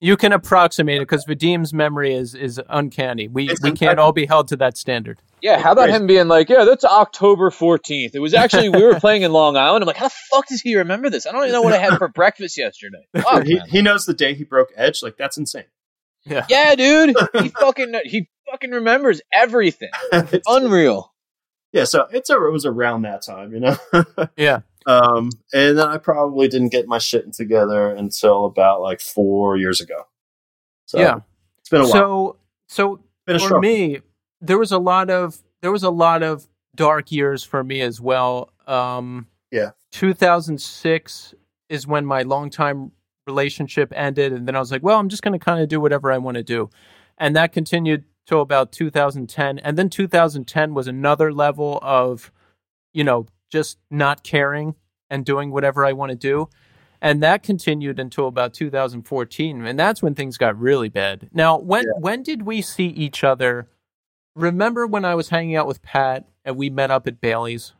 You 0.00 0.16
can 0.16 0.32
approximate 0.32 0.96
it 0.98 1.08
because 1.08 1.24
Vadim's 1.24 1.72
memory 1.72 2.14
is 2.14 2.34
is 2.34 2.60
uncanny. 2.68 3.28
We 3.28 3.48
It's 3.50 3.62
we 3.62 3.70
un- 3.70 3.76
can't 3.76 3.98
all 3.98 4.12
be 4.12 4.26
held 4.26 4.48
to 4.48 4.56
that 4.56 4.76
standard. 4.76 5.20
Yeah, 5.40 5.58
how 5.60 5.72
about 5.72 5.90
him 5.90 6.06
being 6.06 6.26
like, 6.26 6.48
yeah, 6.48 6.64
that's 6.64 6.84
October 6.84 7.50
14th. 7.50 8.14
It 8.14 8.18
was 8.18 8.32
actually, 8.32 8.70
we 8.70 8.82
were 8.82 8.98
playing 8.98 9.22
in 9.22 9.32
Long 9.32 9.58
Island. 9.58 9.82
I'm 9.82 9.86
like, 9.86 9.98
how 9.98 10.08
the 10.08 10.14
fuck 10.32 10.46
does 10.48 10.62
he 10.62 10.74
remember 10.76 11.10
this? 11.10 11.26
I 11.26 11.32
don't 11.32 11.42
even 11.42 11.52
know 11.52 11.60
what 11.60 11.74
I 11.74 11.78
had 11.78 11.98
for 11.98 12.08
breakfast 12.08 12.56
yesterday. 12.56 13.06
Fuck, 13.14 13.44
he, 13.44 13.60
he 13.68 13.82
knows 13.82 14.06
the 14.06 14.14
day 14.14 14.32
he 14.32 14.44
broke 14.44 14.70
Edge. 14.74 15.02
Like 15.02 15.18
that's 15.18 15.36
insane. 15.36 15.64
Yeah. 16.24 16.46
Yeah, 16.48 16.74
dude. 16.76 17.14
He 17.42 17.48
fucking, 17.50 17.92
he 18.04 18.28
fucking 18.50 18.70
remembers 18.70 19.20
everything. 19.34 19.90
It's- 20.12 20.40
Unreal. 20.46 21.12
Yeah, 21.74 21.82
so 21.82 22.06
it's 22.12 22.30
a, 22.30 22.34
it 22.34 22.52
was 22.52 22.64
around 22.64 23.02
that 23.02 23.22
time, 23.22 23.52
you 23.52 23.58
know. 23.58 23.76
Yeah. 24.36 24.60
um, 24.86 25.30
and 25.52 25.76
then 25.76 25.88
I 25.88 25.96
probably 25.98 26.46
didn't 26.46 26.68
get 26.68 26.86
my 26.86 26.98
shit 26.98 27.32
together 27.32 27.90
until 27.90 28.44
about 28.44 28.80
like 28.80 29.00
four 29.00 29.56
years 29.56 29.80
ago. 29.80 30.06
So 30.86 31.00
yeah. 31.00 31.18
it's 31.58 31.68
been 31.68 31.80
a 31.80 31.84
while. 31.84 31.92
So 31.92 32.36
so 32.68 33.00
for 33.26 33.38
struggle. 33.40 33.60
me, 33.60 34.00
there 34.40 34.56
was 34.56 34.70
a 34.70 34.78
lot 34.78 35.10
of 35.10 35.42
there 35.62 35.72
was 35.72 35.82
a 35.82 35.90
lot 35.90 36.22
of 36.22 36.46
dark 36.76 37.10
years 37.10 37.42
for 37.42 37.64
me 37.64 37.80
as 37.80 38.00
well. 38.00 38.52
Um, 38.68 39.26
Yeah. 39.50 39.70
2006 39.90 41.34
is 41.68 41.86
when 41.88 42.06
my 42.06 42.22
longtime 42.22 42.92
relationship 43.26 43.92
ended, 43.96 44.32
and 44.32 44.46
then 44.46 44.54
I 44.54 44.60
was 44.60 44.70
like, 44.70 44.82
well, 44.84 45.00
I'm 45.00 45.08
just 45.08 45.24
going 45.24 45.36
to 45.36 45.44
kind 45.44 45.60
of 45.60 45.68
do 45.68 45.80
whatever 45.80 46.12
I 46.12 46.18
want 46.18 46.36
to 46.36 46.44
do, 46.44 46.70
and 47.18 47.34
that 47.34 47.52
continued 47.52 48.04
till 48.26 48.40
about 48.40 48.72
2010, 48.72 49.58
and 49.58 49.76
then 49.76 49.90
2010 49.90 50.74
was 50.74 50.86
another 50.86 51.32
level 51.32 51.78
of, 51.82 52.32
you 52.92 53.04
know, 53.04 53.26
just 53.50 53.78
not 53.90 54.22
caring 54.22 54.74
and 55.10 55.24
doing 55.24 55.50
whatever 55.50 55.84
I 55.84 55.92
want 55.92 56.10
to 56.10 56.16
do. 56.16 56.48
And 57.00 57.22
that 57.22 57.42
continued 57.42 58.00
until 58.00 58.26
about 58.28 58.54
2014, 58.54 59.66
and 59.66 59.78
that's 59.78 60.02
when 60.02 60.14
things 60.14 60.38
got 60.38 60.58
really 60.58 60.88
bad. 60.88 61.28
Now, 61.34 61.58
when 61.58 61.84
when 61.98 62.22
did 62.22 62.42
we 62.42 62.62
see 62.62 62.86
each 62.86 63.22
other? 63.22 63.68
Remember 64.34 64.86
when 64.86 65.04
I 65.04 65.14
was 65.14 65.28
hanging 65.28 65.54
out 65.54 65.66
with 65.66 65.82
Pat 65.82 66.26
and 66.44 66.56
we 66.56 66.70
met 66.70 66.90
up 66.90 67.06
at 67.06 67.20
Bailey's? 67.20 67.74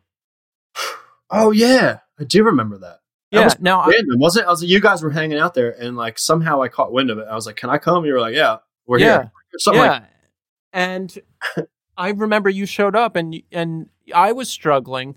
Oh 1.30 1.50
yeah, 1.52 2.00
I 2.20 2.24
do 2.24 2.44
remember 2.44 2.76
that. 2.78 3.00
That 3.32 3.38
Yeah. 3.38 3.44
was 3.44 3.60
now, 3.60 3.80
I, 3.80 3.92
wasn't 4.10 4.44
it? 4.44 4.46
I 4.46 4.50
was 4.50 4.62
like, 4.62 4.70
you 4.70 4.80
guys 4.80 5.02
were 5.02 5.10
hanging 5.10 5.38
out 5.38 5.54
there, 5.54 5.70
and 5.70 5.96
like 5.96 6.18
somehow 6.18 6.60
I 6.60 6.68
caught 6.68 6.92
wind 6.92 7.10
of 7.10 7.18
it. 7.18 7.26
I 7.28 7.34
was 7.34 7.46
like, 7.46 7.56
"Can 7.56 7.70
I 7.70 7.78
come?" 7.78 8.04
You 8.04 8.12
were 8.12 8.20
like, 8.20 8.34
"Yeah, 8.34 8.58
we're 8.86 8.98
yeah, 8.98 9.22
here." 9.22 9.32
Something 9.58 9.82
yeah. 9.82 9.90
like 9.90 10.02
and 10.74 11.16
I 11.96 12.10
remember 12.10 12.50
you 12.50 12.66
showed 12.66 12.94
up, 12.94 13.16
and 13.16 13.40
and 13.50 13.88
I 14.14 14.32
was 14.32 14.50
struggling, 14.50 15.16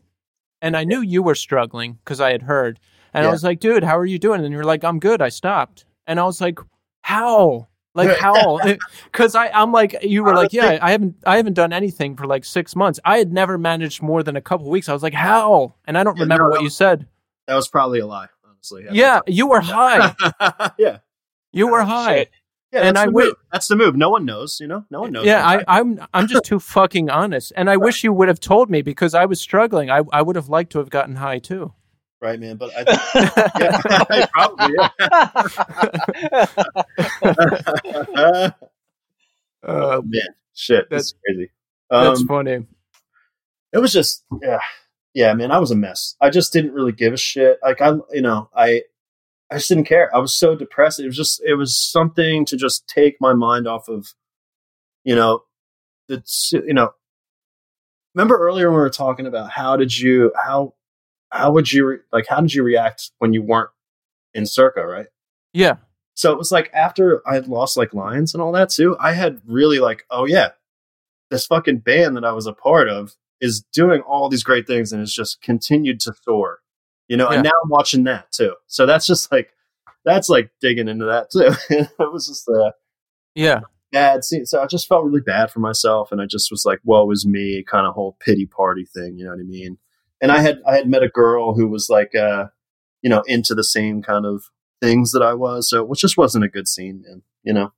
and 0.61 0.77
I 0.77 0.85
knew 0.85 1.01
you 1.01 1.21
were 1.21 1.35
struggling 1.35 1.93
because 2.03 2.21
I 2.21 2.31
had 2.31 2.43
heard, 2.43 2.79
and 3.13 3.25
I 3.25 3.31
was 3.31 3.43
like, 3.43 3.59
"Dude, 3.59 3.83
how 3.83 3.97
are 3.97 4.05
you 4.05 4.19
doing?" 4.19 4.45
And 4.45 4.53
you're 4.53 4.63
like, 4.63 4.85
"I'm 4.85 4.99
good. 4.99 5.21
I 5.21 5.29
stopped," 5.29 5.83
and 6.05 6.19
I 6.19 6.23
was 6.23 6.39
like, 6.39 6.59
"How?" 7.01 7.67
Like 7.95 8.15
how? 8.19 8.59
Because 9.05 9.33
I, 9.33 9.47
I'm 9.49 9.71
like, 9.71 10.03
you 10.03 10.23
were 10.23 10.35
like, 10.35 10.53
yeah, 10.53 10.77
I 10.83 10.91
haven't, 10.91 11.15
I 11.25 11.37
haven't 11.37 11.53
done 11.53 11.73
anything 11.73 12.15
for 12.15 12.27
like 12.27 12.45
six 12.45 12.75
months. 12.75 12.99
I 13.03 13.17
had 13.17 13.33
never 13.33 13.57
managed 13.57 14.03
more 14.03 14.21
than 14.21 14.35
a 14.35 14.41
couple 14.41 14.69
weeks. 14.69 14.87
I 14.87 14.93
was 14.93 15.01
like, 15.01 15.15
how? 15.15 15.73
And 15.87 15.97
I 15.97 16.03
don't 16.03 16.15
Yeah, 16.15 16.23
remember 16.23 16.43
no, 16.43 16.49
what 16.51 16.57
that 16.59 16.63
you 16.63 16.69
said. 16.69 17.07
that 17.47 17.55
was 17.55 17.67
probably 17.67 17.97
a 17.99 18.05
lie, 18.05 18.27
honestly. 18.47 18.85
Yeah, 18.91 19.21
you 19.25 19.47
were 19.47 19.61
high. 19.61 20.13
yeah, 20.77 20.99
You 21.51 21.69
were 21.69 21.81
high. 21.81 22.17
Shit. 22.17 22.31
Yeah. 22.71 22.81
And 22.81 22.97
I 22.97 23.05
the 23.05 23.11
wi- 23.11 23.25
move. 23.27 23.35
That's 23.51 23.67
the 23.67 23.75
move. 23.75 23.95
No 23.95 24.09
one 24.09 24.25
knows. 24.25 24.59
You 24.59 24.67
know, 24.67 24.85
no 24.89 25.01
one 25.01 25.11
knows. 25.11 25.25
Yeah. 25.25 25.45
I, 25.47 25.63
I'm 25.67 25.99
I'm 26.13 26.27
just 26.27 26.43
too 26.45 26.59
fucking 26.59 27.09
honest, 27.09 27.53
and 27.55 27.69
I 27.69 27.77
wish 27.77 28.03
you 28.03 28.11
would 28.13 28.27
have 28.27 28.39
told 28.39 28.69
me 28.69 28.81
because 28.81 29.13
I 29.13 29.25
was 29.25 29.39
struggling. 29.39 29.89
I 29.89 30.01
I 30.11 30.21
would 30.21 30.35
have 30.35 30.49
liked 30.49 30.71
to 30.73 30.79
have 30.79 30.89
gotten 30.89 31.15
high 31.15 31.39
too. 31.39 31.73
right, 32.21 32.39
man. 32.39 32.57
But 32.57 32.71
I, 32.77 32.83
yeah, 33.59 34.25
probably. 34.33 34.75
Yeah. 38.15 38.51
oh 39.63 40.01
man, 40.01 40.21
shit, 40.53 40.89
that's 40.89 41.13
crazy. 41.25 41.51
That's 41.89 42.21
Um, 42.21 42.27
funny. 42.27 42.65
it 43.73 43.77
was 43.79 43.93
just 43.93 44.25
yeah 44.41 44.59
yeah 45.13 45.33
man 45.33 45.51
i 45.51 45.57
was 45.57 45.71
a 45.71 45.75
mess 45.75 46.15
i 46.21 46.29
just 46.29 46.51
didn't 46.53 46.73
really 46.73 46.91
give 46.91 47.13
a 47.13 47.17
shit 47.17 47.57
like 47.63 47.79
i 47.81 47.93
you 48.11 48.21
know 48.21 48.49
i 48.55 48.81
i 49.51 49.55
just 49.55 49.69
didn't 49.69 49.85
care. 49.85 50.13
I 50.15 50.19
was 50.19 50.35
so 50.35 50.55
depressed. 50.55 50.99
It 50.99 51.05
was 51.05 51.15
just 51.15 51.41
it 51.45 51.55
was 51.55 51.77
something 51.77 52.45
to 52.45 52.57
just 52.57 52.87
take 52.87 53.17
my 53.19 53.33
mind 53.33 53.67
off 53.67 53.87
of 53.87 54.13
you 55.03 55.15
know 55.15 55.43
the 56.07 56.23
you 56.51 56.73
know. 56.73 56.91
Remember 58.15 58.37
earlier 58.37 58.69
when 58.69 58.77
we 58.77 58.81
were 58.81 58.89
talking 58.89 59.27
about 59.27 59.51
how 59.51 59.75
did 59.77 59.97
you 59.97 60.31
how 60.35 60.73
how 61.31 61.51
would 61.51 61.71
you 61.71 61.85
re- 61.85 61.97
like 62.11 62.25
how 62.27 62.41
did 62.41 62.53
you 62.53 62.63
react 62.63 63.11
when 63.19 63.33
you 63.33 63.41
weren't 63.41 63.69
in 64.33 64.45
circa 64.45 64.85
right? 64.85 65.07
Yeah, 65.53 65.77
so 66.17 66.31
it 66.31 66.37
was 66.39 66.51
like 66.51 66.71
after 66.73 67.21
I 67.29 67.35
had 67.35 67.47
lost 67.47 67.77
like 67.77 67.93
Lions 67.93 68.33
and 68.33 68.41
all 68.41 68.51
that 68.53 68.71
too, 68.71 68.97
I 68.99 69.13
had 69.13 69.39
really 69.45 69.77
like, 69.77 70.03
oh 70.09 70.25
yeah, 70.25 70.49
this 71.29 71.45
fucking 71.45 71.79
band 71.79 72.17
that 72.17 72.25
I 72.25 72.31
was 72.31 72.47
a 72.47 72.53
part 72.53 72.89
of 72.89 73.15
is 73.39 73.63
doing 73.71 74.01
all 74.01 74.27
these 74.27 74.43
great 74.43 74.65
things 74.65 74.91
and 74.91 74.99
it's 74.99 75.13
just 75.13 75.43
continued 75.43 75.99
to 76.01 76.15
soar. 76.23 76.61
You 77.07 77.17
know, 77.17 77.29
Yeah. 77.29 77.35
and 77.35 77.43
now 77.43 77.51
I'm 77.63 77.69
watching 77.69 78.03
that 78.05 78.31
too. 78.31 78.53
So 78.67 78.85
that's 78.85 79.05
just 79.07 79.31
like 79.31 79.53
that's 80.05 80.29
like 80.29 80.51
digging 80.61 80.87
into 80.87 81.05
that 81.05 81.29
too. 81.31 81.51
it 81.75 82.11
was 82.11 82.27
just 82.27 82.47
a 82.47 82.73
yeah, 83.35 83.61
bad 83.91 84.23
scene. 84.23 84.45
So 84.45 84.61
I 84.61 84.65
just 84.67 84.87
felt 84.87 85.05
really 85.05 85.21
bad 85.21 85.51
for 85.51 85.59
myself 85.59 86.11
and 86.11 86.21
I 86.21 86.25
just 86.25 86.49
was 86.51 86.63
like, 86.65 86.79
woe 86.83 87.09
is 87.11 87.25
me, 87.25 87.63
kind 87.63 87.85
of 87.85 87.93
whole 87.93 88.17
pity 88.19 88.45
party 88.45 88.85
thing, 88.85 89.17
you 89.17 89.25
know 89.25 89.31
what 89.31 89.39
I 89.39 89.43
mean? 89.43 89.77
And 90.21 90.31
I 90.31 90.39
had 90.39 90.59
I 90.67 90.75
had 90.75 90.89
met 90.89 91.03
a 91.03 91.09
girl 91.09 91.53
who 91.55 91.67
was 91.67 91.87
like 91.89 92.15
uh, 92.15 92.47
you 93.01 93.09
know, 93.09 93.23
into 93.27 93.53
the 93.55 93.63
same 93.63 94.01
kind 94.01 94.25
of 94.25 94.45
things 94.81 95.11
that 95.11 95.21
I 95.21 95.33
was. 95.33 95.69
So 95.69 95.91
it 95.91 95.97
just 95.97 96.17
wasn't 96.17 96.45
a 96.45 96.49
good 96.49 96.67
scene, 96.67 97.03
man. 97.07 97.21
You 97.43 97.53
know? 97.53 97.73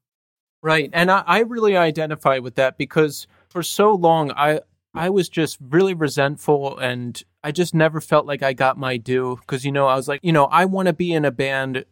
right. 0.62 0.90
And 0.92 1.10
I, 1.12 1.24
I 1.26 1.40
really 1.42 1.78
identify 1.78 2.40
with 2.40 2.56
that 2.56 2.78
because 2.78 3.28
for 3.50 3.64
so 3.64 3.94
long 3.94 4.32
I 4.32 4.62
I 4.94 5.10
was 5.10 5.30
just 5.30 5.58
really 5.62 5.94
resentful 5.94 6.78
and 6.78 7.22
I 7.44 7.52
just 7.52 7.74
never 7.74 8.02
felt 8.02 8.26
like 8.26 8.44
I 8.44 8.54
got 8.54 8.78
my 8.78 8.98
due 8.98 9.38
because 9.38 9.64
you 9.66 9.72
know 9.72 9.88
I 9.88 9.96
was 9.96 10.08
like 10.08 10.20
you 10.24 10.32
know 10.34 10.46
I 10.46 10.66
want 10.66 10.88
to 10.88 10.94
be 10.94 11.14
in 11.14 11.26
a 11.26 11.32
band 11.32 11.86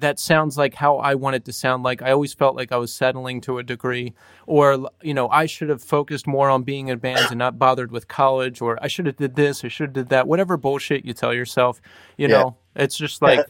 that 0.00 0.18
sounds 0.18 0.58
like 0.58 0.74
how 0.74 0.96
I 0.98 1.14
want 1.14 1.36
it 1.36 1.44
to 1.44 1.52
sound 1.52 1.84
like. 1.84 2.02
I 2.02 2.10
always 2.10 2.34
felt 2.34 2.56
like 2.56 2.72
I 2.72 2.76
was 2.78 2.92
settling 2.92 3.40
to 3.42 3.58
a 3.58 3.62
degree, 3.62 4.12
or 4.46 4.90
you 5.02 5.14
know, 5.14 5.28
I 5.28 5.46
should 5.46 5.68
have 5.68 5.82
focused 5.82 6.26
more 6.26 6.50
on 6.50 6.64
being 6.64 6.88
in 6.88 6.98
bands 6.98 7.30
and 7.30 7.38
not 7.38 7.60
bothered 7.60 7.92
with 7.92 8.08
college, 8.08 8.60
or 8.60 8.76
I 8.82 8.88
should 8.88 9.06
have 9.06 9.16
did 9.16 9.36
this, 9.36 9.64
I 9.64 9.68
should 9.68 9.90
have 9.90 9.92
did 9.94 10.08
that. 10.08 10.26
Whatever 10.26 10.56
bullshit 10.56 11.04
you 11.04 11.12
tell 11.14 11.32
yourself, 11.32 11.80
you 12.16 12.26
Yeah. 12.28 12.42
know, 12.42 12.56
it's 12.74 12.96
just 12.96 13.22
like, 13.22 13.46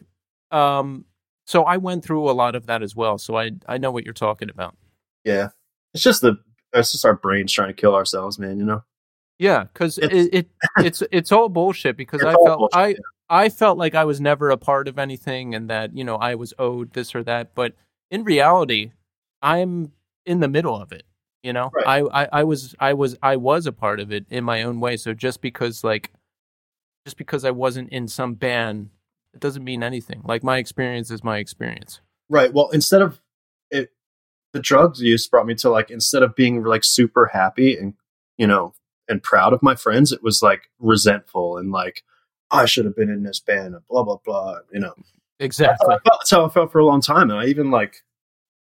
um. 0.50 1.06
So 1.46 1.64
I 1.64 1.76
went 1.78 2.04
through 2.04 2.30
a 2.30 2.32
lot 2.32 2.54
of 2.54 2.66
that 2.66 2.82
as 2.82 2.94
well. 2.94 3.16
So 3.18 3.36
I 3.36 3.52
I 3.66 3.78
know 3.78 3.90
what 3.90 4.04
you're 4.04 4.14
talking 4.14 4.50
about. 4.50 4.76
Yeah. 5.24 5.48
It's 5.94 6.02
just 6.02 6.20
the 6.20 6.36
it's 6.74 6.92
just 6.92 7.04
our 7.06 7.14
brains 7.14 7.52
trying 7.52 7.68
to 7.68 7.74
kill 7.74 7.94
ourselves, 7.94 8.38
man, 8.38 8.58
you 8.58 8.66
know? 8.66 8.82
Yeah, 9.38 9.64
because 9.64 9.98
it, 9.98 10.12
It's- 10.12 10.28
it 10.32 10.48
it's 10.78 11.02
it's 11.12 11.32
all 11.32 11.48
bullshit. 11.48 11.96
Because 11.96 12.22
I 12.22 12.32
felt 12.32 12.58
bullshit, 12.58 12.74
I 12.76 12.86
yeah. 12.88 12.96
I 13.28 13.48
felt 13.48 13.78
like 13.78 13.94
I 13.94 14.04
was 14.04 14.20
never 14.20 14.50
a 14.50 14.56
part 14.56 14.86
of 14.86 14.98
anything 14.98 15.54
and 15.54 15.68
that, 15.70 15.96
you 15.96 16.04
know, 16.04 16.16
I 16.16 16.34
was 16.34 16.52
owed 16.58 16.92
this 16.92 17.14
or 17.14 17.22
that. 17.24 17.54
But 17.54 17.74
in 18.10 18.22
reality, 18.22 18.92
I'm 19.42 19.92
in 20.26 20.40
the 20.40 20.48
middle 20.48 20.76
of 20.76 20.92
it. 20.92 21.04
You 21.42 21.52
know, 21.52 21.70
Right. 21.74 21.86
I, 21.86 22.22
I, 22.24 22.28
I 22.40 22.44
was 22.44 22.74
I 22.80 22.92
was 22.94 23.16
I 23.22 23.36
was 23.36 23.66
a 23.66 23.72
part 23.72 24.00
of 24.00 24.12
it 24.12 24.24
in 24.30 24.44
my 24.44 24.62
own 24.62 24.80
way. 24.80 24.96
So 24.96 25.12
just 25.14 25.40
because 25.42 25.84
like 25.84 26.10
just 27.04 27.16
because 27.18 27.44
I 27.44 27.50
wasn't 27.50 27.90
in 27.90 28.08
some 28.08 28.32
band, 28.34 28.88
it 29.34 29.40
doesn't 29.40 29.62
mean 29.64 29.82
anything. 29.82 30.22
Like 30.24 30.42
my 30.42 30.56
experience 30.58 31.10
is 31.10 31.22
my 31.22 31.36
experience. 31.38 32.00
Right. 32.30 32.50
Well, 32.52 32.70
instead 32.70 33.02
of 33.02 33.20
it, 33.70 33.90
the 34.54 34.60
drugs 34.60 35.02
use 35.02 35.26
brought 35.28 35.44
me 35.46 35.54
to 35.56 35.68
like 35.68 35.90
instead 35.90 36.22
of 36.22 36.34
being 36.34 36.62
like 36.64 36.82
super 36.84 37.26
happy 37.26 37.76
and 37.76 37.92
you 38.38 38.46
know 38.46 38.72
and 39.08 39.22
proud 39.22 39.52
of 39.52 39.62
my 39.62 39.74
friends, 39.74 40.12
it 40.12 40.22
was 40.22 40.42
like 40.42 40.70
resentful 40.78 41.56
and 41.58 41.70
like 41.70 42.02
I 42.50 42.66
should 42.66 42.84
have 42.84 42.96
been 42.96 43.10
in 43.10 43.22
this 43.22 43.40
band 43.40 43.74
and 43.74 43.86
blah 43.88 44.02
blah 44.02 44.18
blah. 44.24 44.58
You 44.72 44.80
know, 44.80 44.94
Exactly. 45.40 45.86
I 45.86 45.98
felt- 45.98 46.20
that's 46.20 46.30
how 46.30 46.46
I 46.46 46.48
felt 46.48 46.72
for 46.72 46.78
a 46.78 46.86
long 46.86 47.00
time, 47.00 47.30
and 47.30 47.38
I 47.38 47.46
even 47.46 47.70
like, 47.70 47.96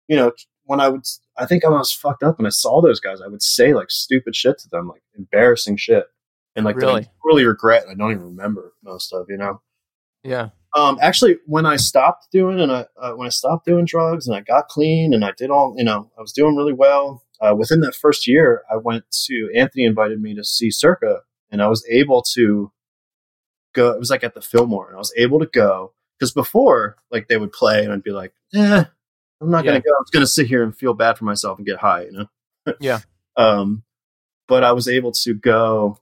you 0.08 0.16
know, 0.16 0.32
when 0.66 0.80
I 0.80 0.90
would, 0.90 1.06
I 1.38 1.46
think 1.46 1.64
I 1.64 1.70
was 1.70 1.94
fucked 1.94 2.24
up, 2.24 2.38
and 2.38 2.48
I 2.48 2.52
saw 2.52 2.82
those 2.82 3.00
guys, 3.00 3.22
I 3.22 3.28
would 3.28 3.42
say 3.42 3.74
like 3.74 3.90
stupid 3.90 4.36
shit 4.36 4.58
to 4.60 4.70
them, 4.70 4.88
like 4.88 5.02
embarrassing 5.18 5.78
shit, 5.78 6.06
and 6.56 6.66
like 6.66 6.76
Really? 6.76 7.04
I 7.04 7.10
really 7.24 7.46
regret. 7.46 7.86
I 7.90 7.94
don't 7.96 8.12
even 8.12 8.24
remember 8.24 8.74
most 8.84 9.14
of, 9.14 9.28
you 9.30 9.38
know. 9.38 9.62
Yeah. 10.24 10.50
Um, 10.76 10.98
actually, 11.02 11.38
when 11.46 11.66
I 11.66 11.78
stopped 11.78 12.28
doing 12.32 12.60
and 12.60 12.72
I 12.72 12.86
uh, 13.02 13.14
when 13.14 13.26
I 13.26 13.30
stopped 13.30 13.66
doing 13.66 13.86
drugs 13.86 14.28
and 14.28 14.36
I 14.36 14.42
got 14.42 14.68
clean 14.68 15.14
and 15.14 15.24
I 15.24 15.32
did 15.38 15.50
all, 15.50 15.74
you 15.78 15.84
know, 15.86 16.12
I 16.18 16.22
was 16.22 16.34
doing 16.34 16.56
really 16.56 16.74
well. 16.74 17.24
Uh, 17.42 17.56
within 17.56 17.82
that 17.82 17.96
first 17.96 18.28
year, 18.28 18.64
I 18.72 18.78
went 18.78 19.04
to 19.26 19.50
Anthony 19.56 19.86
invited 19.86 20.22
me 20.22 20.34
to 20.36 20.44
see 20.44 20.72
Circa, 20.72 21.22
and 21.52 21.62
I 21.62 21.68
was 21.68 21.86
able 21.90 22.24
to 22.34 22.72
go. 23.74 23.92
It 23.92 24.00
was 24.00 24.10
like 24.10 24.24
at 24.24 24.34
the 24.34 24.42
Fillmore, 24.42 24.88
and 24.88 24.96
I 24.96 25.00
was 25.00 25.14
able 25.18 25.40
to 25.40 25.46
go 25.46 25.94
because 26.18 26.32
before, 26.34 26.98
like 27.12 27.28
they 27.28 27.38
would 27.38 27.52
play, 27.52 27.84
and 27.84 27.94
I'd 27.94 28.04
be 28.04 28.12
like, 28.12 28.34
"Eh, 28.56 28.84
I'm 29.42 29.52
not 29.52 29.64
Yeah. 29.66 29.72
gonna 29.72 29.82
go. 29.82 29.92
I'm 29.98 30.04
just 30.06 30.14
gonna 30.14 30.28
sit 30.28 30.48
here 30.48 30.64
and 30.64 30.76
feel 30.76 30.94
bad 30.94 31.18
for 31.18 31.26
myself 31.26 31.58
and 31.60 31.66
get 31.68 31.78
high," 31.78 32.06
you 32.06 32.12
know. 32.12 32.28
Yeah. 32.80 33.00
Um, 33.40 33.84
but 34.48 34.64
I 34.64 34.72
was 34.72 34.88
able 34.88 35.12
to 35.12 35.36
go 35.36 36.00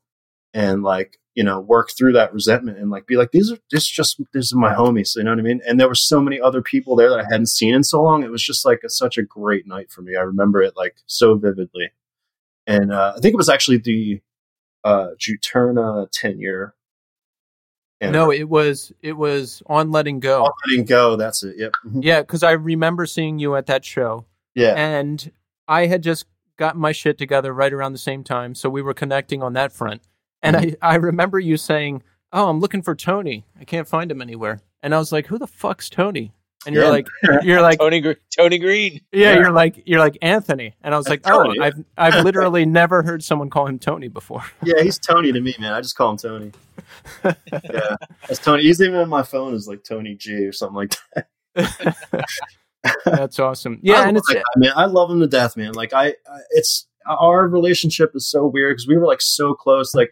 and 0.54 0.84
like 0.84 1.20
you 1.36 1.44
know 1.44 1.60
work 1.60 1.92
through 1.92 2.14
that 2.14 2.34
resentment 2.34 2.78
and 2.80 2.90
like 2.90 3.06
be 3.06 3.18
like 3.18 3.32
these 3.32 3.52
are 3.52 3.58
this 3.70 3.86
just 3.86 4.20
these 4.34 4.52
are 4.54 4.58
my 4.58 4.74
homies 4.74 5.16
you 5.16 5.24
know 5.24 5.32
what 5.32 5.40
i 5.40 5.44
mean? 5.44 5.62
And 5.68 5.80
there 5.80 5.88
were 5.88 5.94
so 5.96 6.20
many 6.22 6.40
other 6.40 6.62
people 6.62 6.96
there 6.96 7.10
that 7.10 7.20
i 7.20 7.24
hadn't 7.30 7.50
seen 7.50 7.76
in 7.76 7.84
so 7.84 8.02
long. 8.02 8.24
It 8.24 8.32
was 8.32 8.42
just 8.44 8.66
like 8.66 8.82
a, 8.84 8.90
such 8.90 9.18
a 9.18 9.24
great 9.24 9.68
night 9.68 9.92
for 9.92 10.02
me. 10.02 10.16
I 10.16 10.22
remember 10.22 10.62
it 10.62 10.74
like 10.76 10.96
so 11.06 11.36
vividly. 11.36 11.92
And 12.66 12.92
uh, 12.92 13.14
i 13.16 13.20
think 13.20 13.34
it 13.34 13.38
was 13.38 13.50
actually 13.50 13.78
the 13.78 14.22
uh 14.84 15.10
juturna 15.20 16.08
10 16.12 16.40
year 16.40 16.74
No, 18.02 18.32
it 18.32 18.48
was 18.50 18.92
it 19.02 19.14
was 19.14 19.64
on 19.66 19.92
letting 19.92 20.20
go. 20.20 20.44
All 20.44 20.54
letting 20.70 20.86
go 20.86 21.16
that's 21.16 21.44
it 21.44 21.56
yep 21.58 21.74
Mhm. 21.86 22.04
Yeah, 22.04 22.22
because 22.22 22.44
I 22.44 22.52
remember 22.52 23.06
seeing 23.06 23.40
you 23.40 23.56
at 23.56 23.66
that 23.68 23.84
show, 23.86 24.26
yeah. 24.54 24.74
And 24.76 25.32
I 25.68 25.88
had 25.88 26.02
just 26.04 26.26
gotten 26.58 26.80
my 26.80 26.92
shit 26.94 27.18
together 27.18 27.54
right 27.54 27.74
around 27.74 27.92
the 27.92 27.98
same 27.98 28.24
time, 28.24 28.56
so 28.56 28.70
we 28.70 28.82
were 28.82 28.94
connecting 28.94 29.44
on 29.44 29.54
that 29.54 29.74
front. 29.74 30.02
And 30.46 30.56
mm-hmm. 30.56 30.76
I, 30.82 30.94
I 30.94 30.96
remember 30.96 31.40
you 31.40 31.58
saying, 31.58 32.04
"Oh, 32.32 32.50
I'm 32.50 32.60
looking 32.60 32.82
for 32.82 32.96
Tony. 32.96 33.46
I 33.60 33.66
can't 33.66 33.88
find 33.88 34.10
him 34.10 34.22
anywhere." 34.22 34.62
And 34.82 34.94
I 34.94 35.00
was 35.00 35.12
like, 35.12 35.28
"Who 35.28 35.38
the 35.38 35.48
fuck's 35.48 35.90
Tony?" 35.90 36.32
And 36.66 36.74
you're 36.74 36.86
Yeah. 36.86 36.90
like, 36.90 37.08
"You're 37.44 37.62
like, 37.62 37.80
Tony 37.80 38.02
Tony 38.36 38.58
Green. 38.58 39.02
yeah, 39.12 39.34
Yeah. 39.34 39.40
you're 39.40 39.52
like, 39.52 39.84
you're 39.86 40.00
like 40.00 40.18
Anthony." 40.22 40.76
And 40.82 40.94
I 40.94 40.98
was 40.98 41.08
like, 41.08 41.22
"Oh, 41.26 41.54
I've 41.62 41.84
I've 41.98 42.24
literally 42.24 42.66
never 42.66 43.04
heard 43.04 43.24
someone 43.24 43.50
call 43.50 43.68
him 43.68 43.80
Tony 43.80 44.08
before." 44.08 44.44
yeah 44.64 44.82
he's 44.82 44.98
tony 44.98 45.32
to 45.32 45.42
me 45.42 45.54
man 45.60 45.74
i 45.74 45.82
just 45.82 45.96
call 45.96 46.12
him 46.12 46.18
tony 46.18 46.52
yeah 47.24 47.96
that's 48.28 48.40
tony 48.40 48.64
he's 48.64 48.82
even 48.82 48.96
in 48.96 49.10
my 49.10 49.22
phone 49.22 49.54
as 49.54 49.68
like 49.68 49.84
tony 49.84 50.16
g 50.16 50.34
or 50.46 50.52
something 50.52 50.76
like 50.76 50.96
that 51.14 51.28
That's 53.06 53.40
awesome. 53.40 53.80
Yeah, 53.82 54.02
I 54.02 54.08
and 54.08 54.18
it's 54.18 54.28
guy, 54.32 54.42
man. 54.58 54.74
I 54.76 54.86
love 54.86 55.10
him 55.10 55.20
to 55.20 55.28
death, 55.28 55.58
man. 55.58 55.74
Like 55.74 55.94
I, 55.94 56.10
I 56.30 56.40
it's 56.52 56.88
our 57.08 57.48
relationship 57.48 58.12
is 58.16 58.30
so 58.30 58.46
weird 58.46 58.74
because 58.76 58.88
we 58.88 58.98
were 58.98 59.06
like 59.08 59.22
so 59.22 59.54
close, 59.54 59.96
like 59.96 60.12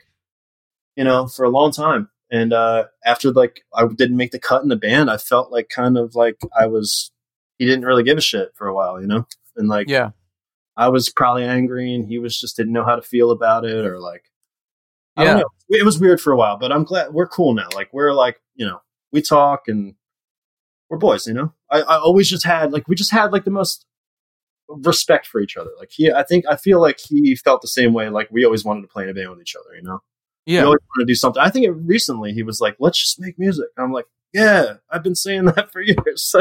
you 0.96 1.04
know, 1.04 1.28
for 1.28 1.44
a 1.46 1.50
long 1.50 1.72
time. 1.72 2.10
And 2.32 2.52
uh 2.54 2.86
after 3.06 3.32
like 3.32 3.62
I 3.76 3.86
didn't 3.88 4.18
make 4.18 4.32
the 4.32 4.40
cut 4.40 4.64
in 4.64 4.70
the 4.70 4.76
band, 4.76 5.10
I 5.12 5.18
felt 5.18 5.52
like 5.52 5.70
kind 5.70 5.98
of 5.98 6.16
like 6.16 6.38
I 6.58 6.66
was. 6.68 7.12
He 7.60 7.66
didn't 7.66 7.86
really 7.86 8.04
give 8.04 8.18
a 8.18 8.22
shit 8.22 8.50
for 8.56 8.68
a 8.68 8.74
while, 8.74 9.00
you 9.00 9.06
know, 9.08 9.28
and 9.56 9.70
like 9.70 9.88
yeah, 9.88 10.10
I 10.76 10.90
was 10.90 11.10
probably 11.10 11.44
angry, 11.44 11.94
and 11.94 12.08
he 12.08 12.18
was 12.18 12.40
just 12.40 12.58
didn't 12.58 12.74
know 12.74 12.84
how 12.84 12.96
to 12.96 13.02
feel 13.04 13.30
about 13.30 13.64
it, 13.66 13.86
or 13.86 14.00
like 14.00 14.24
I 15.16 15.24
don't 15.24 15.38
Yeah. 15.38 15.42
know. 15.44 15.50
It 15.70 15.86
was 15.86 16.00
weird 16.00 16.20
for 16.20 16.34
a 16.34 16.36
while, 16.36 16.58
but 16.58 16.72
I'm 16.72 16.84
glad 16.84 17.14
we're 17.14 17.28
cool 17.28 17.54
now. 17.54 17.68
Like 17.76 17.90
we're 17.94 18.12
like 18.14 18.42
you 18.56 18.66
know 18.66 18.80
we 19.12 19.22
talk 19.22 19.68
and 19.68 19.94
we're 20.90 20.98
boys. 20.98 21.28
You 21.28 21.34
know, 21.36 21.54
I, 21.70 21.82
I 21.82 21.98
always 22.00 22.28
just 22.28 22.44
had 22.46 22.72
like 22.74 22.88
we 22.88 22.96
just 22.96 23.12
had 23.12 23.32
like 23.32 23.44
the 23.46 23.52
most 23.52 23.86
respect 24.68 25.28
for 25.28 25.40
each 25.40 25.56
other. 25.58 25.70
Like 25.78 25.92
he, 25.92 26.12
I 26.12 26.24
think 26.24 26.46
I 26.50 26.56
feel 26.56 26.82
like 26.82 27.00
he 27.00 27.36
felt 27.36 27.62
the 27.62 27.68
same 27.68 27.94
way. 27.94 28.10
Like 28.10 28.30
we 28.32 28.44
always 28.44 28.66
wanted 28.66 28.82
to 28.82 28.88
play 28.88 29.04
in 29.04 29.10
a 29.10 29.14
band 29.14 29.30
with 29.30 29.42
each 29.42 29.56
other. 29.56 29.76
You 29.76 29.84
know, 29.84 30.00
yeah. 30.46 30.64
always 30.64 30.80
want 30.82 31.00
to 31.00 31.06
do 31.06 31.16
something. 31.16 31.42
I 31.42 31.50
think 31.50 31.66
it, 31.66 31.72
recently 31.72 32.34
he 32.34 32.44
was 32.44 32.60
like, 32.60 32.76
"Let's 32.80 33.00
just 33.00 33.20
make 33.20 33.40
music." 33.40 33.68
I'm 33.78 33.92
like, 33.92 34.06
"Yeah, 34.34 34.76
I've 34.90 35.04
been 35.04 35.16
saying 35.16 35.46
that 35.56 35.72
for 35.72 35.82
years." 35.82 36.36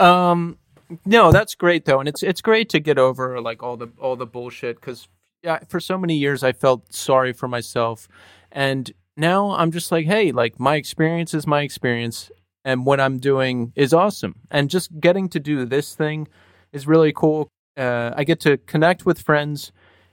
um 0.00 0.58
no 1.04 1.30
that's 1.30 1.54
great 1.54 1.84
though 1.84 2.00
and 2.00 2.08
it's 2.08 2.22
it's 2.22 2.40
great 2.40 2.68
to 2.68 2.80
get 2.80 2.98
over 2.98 3.40
like 3.40 3.62
all 3.62 3.76
the 3.76 3.88
all 4.00 4.16
the 4.16 4.26
bullshit 4.26 4.80
because 4.80 5.08
yeah 5.42 5.58
for 5.68 5.78
so 5.78 5.96
many 5.96 6.16
years 6.16 6.42
i 6.42 6.52
felt 6.52 6.92
sorry 6.92 7.32
for 7.32 7.46
myself 7.46 8.08
and 8.50 8.92
now 9.16 9.50
i'm 9.52 9.70
just 9.70 9.92
like 9.92 10.06
hey 10.06 10.32
like 10.32 10.58
my 10.58 10.74
experience 10.74 11.32
is 11.32 11.46
my 11.46 11.62
experience 11.62 12.30
and 12.64 12.84
what 12.84 12.98
i'm 13.00 13.18
doing 13.18 13.72
is 13.76 13.94
awesome 13.94 14.34
and 14.50 14.68
just 14.68 14.98
getting 14.98 15.28
to 15.28 15.38
do 15.38 15.64
this 15.64 15.94
thing 15.94 16.26
is 16.72 16.86
really 16.86 17.12
cool 17.12 17.48
uh, 17.76 18.10
i 18.16 18.24
get 18.24 18.40
to 18.40 18.56
connect 18.58 19.06
with 19.06 19.20
friends 19.20 19.70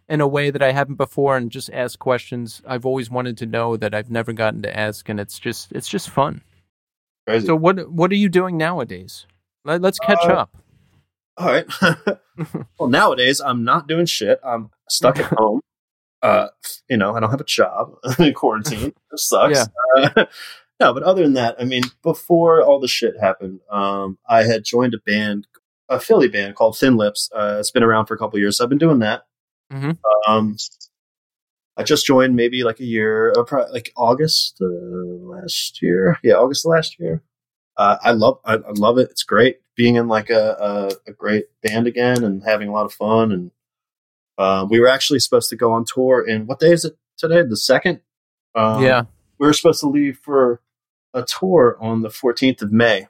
in 0.10 0.22
a 0.22 0.28
way 0.28 0.49
that 0.49 0.62
i 0.62 0.72
haven't 0.72 0.95
before 0.95 1.36
and 1.38 1.51
just 1.51 1.70
ask 1.74 1.99
questions 1.99 2.62
i've 2.68 2.86
always 2.86 3.10
wanted 3.10 3.38
to 3.38 3.45
know 3.45 3.76
that 3.78 3.93
i've 3.93 4.10
never 4.10 4.34
gotten 4.34 4.62
to 4.62 4.78
ask 4.80 5.10
and 5.10 5.20
it's 5.20 5.38
just 5.39 5.72
it's 5.72 5.88
just 5.89 6.10
fun 6.10 6.41
Crazy. 7.28 7.45
so 7.47 7.55
what 7.55 7.89
what 7.91 8.12
are 8.12 8.16
you 8.16 8.30
doing 8.30 8.58
nowadays 8.58 9.26
Let, 9.66 9.82
let's 9.82 9.99
catch 9.99 10.24
Uh, 10.24 10.34
up 10.34 10.58
All 11.38 11.47
right. 11.47 11.66
well, 12.80 12.89
nowadays 12.89 13.39
I'm 13.41 13.64
not 13.64 13.88
doing 13.88 14.08
shit. 14.08 14.39
I'm 14.43 14.72
stuck 14.89 15.20
at 15.20 15.32
home. 15.38 15.62
Uh, 16.24 16.47
you 16.89 16.97
know, 16.97 17.16
I 17.16 17.20
don't 17.20 17.30
have 17.30 17.41
a 17.41 17.43
job 17.45 17.93
in 18.20 18.34
quarantine. 18.34 18.91
It 19.12 19.20
sucks. 19.20 19.68
Uh, 19.97 20.26
no, 20.80 20.93
but 20.95 21.03
other 21.03 21.22
than 21.22 21.34
that, 21.34 21.55
I 21.60 21.64
mean, 21.66 21.84
before 22.01 22.64
all 22.64 22.80
the 22.80 22.88
shit 22.88 23.20
happened, 23.20 23.60
um, 23.70 24.18
I 24.28 24.43
had 24.43 24.64
joined 24.64 24.95
a 24.95 24.99
band, 25.05 25.45
a 25.89 25.99
Philly 25.99 26.28
band 26.28 26.55
called 26.55 26.76
Thin 26.78 26.97
Lips. 26.97 27.30
Uh, 27.36 27.58
it's 27.60 27.70
been 27.72 27.84
around 27.84 28.08
for 28.08 28.16
a 28.16 28.18
couple 28.18 28.38
of 28.38 28.41
years. 28.41 28.58
So 28.58 28.64
I've 28.64 28.70
been 28.70 28.80
doing 28.80 28.99
that. 28.99 29.26
Mhm. 29.72 29.97
Um, 30.28 30.55
I 31.76 31.84
just 31.84 32.05
joined 32.05 32.36
maybe 32.36 32.63
like 32.63 32.80
a 32.80 32.86
year, 32.86 33.34
uh, 33.38 33.65
like 33.72 33.91
August 33.95 34.57
uh, 34.61 34.65
last 34.65 35.82
year. 35.82 36.18
Yeah, 36.24 36.36
August 36.36 36.65
last 36.65 36.99
year. 36.99 37.22
Uh, 37.76 37.97
I 38.01 38.11
love, 38.11 38.39
I, 38.43 38.55
I 38.55 38.72
love 38.72 38.97
it. 38.97 39.09
It's 39.11 39.24
great 39.24 39.59
being 39.76 39.95
in 39.95 40.07
like 40.07 40.32
a, 40.32 40.57
a, 41.07 41.11
a 41.11 41.13
great 41.13 41.45
band 41.61 41.86
again 41.86 42.24
and 42.24 42.43
having 42.43 42.68
a 42.68 42.72
lot 42.72 42.86
of 42.86 42.93
fun. 42.93 43.32
And 43.32 43.51
uh, 44.39 44.65
we 44.68 44.80
were 44.80 44.88
actually 44.88 45.20
supposed 45.20 45.49
to 45.49 45.55
go 45.55 45.72
on 45.74 45.86
tour. 45.86 46.26
And 46.28 46.47
what 46.47 46.59
day 46.59 46.72
is 46.72 46.86
it 46.86 46.97
today? 47.18 47.43
The 47.43 47.57
second. 47.57 48.01
Um, 48.55 48.82
yeah 48.82 49.03
we 49.39 49.47
were 49.47 49.53
supposed 49.53 49.82
to 49.82 49.88
leave 49.88 50.18
for 50.18 50.61
a 51.13 51.24
tour 51.24 51.78
on 51.80 52.01
the 52.01 52.09
14th 52.09 52.61
of 52.61 52.72
May, 52.72 53.07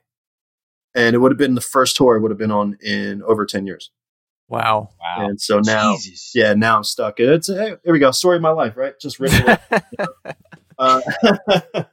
and 0.95 1.16
it 1.16 1.20
would 1.20 1.32
have 1.32 1.38
been 1.38 1.55
the 1.55 1.62
first 1.62 1.95
tour 1.95 2.18
I 2.18 2.22
would 2.22 2.32
have 2.32 2.38
been 2.38 2.51
on 2.51 2.78
in 2.82 3.24
over 3.24 3.45
10 3.45 3.66
years. 3.66 3.91
Wow 4.50 4.89
Wow. 5.00 5.28
And 5.28 5.39
so 5.41 5.60
now, 5.60 5.95
Jesus. 5.95 6.32
yeah, 6.36 6.54
now 6.54 6.78
I'm 6.78 6.84
stuck. 6.84 7.20
It's 7.20 7.48
hey, 7.48 7.76
here 7.84 7.93
we 7.93 8.00
go, 8.00 8.12
story 8.12 8.36
of 8.38 8.41
my 8.41 8.50
life, 8.50 8.76
right? 8.78 8.93
Just 9.00 9.20
written. 9.20 9.41
away. 9.43 9.58
Uh, 10.80 11.02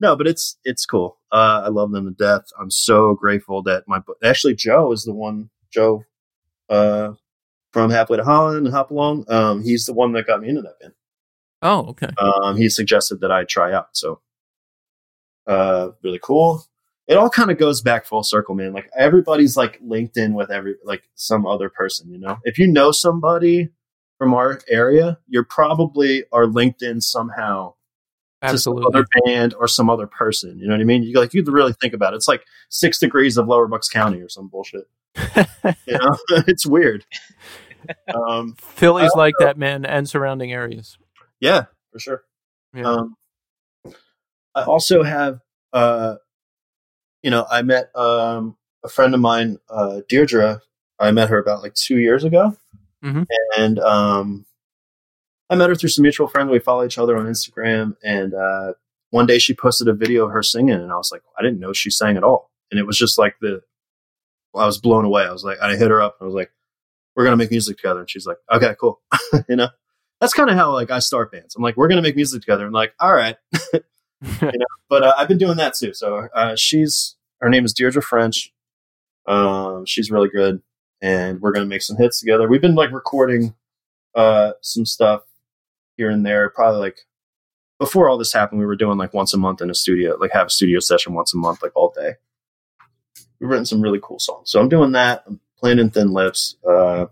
no, 0.00 0.16
but 0.16 0.26
it's 0.26 0.56
it's 0.64 0.86
cool. 0.86 1.18
Uh, 1.30 1.62
I 1.66 1.68
love 1.68 1.92
them 1.92 2.06
to 2.06 2.12
death. 2.12 2.46
I'm 2.58 2.70
so 2.70 3.14
grateful 3.14 3.62
that 3.64 3.84
my 3.86 4.00
actually 4.24 4.54
Joe 4.54 4.92
is 4.92 5.04
the 5.04 5.12
one. 5.12 5.50
Joe 5.70 6.02
uh, 6.70 7.12
from 7.72 7.90
Halfway 7.90 8.16
to 8.16 8.24
Holland 8.24 8.64
and 8.66 8.74
Hop 8.74 8.90
Along. 8.90 9.26
Um, 9.28 9.62
he's 9.62 9.84
the 9.84 9.92
one 9.92 10.12
that 10.12 10.26
got 10.26 10.40
me 10.40 10.48
into 10.48 10.62
that 10.62 10.80
band. 10.80 10.94
oh 11.60 11.80
okay 11.88 12.08
Um, 12.18 12.56
he 12.56 12.70
suggested 12.70 13.20
that 13.20 13.30
I 13.30 13.44
try 13.44 13.74
out. 13.74 13.88
So, 13.92 14.20
uh, 15.46 15.90
really 16.02 16.20
cool. 16.22 16.64
It 17.08 17.16
all 17.16 17.30
kind 17.30 17.50
of 17.50 17.58
goes 17.58 17.80
back 17.80 18.06
full 18.06 18.22
circle, 18.22 18.54
man. 18.54 18.72
Like 18.72 18.88
everybody's 18.96 19.56
like 19.56 19.78
linked 19.82 20.16
in 20.16 20.34
with 20.34 20.50
every 20.50 20.76
like 20.84 21.02
some 21.14 21.46
other 21.46 21.68
person. 21.68 22.10
You 22.10 22.18
know, 22.18 22.38
if 22.44 22.58
you 22.58 22.66
know 22.66 22.92
somebody 22.92 23.70
from 24.18 24.34
our 24.34 24.60
area, 24.68 25.18
you're 25.28 25.44
probably 25.44 26.24
are 26.32 26.46
linked 26.46 26.82
in 26.82 27.00
somehow 27.00 27.74
to 28.46 28.58
some 28.58 28.84
other 28.84 29.04
band 29.24 29.54
or 29.54 29.68
some 29.68 29.90
other 29.90 30.06
person. 30.06 30.58
You 30.58 30.66
know 30.66 30.74
what 30.74 30.80
I 30.80 30.84
mean? 30.84 31.02
You 31.02 31.18
like 31.18 31.34
you 31.34 31.42
really 31.44 31.74
think 31.74 31.94
about 31.94 32.12
it. 32.12 32.16
It's 32.16 32.28
like 32.28 32.44
six 32.70 32.98
degrees 32.98 33.36
of 33.36 33.48
Lower 33.48 33.66
Bucks 33.66 33.88
County 33.88 34.20
or 34.20 34.28
some 34.28 34.48
bullshit. 34.48 34.88
You 35.86 35.98
know, 35.98 36.16
it's 36.46 36.66
weird. 36.66 37.04
Um, 38.14 38.54
philly's 38.58 39.14
like 39.14 39.34
that 39.40 39.58
man 39.58 39.84
and 39.84 40.08
surrounding 40.08 40.52
areas 40.52 40.96
yeah, 41.42 41.64
for 41.90 41.98
sure. 41.98 42.22
yeah 42.72 42.84
Um, 42.84 43.16
I 44.54 44.62
also 44.62 45.02
have, 45.02 45.40
uh, 45.72 46.16
you 47.22 47.30
know, 47.30 47.46
I 47.50 47.62
met 47.62 47.94
um, 47.96 48.56
a 48.84 48.88
friend 48.88 49.14
of 49.14 49.20
mine, 49.20 49.58
uh, 49.70 50.00
Deirdre. 50.08 50.60
I 50.98 51.10
met 51.10 51.28
her 51.30 51.38
about 51.38 51.62
like 51.62 51.74
two 51.74 51.98
years 51.98 52.24
ago, 52.24 52.56
Mhm. 53.02 53.26
and 53.58 53.78
um, 53.80 54.46
I 55.50 55.54
met 55.56 55.68
her 55.68 55.74
through 55.74 55.88
some 55.90 56.02
mutual 56.02 56.28
friends. 56.28 56.50
We 56.50 56.58
follow 56.58 56.84
each 56.84 56.98
other 56.98 57.16
on 57.16 57.26
Instagram, 57.26 57.96
and 58.02 58.34
uh, 58.34 58.74
one 59.10 59.26
day 59.26 59.38
she 59.38 59.54
posted 59.54 59.88
a 59.88 59.92
video 59.92 60.26
of 60.26 60.32
her 60.32 60.42
singing, 60.42 60.74
and 60.74 60.92
I 60.92 60.96
was 60.96 61.10
like, 61.12 61.22
I 61.38 61.42
didn't 61.42 61.60
know 61.60 61.72
she 61.72 61.90
sang 61.90 62.16
at 62.16 62.24
all, 62.24 62.50
and 62.70 62.78
it 62.80 62.86
was 62.86 62.96
just 62.98 63.18
like 63.18 63.36
the, 63.40 63.62
I 64.54 64.66
was 64.66 64.78
blown 64.78 65.04
away. 65.04 65.24
I 65.24 65.32
was 65.32 65.44
like, 65.44 65.58
I 65.60 65.76
hit 65.76 65.90
her 65.90 66.00
up, 66.00 66.16
and 66.20 66.24
I 66.24 66.28
was 66.28 66.34
like, 66.34 66.52
we're 67.16 67.24
gonna 67.24 67.36
make 67.36 67.50
music 67.50 67.76
together, 67.78 68.00
and 68.00 68.08
she's 68.10 68.26
like, 68.26 68.38
okay, 68.52 68.74
cool, 68.80 69.00
you 69.48 69.56
know. 69.56 69.68
That's 70.20 70.34
kind 70.34 70.48
of 70.48 70.54
how 70.56 70.72
like 70.72 70.92
I 70.92 71.00
start 71.00 71.32
bands. 71.32 71.56
I'm 71.56 71.62
like, 71.64 71.76
we're 71.76 71.88
gonna 71.88 72.00
make 72.02 72.14
music 72.14 72.42
together. 72.42 72.64
I'm 72.64 72.72
like, 72.72 72.94
all 73.00 73.12
right, 73.12 73.36
but 74.88 75.02
uh, 75.02 75.14
I've 75.18 75.28
been 75.28 75.38
doing 75.38 75.56
that 75.56 75.74
too. 75.74 75.94
So 75.94 76.28
uh, 76.34 76.56
she's 76.56 77.16
her 77.40 77.48
name 77.48 77.64
is 77.64 77.72
Deirdre 77.72 78.02
French. 78.02 78.52
Um, 79.26 79.84
she's 79.86 80.10
really 80.10 80.28
good, 80.28 80.62
and 81.00 81.40
we're 81.40 81.52
gonna 81.52 81.66
make 81.66 81.82
some 81.82 81.96
hits 81.96 82.20
together. 82.20 82.48
We've 82.48 82.60
been 82.60 82.74
like 82.74 82.92
recording 82.92 83.54
uh, 84.14 84.52
some 84.60 84.86
stuff 84.86 85.22
here 85.96 86.10
and 86.10 86.24
there. 86.24 86.50
Probably 86.50 86.80
like 86.80 86.98
before 87.78 88.08
all 88.08 88.18
this 88.18 88.32
happened, 88.32 88.60
we 88.60 88.66
were 88.66 88.76
doing 88.76 88.98
like 88.98 89.12
once 89.12 89.34
a 89.34 89.38
month 89.38 89.60
in 89.60 89.70
a 89.70 89.74
studio, 89.74 90.16
like 90.20 90.32
have 90.32 90.46
a 90.46 90.50
studio 90.50 90.78
session 90.78 91.14
once 91.14 91.34
a 91.34 91.36
month, 91.36 91.62
like 91.62 91.72
all 91.74 91.92
day. 91.96 92.14
We've 93.40 93.50
written 93.50 93.66
some 93.66 93.80
really 93.80 93.98
cool 94.00 94.20
songs. 94.20 94.50
So 94.50 94.60
I'm 94.60 94.68
doing 94.68 94.92
that. 94.92 95.24
I'm 95.26 95.40
playing 95.58 95.80
in 95.80 95.90
Thin 95.90 96.12
Lips, 96.12 96.56
uh, 96.68 97.06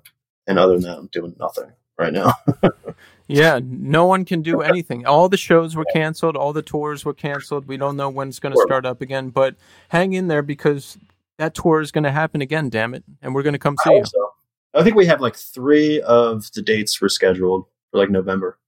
and 0.46 0.58
other 0.58 0.74
than 0.74 0.82
that, 0.82 0.98
I'm 0.98 1.08
doing 1.08 1.34
nothing 1.40 1.72
right 1.98 2.12
now. 2.12 2.34
Yeah, 3.30 3.60
no 3.62 4.06
one 4.06 4.24
can 4.24 4.42
do 4.42 4.60
anything. 4.60 5.06
All 5.06 5.28
the 5.28 5.36
shows 5.36 5.76
were 5.76 5.84
canceled, 5.92 6.36
all 6.36 6.52
the 6.52 6.62
tours 6.62 7.04
were 7.04 7.14
canceled. 7.14 7.66
We 7.66 7.76
don't 7.76 7.96
know 7.96 8.08
when 8.08 8.28
it's 8.28 8.40
going 8.40 8.54
to 8.54 8.62
start 8.62 8.84
up 8.84 9.00
again, 9.00 9.30
but 9.30 9.54
hang 9.88 10.14
in 10.14 10.28
there 10.28 10.42
because 10.42 10.98
that 11.38 11.54
tour 11.54 11.80
is 11.80 11.92
going 11.92 12.04
to 12.04 12.10
happen 12.10 12.42
again, 12.42 12.70
damn 12.70 12.92
it. 12.92 13.04
And 13.22 13.34
we're 13.34 13.42
going 13.44 13.52
to 13.54 13.58
come 13.58 13.76
I 13.84 13.88
see 13.88 13.94
you. 13.96 14.04
so. 14.04 14.32
I 14.74 14.82
think 14.82 14.96
we 14.96 15.06
have 15.06 15.20
like 15.20 15.36
three 15.36 16.00
of 16.02 16.50
the 16.52 16.62
dates 16.62 16.98
rescheduled 16.98 17.66
for 17.90 17.98
like 17.98 18.10
November. 18.10 18.58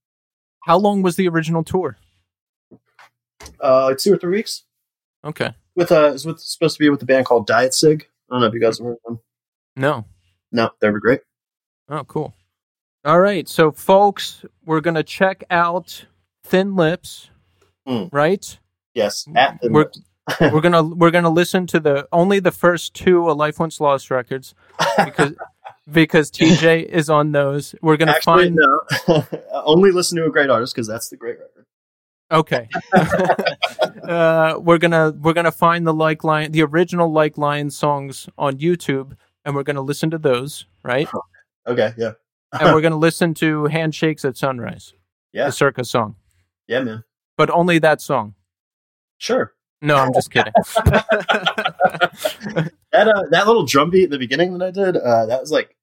How 0.60 0.78
long 0.78 1.02
was 1.02 1.16
the 1.16 1.28
original 1.28 1.64
tour? 1.64 1.96
Uh, 3.62 3.86
like 3.86 3.98
two 3.98 4.12
or 4.12 4.16
three 4.16 4.36
weeks. 4.36 4.64
Okay. 5.24 5.54
With 5.74 5.90
uh, 5.90 6.12
it's 6.14 6.24
with 6.24 6.40
supposed 6.40 6.76
to 6.76 6.80
be 6.80 6.88
with 6.88 7.02
a 7.02 7.06
band 7.06 7.26
called 7.26 7.46
Diet 7.46 7.74
Cig. 7.74 8.08
I 8.30 8.34
don't 8.34 8.40
know 8.42 8.46
if 8.46 8.54
you 8.54 8.60
guys 8.60 8.80
of 8.80 8.96
them. 9.04 9.20
No. 9.76 10.04
No, 10.50 10.70
they 10.80 10.90
were 10.90 11.00
great. 11.00 11.20
Oh, 11.88 12.04
cool. 12.04 12.34
All 13.05 13.20
right. 13.20 13.48
So, 13.48 13.72
folks, 13.72 14.44
we're 14.64 14.80
going 14.80 14.94
to 14.94 15.03
check 15.03 15.44
out 15.50 16.07
Thin 16.44 16.76
Lips, 16.76 17.30
Mm. 17.86 18.09
right? 18.12 18.59
Yes, 18.94 19.26
We're- 19.62 19.90
we're 20.40 20.61
gonna 20.61 20.84
we're 20.84 21.11
gonna 21.11 21.28
listen 21.28 21.66
to 21.66 21.80
the 21.80 22.07
only 22.12 22.38
the 22.38 22.53
first 22.53 22.94
two 22.94 23.28
A 23.28 23.32
Life 23.32 23.59
Once 23.59 23.80
Lost 23.80 24.09
records 24.09 24.55
because 25.05 25.34
because 25.90 26.30
TJ 26.30 26.84
is 26.84 27.11
on 27.11 27.32
those. 27.32 27.74
We're 27.82 27.96
gonna 27.96 28.12
Actually, 28.12 28.55
find 28.55 28.59
no. 29.09 29.24
Only 29.64 29.90
listen 29.90 30.16
to 30.18 30.24
a 30.26 30.30
great 30.30 30.48
artist 30.48 30.76
because 30.76 30.86
that's 30.86 31.09
the 31.09 31.16
great 31.16 31.38
record. 31.40 31.66
okay. 32.30 32.68
uh, 34.05 34.61
we're 34.61 34.78
gonna 34.78 35.11
we're 35.11 35.32
gonna 35.32 35.50
find 35.50 35.84
the 35.84 35.92
like 35.94 36.22
line 36.22 36.53
the 36.53 36.62
original 36.62 37.11
like 37.11 37.36
lion 37.36 37.70
songs 37.70 38.28
on 38.38 38.59
YouTube 38.59 39.16
and 39.44 39.57
we're 39.57 39.64
gonna 39.64 39.82
listen 39.82 40.09
to 40.11 40.18
those 40.18 40.66
right 40.84 41.09
Okay, 41.66 41.92
yeah, 41.98 42.12
and 42.53 42.74
we're 42.74 42.80
gonna 42.86 42.96
listen 42.98 43.34
to 43.34 43.66
Handshakes 43.66 44.24
at 44.24 44.36
Sunrise 44.36 44.94
Yeah. 45.32 45.46
the 45.46 45.53
Circa 45.53 45.84
song 45.84 46.16
yeah, 46.68 46.80
man. 46.82 47.05
but 47.36 47.50
only 47.50 47.78
that 47.80 48.00
song. 48.00 48.34
Sure. 49.18 49.53
No, 49.80 49.96
I'm 49.96 50.12
just 50.14 50.30
kidding. 50.30 50.53
That 52.92 53.09
uh, 53.09 53.22
that 53.30 53.46
little 53.46 53.64
drum 53.64 53.88
beat 53.88 54.05
in 54.05 54.11
the 54.11 54.18
beginning 54.18 54.53
that 54.59 54.66
I 54.66 54.70
did, 54.70 54.96
uh, 54.98 55.24
that 55.26 55.40
was 55.40 55.50
like, 55.50 55.74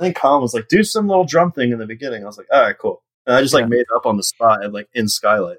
I 0.00 0.04
think 0.04 0.16
Colin 0.16 0.42
was 0.42 0.54
like, 0.54 0.66
do 0.68 0.82
some 0.82 1.06
little 1.06 1.24
drum 1.24 1.52
thing 1.52 1.70
in 1.70 1.78
the 1.78 1.86
beginning. 1.86 2.24
I 2.24 2.26
was 2.26 2.36
like, 2.36 2.48
all 2.52 2.60
right, 2.62 2.76
cool. 2.76 3.00
And 3.26 3.36
I 3.36 3.42
just 3.42 3.54
like 3.54 3.68
made 3.68 3.78
it 3.78 3.86
up 3.94 4.06
on 4.06 4.16
the 4.16 4.24
spot 4.24 4.64
and 4.64 4.74
like 4.74 4.88
in 4.92 5.06
Skylight, 5.06 5.58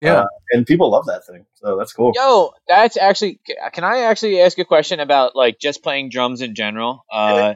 yeah. 0.00 0.22
Uh, 0.22 0.26
and 0.50 0.66
people 0.66 0.90
love 0.90 1.06
that 1.06 1.24
thing, 1.24 1.46
so 1.54 1.76
that's 1.76 1.92
cool. 1.92 2.10
Yo, 2.16 2.52
that's 2.66 2.96
actually. 2.96 3.38
Can 3.72 3.84
I 3.84 3.98
actually 4.00 4.40
ask 4.40 4.58
a 4.58 4.64
question 4.64 4.98
about 4.98 5.36
like 5.36 5.60
just 5.60 5.84
playing 5.84 6.08
drums 6.08 6.40
in 6.40 6.56
general? 6.56 7.04
Uh, 7.12 7.54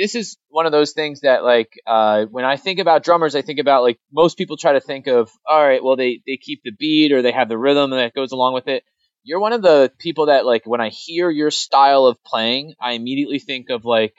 this 0.00 0.14
is 0.14 0.38
one 0.48 0.64
of 0.64 0.72
those 0.72 0.92
things 0.92 1.20
that 1.20 1.44
like 1.44 1.78
uh, 1.86 2.24
when 2.24 2.46
I 2.46 2.56
think 2.56 2.78
about 2.78 3.04
drummers, 3.04 3.34
I 3.34 3.42
think 3.42 3.58
about 3.58 3.82
like 3.82 3.98
most 4.10 4.38
people 4.38 4.56
try 4.56 4.72
to 4.72 4.80
think 4.80 5.06
of. 5.06 5.30
All 5.46 5.62
right, 5.62 5.84
well 5.84 5.96
they 5.96 6.22
they 6.26 6.38
keep 6.38 6.62
the 6.64 6.72
beat 6.72 7.12
or 7.12 7.20
they 7.20 7.32
have 7.32 7.50
the 7.50 7.58
rhythm 7.58 7.90
that 7.90 8.14
goes 8.14 8.32
along 8.32 8.54
with 8.54 8.66
it. 8.66 8.82
You're 9.24 9.40
one 9.40 9.52
of 9.52 9.60
the 9.60 9.92
people 9.98 10.26
that 10.26 10.46
like 10.46 10.62
when 10.64 10.80
I 10.80 10.88
hear 10.88 11.28
your 11.28 11.50
style 11.50 12.06
of 12.06 12.16
playing, 12.24 12.72
I 12.80 12.92
immediately 12.92 13.40
think 13.40 13.68
of 13.68 13.84
like 13.84 14.14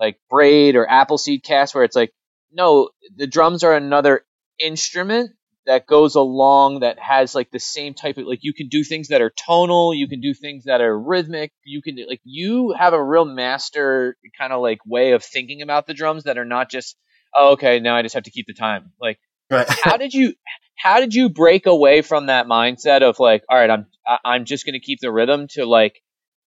like 0.00 0.18
braid 0.30 0.76
or 0.76 0.88
Appleseed 0.88 1.44
cast, 1.44 1.74
where 1.74 1.84
it's 1.84 1.96
like 1.96 2.14
no, 2.50 2.88
the 3.14 3.26
drums 3.26 3.64
are 3.64 3.74
another 3.74 4.24
instrument 4.58 5.32
that 5.66 5.86
goes 5.86 6.14
along 6.14 6.80
that 6.80 6.98
has 6.98 7.34
like 7.34 7.50
the 7.50 7.60
same 7.60 7.94
type 7.94 8.18
of 8.18 8.26
like 8.26 8.40
you 8.42 8.52
can 8.52 8.68
do 8.68 8.84
things 8.84 9.08
that 9.08 9.20
are 9.20 9.30
tonal, 9.30 9.94
you 9.94 10.08
can 10.08 10.20
do 10.20 10.32
things 10.34 10.64
that 10.64 10.80
are 10.80 10.98
rhythmic, 10.98 11.52
you 11.64 11.82
can 11.82 11.96
like 12.08 12.20
you 12.24 12.72
have 12.72 12.92
a 12.92 13.02
real 13.02 13.24
master 13.24 14.16
kind 14.38 14.52
of 14.52 14.60
like 14.60 14.78
way 14.86 15.12
of 15.12 15.24
thinking 15.24 15.62
about 15.62 15.86
the 15.86 15.94
drums 15.94 16.24
that 16.24 16.38
are 16.38 16.44
not 16.44 16.70
just 16.70 16.96
oh 17.34 17.52
okay 17.52 17.80
now 17.80 17.96
I 17.96 18.02
just 18.02 18.14
have 18.14 18.24
to 18.24 18.30
keep 18.30 18.46
the 18.46 18.54
time. 18.54 18.92
Like 19.00 19.18
Right. 19.50 19.68
how 19.82 19.96
did 19.96 20.12
you 20.12 20.34
how 20.76 21.00
did 21.00 21.14
you 21.14 21.28
break 21.28 21.66
away 21.66 22.02
from 22.02 22.26
that 22.26 22.46
mindset 22.46 23.02
of 23.02 23.18
like 23.18 23.44
all 23.48 23.58
right 23.58 23.70
I'm 23.70 23.86
I'm 24.24 24.44
just 24.44 24.66
going 24.66 24.74
to 24.74 24.80
keep 24.80 25.00
the 25.00 25.12
rhythm 25.12 25.46
to 25.50 25.66
like 25.66 26.02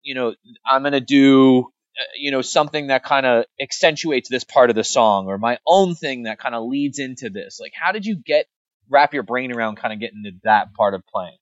you 0.03 0.15
know 0.15 0.35
I'm 0.67 0.83
going 0.83 0.93
to 0.93 1.01
do 1.01 1.61
uh, 1.99 2.03
you 2.17 2.31
know 2.31 2.43
something 2.43 2.89
that 2.89 3.05
kind 3.05 3.27
of 3.27 3.45
accentuates 3.61 4.29
this 4.29 4.45
part 4.45 4.71
of 4.71 4.77
the 4.77 4.85
song 4.85 5.27
or 5.27 5.39
my 5.39 5.59
own 5.67 5.95
thing 5.95 6.25
that 6.25 6.39
kind 6.39 6.55
of 6.55 6.65
leads 6.65 6.99
into 6.99 7.31
this 7.31 7.59
like 7.61 7.73
how 7.75 7.93
did 7.93 8.07
you 8.07 8.17
get 8.17 8.47
wrap 8.91 9.15
your 9.15 9.23
brain 9.23 9.55
around 9.57 9.77
kind 9.77 9.95
of 9.95 10.01
getting 10.01 10.25
to 10.25 10.33
that 10.43 10.75
part 10.75 10.95
of 10.95 11.07
playing 11.07 11.37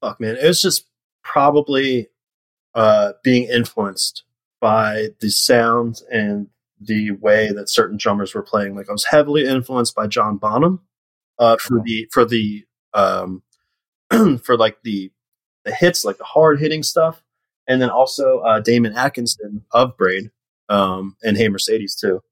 Fuck, 0.00 0.20
man. 0.20 0.36
It 0.36 0.46
was 0.46 0.60
just 0.60 0.86
probably 1.22 2.08
uh, 2.74 3.12
being 3.22 3.48
influenced 3.48 4.24
by 4.60 5.08
the 5.20 5.30
sound 5.30 6.02
and 6.10 6.48
the 6.80 7.12
way 7.12 7.50
that 7.52 7.70
certain 7.70 7.96
drummers 7.96 8.34
were 8.34 8.42
playing. 8.42 8.76
Like 8.76 8.88
I 8.88 8.92
was 8.92 9.06
heavily 9.06 9.46
influenced 9.46 9.94
by 9.94 10.06
John 10.06 10.36
Bonham 10.36 10.80
uh, 11.38 11.56
for 11.56 11.80
the 11.84 12.08
for 12.12 12.24
the 12.24 12.64
um, 12.92 13.42
for 14.42 14.56
like 14.56 14.78
the 14.82 15.10
the 15.64 15.72
hits, 15.72 16.04
like 16.04 16.18
the 16.18 16.24
hard 16.24 16.60
hitting 16.60 16.82
stuff, 16.82 17.22
and 17.66 17.80
then 17.80 17.90
also 17.90 18.40
uh, 18.40 18.60
Damon 18.60 18.92
Atkinson 18.92 19.64
of 19.72 19.96
Braid 19.96 20.30
um, 20.68 21.16
and 21.22 21.36
Hey 21.36 21.48
Mercedes 21.48 21.96
too. 21.96 22.22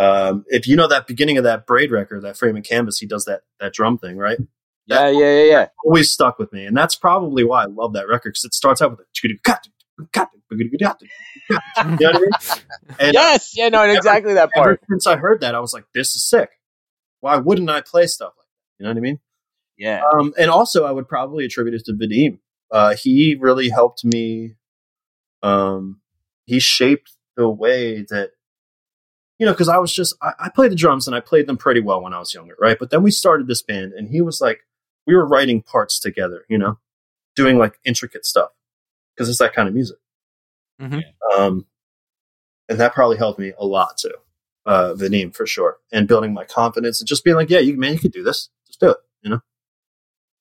Um, 0.00 0.44
if 0.48 0.66
you 0.66 0.76
know 0.76 0.88
that 0.88 1.06
beginning 1.06 1.36
of 1.36 1.44
that 1.44 1.66
Braid 1.66 1.90
record, 1.90 2.22
that 2.22 2.38
Frame 2.38 2.56
and 2.56 2.64
Canvas, 2.64 2.98
he 2.98 3.06
does 3.06 3.26
that 3.26 3.42
that 3.60 3.74
drum 3.74 3.98
thing, 3.98 4.16
right? 4.16 4.38
yeah 4.86 5.08
yeah 5.10 5.18
yeah 5.18 5.44
yeah 5.44 5.66
always 5.84 6.10
stuck 6.10 6.38
with 6.38 6.50
me, 6.54 6.64
and 6.64 6.74
that's 6.74 6.94
probably 6.96 7.44
why 7.44 7.64
I 7.64 7.66
love 7.66 7.92
that 7.92 8.08
record 8.08 8.30
because 8.30 8.44
it 8.44 8.54
starts 8.54 8.80
out 8.80 8.92
with 8.92 9.00
a 9.00 9.04
you 11.76 11.96
know 12.00 12.12
what 12.12 12.16
I 12.16 12.20
mean? 12.20 12.30
And 12.98 13.12
yes 13.12 13.52
yeah 13.54 13.68
no 13.68 13.82
exactly 13.82 14.32
that 14.34 14.50
part 14.52 14.80
since 14.88 15.06
I 15.06 15.16
heard 15.16 15.42
that, 15.42 15.54
I 15.54 15.60
was 15.60 15.74
like, 15.74 15.84
"This 15.92 16.16
is 16.16 16.26
sick." 16.26 16.48
Why 17.20 17.36
wouldn't 17.36 17.68
I 17.68 17.82
play 17.82 18.06
stuff 18.06 18.32
like 18.38 18.46
that? 18.46 18.82
You 18.82 18.84
know 18.84 18.90
what 18.92 18.98
I 18.98 19.00
mean? 19.02 19.20
yeah 19.76 20.02
Um, 20.14 20.32
and 20.38 20.50
also, 20.50 20.86
I 20.86 20.92
would 20.92 21.08
probably 21.08 21.44
attribute 21.44 21.74
it 21.74 21.84
to 21.84 21.92
Vadim. 21.92 22.38
Uh, 22.70 22.94
he 22.94 23.36
really 23.38 23.68
helped 23.68 24.02
me. 24.02 24.54
Um, 25.42 26.00
he 26.46 26.58
shaped 26.58 27.12
the 27.36 27.50
way 27.50 28.06
that 28.08 28.30
you 29.40 29.46
know, 29.46 29.52
because 29.52 29.70
I 29.70 29.78
was 29.78 29.92
just 29.92 30.14
I, 30.22 30.32
I 30.38 30.48
played 30.50 30.70
the 30.70 30.76
drums 30.76 31.06
and 31.08 31.16
I 31.16 31.20
played 31.20 31.46
them 31.46 31.56
pretty 31.56 31.80
well 31.80 32.02
when 32.02 32.12
I 32.12 32.18
was 32.18 32.34
younger, 32.34 32.54
right? 32.60 32.78
But 32.78 32.90
then 32.90 33.02
we 33.02 33.10
started 33.10 33.46
this 33.46 33.62
band, 33.62 33.94
and 33.94 34.08
he 34.08 34.20
was 34.20 34.40
like, 34.40 34.60
we 35.06 35.14
were 35.16 35.26
writing 35.26 35.62
parts 35.62 35.98
together, 35.98 36.44
you 36.48 36.58
know, 36.58 36.78
doing 37.34 37.56
like 37.58 37.80
intricate 37.82 38.26
stuff 38.26 38.50
because 39.16 39.30
it's 39.30 39.38
that 39.38 39.54
kind 39.54 39.66
of 39.66 39.74
music. 39.74 39.96
Mhm. 40.78 41.02
Um, 41.34 41.66
and 42.68 42.78
that 42.78 42.92
probably 42.92 43.16
helped 43.16 43.38
me 43.38 43.52
a 43.58 43.64
lot 43.64 43.96
too, 43.96 44.14
uh, 44.66 44.92
Vadim 44.92 45.34
for 45.34 45.46
sure, 45.46 45.78
and 45.90 46.06
building 46.06 46.34
my 46.34 46.44
confidence 46.44 47.00
and 47.00 47.08
just 47.08 47.24
being 47.24 47.36
like, 47.36 47.48
yeah, 47.48 47.60
you 47.60 47.78
man, 47.78 47.94
you 47.94 47.98
could 47.98 48.12
do 48.12 48.22
this, 48.22 48.50
just 48.66 48.78
do 48.78 48.90
it, 48.90 48.98
you 49.22 49.30
know. 49.30 49.40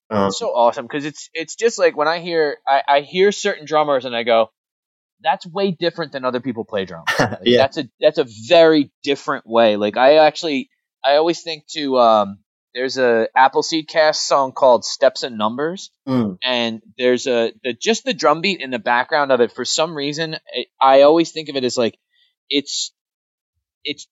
Um, 0.10 0.28
It's 0.28 0.40
so 0.40 0.50
awesome 0.50 0.86
because 0.86 1.06
it's 1.06 1.30
it's 1.34 1.56
just 1.56 1.80
like 1.80 1.96
when 1.96 2.10
I 2.10 2.20
hear 2.20 2.58
I, 2.68 2.82
I 2.86 3.00
hear 3.02 3.32
certain 3.32 3.66
drummers 3.66 4.04
and 4.04 4.14
I 4.14 4.24
go, 4.24 4.52
that's 5.22 5.46
way 5.46 5.72
different 5.72 6.12
than 6.12 6.26
other 6.26 6.40
people 6.40 6.66
play 6.66 6.86
drums. 6.86 7.08
Like, 7.20 7.40
yeah, 7.44 7.58
That's 7.58 7.78
a 7.78 7.90
that's 8.00 8.18
a 8.18 8.26
very 8.48 8.92
different 9.04 9.46
way. 9.48 9.76
Like 9.76 9.98
I 9.98 10.18
actually 10.18 10.70
I 11.04 11.16
always 11.16 11.42
think 11.42 11.68
to 11.74 11.98
um 12.00 12.40
there's 12.74 12.98
a 12.98 13.28
Appleseed 13.36 13.88
cast 13.88 14.28
song 14.28 14.52
called 14.52 14.86
Steps 14.86 15.24
and 15.24 15.38
Numbers 15.38 15.92
Mm. 16.08 16.38
and 16.44 16.82
there's 16.98 17.28
a 17.28 17.54
the 17.64 17.74
just 17.74 18.04
the 18.04 18.14
drum 18.14 18.42
beat 18.42 18.62
in 18.62 18.72
the 18.72 18.80
background 18.80 19.32
of 19.32 19.42
it 19.42 19.52
for 19.52 19.64
some 19.66 19.96
reason 19.96 20.36
I, 20.56 20.66
I 20.82 21.02
always 21.04 21.32
think 21.32 21.50
of 21.50 21.56
it 21.56 21.64
as 21.64 21.78
like 21.78 21.98
it's 22.50 22.92
it's 23.84 24.08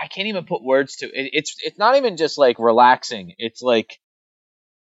I 0.00 0.06
can't 0.08 0.28
even 0.28 0.44
put 0.44 0.62
words 0.62 0.96
to 0.96 1.06
it. 1.06 1.30
It's 1.32 1.56
it's 1.64 1.78
not 1.78 1.96
even 1.96 2.16
just 2.16 2.38
like 2.38 2.58
relaxing. 2.58 3.34
It's 3.38 3.62
like 3.62 3.98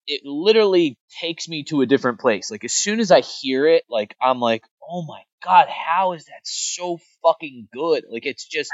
it 0.06 0.20
literally 0.24 0.98
takes 1.20 1.48
me 1.48 1.64
to 1.64 1.80
a 1.80 1.86
different 1.86 2.20
place. 2.20 2.50
Like 2.50 2.64
as 2.64 2.72
soon 2.74 3.00
as 3.00 3.10
I 3.10 3.20
hear 3.20 3.66
it, 3.66 3.84
like 3.88 4.14
I'm 4.20 4.40
like, 4.40 4.62
oh 4.89 5.05
my 5.06 5.23
god, 5.44 5.69
how 5.69 6.12
is 6.12 6.24
that 6.27 6.40
so 6.44 6.98
fucking 7.23 7.69
good? 7.73 8.05
Like 8.11 8.27
it's 8.27 8.47
just 8.47 8.70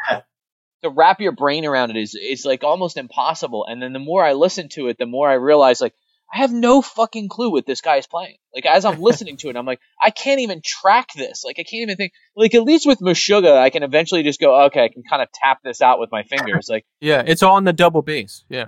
to 0.82 0.90
wrap 0.90 1.20
your 1.20 1.32
brain 1.32 1.64
around 1.64 1.90
it 1.90 1.96
is 1.96 2.14
is 2.14 2.44
like 2.44 2.64
almost 2.64 2.96
impossible. 2.96 3.66
And 3.68 3.82
then 3.82 3.92
the 3.92 3.98
more 3.98 4.24
I 4.24 4.32
listen 4.32 4.68
to 4.70 4.88
it, 4.88 4.98
the 4.98 5.06
more 5.06 5.28
I 5.28 5.34
realize 5.34 5.80
like 5.80 5.94
I 6.32 6.38
have 6.38 6.52
no 6.52 6.80
fucking 6.80 7.28
clue 7.28 7.50
what 7.50 7.66
this 7.66 7.80
guy 7.80 7.96
is 7.96 8.06
playing. 8.06 8.36
Like 8.54 8.64
as 8.64 8.84
I'm 8.84 9.00
listening 9.00 9.36
to 9.38 9.48
it, 9.48 9.56
I'm 9.56 9.66
like, 9.66 9.80
I 10.00 10.10
can't 10.10 10.40
even 10.40 10.62
track 10.64 11.08
this. 11.14 11.42
Like 11.44 11.58
I 11.58 11.64
can't 11.64 11.82
even 11.82 11.96
think. 11.96 12.12
Like 12.36 12.54
at 12.54 12.62
least 12.62 12.86
with 12.86 13.00
Meshuggah, 13.00 13.56
I 13.56 13.70
can 13.70 13.82
eventually 13.82 14.22
just 14.22 14.40
go, 14.40 14.64
okay, 14.66 14.84
I 14.84 14.88
can 14.88 15.02
kind 15.02 15.22
of 15.22 15.28
tap 15.32 15.58
this 15.64 15.82
out 15.82 15.98
with 15.98 16.10
my 16.12 16.22
fingers. 16.22 16.68
Like 16.68 16.86
Yeah, 17.00 17.22
it's 17.26 17.42
all 17.42 17.56
on 17.56 17.64
the 17.64 17.72
double 17.72 18.02
bass. 18.02 18.44
Yeah. 18.48 18.66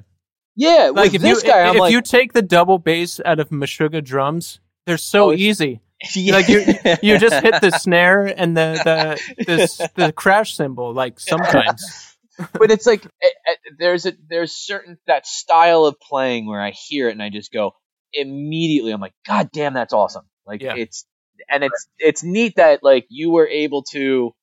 yeah, 0.57 0.91
Like 0.93 1.13
with 1.13 1.25
if 1.25 1.29
you 1.29 1.43
guy, 1.43 1.69
if, 1.69 1.75
if 1.75 1.81
like, 1.81 1.93
you 1.93 2.03
take 2.03 2.33
the 2.33 2.43
double 2.43 2.79
bass 2.79 3.21
out 3.25 3.39
of 3.39 3.51
Meshuggah 3.51 4.05
drums, 4.05 4.59
they're 4.85 4.99
so 4.99 5.31
Oh, 5.31 5.33
easy. 5.33 5.81
yeah. 6.15 6.35
Like 6.35 6.49
you 6.49 6.61
you 7.03 7.19
just 7.19 7.43
hit 7.43 7.61
the 7.61 7.71
snare 7.71 8.27
and 8.27 8.57
the 8.57 8.81
the 8.85 9.45
the, 9.45 9.91
the 10.07 10.13
crash 10.13 10.57
cymbal 10.57 10.93
like 10.93 11.21
sometimes. 11.21 12.17
but 12.55 12.71
it's 12.71 12.87
like 12.87 13.05
eh, 13.05 13.29
eh, 13.49 13.55
there's 13.79 14.07
a 14.07 14.13
there's 14.29 14.53
certain 14.53 14.99
that 15.07 15.27
style 15.27 15.85
of 15.85 16.01
playing 16.01 16.47
where 16.47 16.61
I 16.61 16.71
hear 16.71 17.09
it 17.09 17.13
and 17.13 17.23
I 17.23 17.29
just 17.29 17.53
go 17.53 17.75
immediately. 18.13 18.93
I'm 18.93 19.01
like, 19.01 19.15
God 19.27 19.51
damn, 19.53 19.75
that's 19.75 19.93
awesome! 19.93 20.25
Like 20.47 20.63
Yeah. 20.63 20.75
it's 20.77 21.07
and 21.49 21.63
it's 21.63 21.87
it's 21.99 22.23
neat 22.23 22.57
that 22.57 22.83
like 22.83 23.07
you 23.09 23.31
were 23.31 23.47
able 23.47 23.83
to, 23.93 24.35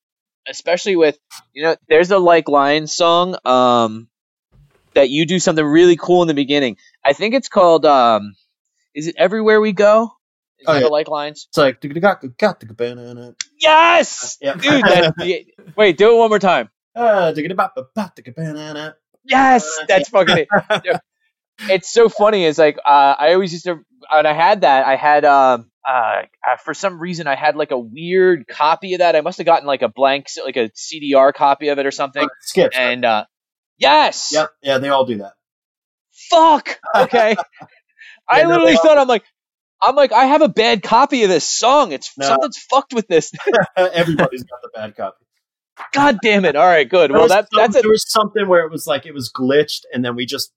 especially 0.48 0.96
with 0.96 1.18
you 1.52 1.64
know, 1.64 1.76
there's 1.88 2.10
a 2.10 2.18
like 2.18 2.48
lion 2.48 2.86
song 2.86 3.36
um 3.44 4.08
that 4.94 5.10
you 5.10 5.26
do 5.26 5.38
something 5.38 5.64
really 5.64 5.96
cool 5.96 6.22
in 6.22 6.28
the 6.28 6.34
beginning. 6.34 6.76
I 7.04 7.12
think 7.12 7.34
it's 7.34 7.48
called 7.48 7.84
um 7.84 8.34
is 8.94 9.06
it 9.08 9.16
Everywhere 9.18 9.60
We 9.60 9.72
Go? 9.72 10.12
Is 10.60 10.66
Oh, 10.66 10.76
it 10.76 10.80
yeah. 10.82 10.86
Like 10.88 11.08
Lions? 11.08 11.46
It's 11.48 11.56
like 11.58 11.80
got 12.36 12.60
the 12.60 12.66
banana. 12.74 13.34
Yes, 13.58 14.38
Yep. 14.40 14.58
dude. 14.60 14.84
That, 14.84 15.14
yeah. 15.20 15.36
Wait, 15.76 15.96
do 15.96 16.14
it 16.14 16.18
one 16.18 16.28
more 16.28 16.38
time. 16.38 16.68
Digga 16.96 17.56
bop 17.56 17.74
bop 17.94 18.14
the. 18.16 18.94
Yes, 19.24 19.70
that's 19.88 20.08
fucking 20.08 20.46
it. 20.48 21.00
it's 21.68 21.92
so 21.92 22.08
funny. 22.08 22.44
It's 22.44 22.58
like 22.58 22.78
uh, 22.78 23.14
I 23.18 23.34
always 23.34 23.52
used 23.52 23.64
to, 23.64 23.78
and 24.10 24.26
I 24.26 24.32
had 24.32 24.62
that. 24.62 24.86
I 24.86 24.96
had 24.96 25.24
um 25.24 25.70
uh, 25.88 26.22
uh, 26.46 26.56
for 26.64 26.74
some 26.74 26.98
reason 26.98 27.26
I 27.26 27.36
had 27.36 27.54
like 27.56 27.70
a 27.70 27.78
weird 27.78 28.46
copy 28.48 28.94
of 28.94 28.98
that. 29.00 29.14
I 29.16 29.20
must 29.20 29.38
have 29.38 29.46
gotten 29.46 29.66
like 29.66 29.82
a 29.82 29.88
blank, 29.88 30.26
like 30.44 30.56
a 30.56 30.70
CDR 30.70 31.32
copy 31.32 31.68
of 31.68 31.78
it 31.78 31.86
or 31.86 31.90
something. 31.90 32.26
Skip. 32.40 32.72
And 32.74 33.04
uh, 33.04 33.24
yes, 33.78 34.30
Yep. 34.32 34.50
Yeah, 34.62 34.78
they 34.78 34.88
all 34.88 35.04
do 35.06 35.18
that. 35.18 35.34
fuck. 36.30 36.78
Okay, 36.94 37.36
I 38.28 38.40
Yeah, 38.40 38.46
literally 38.48 38.76
thought 38.76 38.98
I'm 38.98 39.08
like. 39.08 39.24
I'm 39.82 39.94
like, 39.96 40.12
I 40.12 40.26
have 40.26 40.42
a 40.42 40.48
bad 40.48 40.82
copy 40.82 41.22
of 41.22 41.28
this 41.30 41.44
song. 41.48 41.92
It's 41.92 42.16
No. 42.18 42.26
something's 42.26 42.58
fucked 42.70 42.92
with 42.92 43.08
this. 43.08 43.32
Everybody's 43.76 44.44
got 44.44 44.60
the 44.62 44.70
bad 44.74 44.96
copy. 44.96 45.24
God 45.92 46.18
damn 46.22 46.44
it! 46.44 46.56
All 46.56 46.66
right, 46.66 46.86
good. 46.88 47.10
There 47.10 47.18
Well, 47.18 47.28
that 47.28 47.48
some- 47.50 47.60
that's 47.62 47.76
a 47.76 47.80
there 47.80 47.90
was 47.90 48.04
something 48.10 48.46
where 48.46 48.64
it 48.66 48.70
was 48.70 48.86
like 48.86 49.06
it 49.06 49.12
was 49.14 49.32
glitched, 49.34 49.82
and 49.92 50.04
then 50.04 50.14
we 50.14 50.26
just 50.26 50.52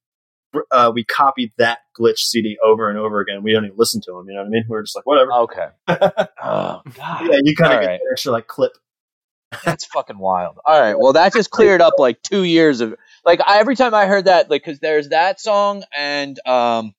uh, 0.70 0.91
we 0.94 1.06
copied 1.06 1.52
that 1.58 1.80
glitch 1.98 2.20
CD 2.20 2.58
over 2.64 2.90
and 2.90 3.00
over 3.00 3.22
again. 3.22 3.41
We 3.41 3.54
don't 3.54 3.64
even 3.64 3.78
listen 3.78 4.02
to 4.02 4.12
them. 4.12 4.26
You 4.28 4.34
know 4.36 4.41
what 4.41 4.48
I 4.48 4.50
mean? 4.50 4.66
We 4.70 4.76
are 4.78 4.84
just 4.84 4.95
like 4.98 5.06
whatever. 5.06 5.32
okay. 5.32 5.68
Oh 6.44 6.82
God. 6.94 7.22
yeah, 7.32 7.40
you 7.41 7.56
kind 7.56 7.74
of 7.74 7.80
get 7.80 7.88
right. 7.88 7.94
an 7.94 8.00
extra 8.12 8.34
like 8.34 8.48
clip. 8.48 8.74
That's 9.64 9.86
fucking 9.86 10.18
wild. 10.18 10.58
All 10.66 10.80
right, 10.82 10.95
well 11.00 11.14
that 11.14 11.32
just 11.32 11.52
cleared 11.52 11.80
up 11.80 11.94
like 11.98 12.22
two 12.22 12.44
years 12.44 12.82
of 12.82 12.95
like 13.24 13.40
I, 13.40 13.60
every 13.60 13.76
time 13.78 13.94
I 13.94 14.08
heard 14.08 14.26
that 14.26 14.50
like 14.50 14.64
because 14.66 14.80
there's 14.80 15.10
that 15.10 15.40
song 15.40 15.84
and 15.95 16.38
um, 16.45 16.94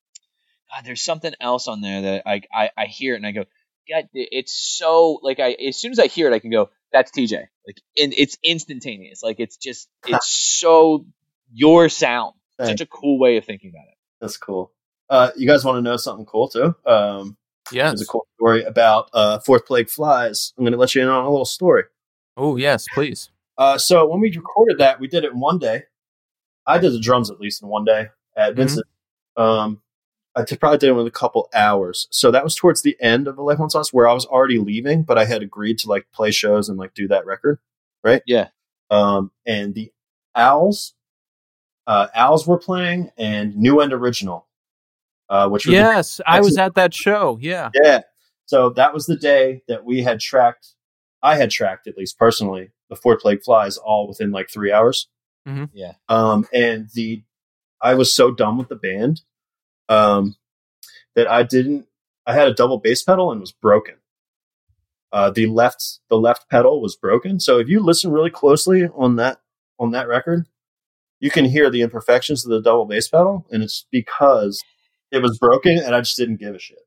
God, 0.74 0.84
there's 0.84 1.02
something 1.02 1.32
else 1.40 1.68
on 1.68 1.80
there 1.80 2.02
that 2.02 2.22
I 2.26 2.42
I, 2.52 2.70
I 2.76 2.84
hear 2.86 3.14
it 3.14 3.18
and 3.18 3.26
I 3.26 3.32
go, 3.32 3.44
God, 3.88 4.08
it's 4.14 4.52
so 4.52 5.18
like 5.22 5.40
I 5.40 5.52
as 5.52 5.76
soon 5.76 5.92
as 5.92 5.98
I 5.98 6.06
hear 6.06 6.30
it 6.30 6.34
I 6.34 6.38
can 6.38 6.50
go 6.50 6.70
that's 6.92 7.10
TJ 7.10 7.32
like 7.66 7.80
and 7.96 8.14
it's 8.16 8.38
instantaneous 8.44 9.22
like 9.22 9.40
it's 9.40 9.56
just 9.56 9.88
it's 10.06 10.28
so 10.28 11.06
your 11.52 11.88
sound 11.88 12.34
such 12.60 12.80
a 12.80 12.86
cool 12.86 13.18
way 13.18 13.36
of 13.36 13.44
thinking 13.44 13.70
about 13.70 13.88
it. 13.88 13.94
That's 14.20 14.36
cool. 14.36 14.72
Uh, 15.10 15.30
you 15.36 15.46
guys 15.46 15.64
want 15.64 15.76
to 15.76 15.82
know 15.82 15.96
something 15.96 16.24
cool 16.24 16.48
too? 16.48 16.74
Um, 16.86 17.36
Yes. 17.72 17.90
there's 17.92 18.02
a 18.02 18.06
cool 18.06 18.26
story 18.36 18.62
about 18.62 19.08
uh, 19.12 19.38
fourth 19.40 19.66
plague 19.66 19.88
flies. 19.88 20.52
I'm 20.56 20.64
going 20.64 20.72
to 20.72 20.78
let 20.78 20.94
you 20.94 21.02
in 21.02 21.08
on 21.08 21.24
a 21.24 21.30
little 21.30 21.44
story. 21.46 21.84
Oh 22.36 22.56
yes, 22.56 22.86
please. 22.94 23.30
Uh, 23.56 23.78
so 23.78 24.06
when 24.06 24.20
we 24.20 24.30
recorded 24.34 24.78
that, 24.78 25.00
we 25.00 25.08
did 25.08 25.24
it 25.24 25.32
in 25.32 25.40
one 25.40 25.58
day. 25.58 25.84
I 26.66 26.78
did 26.78 26.92
the 26.92 27.00
drums 27.00 27.30
at 27.30 27.40
least 27.40 27.62
in 27.62 27.68
one 27.68 27.84
day 27.84 28.08
at 28.36 28.52
Mhm. 28.52 28.56
Vincent. 28.56 28.86
Um, 29.36 29.82
I 30.36 30.42
t- 30.44 30.56
probably 30.56 30.78
did 30.78 30.90
it 30.90 30.98
in 30.98 31.06
a 31.06 31.10
couple 31.10 31.48
hours. 31.54 32.08
So 32.10 32.30
that 32.30 32.42
was 32.42 32.56
towards 32.56 32.82
the 32.82 32.96
end 33.00 33.28
of 33.28 33.36
the 33.36 33.42
Life 33.42 33.58
Once 33.58 33.74
Lost 33.74 33.92
where 33.92 34.08
I 34.08 34.12
was 34.12 34.26
already 34.26 34.58
leaving, 34.58 35.02
but 35.02 35.16
I 35.18 35.24
had 35.26 35.42
agreed 35.42 35.78
to 35.80 35.88
like 35.88 36.06
play 36.12 36.30
shows 36.30 36.68
and 36.68 36.78
like 36.78 36.94
do 36.94 37.06
that 37.08 37.24
record, 37.26 37.60
right? 38.02 38.22
Yeah. 38.26 38.48
Um, 38.90 39.30
and 39.46 39.74
the 39.74 39.92
Owls, 40.34 40.94
uh, 41.86 42.08
Owls 42.14 42.46
were 42.46 42.58
playing 42.58 43.10
and 43.16 43.56
New 43.56 43.80
End 43.80 43.92
Original, 43.92 44.48
uh, 45.28 45.48
which 45.48 45.66
was 45.66 45.72
the 45.72 45.78
Yes, 45.78 46.20
I 46.26 46.40
was 46.40 46.58
at 46.58 46.74
that 46.74 46.92
show. 46.94 47.38
Yeah. 47.40 47.70
yeah. 47.82 48.00
So 48.46 48.70
that 48.70 48.92
was 48.92 49.06
the 49.06 49.16
day 49.16 49.62
that 49.68 49.84
we 49.84 50.02
had 50.02 50.20
tracked. 50.20 50.74
I 51.22 51.36
had 51.36 51.50
tracked 51.50 51.86
at 51.86 51.96
least 51.96 52.18
personally 52.18 52.72
the 52.90 52.96
Fourth 52.96 53.20
Plague: 53.20 53.42
Flies 53.42 53.76
all 53.76 54.06
within 54.08 54.32
like 54.32 54.50
three 54.50 54.72
hours. 54.72 55.08
Mhm. 55.48 55.70
Yeah. 55.72 55.94
Um, 56.08 56.46
and 56.52 56.88
the 56.94 57.22
I 57.80 57.94
was 57.94 58.14
so 58.14 58.30
done 58.32 58.58
with 58.58 58.68
the 58.68 58.76
band 58.76 59.22
um, 59.88 60.36
that 61.14 61.30
I 61.30 61.42
didn't. 61.42 61.86
I 62.26 62.34
had 62.34 62.48
a 62.48 62.54
double 62.54 62.78
bass 62.78 63.02
pedal 63.02 63.30
and 63.30 63.40
was 63.40 63.52
broken. 63.52 63.96
Uh, 65.12 65.30
the 65.30 65.46
left 65.46 66.00
the 66.08 66.16
left 66.16 66.48
pedal 66.50 66.80
was 66.80 66.96
broken. 66.96 67.38
So 67.38 67.58
if 67.58 67.68
you 67.68 67.80
listen 67.80 68.10
really 68.10 68.30
closely 68.30 68.88
on 68.94 69.16
that 69.16 69.40
on 69.78 69.92
that 69.92 70.08
record, 70.08 70.46
you 71.20 71.30
can 71.30 71.44
hear 71.44 71.70
the 71.70 71.82
imperfections 71.82 72.44
of 72.44 72.50
the 72.50 72.60
double 72.60 72.86
bass 72.86 73.08
pedal, 73.08 73.46
and 73.50 73.62
it's 73.62 73.86
because 73.90 74.62
it 75.10 75.22
was 75.22 75.38
broken 75.38 75.78
and 75.78 75.94
I 75.94 76.00
just 76.00 76.16
didn't 76.16 76.40
give 76.40 76.54
a 76.54 76.58
shit. 76.58 76.78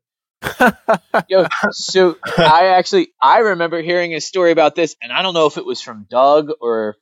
Yo, 1.30 1.46
so 1.72 2.18
I 2.38 2.74
actually 2.78 3.10
I 3.22 3.40
remember 3.40 3.82
hearing 3.82 4.14
a 4.14 4.22
story 4.22 4.52
about 4.52 4.76
this, 4.76 4.96
and 5.02 5.12
I 5.12 5.22
don't 5.22 5.34
know 5.34 5.48
if 5.48 5.58
it 5.58 5.66
was 5.66 5.82
from 5.82 6.06
Doug 6.10 6.50
or 6.62 6.98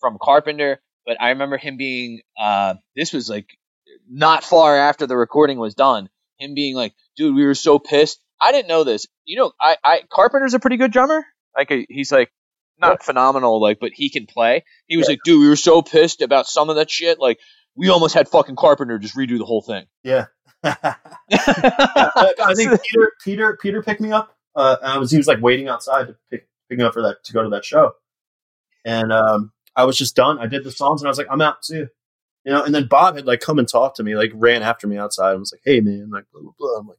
from 0.00 0.18
Carpenter, 0.20 0.80
but 1.06 1.16
I 1.20 1.30
remember 1.30 1.56
him 1.56 1.76
being 1.76 2.20
uh, 2.38 2.74
this 2.94 3.12
was 3.12 3.30
like 3.30 3.46
not 4.08 4.44
far 4.44 4.76
after 4.76 5.06
the 5.06 5.16
recording 5.16 5.58
was 5.58 5.74
done. 5.74 6.08
Him 6.38 6.54
being 6.54 6.74
like, 6.74 6.94
"Dude, 7.16 7.34
we 7.34 7.44
were 7.44 7.54
so 7.54 7.78
pissed. 7.78 8.20
I 8.40 8.52
didn't 8.52 8.68
know 8.68 8.84
this. 8.84 9.06
You 9.24 9.36
know, 9.36 9.52
I, 9.60 9.76
I 9.82 10.02
Carpenter's 10.10 10.54
a 10.54 10.60
pretty 10.60 10.76
good 10.76 10.92
drummer. 10.92 11.24
Like 11.56 11.70
uh, 11.70 11.78
he's 11.88 12.12
like 12.12 12.30
not 12.78 13.02
phenomenal, 13.02 13.60
like, 13.60 13.78
but 13.80 13.92
he 13.94 14.10
can 14.10 14.26
play. 14.26 14.64
He 14.86 14.96
was 14.96 15.08
like, 15.08 15.20
dude, 15.24 15.40
we 15.40 15.48
were 15.48 15.56
so 15.56 15.82
pissed 15.82 16.20
about 16.20 16.46
some 16.46 16.68
of 16.68 16.76
that 16.76 16.90
shit. 16.90 17.18
Like, 17.18 17.38
we 17.74 17.88
almost 17.88 18.14
had 18.14 18.28
fucking 18.28 18.56
Carpenter 18.56 18.98
just 18.98 19.16
redo 19.16 19.38
the 19.38 19.44
whole 19.44 19.62
thing. 19.62 19.86
Yeah. 20.04 20.26
I 20.64 22.54
think 22.54 22.70
Peter 22.82 23.12
Peter 23.22 23.58
Peter 23.60 23.82
picked 23.82 24.00
me 24.00 24.10
up. 24.10 24.36
Uh, 24.54 24.76
I 24.82 24.98
was 24.98 25.10
he 25.10 25.16
was 25.16 25.26
like 25.26 25.40
waiting 25.40 25.68
outside 25.68 26.08
to 26.08 26.16
pick 26.30 26.48
pick 26.68 26.78
me 26.78 26.84
up 26.84 26.94
for 26.94 27.02
that 27.02 27.22
to 27.24 27.32
go 27.32 27.42
to 27.42 27.50
that 27.50 27.64
show, 27.64 27.92
and 28.84 29.12
um, 29.12 29.52
I 29.76 29.84
was 29.84 29.96
just 29.96 30.16
done. 30.16 30.38
I 30.38 30.46
did 30.46 30.64
the 30.64 30.72
songs 30.72 31.02
and 31.02 31.08
I 31.08 31.10
was 31.10 31.18
like, 31.18 31.28
I'm 31.30 31.40
out. 31.40 31.64
See 31.64 31.76
you. 31.76 31.88
You 32.46 32.52
know, 32.52 32.62
and 32.62 32.72
then 32.72 32.86
Bob 32.86 33.16
had 33.16 33.26
like 33.26 33.40
come 33.40 33.58
and 33.58 33.68
talked 33.68 33.96
to 33.96 34.04
me, 34.04 34.14
like 34.14 34.30
ran 34.32 34.62
after 34.62 34.86
me 34.86 34.96
outside 34.96 35.32
and 35.32 35.40
was 35.40 35.52
like, 35.52 35.62
Hey 35.64 35.80
man, 35.80 36.10
like 36.10 36.24
blah 36.32 36.42
blah 36.42 36.52
blah. 36.56 36.78
I'm 36.78 36.86
like, 36.86 36.98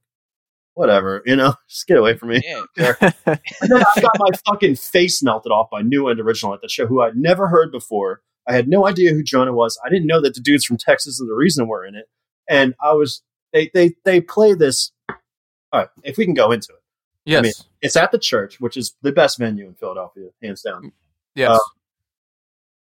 whatever, 0.74 1.24
you 1.26 1.38
know, 1.38 1.54
just 1.70 1.88
get 1.88 1.98
away 1.98 2.18
from 2.18 2.30
me. 2.30 2.42
yeah, 2.44 2.94
And 3.26 3.40
then 3.62 3.84
I 3.84 4.02
got 4.02 4.20
my 4.20 4.30
fucking 4.46 4.76
face 4.76 5.24
melted 5.24 5.54
off 5.54 5.70
by 5.72 5.82
New 5.82 6.10
End 6.10 6.20
Original 6.20 6.54
at 6.54 6.62
the 6.62 6.68
show, 6.68 6.86
who 6.86 7.02
I'd 7.02 7.16
never 7.16 7.48
heard 7.48 7.72
before. 7.72 8.22
I 8.46 8.54
had 8.54 8.68
no 8.68 8.86
idea 8.88 9.12
who 9.12 9.24
Jonah 9.24 9.54
was. 9.54 9.80
I 9.86 9.90
didn't 9.90 10.08
know 10.08 10.22
that 10.22 10.34
the 10.34 10.42
dudes 10.42 10.66
from 10.66 10.78
Texas 10.78 11.20
Is 11.20 11.28
the 11.28 11.34
Reason 11.34 11.68
were 11.68 11.86
in 11.86 11.96
it. 11.96 12.06
And 12.50 12.76
I 12.82 12.92
was 12.94 13.24
they 13.54 13.72
they 13.74 13.96
they 14.04 14.20
play 14.20 14.54
this. 14.54 14.92
All 15.10 15.82
right, 15.82 15.90
if 16.04 16.18
we 16.18 16.26
can 16.26 16.34
go 16.34 16.52
into 16.52 16.74
it, 16.74 16.82
yes. 17.26 17.44
mean- 17.44 17.54
it's 17.82 17.96
at 17.96 18.12
the 18.12 18.20
church, 18.20 18.60
which 18.60 18.76
is 18.76 18.96
the 19.02 19.12
best 19.14 19.38
venue 19.38 19.68
in 19.68 19.76
Philadelphia, 19.76 20.30
hands 20.44 20.62
down. 20.62 20.92
yes. 21.36 21.52
uh, 21.52 21.60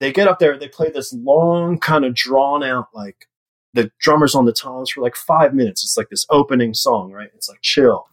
They 0.00 0.12
get 0.12 0.28
up 0.28 0.38
there, 0.38 0.58
they 0.58 0.68
play 0.68 0.90
this 0.90 1.12
long, 1.12 1.78
kind 1.78 2.04
of 2.04 2.14
drawn 2.14 2.62
out, 2.62 2.88
like 2.94 3.26
the 3.74 3.92
drummers 4.00 4.34
on 4.34 4.46
the 4.46 4.52
toms 4.52 4.90
for 4.90 5.02
like 5.02 5.14
five 5.14 5.54
minutes. 5.54 5.84
It's 5.84 5.96
like 5.96 6.08
this 6.08 6.26
opening 6.30 6.74
song, 6.74 7.12
right? 7.12 7.30
It's 7.34 7.48
like 7.48 7.60
chill, 7.62 8.06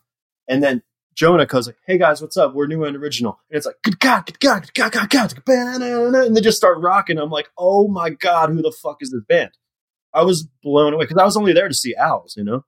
and 0.47 0.61
then 0.61 0.84
Jonah 1.15 1.45
goes 1.45 1.65
like, 1.68 1.77
"Hey 1.88 1.97
guys, 1.97 2.22
what's 2.22 2.38
up? 2.38 2.53
We're 2.53 2.68
New 2.68 2.84
End 2.84 2.95
Original." 2.95 3.39
And 3.49 3.57
it's 3.57 3.65
like, 3.65 3.81
"Good 3.84 3.99
God, 3.99 4.26
good 4.26 4.39
God, 4.39 4.64
good 4.64 4.73
God, 4.73 4.91
God, 4.91 5.09
God," 5.09 5.34
and 5.47 6.35
they 6.35 6.41
just 6.41 6.57
start 6.57 6.77
rocking. 6.80 7.18
I'm 7.18 7.30
like, 7.31 7.49
"Oh 7.57 7.88
my 7.88 8.09
God, 8.09 8.49
who 8.49 8.61
the 8.61 8.72
fuck 8.72 8.97
is 9.01 9.11
this 9.11 9.23
band?" 9.27 9.51
I 10.14 10.23
was 10.23 10.47
blown 10.64 10.93
away 10.93 11.05
because 11.05 11.22
I 11.22 11.26
was 11.26 11.38
only 11.38 11.53
there 11.53 11.68
to 11.68 11.73
see 11.73 11.95
Owls, 11.95 12.35
you 12.38 12.43
know. 12.43 12.65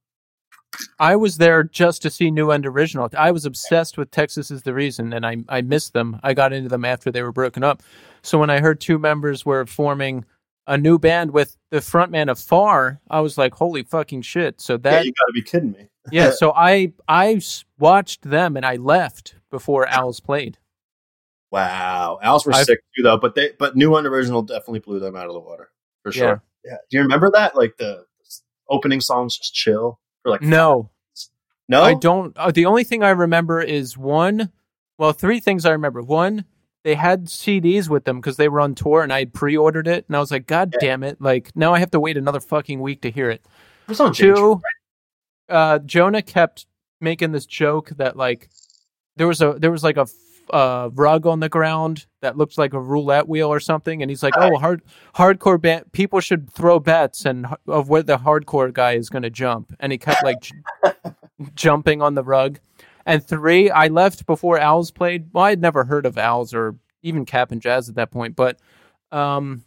I 0.99 1.15
was 1.15 1.37
there 1.37 1.63
just 1.63 2.01
to 2.03 2.09
see 2.09 2.29
New 2.31 2.51
End 2.51 2.65
Original. 2.65 3.09
I 3.17 3.31
was 3.31 3.45
obsessed 3.45 3.97
with 3.97 4.11
Texas 4.11 4.51
is 4.51 4.63
the 4.63 4.73
reason, 4.73 5.13
and 5.13 5.25
I 5.25 5.37
I 5.49 5.61
missed 5.61 5.93
them. 5.93 6.19
I 6.23 6.33
got 6.33 6.53
into 6.53 6.69
them 6.69 6.85
after 6.85 7.11
they 7.11 7.21
were 7.23 7.31
broken 7.31 7.63
up. 7.63 7.81
So 8.21 8.37
when 8.37 8.49
I 8.49 8.59
heard 8.59 8.79
two 8.79 8.99
members 8.99 9.45
were 9.45 9.65
forming 9.65 10.25
a 10.67 10.77
new 10.77 10.99
band 10.99 11.31
with 11.31 11.57
the 11.71 11.77
frontman 11.79 12.29
of 12.29 12.37
Far, 12.39 12.99
I 13.09 13.21
was 13.21 13.37
like, 13.37 13.55
holy 13.55 13.83
fucking 13.83 14.21
shit! 14.21 14.61
So 14.61 14.73
yeah, 14.73 14.77
that 14.79 15.05
you 15.05 15.11
got 15.11 15.25
to 15.27 15.33
be 15.33 15.41
kidding 15.41 15.71
me. 15.71 15.89
yeah, 16.11 16.31
so 16.31 16.53
I, 16.55 16.93
I 17.07 17.39
watched 17.77 18.23
them 18.23 18.55
and 18.55 18.65
I 18.65 18.75
left 18.77 19.35
before 19.51 19.87
Owls 19.89 20.19
played. 20.19 20.57
Wow, 21.51 22.19
Owls 22.21 22.45
were 22.45 22.53
I've- 22.53 22.65
sick 22.65 22.79
too, 22.95 23.03
though. 23.03 23.17
But 23.17 23.35
they, 23.35 23.51
but 23.57 23.75
New 23.75 23.95
End 23.95 24.05
Original 24.07 24.41
definitely 24.43 24.79
blew 24.79 24.99
them 24.99 25.15
out 25.15 25.27
of 25.27 25.33
the 25.33 25.39
water 25.39 25.71
for 26.03 26.11
Yeah. 26.11 26.19
sure. 26.19 26.43
Yeah. 26.63 26.75
Do 26.89 26.97
you 26.97 27.01
remember 27.03 27.31
that? 27.31 27.55
Like 27.55 27.77
the 27.77 28.05
opening 28.69 29.01
songs, 29.01 29.37
just 29.37 29.53
chill 29.53 29.99
for 30.23 30.31
like 30.31 30.41
No, 30.41 30.89
no. 31.67 31.81
I 31.83 31.93
don't. 31.93 32.35
Uh, 32.37 32.51
the 32.51 32.65
only 32.65 32.83
thing 32.83 33.03
I 33.03 33.09
remember 33.09 33.61
is 33.61 33.97
one. 33.97 34.51
Well, 34.97 35.13
three 35.13 35.39
things 35.39 35.65
I 35.65 35.71
remember. 35.71 36.01
One, 36.01 36.45
they 36.83 36.95
had 36.95 37.25
CDs 37.25 37.87
with 37.89 38.05
them 38.05 38.17
because 38.19 38.37
they 38.37 38.49
were 38.49 38.59
on 38.59 38.75
tour, 38.75 39.01
and 39.01 39.13
I 39.13 39.25
pre-ordered 39.25 39.87
it, 39.87 40.05
and 40.07 40.15
I 40.15 40.19
was 40.19 40.31
like, 40.31 40.47
God 40.47 40.71
Yeah. 40.73 40.79
damn 40.89 41.03
it! 41.03 41.21
Like 41.21 41.55
now 41.55 41.73
I 41.73 41.79
have 41.79 41.91
to 41.91 41.99
wait 41.99 42.17
another 42.17 42.39
fucking 42.39 42.79
week 42.79 43.01
to 43.03 43.11
hear 43.11 43.29
it. 43.29 43.45
It 43.87 43.99
on 43.99 44.13
J 44.13 44.25
Train. 44.27 44.35
Two, 44.35 44.61
uh, 45.49 45.79
Jonah 45.79 46.21
kept 46.21 46.65
making 47.01 47.31
this 47.31 47.45
joke 47.45 47.89
that 47.97 48.17
like 48.17 48.49
there 49.15 49.27
was 49.27 49.41
a 49.41 49.55
there 49.57 49.71
was 49.71 49.83
like 49.83 49.97
a 49.97 50.05
uh, 50.51 50.89
rug 50.93 51.25
on 51.25 51.39
the 51.39 51.49
ground 51.49 52.05
that 52.21 52.37
looks 52.37 52.57
like 52.57 52.73
a 52.73 52.81
roulette 52.81 53.27
wheel 53.27 53.49
or 53.49 53.59
something, 53.59 54.01
and 54.01 54.09
he's 54.09 54.23
like, 54.23 54.33
"Oh, 54.37 54.57
hard 54.57 54.81
hardcore 55.15 55.61
band 55.61 55.91
people 55.91 56.19
should 56.19 56.51
throw 56.51 56.79
bets 56.79 57.25
and 57.25 57.47
of 57.67 57.89
where 57.89 58.03
the 58.03 58.17
hardcore 58.17 58.73
guy 58.73 58.93
is 58.93 59.09
going 59.09 59.23
to 59.23 59.29
jump," 59.29 59.73
and 59.79 59.91
he 59.91 59.97
kept 59.97 60.23
like 60.23 60.41
j- 60.41 60.55
jumping 61.55 62.01
on 62.01 62.15
the 62.15 62.23
rug. 62.23 62.59
And 63.05 63.25
three, 63.25 63.69
I 63.69 63.87
left 63.87 64.25
before 64.25 64.59
Owls 64.59 64.91
played. 64.91 65.29
Well, 65.33 65.45
I 65.45 65.49
had 65.51 65.61
never 65.61 65.85
heard 65.85 66.05
of 66.05 66.17
Owls 66.17 66.53
or 66.53 66.75
even 67.01 67.25
Cap'n 67.25 67.59
Jazz 67.59 67.89
at 67.89 67.95
that 67.95 68.11
point, 68.11 68.35
but 68.35 68.59
um, 69.11 69.63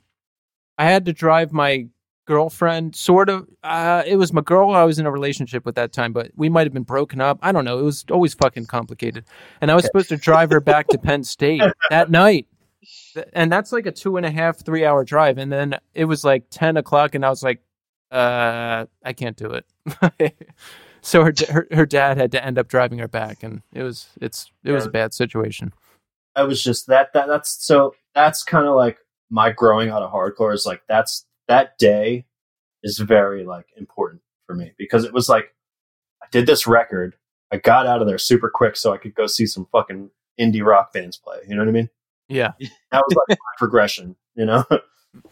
I 0.78 0.84
had 0.84 1.06
to 1.06 1.12
drive 1.12 1.52
my 1.52 1.88
girlfriend. 2.26 2.94
Sort 2.96 3.28
of, 3.28 3.48
uh, 3.62 4.02
it 4.06 4.16
was 4.16 4.32
my 4.32 4.40
girl 4.40 4.70
I 4.70 4.84
was 4.84 4.98
in 4.98 5.06
a 5.06 5.10
relationship 5.10 5.64
with 5.64 5.74
that 5.76 5.92
time, 5.92 6.12
but 6.12 6.30
we 6.36 6.48
might 6.48 6.66
have 6.66 6.72
been 6.72 6.82
broken 6.82 7.20
up. 7.20 7.38
I 7.42 7.52
don't 7.52 7.64
know. 7.64 7.78
It 7.78 7.84
was 7.84 8.04
always 8.10 8.34
fucking 8.34 8.66
complicated. 8.66 9.24
And 9.60 9.70
I 9.70 9.74
was 9.74 9.84
supposed 9.84 10.08
to 10.10 10.16
drive 10.16 10.50
her 10.50 10.60
back 10.60 10.88
to 10.88 10.98
Penn 10.98 11.24
State 11.24 11.62
that 11.90 12.10
night. 12.10 12.46
And 13.32 13.52
that's 13.52 13.72
like 13.72 13.86
a 13.86 13.92
two 13.92 14.16
and 14.16 14.26
a 14.26 14.30
half, 14.30 14.64
three 14.64 14.84
hour 14.84 15.04
drive. 15.04 15.38
And 15.38 15.52
then 15.52 15.78
it 15.94 16.06
was 16.06 16.24
like 16.24 16.44
10 16.50 16.76
o'clock, 16.76 17.14
and 17.14 17.24
I 17.24 17.30
was 17.30 17.42
like, 17.42 17.62
uh, 18.10 18.86
I 19.04 19.12
can't 19.14 19.36
do 19.36 19.52
it. 19.52 20.36
so 21.00 21.24
her, 21.24 21.32
her 21.48 21.66
her 21.72 21.86
dad 21.86 22.18
had 22.18 22.30
to 22.32 22.44
end 22.44 22.58
up 22.58 22.68
driving 22.68 22.98
her 22.98 23.08
back, 23.08 23.42
and 23.42 23.62
it 23.72 23.82
was 23.82 24.10
it's 24.20 24.50
it 24.64 24.72
was 24.72 24.86
a 24.86 24.90
bad 24.90 25.14
situation. 25.14 25.72
I 26.36 26.44
was 26.44 26.62
just 26.62 26.86
that 26.88 27.12
that 27.14 27.26
that's 27.26 27.64
so 27.64 27.94
that's 28.14 28.42
kind 28.44 28.66
of 28.66 28.74
like 28.74 28.98
my 29.30 29.50
growing 29.50 29.88
out 29.88 30.02
of 30.02 30.12
hardcore 30.12 30.54
is 30.54 30.66
like 30.66 30.82
that's 30.88 31.24
that 31.48 31.78
day 31.78 32.26
is 32.82 32.98
very 32.98 33.44
like 33.44 33.66
important 33.76 34.22
for 34.46 34.54
me 34.54 34.72
because 34.78 35.04
it 35.04 35.12
was 35.12 35.28
like 35.28 35.54
I 36.22 36.26
did 36.30 36.46
this 36.46 36.66
record, 36.66 37.16
I 37.52 37.56
got 37.58 37.86
out 37.86 38.00
of 38.00 38.06
there 38.08 38.18
super 38.18 38.50
quick 38.52 38.76
so 38.76 38.92
I 38.92 38.96
could 38.96 39.14
go 39.14 39.26
see 39.26 39.46
some 39.46 39.66
fucking 39.72 40.10
indie 40.40 40.64
rock 40.64 40.92
bands 40.92 41.16
play. 41.16 41.38
You 41.48 41.54
know 41.54 41.62
what 41.62 41.68
I 41.68 41.72
mean? 41.72 41.90
Yeah, 42.28 42.52
That 42.92 43.02
was 43.06 43.16
like 43.28 43.38
my 43.38 43.54
progression. 43.58 44.16
You 44.34 44.46
know? 44.46 44.64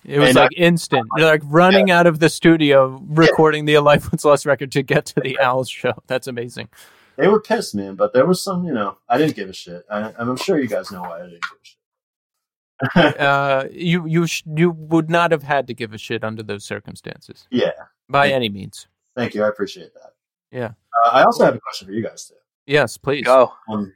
it 0.05 0.19
was 0.19 0.28
And 0.31 0.39
I- 0.39 0.43
like 0.43 0.51
instant. 0.57 1.07
You're 1.16 1.27
like 1.27 1.43
running 1.45 1.91
out 1.91 2.07
of 2.07 2.19
the 2.19 2.28
studio, 2.28 3.01
recording 3.07 3.65
the 3.65 3.74
A 3.74 3.81
Life 3.81 4.12
Once 4.12 4.24
Lost 4.24 4.45
record 4.47 4.73
to 4.73 4.82
get 4.82 5.07
to 5.07 5.20
the 5.20 5.39
Owls 5.39 5.70
show. 5.70 5.93
That's 6.07 6.27
amazing. 6.27 6.69
they 7.16 7.28
were 7.28 7.41
pissed, 7.41 7.74
man, 7.74 7.95
but 7.95 8.12
there 8.12 8.27
was 8.27 8.43
some. 8.43 8.65
You 8.65 8.73
know, 8.74 8.99
I 9.09 9.16
didn't 9.16 9.37
give 9.37 9.49
a 9.49 9.53
shit. 9.55 9.85
I, 9.91 10.12
I'm 10.19 10.37
sure 10.37 10.59
you 10.61 10.69
guys 10.69 10.91
know 10.93 11.01
why 11.03 11.20
I 11.20 11.23
didn't 11.23 11.43
give 11.43 11.59
a 11.62 11.65
shit. 11.65 11.77
Uh, 12.94 13.66
you 13.70 14.07
you 14.07 14.27
sh- 14.27 14.43
you 14.57 14.70
would 14.70 15.11
not 15.11 15.31
have 15.32 15.43
had 15.43 15.66
to 15.66 15.74
give 15.74 15.93
a 15.93 15.98
shit 15.98 16.24
under 16.24 16.43
those 16.43 16.65
circumstances 16.65 17.47
yeah, 17.51 17.70
by 18.09 18.27
Yeah. 18.27 18.35
any 18.36 18.48
means. 18.48 18.86
thank 19.16 19.35
you. 19.35 19.44
I 19.44 19.48
appreciate 19.48 19.93
that. 19.94 20.12
Yeah. 20.51 20.73
Uh, 21.05 21.11
I 21.12 21.23
also 21.24 21.44
have 21.44 21.55
a 21.55 21.61
question 21.61 21.86
for 21.86 21.93
you 21.93 22.02
guys 22.02 22.27
too. 22.27 22.35
Yes, 22.66 22.97
please. 22.97 23.24
Go. 23.24 23.52
um, 23.70 23.93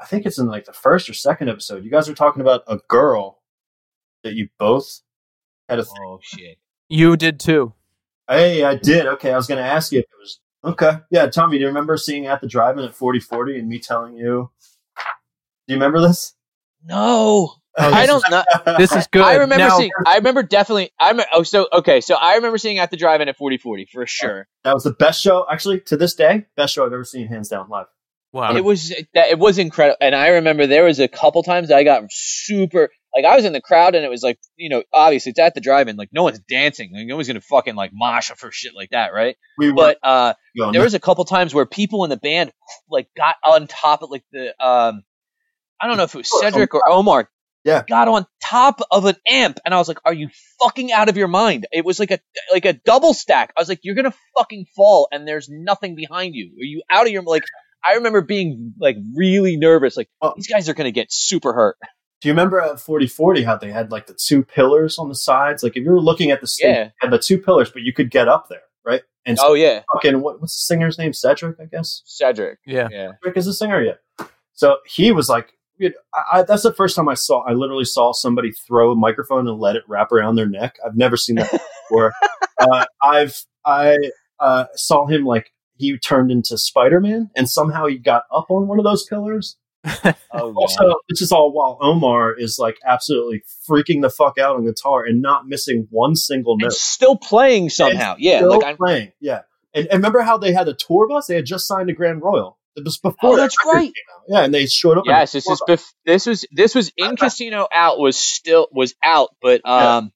I 0.00 0.06
think 0.06 0.24
it's 0.26 0.38
in 0.38 0.46
like 0.46 0.64
the 0.64 0.72
first 0.72 1.10
or 1.10 1.14
second 1.14 1.48
episode. 1.50 1.84
You 1.84 1.90
guys 1.90 2.08
were 2.08 2.14
talking 2.14 2.40
about 2.40 2.62
a 2.66 2.78
girl 2.88 3.42
that 4.24 4.34
you 4.34 4.48
both 4.58 5.00
had 5.68 5.78
a. 5.78 5.82
Th- 5.82 5.92
Oh 6.00 6.18
shit. 6.22 6.58
You 6.88 7.16
did 7.16 7.38
too. 7.38 7.74
hey, 8.28 8.64
I 8.64 8.74
did. 8.76 9.06
Okay, 9.06 9.32
I 9.32 9.36
was 9.36 9.46
going 9.46 9.58
to 9.62 9.68
ask 9.68 9.92
you 9.92 9.98
if 10.00 10.04
it 10.06 10.18
was 10.18 10.40
okay. 10.64 10.98
Yeah, 11.10 11.26
Tommy, 11.26 11.58
do 11.58 11.62
you 11.62 11.66
remember 11.68 11.96
seeing 11.98 12.26
at 12.26 12.40
the 12.40 12.46
drive-in 12.48 12.84
at 12.84 12.94
forty 12.94 13.20
forty 13.20 13.58
and 13.58 13.68
me 13.68 13.78
telling 13.78 14.14
you? 14.16 14.50
Do 14.96 15.74
you 15.74 15.76
remember 15.76 16.00
this? 16.00 16.34
No. 16.84 17.54
Oh, 17.78 17.92
I 17.94 18.06
don't 18.06 18.22
know. 18.30 18.42
This 18.78 18.92
is 18.92 19.06
good. 19.06 19.22
I 19.22 19.34
remember 19.34 19.64
Now- 19.68 19.78
seeing. 19.78 19.90
I 20.06 20.16
remember 20.16 20.42
definitely. 20.42 20.90
I 20.98 21.10
remember. 21.10 21.28
Oh, 21.32 21.42
so 21.44 21.68
okay. 21.72 22.00
So 22.00 22.14
I 22.16 22.34
remember 22.36 22.58
seeing 22.58 22.78
at 22.78 22.90
the 22.90 22.96
drive-in 22.96 23.28
at 23.28 23.36
forty 23.36 23.58
forty 23.58 23.86
for 23.90 24.06
sure. 24.06 24.48
That 24.64 24.74
was 24.74 24.84
the 24.84 24.92
best 24.92 25.20
show, 25.22 25.46
actually, 25.50 25.80
to 25.82 25.96
this 25.96 26.14
day. 26.14 26.46
Best 26.56 26.74
show 26.74 26.84
I've 26.84 26.92
ever 26.92 27.04
seen, 27.04 27.28
hands 27.28 27.48
down, 27.48 27.68
live. 27.68 27.86
Wow. 28.32 28.54
It 28.56 28.64
was 28.64 28.88
that. 29.14 29.28
It 29.28 29.38
was 29.38 29.58
incredible. 29.58 29.96
And 30.00 30.14
I 30.14 30.28
remember 30.28 30.66
there 30.66 30.84
was 30.84 30.98
a 31.00 31.08
couple 31.08 31.42
times 31.42 31.70
I 31.70 31.84
got 31.84 32.04
super. 32.10 32.90
Like 33.14 33.24
I 33.24 33.34
was 33.34 33.44
in 33.44 33.52
the 33.52 33.60
crowd 33.60 33.96
and 33.96 34.04
it 34.04 34.08
was 34.08 34.22
like 34.22 34.38
you 34.56 34.68
know 34.68 34.84
obviously 34.92 35.30
it's 35.30 35.40
at 35.40 35.54
the 35.54 35.60
drive-in 35.60 35.96
like 35.96 36.10
no 36.12 36.22
one's 36.22 36.38
dancing 36.48 36.92
like 36.94 37.06
no 37.08 37.16
one's 37.16 37.26
gonna 37.26 37.40
fucking 37.40 37.74
like 37.74 37.90
mosh 37.92 38.30
for 38.36 38.52
shit 38.52 38.72
like 38.72 38.90
that 38.90 39.12
right 39.12 39.36
We 39.58 39.70
were 39.70 39.74
but 39.74 39.98
uh 40.04 40.34
going, 40.56 40.72
there 40.72 40.82
was 40.82 40.94
a 40.94 41.00
couple 41.00 41.24
times 41.24 41.52
where 41.52 41.66
people 41.66 42.04
in 42.04 42.10
the 42.10 42.16
band 42.16 42.52
like 42.88 43.08
got 43.16 43.34
on 43.44 43.66
top 43.66 44.02
of 44.04 44.10
like 44.12 44.22
the 44.30 44.54
um 44.64 45.02
I 45.80 45.86
don't 45.86 45.96
know 45.96 46.04
if 46.04 46.14
it 46.14 46.18
was 46.18 46.32
um, 46.32 46.40
Cedric 46.42 46.74
or 46.74 46.82
Omar. 46.88 47.28
Yeah. 47.64 47.82
Got 47.86 48.08
on 48.08 48.26
top 48.42 48.80
of 48.90 49.04
an 49.04 49.16
amp 49.26 49.58
and 49.64 49.74
I 49.74 49.78
was 49.78 49.86
like, 49.88 49.98
Are 50.06 50.14
you 50.14 50.28
fucking 50.62 50.92
out 50.92 51.08
of 51.10 51.16
your 51.18 51.28
mind? 51.28 51.66
It 51.72 51.84
was 51.84 51.98
like 52.00 52.10
a 52.10 52.18
like 52.52 52.64
a 52.64 52.72
double 52.72 53.12
stack. 53.12 53.52
I 53.56 53.60
was 53.60 53.68
like, 53.68 53.80
You're 53.82 53.94
gonna 53.94 54.14
fucking 54.36 54.66
fall 54.74 55.08
and 55.12 55.28
there's 55.28 55.48
nothing 55.50 55.94
behind 55.94 56.34
you. 56.34 56.52
Are 56.58 56.64
you 56.64 56.82
out 56.90 57.06
of 57.06 57.12
your 57.12 57.22
like 57.22 57.42
I 57.84 57.94
remember 57.94 58.22
being 58.22 58.72
like 58.80 58.96
really 59.14 59.56
nervous, 59.58 59.96
like 59.96 60.08
Well- 60.22 60.34
these 60.36 60.46
guys 60.48 60.68
are 60.70 60.74
gonna 60.74 60.90
get 60.90 61.12
super 61.12 61.52
hurt. 61.52 61.76
Do 62.22 62.28
you 62.28 62.32
remember 62.32 62.60
at 62.60 62.78
4040 62.80 63.42
how 63.44 63.56
they 63.56 63.70
had 63.70 63.90
like 63.90 64.06
the 64.06 64.14
two 64.14 64.42
pillars 64.42 64.98
on 64.98 65.08
the 65.08 65.14
sides? 65.14 65.62
Like 65.62 65.76
if 65.76 65.84
you 65.84 65.90
were 65.90 66.00
looking 66.00 66.30
at 66.30 66.40
the 66.40 66.46
stage, 66.46 66.66
Yeah. 66.76 66.88
had 67.00 67.10
the 67.10 67.18
two 67.18 67.38
pillars, 67.38 67.70
but 67.70 67.82
you 67.82 67.92
could 67.94 68.10
get 68.10 68.26
up 68.28 68.48
there, 68.48 68.60
right? 68.86 69.02
And 69.26 69.38
Oh 69.40 69.52
yeah. 69.54 69.82
fucking 69.92 70.20
what, 70.22 70.40
what's 70.40 70.54
the 70.56 70.62
singer's 70.74 70.98
name? 70.98 71.12
Cedric, 71.12 71.58
I 71.60 71.64
guess. 71.66 72.00
Cedric. 72.06 72.58
yeah. 72.66 72.88
Yeah. 72.90 73.12
Cedric 73.22 73.36
is 73.36 73.46
a 73.46 73.52
singer, 73.54 73.82
yeah. 73.82 74.26
So 74.54 74.78
he 74.86 75.12
was 75.12 75.28
like, 75.30 75.52
dude, 75.80 75.94
I, 76.14 76.38
I, 76.38 76.42
that's 76.42 76.62
the 76.62 76.72
first 76.72 76.94
time 76.94 77.08
I 77.08 77.14
saw. 77.14 77.42
I 77.42 77.52
literally 77.52 77.84
saw 77.84 78.12
somebody 78.12 78.52
throw 78.52 78.92
a 78.92 78.96
microphone 78.96 79.48
and 79.48 79.58
let 79.58 79.76
it 79.76 79.82
wrap 79.88 80.12
around 80.12 80.36
their 80.36 80.48
neck. 80.48 80.76
I've 80.84 80.96
never 80.96 81.16
seen 81.16 81.36
that 81.36 81.50
before. 81.50 82.12
uh, 82.60 82.84
I've 83.02 83.42
I 83.64 83.96
uh, 84.38 84.66
saw 84.74 85.06
him 85.06 85.24
like 85.24 85.52
he 85.76 85.98
turned 85.98 86.30
into 86.30 86.58
Spider 86.58 87.00
Man, 87.00 87.30
and 87.34 87.48
somehow 87.48 87.86
he 87.86 87.98
got 87.98 88.24
up 88.32 88.50
on 88.50 88.68
one 88.68 88.78
of 88.78 88.84
those 88.84 89.04
pillars. 89.04 89.56
Oh 90.32 90.54
Also, 90.56 90.94
this 91.08 91.20
is 91.20 91.32
all 91.32 91.52
while 91.52 91.76
Omar 91.80 92.32
is 92.32 92.56
like 92.56 92.76
absolutely 92.86 93.42
freaking 93.68 94.00
the 94.00 94.10
fuck 94.10 94.38
out 94.38 94.54
on 94.54 94.64
guitar 94.64 95.04
and 95.04 95.20
not 95.20 95.48
missing 95.48 95.88
one 95.90 96.14
single 96.14 96.52
And 96.52 96.62
note. 96.62 96.72
still 96.72 97.16
playing 97.16 97.70
somehow. 97.70 98.14
Yeah. 98.16 98.38
Still 98.38 98.58
Like 98.58 98.64
I'm 98.64 98.76
playing, 98.76 99.12
yeah. 99.20 99.40
And, 99.74 99.86
and 99.86 99.94
remember 99.94 100.20
how 100.20 100.38
they 100.38 100.52
had 100.52 100.68
the 100.68 100.74
tour 100.74 101.08
bus? 101.08 101.26
They 101.26 101.34
had 101.34 101.46
just 101.46 101.66
signed 101.66 101.90
a 101.90 101.92
Grand 101.92 102.22
Royal. 102.22 102.59
It 102.76 102.84
was 102.84 102.98
before. 102.98 103.16
Oh, 103.32 103.36
that's 103.36 103.56
record 103.64 103.76
right. 103.76 103.84
came 103.86 104.04
out. 104.16 104.22
Yeah, 104.28 104.44
and 104.44 104.54
they 104.54 104.66
showed 104.66 104.96
up. 104.98 105.04
Yes, 105.06 105.32
this 105.32 105.46
is 105.48 105.60
bus. 105.66 105.80
bef- 105.80 105.92
this 106.06 106.26
was 106.26 106.46
this 106.52 106.74
was 106.74 106.92
In/Casino/Out 106.96 107.98
was 107.98 108.16
still 108.16 108.68
was 108.72 108.94
out, 109.02 109.30
but 109.42 109.60
um 109.68 110.12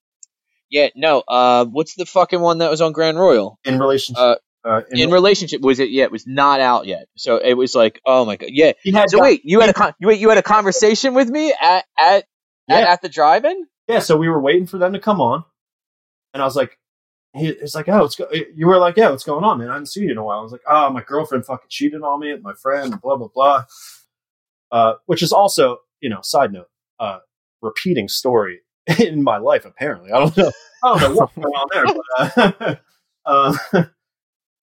yeah, 0.70 0.88
no, 0.96 1.22
uh 1.26 1.64
what's 1.66 1.94
the 1.94 2.06
fucking 2.06 2.40
one 2.40 2.58
that 2.58 2.70
was 2.70 2.80
on 2.80 2.92
Grand 2.92 3.18
Royal? 3.18 3.58
in 3.64 3.78
relationship. 3.78 4.20
Uh, 4.20 4.36
uh, 4.66 4.80
in, 4.90 4.98
In 4.98 5.10
relationship 5.10 5.60
was 5.60 5.78
it 5.80 5.90
yeah, 5.90 6.04
it 6.04 6.12
was 6.12 6.26
not 6.26 6.60
out 6.60 6.86
yet. 6.86 7.06
So 7.16 7.36
it 7.38 7.54
was 7.54 7.74
like, 7.74 8.00
oh 8.06 8.24
my 8.24 8.36
god. 8.36 8.48
Yeah. 8.52 8.72
had 8.94 9.10
So 9.10 9.18
got- 9.18 9.22
wait, 9.24 9.40
you 9.44 9.60
had 9.60 9.68
a 9.70 9.74
con- 9.74 9.94
you 9.98 10.08
wait, 10.08 10.20
you 10.20 10.28
had 10.30 10.38
a 10.38 10.42
conversation 10.42 11.12
with 11.14 11.28
me 11.28 11.52
at 11.52 11.84
at 11.98 12.14
at, 12.16 12.24
Yeah. 12.68 12.92
at 12.92 13.02
the 13.02 13.08
drive-in? 13.10 13.66
yeah. 13.88 13.98
So 13.98 14.16
we 14.16 14.28
were 14.28 14.40
waiting 14.40 14.66
for 14.66 14.78
them 14.78 14.92
to 14.94 15.00
come 15.00 15.20
on, 15.20 15.44
and 16.32 16.42
I 16.42 16.46
was 16.46 16.56
like, 16.56 16.78
he, 17.34 17.54
he's 17.60 17.74
like, 17.74 17.88
oh, 17.88 18.02
what's 18.02 18.16
go-? 18.16 18.30
you 18.54 18.66
were 18.66 18.78
like, 18.78 18.96
yeah, 18.96 19.10
what's 19.10 19.24
going 19.24 19.44
on, 19.44 19.58
man? 19.58 19.68
I 19.68 19.72
haven't 19.72 19.86
seen 19.86 20.04
you 20.04 20.12
in 20.12 20.18
a 20.18 20.24
while. 20.24 20.38
I 20.38 20.42
was 20.42 20.52
like, 20.52 20.62
oh, 20.68 20.90
my 20.90 21.02
girlfriend 21.02 21.44
fucking 21.44 21.66
cheated 21.68 22.02
on 22.02 22.20
me, 22.20 22.36
my 22.40 22.54
friend, 22.54 23.00
blah 23.00 23.16
blah 23.16 23.28
blah. 23.34 23.64
Uh, 24.70 24.94
which 25.06 25.22
is 25.22 25.32
also, 25.32 25.78
you 26.00 26.08
know, 26.08 26.20
side 26.22 26.52
note, 26.52 26.68
uh, 27.00 27.18
repeating 27.60 28.08
story 28.08 28.60
in 28.98 29.22
my 29.22 29.38
life. 29.38 29.64
Apparently, 29.64 30.12
I 30.12 30.18
don't 30.20 30.36
know, 30.36 30.52
I 30.82 30.98
don't 30.98 31.00
know 31.00 31.14
what's 31.16 31.34
going 31.34 31.46
on 31.46 31.68
there, 31.72 32.36
but 32.46 32.80
uh, 33.26 33.54
uh, 33.74 33.84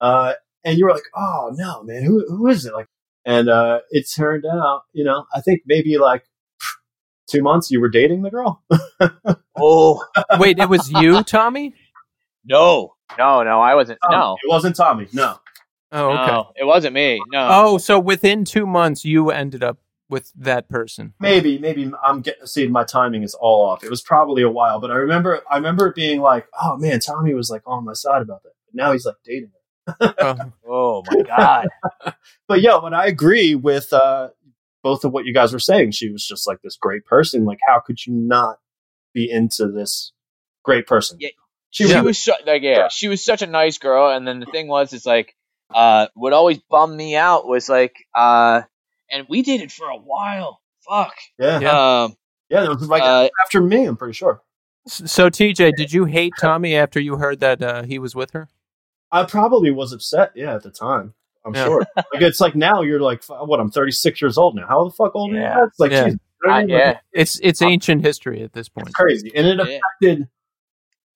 uh, 0.00 0.32
and 0.64 0.78
you 0.78 0.86
were 0.86 0.92
like, 0.92 1.04
oh 1.14 1.50
no, 1.54 1.82
man, 1.82 2.02
who 2.02 2.24
who 2.28 2.48
is 2.48 2.64
it? 2.64 2.72
Like, 2.72 2.88
and 3.26 3.48
uh, 3.48 3.80
it 3.90 4.06
turned 4.14 4.46
out, 4.46 4.82
you 4.92 5.04
know, 5.04 5.26
I 5.34 5.40
think 5.42 5.62
maybe 5.66 5.98
like 5.98 6.24
two 7.28 7.42
months 7.42 7.70
you 7.70 7.80
were 7.80 7.90
dating 7.90 8.22
the 8.22 8.30
girl. 8.30 8.62
Oh 9.56 10.04
Wait, 10.38 10.58
it 10.58 10.68
was 10.68 10.90
you, 10.90 11.22
Tommy? 11.22 11.74
No. 12.44 12.94
No, 13.18 13.42
no, 13.42 13.60
I 13.60 13.74
wasn't 13.74 13.98
no. 14.10 14.36
it 14.42 14.48
wasn't 14.48 14.74
Tommy. 14.76 15.06
No, 15.12 15.38
Oh, 15.94 16.10
okay. 16.12 16.26
No, 16.32 16.52
it 16.56 16.64
wasn't 16.64 16.94
me. 16.94 17.20
No. 17.30 17.48
Oh, 17.50 17.78
so 17.78 17.98
within 17.98 18.44
two 18.46 18.64
months, 18.66 19.04
you 19.04 19.30
ended 19.30 19.62
up 19.62 19.78
with 20.08 20.32
that 20.36 20.68
person. 20.68 21.12
maybe 21.20 21.58
maybe 21.58 21.90
I'm 22.02 22.20
getting 22.22 22.46
see 22.46 22.66
my 22.68 22.84
timing 22.84 23.22
is 23.22 23.34
all 23.34 23.66
off. 23.66 23.84
It 23.84 23.90
was 23.90 24.00
probably 24.02 24.42
a 24.42 24.48
while, 24.50 24.80
but 24.80 24.90
I 24.90 24.94
remember 24.94 25.42
I 25.50 25.56
remember 25.56 25.86
it 25.88 25.94
being 25.94 26.20
like, 26.20 26.46
oh 26.62 26.76
man, 26.78 27.00
Tommy 27.00 27.34
was 27.34 27.50
like 27.50 27.62
on 27.66 27.84
my 27.84 27.92
side 27.92 28.22
about 28.22 28.42
that. 28.44 28.52
But 28.66 28.74
now 28.74 28.92
he's 28.92 29.04
like 29.04 29.16
dating 29.24 29.50
her. 29.86 30.14
Oh, 30.18 30.36
Oh 30.66 31.02
my 31.10 31.22
god. 31.22 31.68
But 32.48 32.60
yeah, 32.62 32.78
but 32.82 32.92
I 32.92 33.06
agree 33.06 33.54
with 33.54 33.92
uh, 33.92 34.28
both 34.82 35.04
of 35.04 35.12
what 35.12 35.24
you 35.24 35.32
guys 35.32 35.52
were 35.52 35.58
saying. 35.58 35.92
She 35.92 36.10
was 36.10 36.26
just 36.26 36.46
like 36.46 36.60
this 36.62 36.76
great 36.76 37.04
person. 37.06 37.44
Like, 37.46 37.58
how 37.66 37.80
could 37.80 38.04
you 38.06 38.12
not 38.12 38.58
be 39.14 39.30
into 39.30 39.68
this 39.68 40.12
great 40.62 40.86
person? 40.86 41.16
Yeah. 41.20 41.30
She 41.72 41.88
she 41.88 41.94
was 41.96 42.04
was 42.04 42.18
su- 42.18 42.32
like 42.46 42.62
yeah, 42.62 42.88
she 42.88 43.08
was 43.08 43.24
such 43.24 43.42
a 43.42 43.46
nice 43.48 43.78
girl 43.78 44.10
and 44.14 44.26
then 44.26 44.38
the 44.40 44.46
thing 44.46 44.68
was 44.68 44.92
it's 44.92 45.04
like 45.06 45.34
uh 45.74 46.06
what 46.14 46.32
always 46.32 46.58
bummed 46.70 46.96
me 46.96 47.16
out 47.16 47.46
was 47.48 47.68
like 47.68 47.96
uh 48.14 48.62
and 49.10 49.26
we 49.28 49.42
dated 49.42 49.72
for 49.72 49.88
a 49.88 49.96
while 49.96 50.60
fuck 50.88 51.14
yeah, 51.38 51.58
yeah. 51.58 52.04
Yeah. 52.50 52.60
um 52.60 52.64
It 52.64 52.68
was 52.78 52.88
like 52.88 53.02
Uh, 53.02 53.28
after 53.44 53.60
me. 53.60 53.86
I'm 53.86 53.96
pretty 53.96 54.12
sure. 54.14 54.42
so 54.86 55.28
TJ, 55.30 55.72
did 55.76 55.92
you 55.92 56.04
hate 56.04 56.32
Tommy 56.40 56.76
after 56.76 57.00
you 57.00 57.16
heard 57.16 57.40
that 57.40 57.62
uh, 57.62 57.82
he 57.84 57.98
was 57.98 58.14
with 58.14 58.32
her? 58.32 58.48
I 59.10 59.24
probably 59.24 59.70
was 59.70 59.92
upset. 59.92 60.32
Yeah, 60.34 60.54
at 60.56 60.62
the 60.62 60.70
time. 60.70 61.14
I'm 61.44 61.54
Yeah. 61.54 61.64
sure. 61.66 61.86
Like 61.96 62.22
it's 62.22 62.40
like 62.40 62.54
now 62.54 62.82
you're 62.82 63.00
like 63.00 63.24
what? 63.24 63.60
I'm 63.60 63.70
36 63.70 64.20
years 64.20 64.36
old 64.38 64.54
now. 64.56 64.66
How 64.66 64.84
the 64.84 64.90
fuck 64.90 65.14
old 65.14 65.32
Yeah. 65.32 65.54
are 65.54 65.58
you? 65.60 65.66
It's 65.68 65.78
like 65.80 65.92
Yeah. 65.92 66.04
geez, 66.04 66.12
you 66.44 66.50
I 66.50 66.58
I, 66.60 66.64
yeah 66.64 66.98
It's 67.12 67.38
it's 67.42 67.62
ancient 67.62 68.04
history 68.04 68.42
at 68.42 68.52
this 68.52 68.68
point. 68.68 68.88
It's 68.88 68.96
crazy, 68.96 69.32
and 69.34 69.46
it 69.46 69.56
Yeah. 69.58 69.78
affected. 70.02 70.28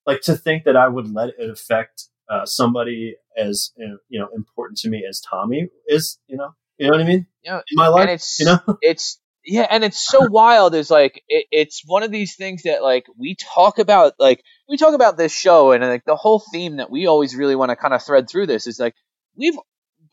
Like 0.07 0.21
to 0.21 0.35
think 0.35 0.63
that 0.63 0.75
I 0.75 0.87
would 0.87 1.13
let 1.13 1.29
it 1.37 1.49
affect 1.49 2.05
uh, 2.29 2.45
somebody 2.45 3.15
as 3.37 3.71
uh, 3.79 3.97
you 4.09 4.19
know 4.19 4.29
important 4.35 4.79
to 4.79 4.89
me 4.89 5.05
as 5.07 5.21
Tommy 5.21 5.67
is. 5.87 6.17
You 6.27 6.37
know, 6.37 6.55
you 6.77 6.87
know 6.87 6.93
what 6.93 7.01
I 7.01 7.07
mean? 7.07 7.27
Yeah, 7.43 7.57
in 7.57 7.75
my 7.75 7.89
life, 7.89 8.01
and 8.01 8.11
it's 8.11 8.39
you 8.39 8.45
know. 8.45 8.59
it's 8.81 9.19
yeah 9.45 9.65
and 9.69 9.83
it's 9.83 10.05
so 10.05 10.27
wild 10.29 10.75
is 10.75 10.91
like 10.91 11.23
it, 11.29 11.45
it's 11.51 11.81
one 11.85 12.03
of 12.03 12.11
these 12.11 12.35
things 12.35 12.63
that 12.63 12.83
like 12.83 13.05
we 13.17 13.35
talk 13.35 13.79
about 13.79 14.13
like 14.19 14.43
we 14.67 14.77
talk 14.77 14.93
about 14.93 15.17
this 15.17 15.33
show 15.33 15.71
and 15.71 15.83
like 15.83 16.03
the 16.05 16.15
whole 16.15 16.43
theme 16.51 16.77
that 16.77 16.91
we 16.91 17.07
always 17.07 17.35
really 17.35 17.55
want 17.55 17.69
to 17.69 17.75
kind 17.75 17.93
of 17.93 18.03
thread 18.03 18.29
through 18.29 18.45
this 18.45 18.67
is 18.67 18.79
like 18.79 18.93
we've 19.35 19.57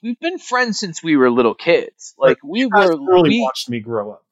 we've 0.02 0.20
been 0.20 0.38
friends 0.38 0.78
since 0.78 1.02
we 1.02 1.16
were 1.16 1.30
little 1.30 1.54
kids 1.54 2.14
like 2.16 2.38
we 2.44 2.60
You 2.60 2.70
guys 2.70 2.90
were 2.90 2.98
really 3.00 3.30
we 3.30 3.40
watched 3.40 3.68
me 3.68 3.80
grow 3.80 4.12
up. 4.12 4.24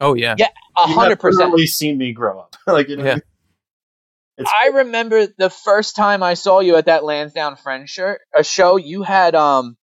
Oh 0.00 0.14
yeah. 0.14 0.34
Yeah. 0.38 0.48
a 0.76 0.86
hundred 0.86 1.20
percent. 1.20 1.52
Really 1.52 1.66
seen 1.66 1.98
me 1.98 2.12
grow 2.12 2.40
up. 2.40 2.56
like 2.66 2.88
you 2.88 2.96
know, 2.96 3.04
Yeah. 3.04 3.18
Mean? 4.38 4.44
It's 4.44 4.50
I 4.54 4.78
remember 4.78 5.26
the 5.26 5.50
first 5.50 5.96
time 5.96 6.22
I 6.22 6.34
saw 6.34 6.60
you 6.60 6.76
at 6.76 6.86
that 6.86 7.04
Lansdowne 7.04 7.56
Friends 7.56 7.90
shirt, 7.90 8.20
a 8.34 8.44
show. 8.44 8.76
You 8.76 9.02
had 9.02 9.34
um, 9.34 9.76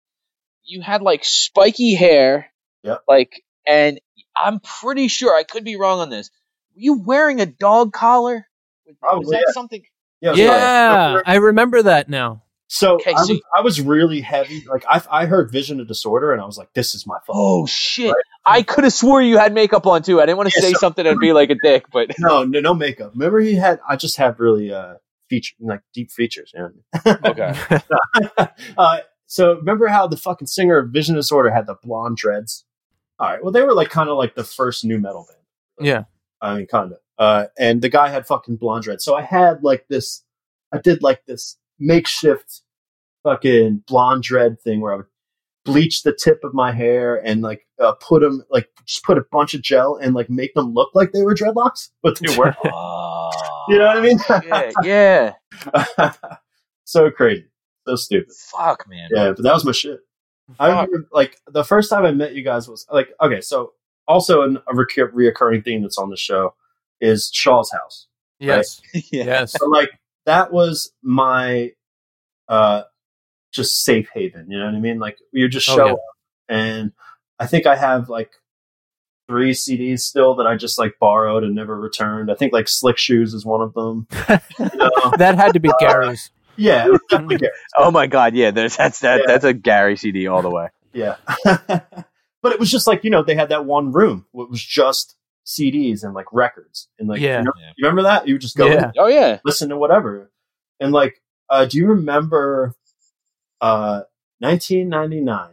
you 0.64 0.82
had 0.82 1.02
like 1.02 1.24
spiky 1.24 1.94
hair. 1.96 2.52
Yep. 2.84 3.02
Like, 3.08 3.44
and 3.68 4.00
I'm 4.36 4.60
pretty 4.60 5.08
sure 5.08 5.36
I 5.36 5.44
could 5.44 5.64
be 5.64 5.76
wrong 5.76 6.00
on 6.00 6.10
this. 6.10 6.30
Were 6.76 6.82
you 6.82 7.02
wearing 7.02 7.42
a 7.42 7.46
dog 7.46 7.94
collar? 7.94 8.48
Was, 8.86 8.94
was 8.94 8.98
Probably, 9.02 9.32
that 9.32 9.44
yeah. 9.48 9.54
something? 9.54 9.84
yeah. 10.22 10.34
Yeah, 10.34 11.22
I 11.26 11.36
remember 11.36 11.84
that 11.84 12.10
now. 12.10 12.44
So 12.78 12.96
Okay, 12.96 13.14
I, 13.14 13.24
so- 13.24 13.34
was, 13.34 13.42
I 13.58 13.62
was 13.62 13.80
really 13.82 14.20
heavy. 14.20 14.66
Like 14.70 14.84
I, 14.90 15.02
I 15.10 15.26
heard 15.28 15.50
vision 15.52 15.80
of 15.80 15.88
disorder, 15.88 16.34
and 16.34 16.42
I 16.42 16.46
was 16.46 16.58
like, 16.58 16.74
"This 16.74 16.94
is 16.94 17.08
my 17.08 17.18
fault." 17.26 17.38
Oh 17.40 17.66
shit! 17.66 18.14
I 18.46 18.64
could 18.64 18.84
have 18.84 18.92
swore 18.92 19.22
you 19.22 19.38
had 19.38 19.54
makeup 19.54 19.88
on 19.88 20.04
too. 20.04 20.20
I 20.20 20.26
didn't 20.26 20.38
want 20.38 20.50
to 20.52 20.56
Yeah, 20.60 20.68
say 20.68 20.74
so- 20.74 20.80
something 20.80 21.08
and 21.08 21.18
be 21.20 21.32
like 21.32 21.50
a 21.52 21.56
dick, 21.64 21.86
but 21.94 22.12
No, 22.20 22.44
no, 22.44 22.60
no 22.60 22.74
makeup. 22.74 23.12
Remember, 23.14 23.40
he 23.40 23.56
had. 23.56 23.80
I 23.88 23.96
just 23.96 24.18
have 24.18 24.40
really 24.42 24.74
uh 24.74 24.96
feature 25.30 25.56
like 25.62 25.82
deep 25.94 26.12
features. 26.12 26.52
You 26.54 26.72
know? 27.06 27.18
okay. 27.26 27.54
uh, 28.78 29.00
so 29.26 29.56
remember 29.56 29.88
how 29.88 30.08
the 30.08 30.18
fucking 30.18 30.48
singer 30.48 30.78
of 30.78 30.90
Vision 30.90 31.16
of 31.16 31.20
Disorder 31.20 31.50
had 31.52 31.68
the 31.68 31.76
blonde 31.82 32.18
dreads? 32.18 32.66
All 33.20 33.30
right. 33.30 33.42
Well, 33.42 33.52
they 33.54 33.62
were 33.62 33.74
like 33.74 33.90
kind 33.90 34.10
of 34.10 34.18
like 34.18 34.36
the 34.36 34.44
first 34.44 34.84
nu 34.84 35.00
metal 35.00 35.26
band. 35.30 35.88
yeah. 35.88 36.04
I 36.42 36.58
mean, 36.58 36.68
kind 36.68 36.92
of. 36.92 36.98
Uh, 37.18 37.46
and 37.58 37.82
the 37.82 37.88
guy 37.90 38.10
had 38.10 38.28
fucking 38.28 38.58
blonde 38.58 38.84
dreads. 38.84 39.06
So 39.06 39.16
I 39.16 39.22
had 39.22 39.64
like 39.64 39.86
this. 39.88 40.24
I 40.74 40.80
did 40.80 41.02
like 41.02 41.26
this 41.26 41.58
makeshift 41.80 42.62
fucking 43.26 43.84
blonde 43.88 44.24
dread 44.24 44.62
thing 44.62 44.80
where 44.80 44.94
I 44.94 44.98
would 44.98 45.06
bleach 45.66 46.04
the 46.04 46.14
tip 46.14 46.44
of 46.44 46.54
my 46.54 46.72
hair 46.72 47.16
and 47.16 47.42
like 47.42 47.68
uh, 47.82 47.94
put 47.94 48.22
them 48.22 48.44
like 48.50 48.70
just 48.86 49.04
put 49.04 49.18
a 49.18 49.26
bunch 49.32 49.54
of 49.54 49.62
gel 49.62 49.98
and 49.98 50.14
like 50.14 50.30
make 50.30 50.54
them 50.54 50.74
look 50.74 50.92
like 50.94 51.12
they 51.12 51.24
were 51.24 51.36
dreadlocks, 51.36 51.90
but 52.02 52.18
they 52.20 52.38
weren't. 52.38 52.56
Oh, 52.64 53.32
you 53.68 53.80
know 53.80 53.88
what 53.88 53.98
I 53.98 54.02
mean? 54.02 54.20
shit, 54.20 54.74
yeah. 54.84 55.34
so 56.86 57.10
crazy, 57.12 57.48
so 57.88 57.96
stupid. 57.96 58.34
Fuck, 58.34 58.88
man. 58.88 59.10
Yeah, 59.14 59.34
but 59.36 59.44
that 59.44 59.54
was 59.54 59.66
my 59.66 59.74
shit. 59.74 60.00
I 60.60 60.70
remember, 60.70 61.08
like 61.12 61.40
the 61.48 61.64
first 61.64 61.90
time 61.90 62.06
I 62.06 62.12
met 62.12 62.36
you 62.36 62.44
guys 62.44 62.70
was 62.70 62.86
like 62.92 63.10
okay, 63.22 63.42
so 63.42 63.74
also 64.08 64.44
an, 64.44 64.60
a 64.72 64.76
recur- 64.76 65.12
reoccurring 65.12 65.66
theme 65.66 65.82
that's 65.82 65.98
on 65.98 66.12
the 66.12 66.18
show 66.18 66.54
is 67.02 67.32
Shaw's 67.34 67.72
house. 67.72 68.08
Yes. 68.40 68.82
yeah. 68.94 69.26
Yes. 69.26 69.54
So 69.54 69.68
like 69.68 69.90
that 70.28 70.54
was 70.54 70.92
my 71.02 71.72
uh 72.48 72.84
just 73.56 73.84
safe 73.84 74.10
haven. 74.14 74.50
You 74.50 74.60
know 74.60 74.66
what 74.66 74.76
I 74.76 74.80
mean? 74.80 75.00
Like 75.00 75.18
you 75.32 75.48
just 75.48 75.70
Oh, 75.70 75.76
show 75.76 75.86
yeah. 75.88 75.94
up, 75.94 76.00
and 76.50 76.92
I 77.40 77.48
think 77.48 77.66
I 77.66 77.76
have 77.76 78.10
like 78.10 78.32
three 79.28 79.52
CDs 79.52 80.00
still 80.02 80.36
that 80.36 80.46
I 80.46 80.56
just 80.56 80.78
like 80.78 80.96
borrowed 81.00 81.44
and 81.44 81.56
never 81.56 81.80
returned. 81.80 82.30
I 82.32 82.36
think 82.36 82.54
like 82.54 82.68
Slick 82.68 82.98
Shoes 82.98 83.34
is 83.34 83.46
one 83.46 83.62
of 83.62 83.74
them. 83.74 84.08
You 84.60 84.70
know? 84.76 84.90
that 85.18 85.36
had 85.36 85.54
to 85.54 85.60
be 85.60 85.72
Gary's. 85.80 86.30
yeah, 86.58 86.86
it 86.86 86.92
was 86.92 87.02
definitely 87.10 87.38
Gary. 87.38 87.54
Oh 87.78 87.92
my 87.92 88.08
god, 88.08 88.36
yeah. 88.36 88.52
There's 88.52 88.78
that's 88.78 89.00
that. 89.00 89.22
Yeah. 89.22 89.26
That's 89.28 89.44
a 89.46 89.54
Gary 89.54 89.98
CD 89.98 90.28
all 90.28 90.42
the 90.42 90.50
way. 90.52 90.70
Yeah. 90.94 91.16
but 91.46 92.54
it 92.54 92.60
was 92.60 92.72
just 92.72 92.88
like, 92.88 93.04
you 93.04 93.10
know, 93.10 93.24
they 93.24 93.36
had 93.36 93.50
that 93.50 93.66
one 93.66 93.92
room. 93.92 94.26
It 94.34 94.50
was 94.50 94.64
just 94.64 95.16
CDs 95.46 96.04
and 96.04 96.14
like 96.14 96.28
records. 96.32 96.88
And 97.00 97.08
like, 97.10 97.20
Yeah. 97.20 97.40
you, 97.40 97.44
know- 97.46 97.52
you 97.78 97.86
remember 97.88 98.04
that? 98.04 98.28
You 98.28 98.36
would 98.36 98.42
just 98.42 98.56
go 98.56 98.68
Yeah. 98.68 98.92
Oh 98.98 99.08
yeah. 99.08 99.40
listen 99.44 99.70
to 99.70 99.78
whatever. 99.78 100.32
And 100.80 100.92
like, 100.94 101.22
uh, 101.50 101.66
do 101.66 101.78
you 101.78 101.88
remember 101.88 102.74
uh, 103.62 104.02
1999, 104.40 105.50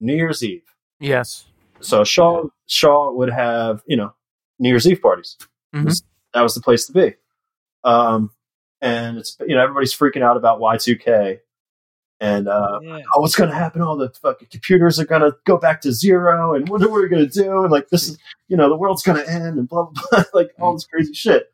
New 0.00 0.14
Year's 0.14 0.42
Eve? 0.44 0.62
Yes. 1.00 1.46
So 1.80 2.04
Shaw, 2.04 2.44
Shaw 2.66 3.12
would 3.12 3.30
have, 3.30 3.82
you 3.86 3.96
know, 3.96 4.14
New 4.58 4.68
Year's 4.68 4.86
Eve 4.86 5.00
parties. 5.00 5.36
Mhm. 5.74 6.02
That 6.34 6.42
was 6.42 6.54
the 6.54 6.60
place 6.60 6.86
to 6.86 6.92
be. 6.92 7.14
Um, 7.84 8.30
and 8.80 9.18
it's, 9.18 9.36
you 9.40 9.54
know, 9.54 9.62
everybody's 9.62 9.94
freaking 9.94 10.22
out 10.22 10.36
about 10.36 10.60
Y2K. 10.60 11.40
And, 12.20 12.48
uh, 12.48 12.80
yeah. 12.82 13.00
oh, 13.14 13.20
what's 13.20 13.36
going 13.36 13.48
to 13.50 13.54
happen? 13.54 13.80
All 13.80 13.96
the 13.96 14.10
fucking 14.10 14.48
computers 14.50 14.98
are 14.98 15.04
going 15.04 15.20
to 15.22 15.36
go 15.44 15.56
back 15.56 15.80
to 15.82 15.92
zero, 15.92 16.54
and 16.54 16.68
what 16.68 16.82
are 16.82 16.88
we 16.88 17.08
going 17.08 17.28
to 17.28 17.32
do? 17.32 17.62
And 17.62 17.70
like, 17.70 17.90
this 17.90 18.08
is, 18.08 18.18
you 18.48 18.56
know, 18.56 18.68
the 18.68 18.76
world's 18.76 19.04
going 19.04 19.18
to 19.24 19.30
end, 19.30 19.56
and 19.56 19.68
blah 19.68 19.84
blah 19.84 20.02
blah, 20.10 20.24
like 20.34 20.50
all 20.58 20.74
this 20.74 20.84
crazy 20.84 21.14
shit. 21.14 21.52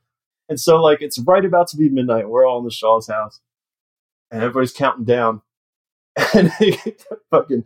And 0.48 0.58
so, 0.58 0.80
like, 0.80 1.02
it's 1.02 1.18
right 1.18 1.44
about 1.44 1.68
to 1.68 1.76
be 1.76 1.90
midnight. 1.90 2.30
We're 2.30 2.46
all 2.46 2.60
in 2.60 2.64
the 2.64 2.70
Shaw's 2.70 3.06
house, 3.08 3.40
and 4.30 4.42
everybody's 4.42 4.72
counting 4.72 5.04
down, 5.04 5.42
and 6.34 6.52
they 6.60 6.78
fucking 7.30 7.64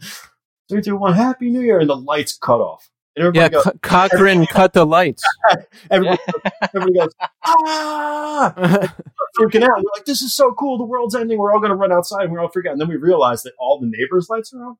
three, 0.68 0.82
two, 0.82 0.96
one, 0.96 1.14
Happy 1.14 1.50
New 1.50 1.60
Year, 1.60 1.80
and 1.80 1.88
the 1.88 1.96
lights 1.96 2.36
cut 2.36 2.60
off. 2.60 2.90
And 3.16 3.34
Yeah. 3.34 3.44
everybody 3.44 3.54
goes, 3.54 3.64
Co- 3.64 3.78
Cochran 4.08 4.46
cut 4.46 4.72
the 4.74 4.86
lights. 4.86 5.22
everybody, 5.90 6.20
everybody 6.62 6.92
goes, 6.98 7.12
ah, 7.44 8.52
freaking 9.38 9.62
out. 9.62 9.70
We're 9.76 9.92
like, 9.96 10.04
this 10.06 10.22
is 10.22 10.34
so 10.34 10.52
cool. 10.52 10.78
The 10.78 10.84
world's 10.84 11.14
ending. 11.14 11.38
We're 11.38 11.52
all 11.52 11.58
going 11.60 11.70
to 11.70 11.76
run 11.76 11.92
outside. 11.92 12.24
And 12.24 12.32
we're 12.32 12.40
all 12.40 12.48
freaking 12.48 12.68
out. 12.68 12.72
And 12.72 12.80
then 12.80 12.88
we 12.88 12.96
realize 12.96 13.42
that 13.42 13.54
all 13.58 13.80
the 13.80 13.86
neighbors' 13.90 14.28
lights 14.30 14.52
are 14.54 14.64
on. 14.64 14.76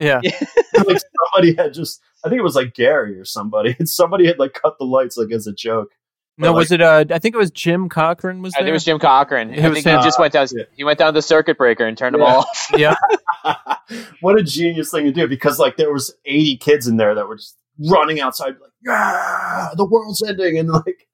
yeah. 0.00 0.20
like 0.24 0.98
somebody 1.32 1.54
had 1.56 1.72
just 1.74 2.00
I 2.24 2.28
think 2.28 2.38
it 2.40 2.44
was 2.44 2.56
like 2.56 2.74
Gary 2.74 3.18
or 3.18 3.24
somebody, 3.24 3.76
and 3.78 3.88
somebody 3.88 4.26
had 4.26 4.38
like 4.38 4.54
cut 4.54 4.76
the 4.78 4.84
lights 4.86 5.16
like 5.16 5.30
as 5.30 5.46
a 5.46 5.52
joke. 5.52 5.90
No, 6.36 6.52
But, 6.52 6.56
was 6.58 6.72
it? 6.72 6.80
Uh, 6.80 7.04
I 7.10 7.18
think 7.20 7.34
it 7.34 7.38
was 7.38 7.50
Jim 7.52 7.88
Cochran. 7.88 8.42
Was 8.42 8.54
I 8.54 8.58
think 8.58 8.64
there? 8.66 8.72
it 8.72 8.74
was 8.74 8.84
Jim 8.84 8.98
Cochran. 8.98 9.52
He 9.52 9.60
I 9.60 9.68
was 9.68 9.76
think 9.76 9.84
saying- 9.84 9.98
he 9.98 10.04
just 10.04 10.18
went 10.18 10.32
down. 10.32 10.46
Yeah. 10.52 10.64
He 10.76 10.82
went 10.84 10.98
down 10.98 11.14
the 11.14 11.22
circuit 11.22 11.56
breaker 11.58 11.86
and 11.86 11.96
turned 11.96 12.14
them 12.14 12.22
all 12.22 12.40
off. 12.40 12.70
yeah. 12.76 12.96
what 14.20 14.38
a 14.38 14.42
genius 14.42 14.90
thing 14.90 15.04
to 15.04 15.12
do 15.12 15.28
because 15.28 15.58
like 15.58 15.76
there 15.76 15.92
was 15.92 16.14
80 16.24 16.56
kids 16.56 16.86
in 16.88 16.96
there 16.96 17.14
that 17.14 17.28
were 17.28 17.36
just 17.36 17.56
running 17.90 18.18
outside 18.18 18.54
like 18.60 18.70
yeah 18.86 19.68
the 19.76 19.84
world's 19.84 20.22
ending 20.22 20.56
and 20.58 20.70
like 20.70 21.06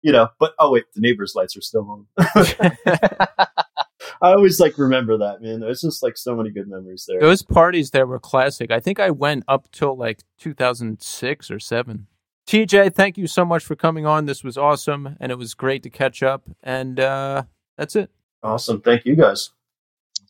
you 0.00 0.10
know 0.10 0.28
but 0.38 0.54
oh 0.58 0.70
wait 0.70 0.84
the 0.94 1.00
neighbors 1.02 1.34
lights 1.34 1.56
are 1.58 1.60
still 1.60 1.86
on 1.90 2.06
i 2.86 4.32
always 4.32 4.60
like 4.60 4.78
remember 4.78 5.18
that 5.18 5.42
man 5.42 5.60
there's 5.60 5.82
just 5.82 6.02
like 6.02 6.16
so 6.16 6.34
many 6.34 6.50
good 6.50 6.68
memories 6.68 7.04
there 7.06 7.20
Those 7.20 7.42
parties 7.42 7.90
there 7.90 8.06
were 8.06 8.18
classic. 8.20 8.70
I 8.70 8.80
think 8.80 8.98
I 8.98 9.10
went 9.10 9.44
up 9.46 9.70
till 9.72 9.94
like 9.96 10.20
2006 10.38 11.50
or 11.50 11.58
7. 11.58 12.06
TJ, 12.46 12.94
thank 12.94 13.16
you 13.16 13.26
so 13.26 13.44
much 13.44 13.64
for 13.64 13.74
coming 13.74 14.04
on. 14.06 14.26
This 14.26 14.44
was 14.44 14.58
awesome 14.58 15.16
and 15.18 15.32
it 15.32 15.36
was 15.38 15.54
great 15.54 15.82
to 15.84 15.90
catch 15.90 16.22
up 16.22 16.42
and 16.62 17.00
uh 17.00 17.44
that's 17.78 17.96
it. 17.96 18.10
awesome 18.42 18.80
thank 18.80 19.04
you 19.06 19.16
guys 19.16 19.50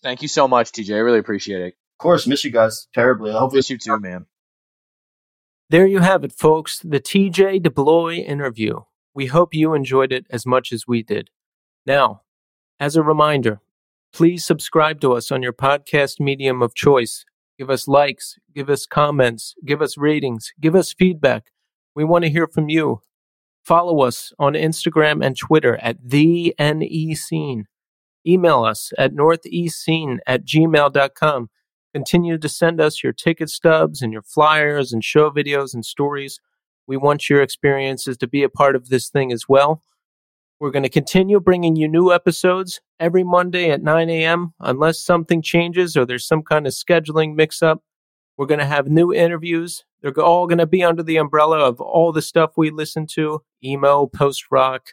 Thank 0.02 0.20
you 0.20 0.28
so 0.28 0.46
much, 0.46 0.70
TJ. 0.72 0.94
I 0.96 0.98
really 0.98 1.18
appreciate 1.18 1.62
it. 1.62 1.68
of 1.68 1.98
course 1.98 2.26
miss 2.26 2.44
you 2.44 2.50
guys 2.50 2.88
terribly 2.94 3.32
hopefully 3.32 3.58
Miss 3.58 3.70
you 3.70 3.78
too, 3.78 3.98
man. 3.98 4.26
There 5.70 5.86
you 5.86 6.00
have 6.00 6.24
it, 6.24 6.32
folks. 6.32 6.78
The 6.78 7.00
TJ 7.00 7.62
De 7.62 7.70
Blois 7.70 8.16
interview. 8.18 8.80
We 9.14 9.26
hope 9.26 9.54
you 9.54 9.72
enjoyed 9.74 10.12
it 10.12 10.26
as 10.30 10.44
much 10.44 10.72
as 10.72 10.86
we 10.86 11.02
did. 11.02 11.30
Now, 11.86 12.22
as 12.78 12.96
a 12.96 13.02
reminder, 13.02 13.60
please 14.12 14.44
subscribe 14.44 15.00
to 15.00 15.14
us 15.14 15.32
on 15.32 15.42
your 15.42 15.52
podcast 15.52 16.20
medium 16.20 16.62
of 16.62 16.74
choice. 16.74 17.24
Give 17.58 17.70
us 17.70 17.88
likes, 17.88 18.36
give 18.54 18.68
us 18.68 18.84
comments, 18.84 19.54
give 19.64 19.80
us 19.80 19.96
ratings, 19.96 20.52
give 20.60 20.74
us 20.74 20.92
feedback. 20.92 21.44
We 21.94 22.04
want 22.04 22.24
to 22.24 22.30
hear 22.30 22.46
from 22.46 22.68
you. 22.68 23.00
Follow 23.64 24.02
us 24.02 24.32
on 24.38 24.54
Instagram 24.54 25.24
and 25.24 25.36
Twitter 25.36 25.76
at 25.76 25.96
the 26.02 26.54
NE 26.58 27.14
Scene. 27.14 27.66
Email 28.26 28.64
us 28.64 28.92
at 28.98 29.12
northeastscene 29.12 30.18
at 30.26 30.44
gmail.com. 30.44 31.50
Continue 31.92 32.38
to 32.38 32.48
send 32.48 32.80
us 32.80 33.02
your 33.02 33.12
ticket 33.12 33.48
stubs 33.48 34.02
and 34.02 34.12
your 34.12 34.22
flyers 34.22 34.92
and 34.92 35.04
show 35.04 35.30
videos 35.30 35.74
and 35.74 35.84
stories. 35.84 36.40
We 36.86 36.96
want 36.96 37.30
your 37.30 37.40
experiences 37.40 38.16
to 38.18 38.26
be 38.26 38.42
a 38.42 38.48
part 38.48 38.76
of 38.76 38.88
this 38.88 39.08
thing 39.08 39.32
as 39.32 39.48
well. 39.48 39.82
We're 40.60 40.70
going 40.70 40.82
to 40.82 40.88
continue 40.88 41.40
bringing 41.40 41.76
you 41.76 41.88
new 41.88 42.12
episodes 42.12 42.80
every 42.98 43.22
Monday 43.24 43.70
at 43.70 43.82
9 43.82 44.10
a.m. 44.10 44.54
Unless 44.60 45.00
something 45.00 45.42
changes 45.42 45.96
or 45.96 46.04
there's 46.04 46.26
some 46.26 46.42
kind 46.42 46.66
of 46.66 46.72
scheduling 46.72 47.34
mix 47.34 47.62
up, 47.62 47.82
we're 48.36 48.46
going 48.46 48.60
to 48.60 48.66
have 48.66 48.88
new 48.88 49.12
interviews. 49.12 49.84
They're 50.04 50.22
all 50.22 50.46
going 50.46 50.58
to 50.58 50.66
be 50.66 50.84
under 50.84 51.02
the 51.02 51.16
umbrella 51.16 51.60
of 51.60 51.80
all 51.80 52.12
the 52.12 52.20
stuff 52.20 52.58
we 52.58 52.68
listen 52.68 53.06
to 53.14 53.42
emo, 53.64 54.04
post 54.06 54.50
rock, 54.50 54.92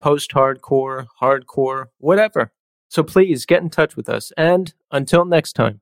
post 0.00 0.32
hardcore, 0.32 1.06
hardcore, 1.22 1.86
whatever. 1.98 2.52
So 2.88 3.04
please 3.04 3.46
get 3.46 3.62
in 3.62 3.70
touch 3.70 3.94
with 3.94 4.08
us. 4.08 4.32
And 4.36 4.74
until 4.90 5.24
next 5.24 5.52
time. 5.52 5.80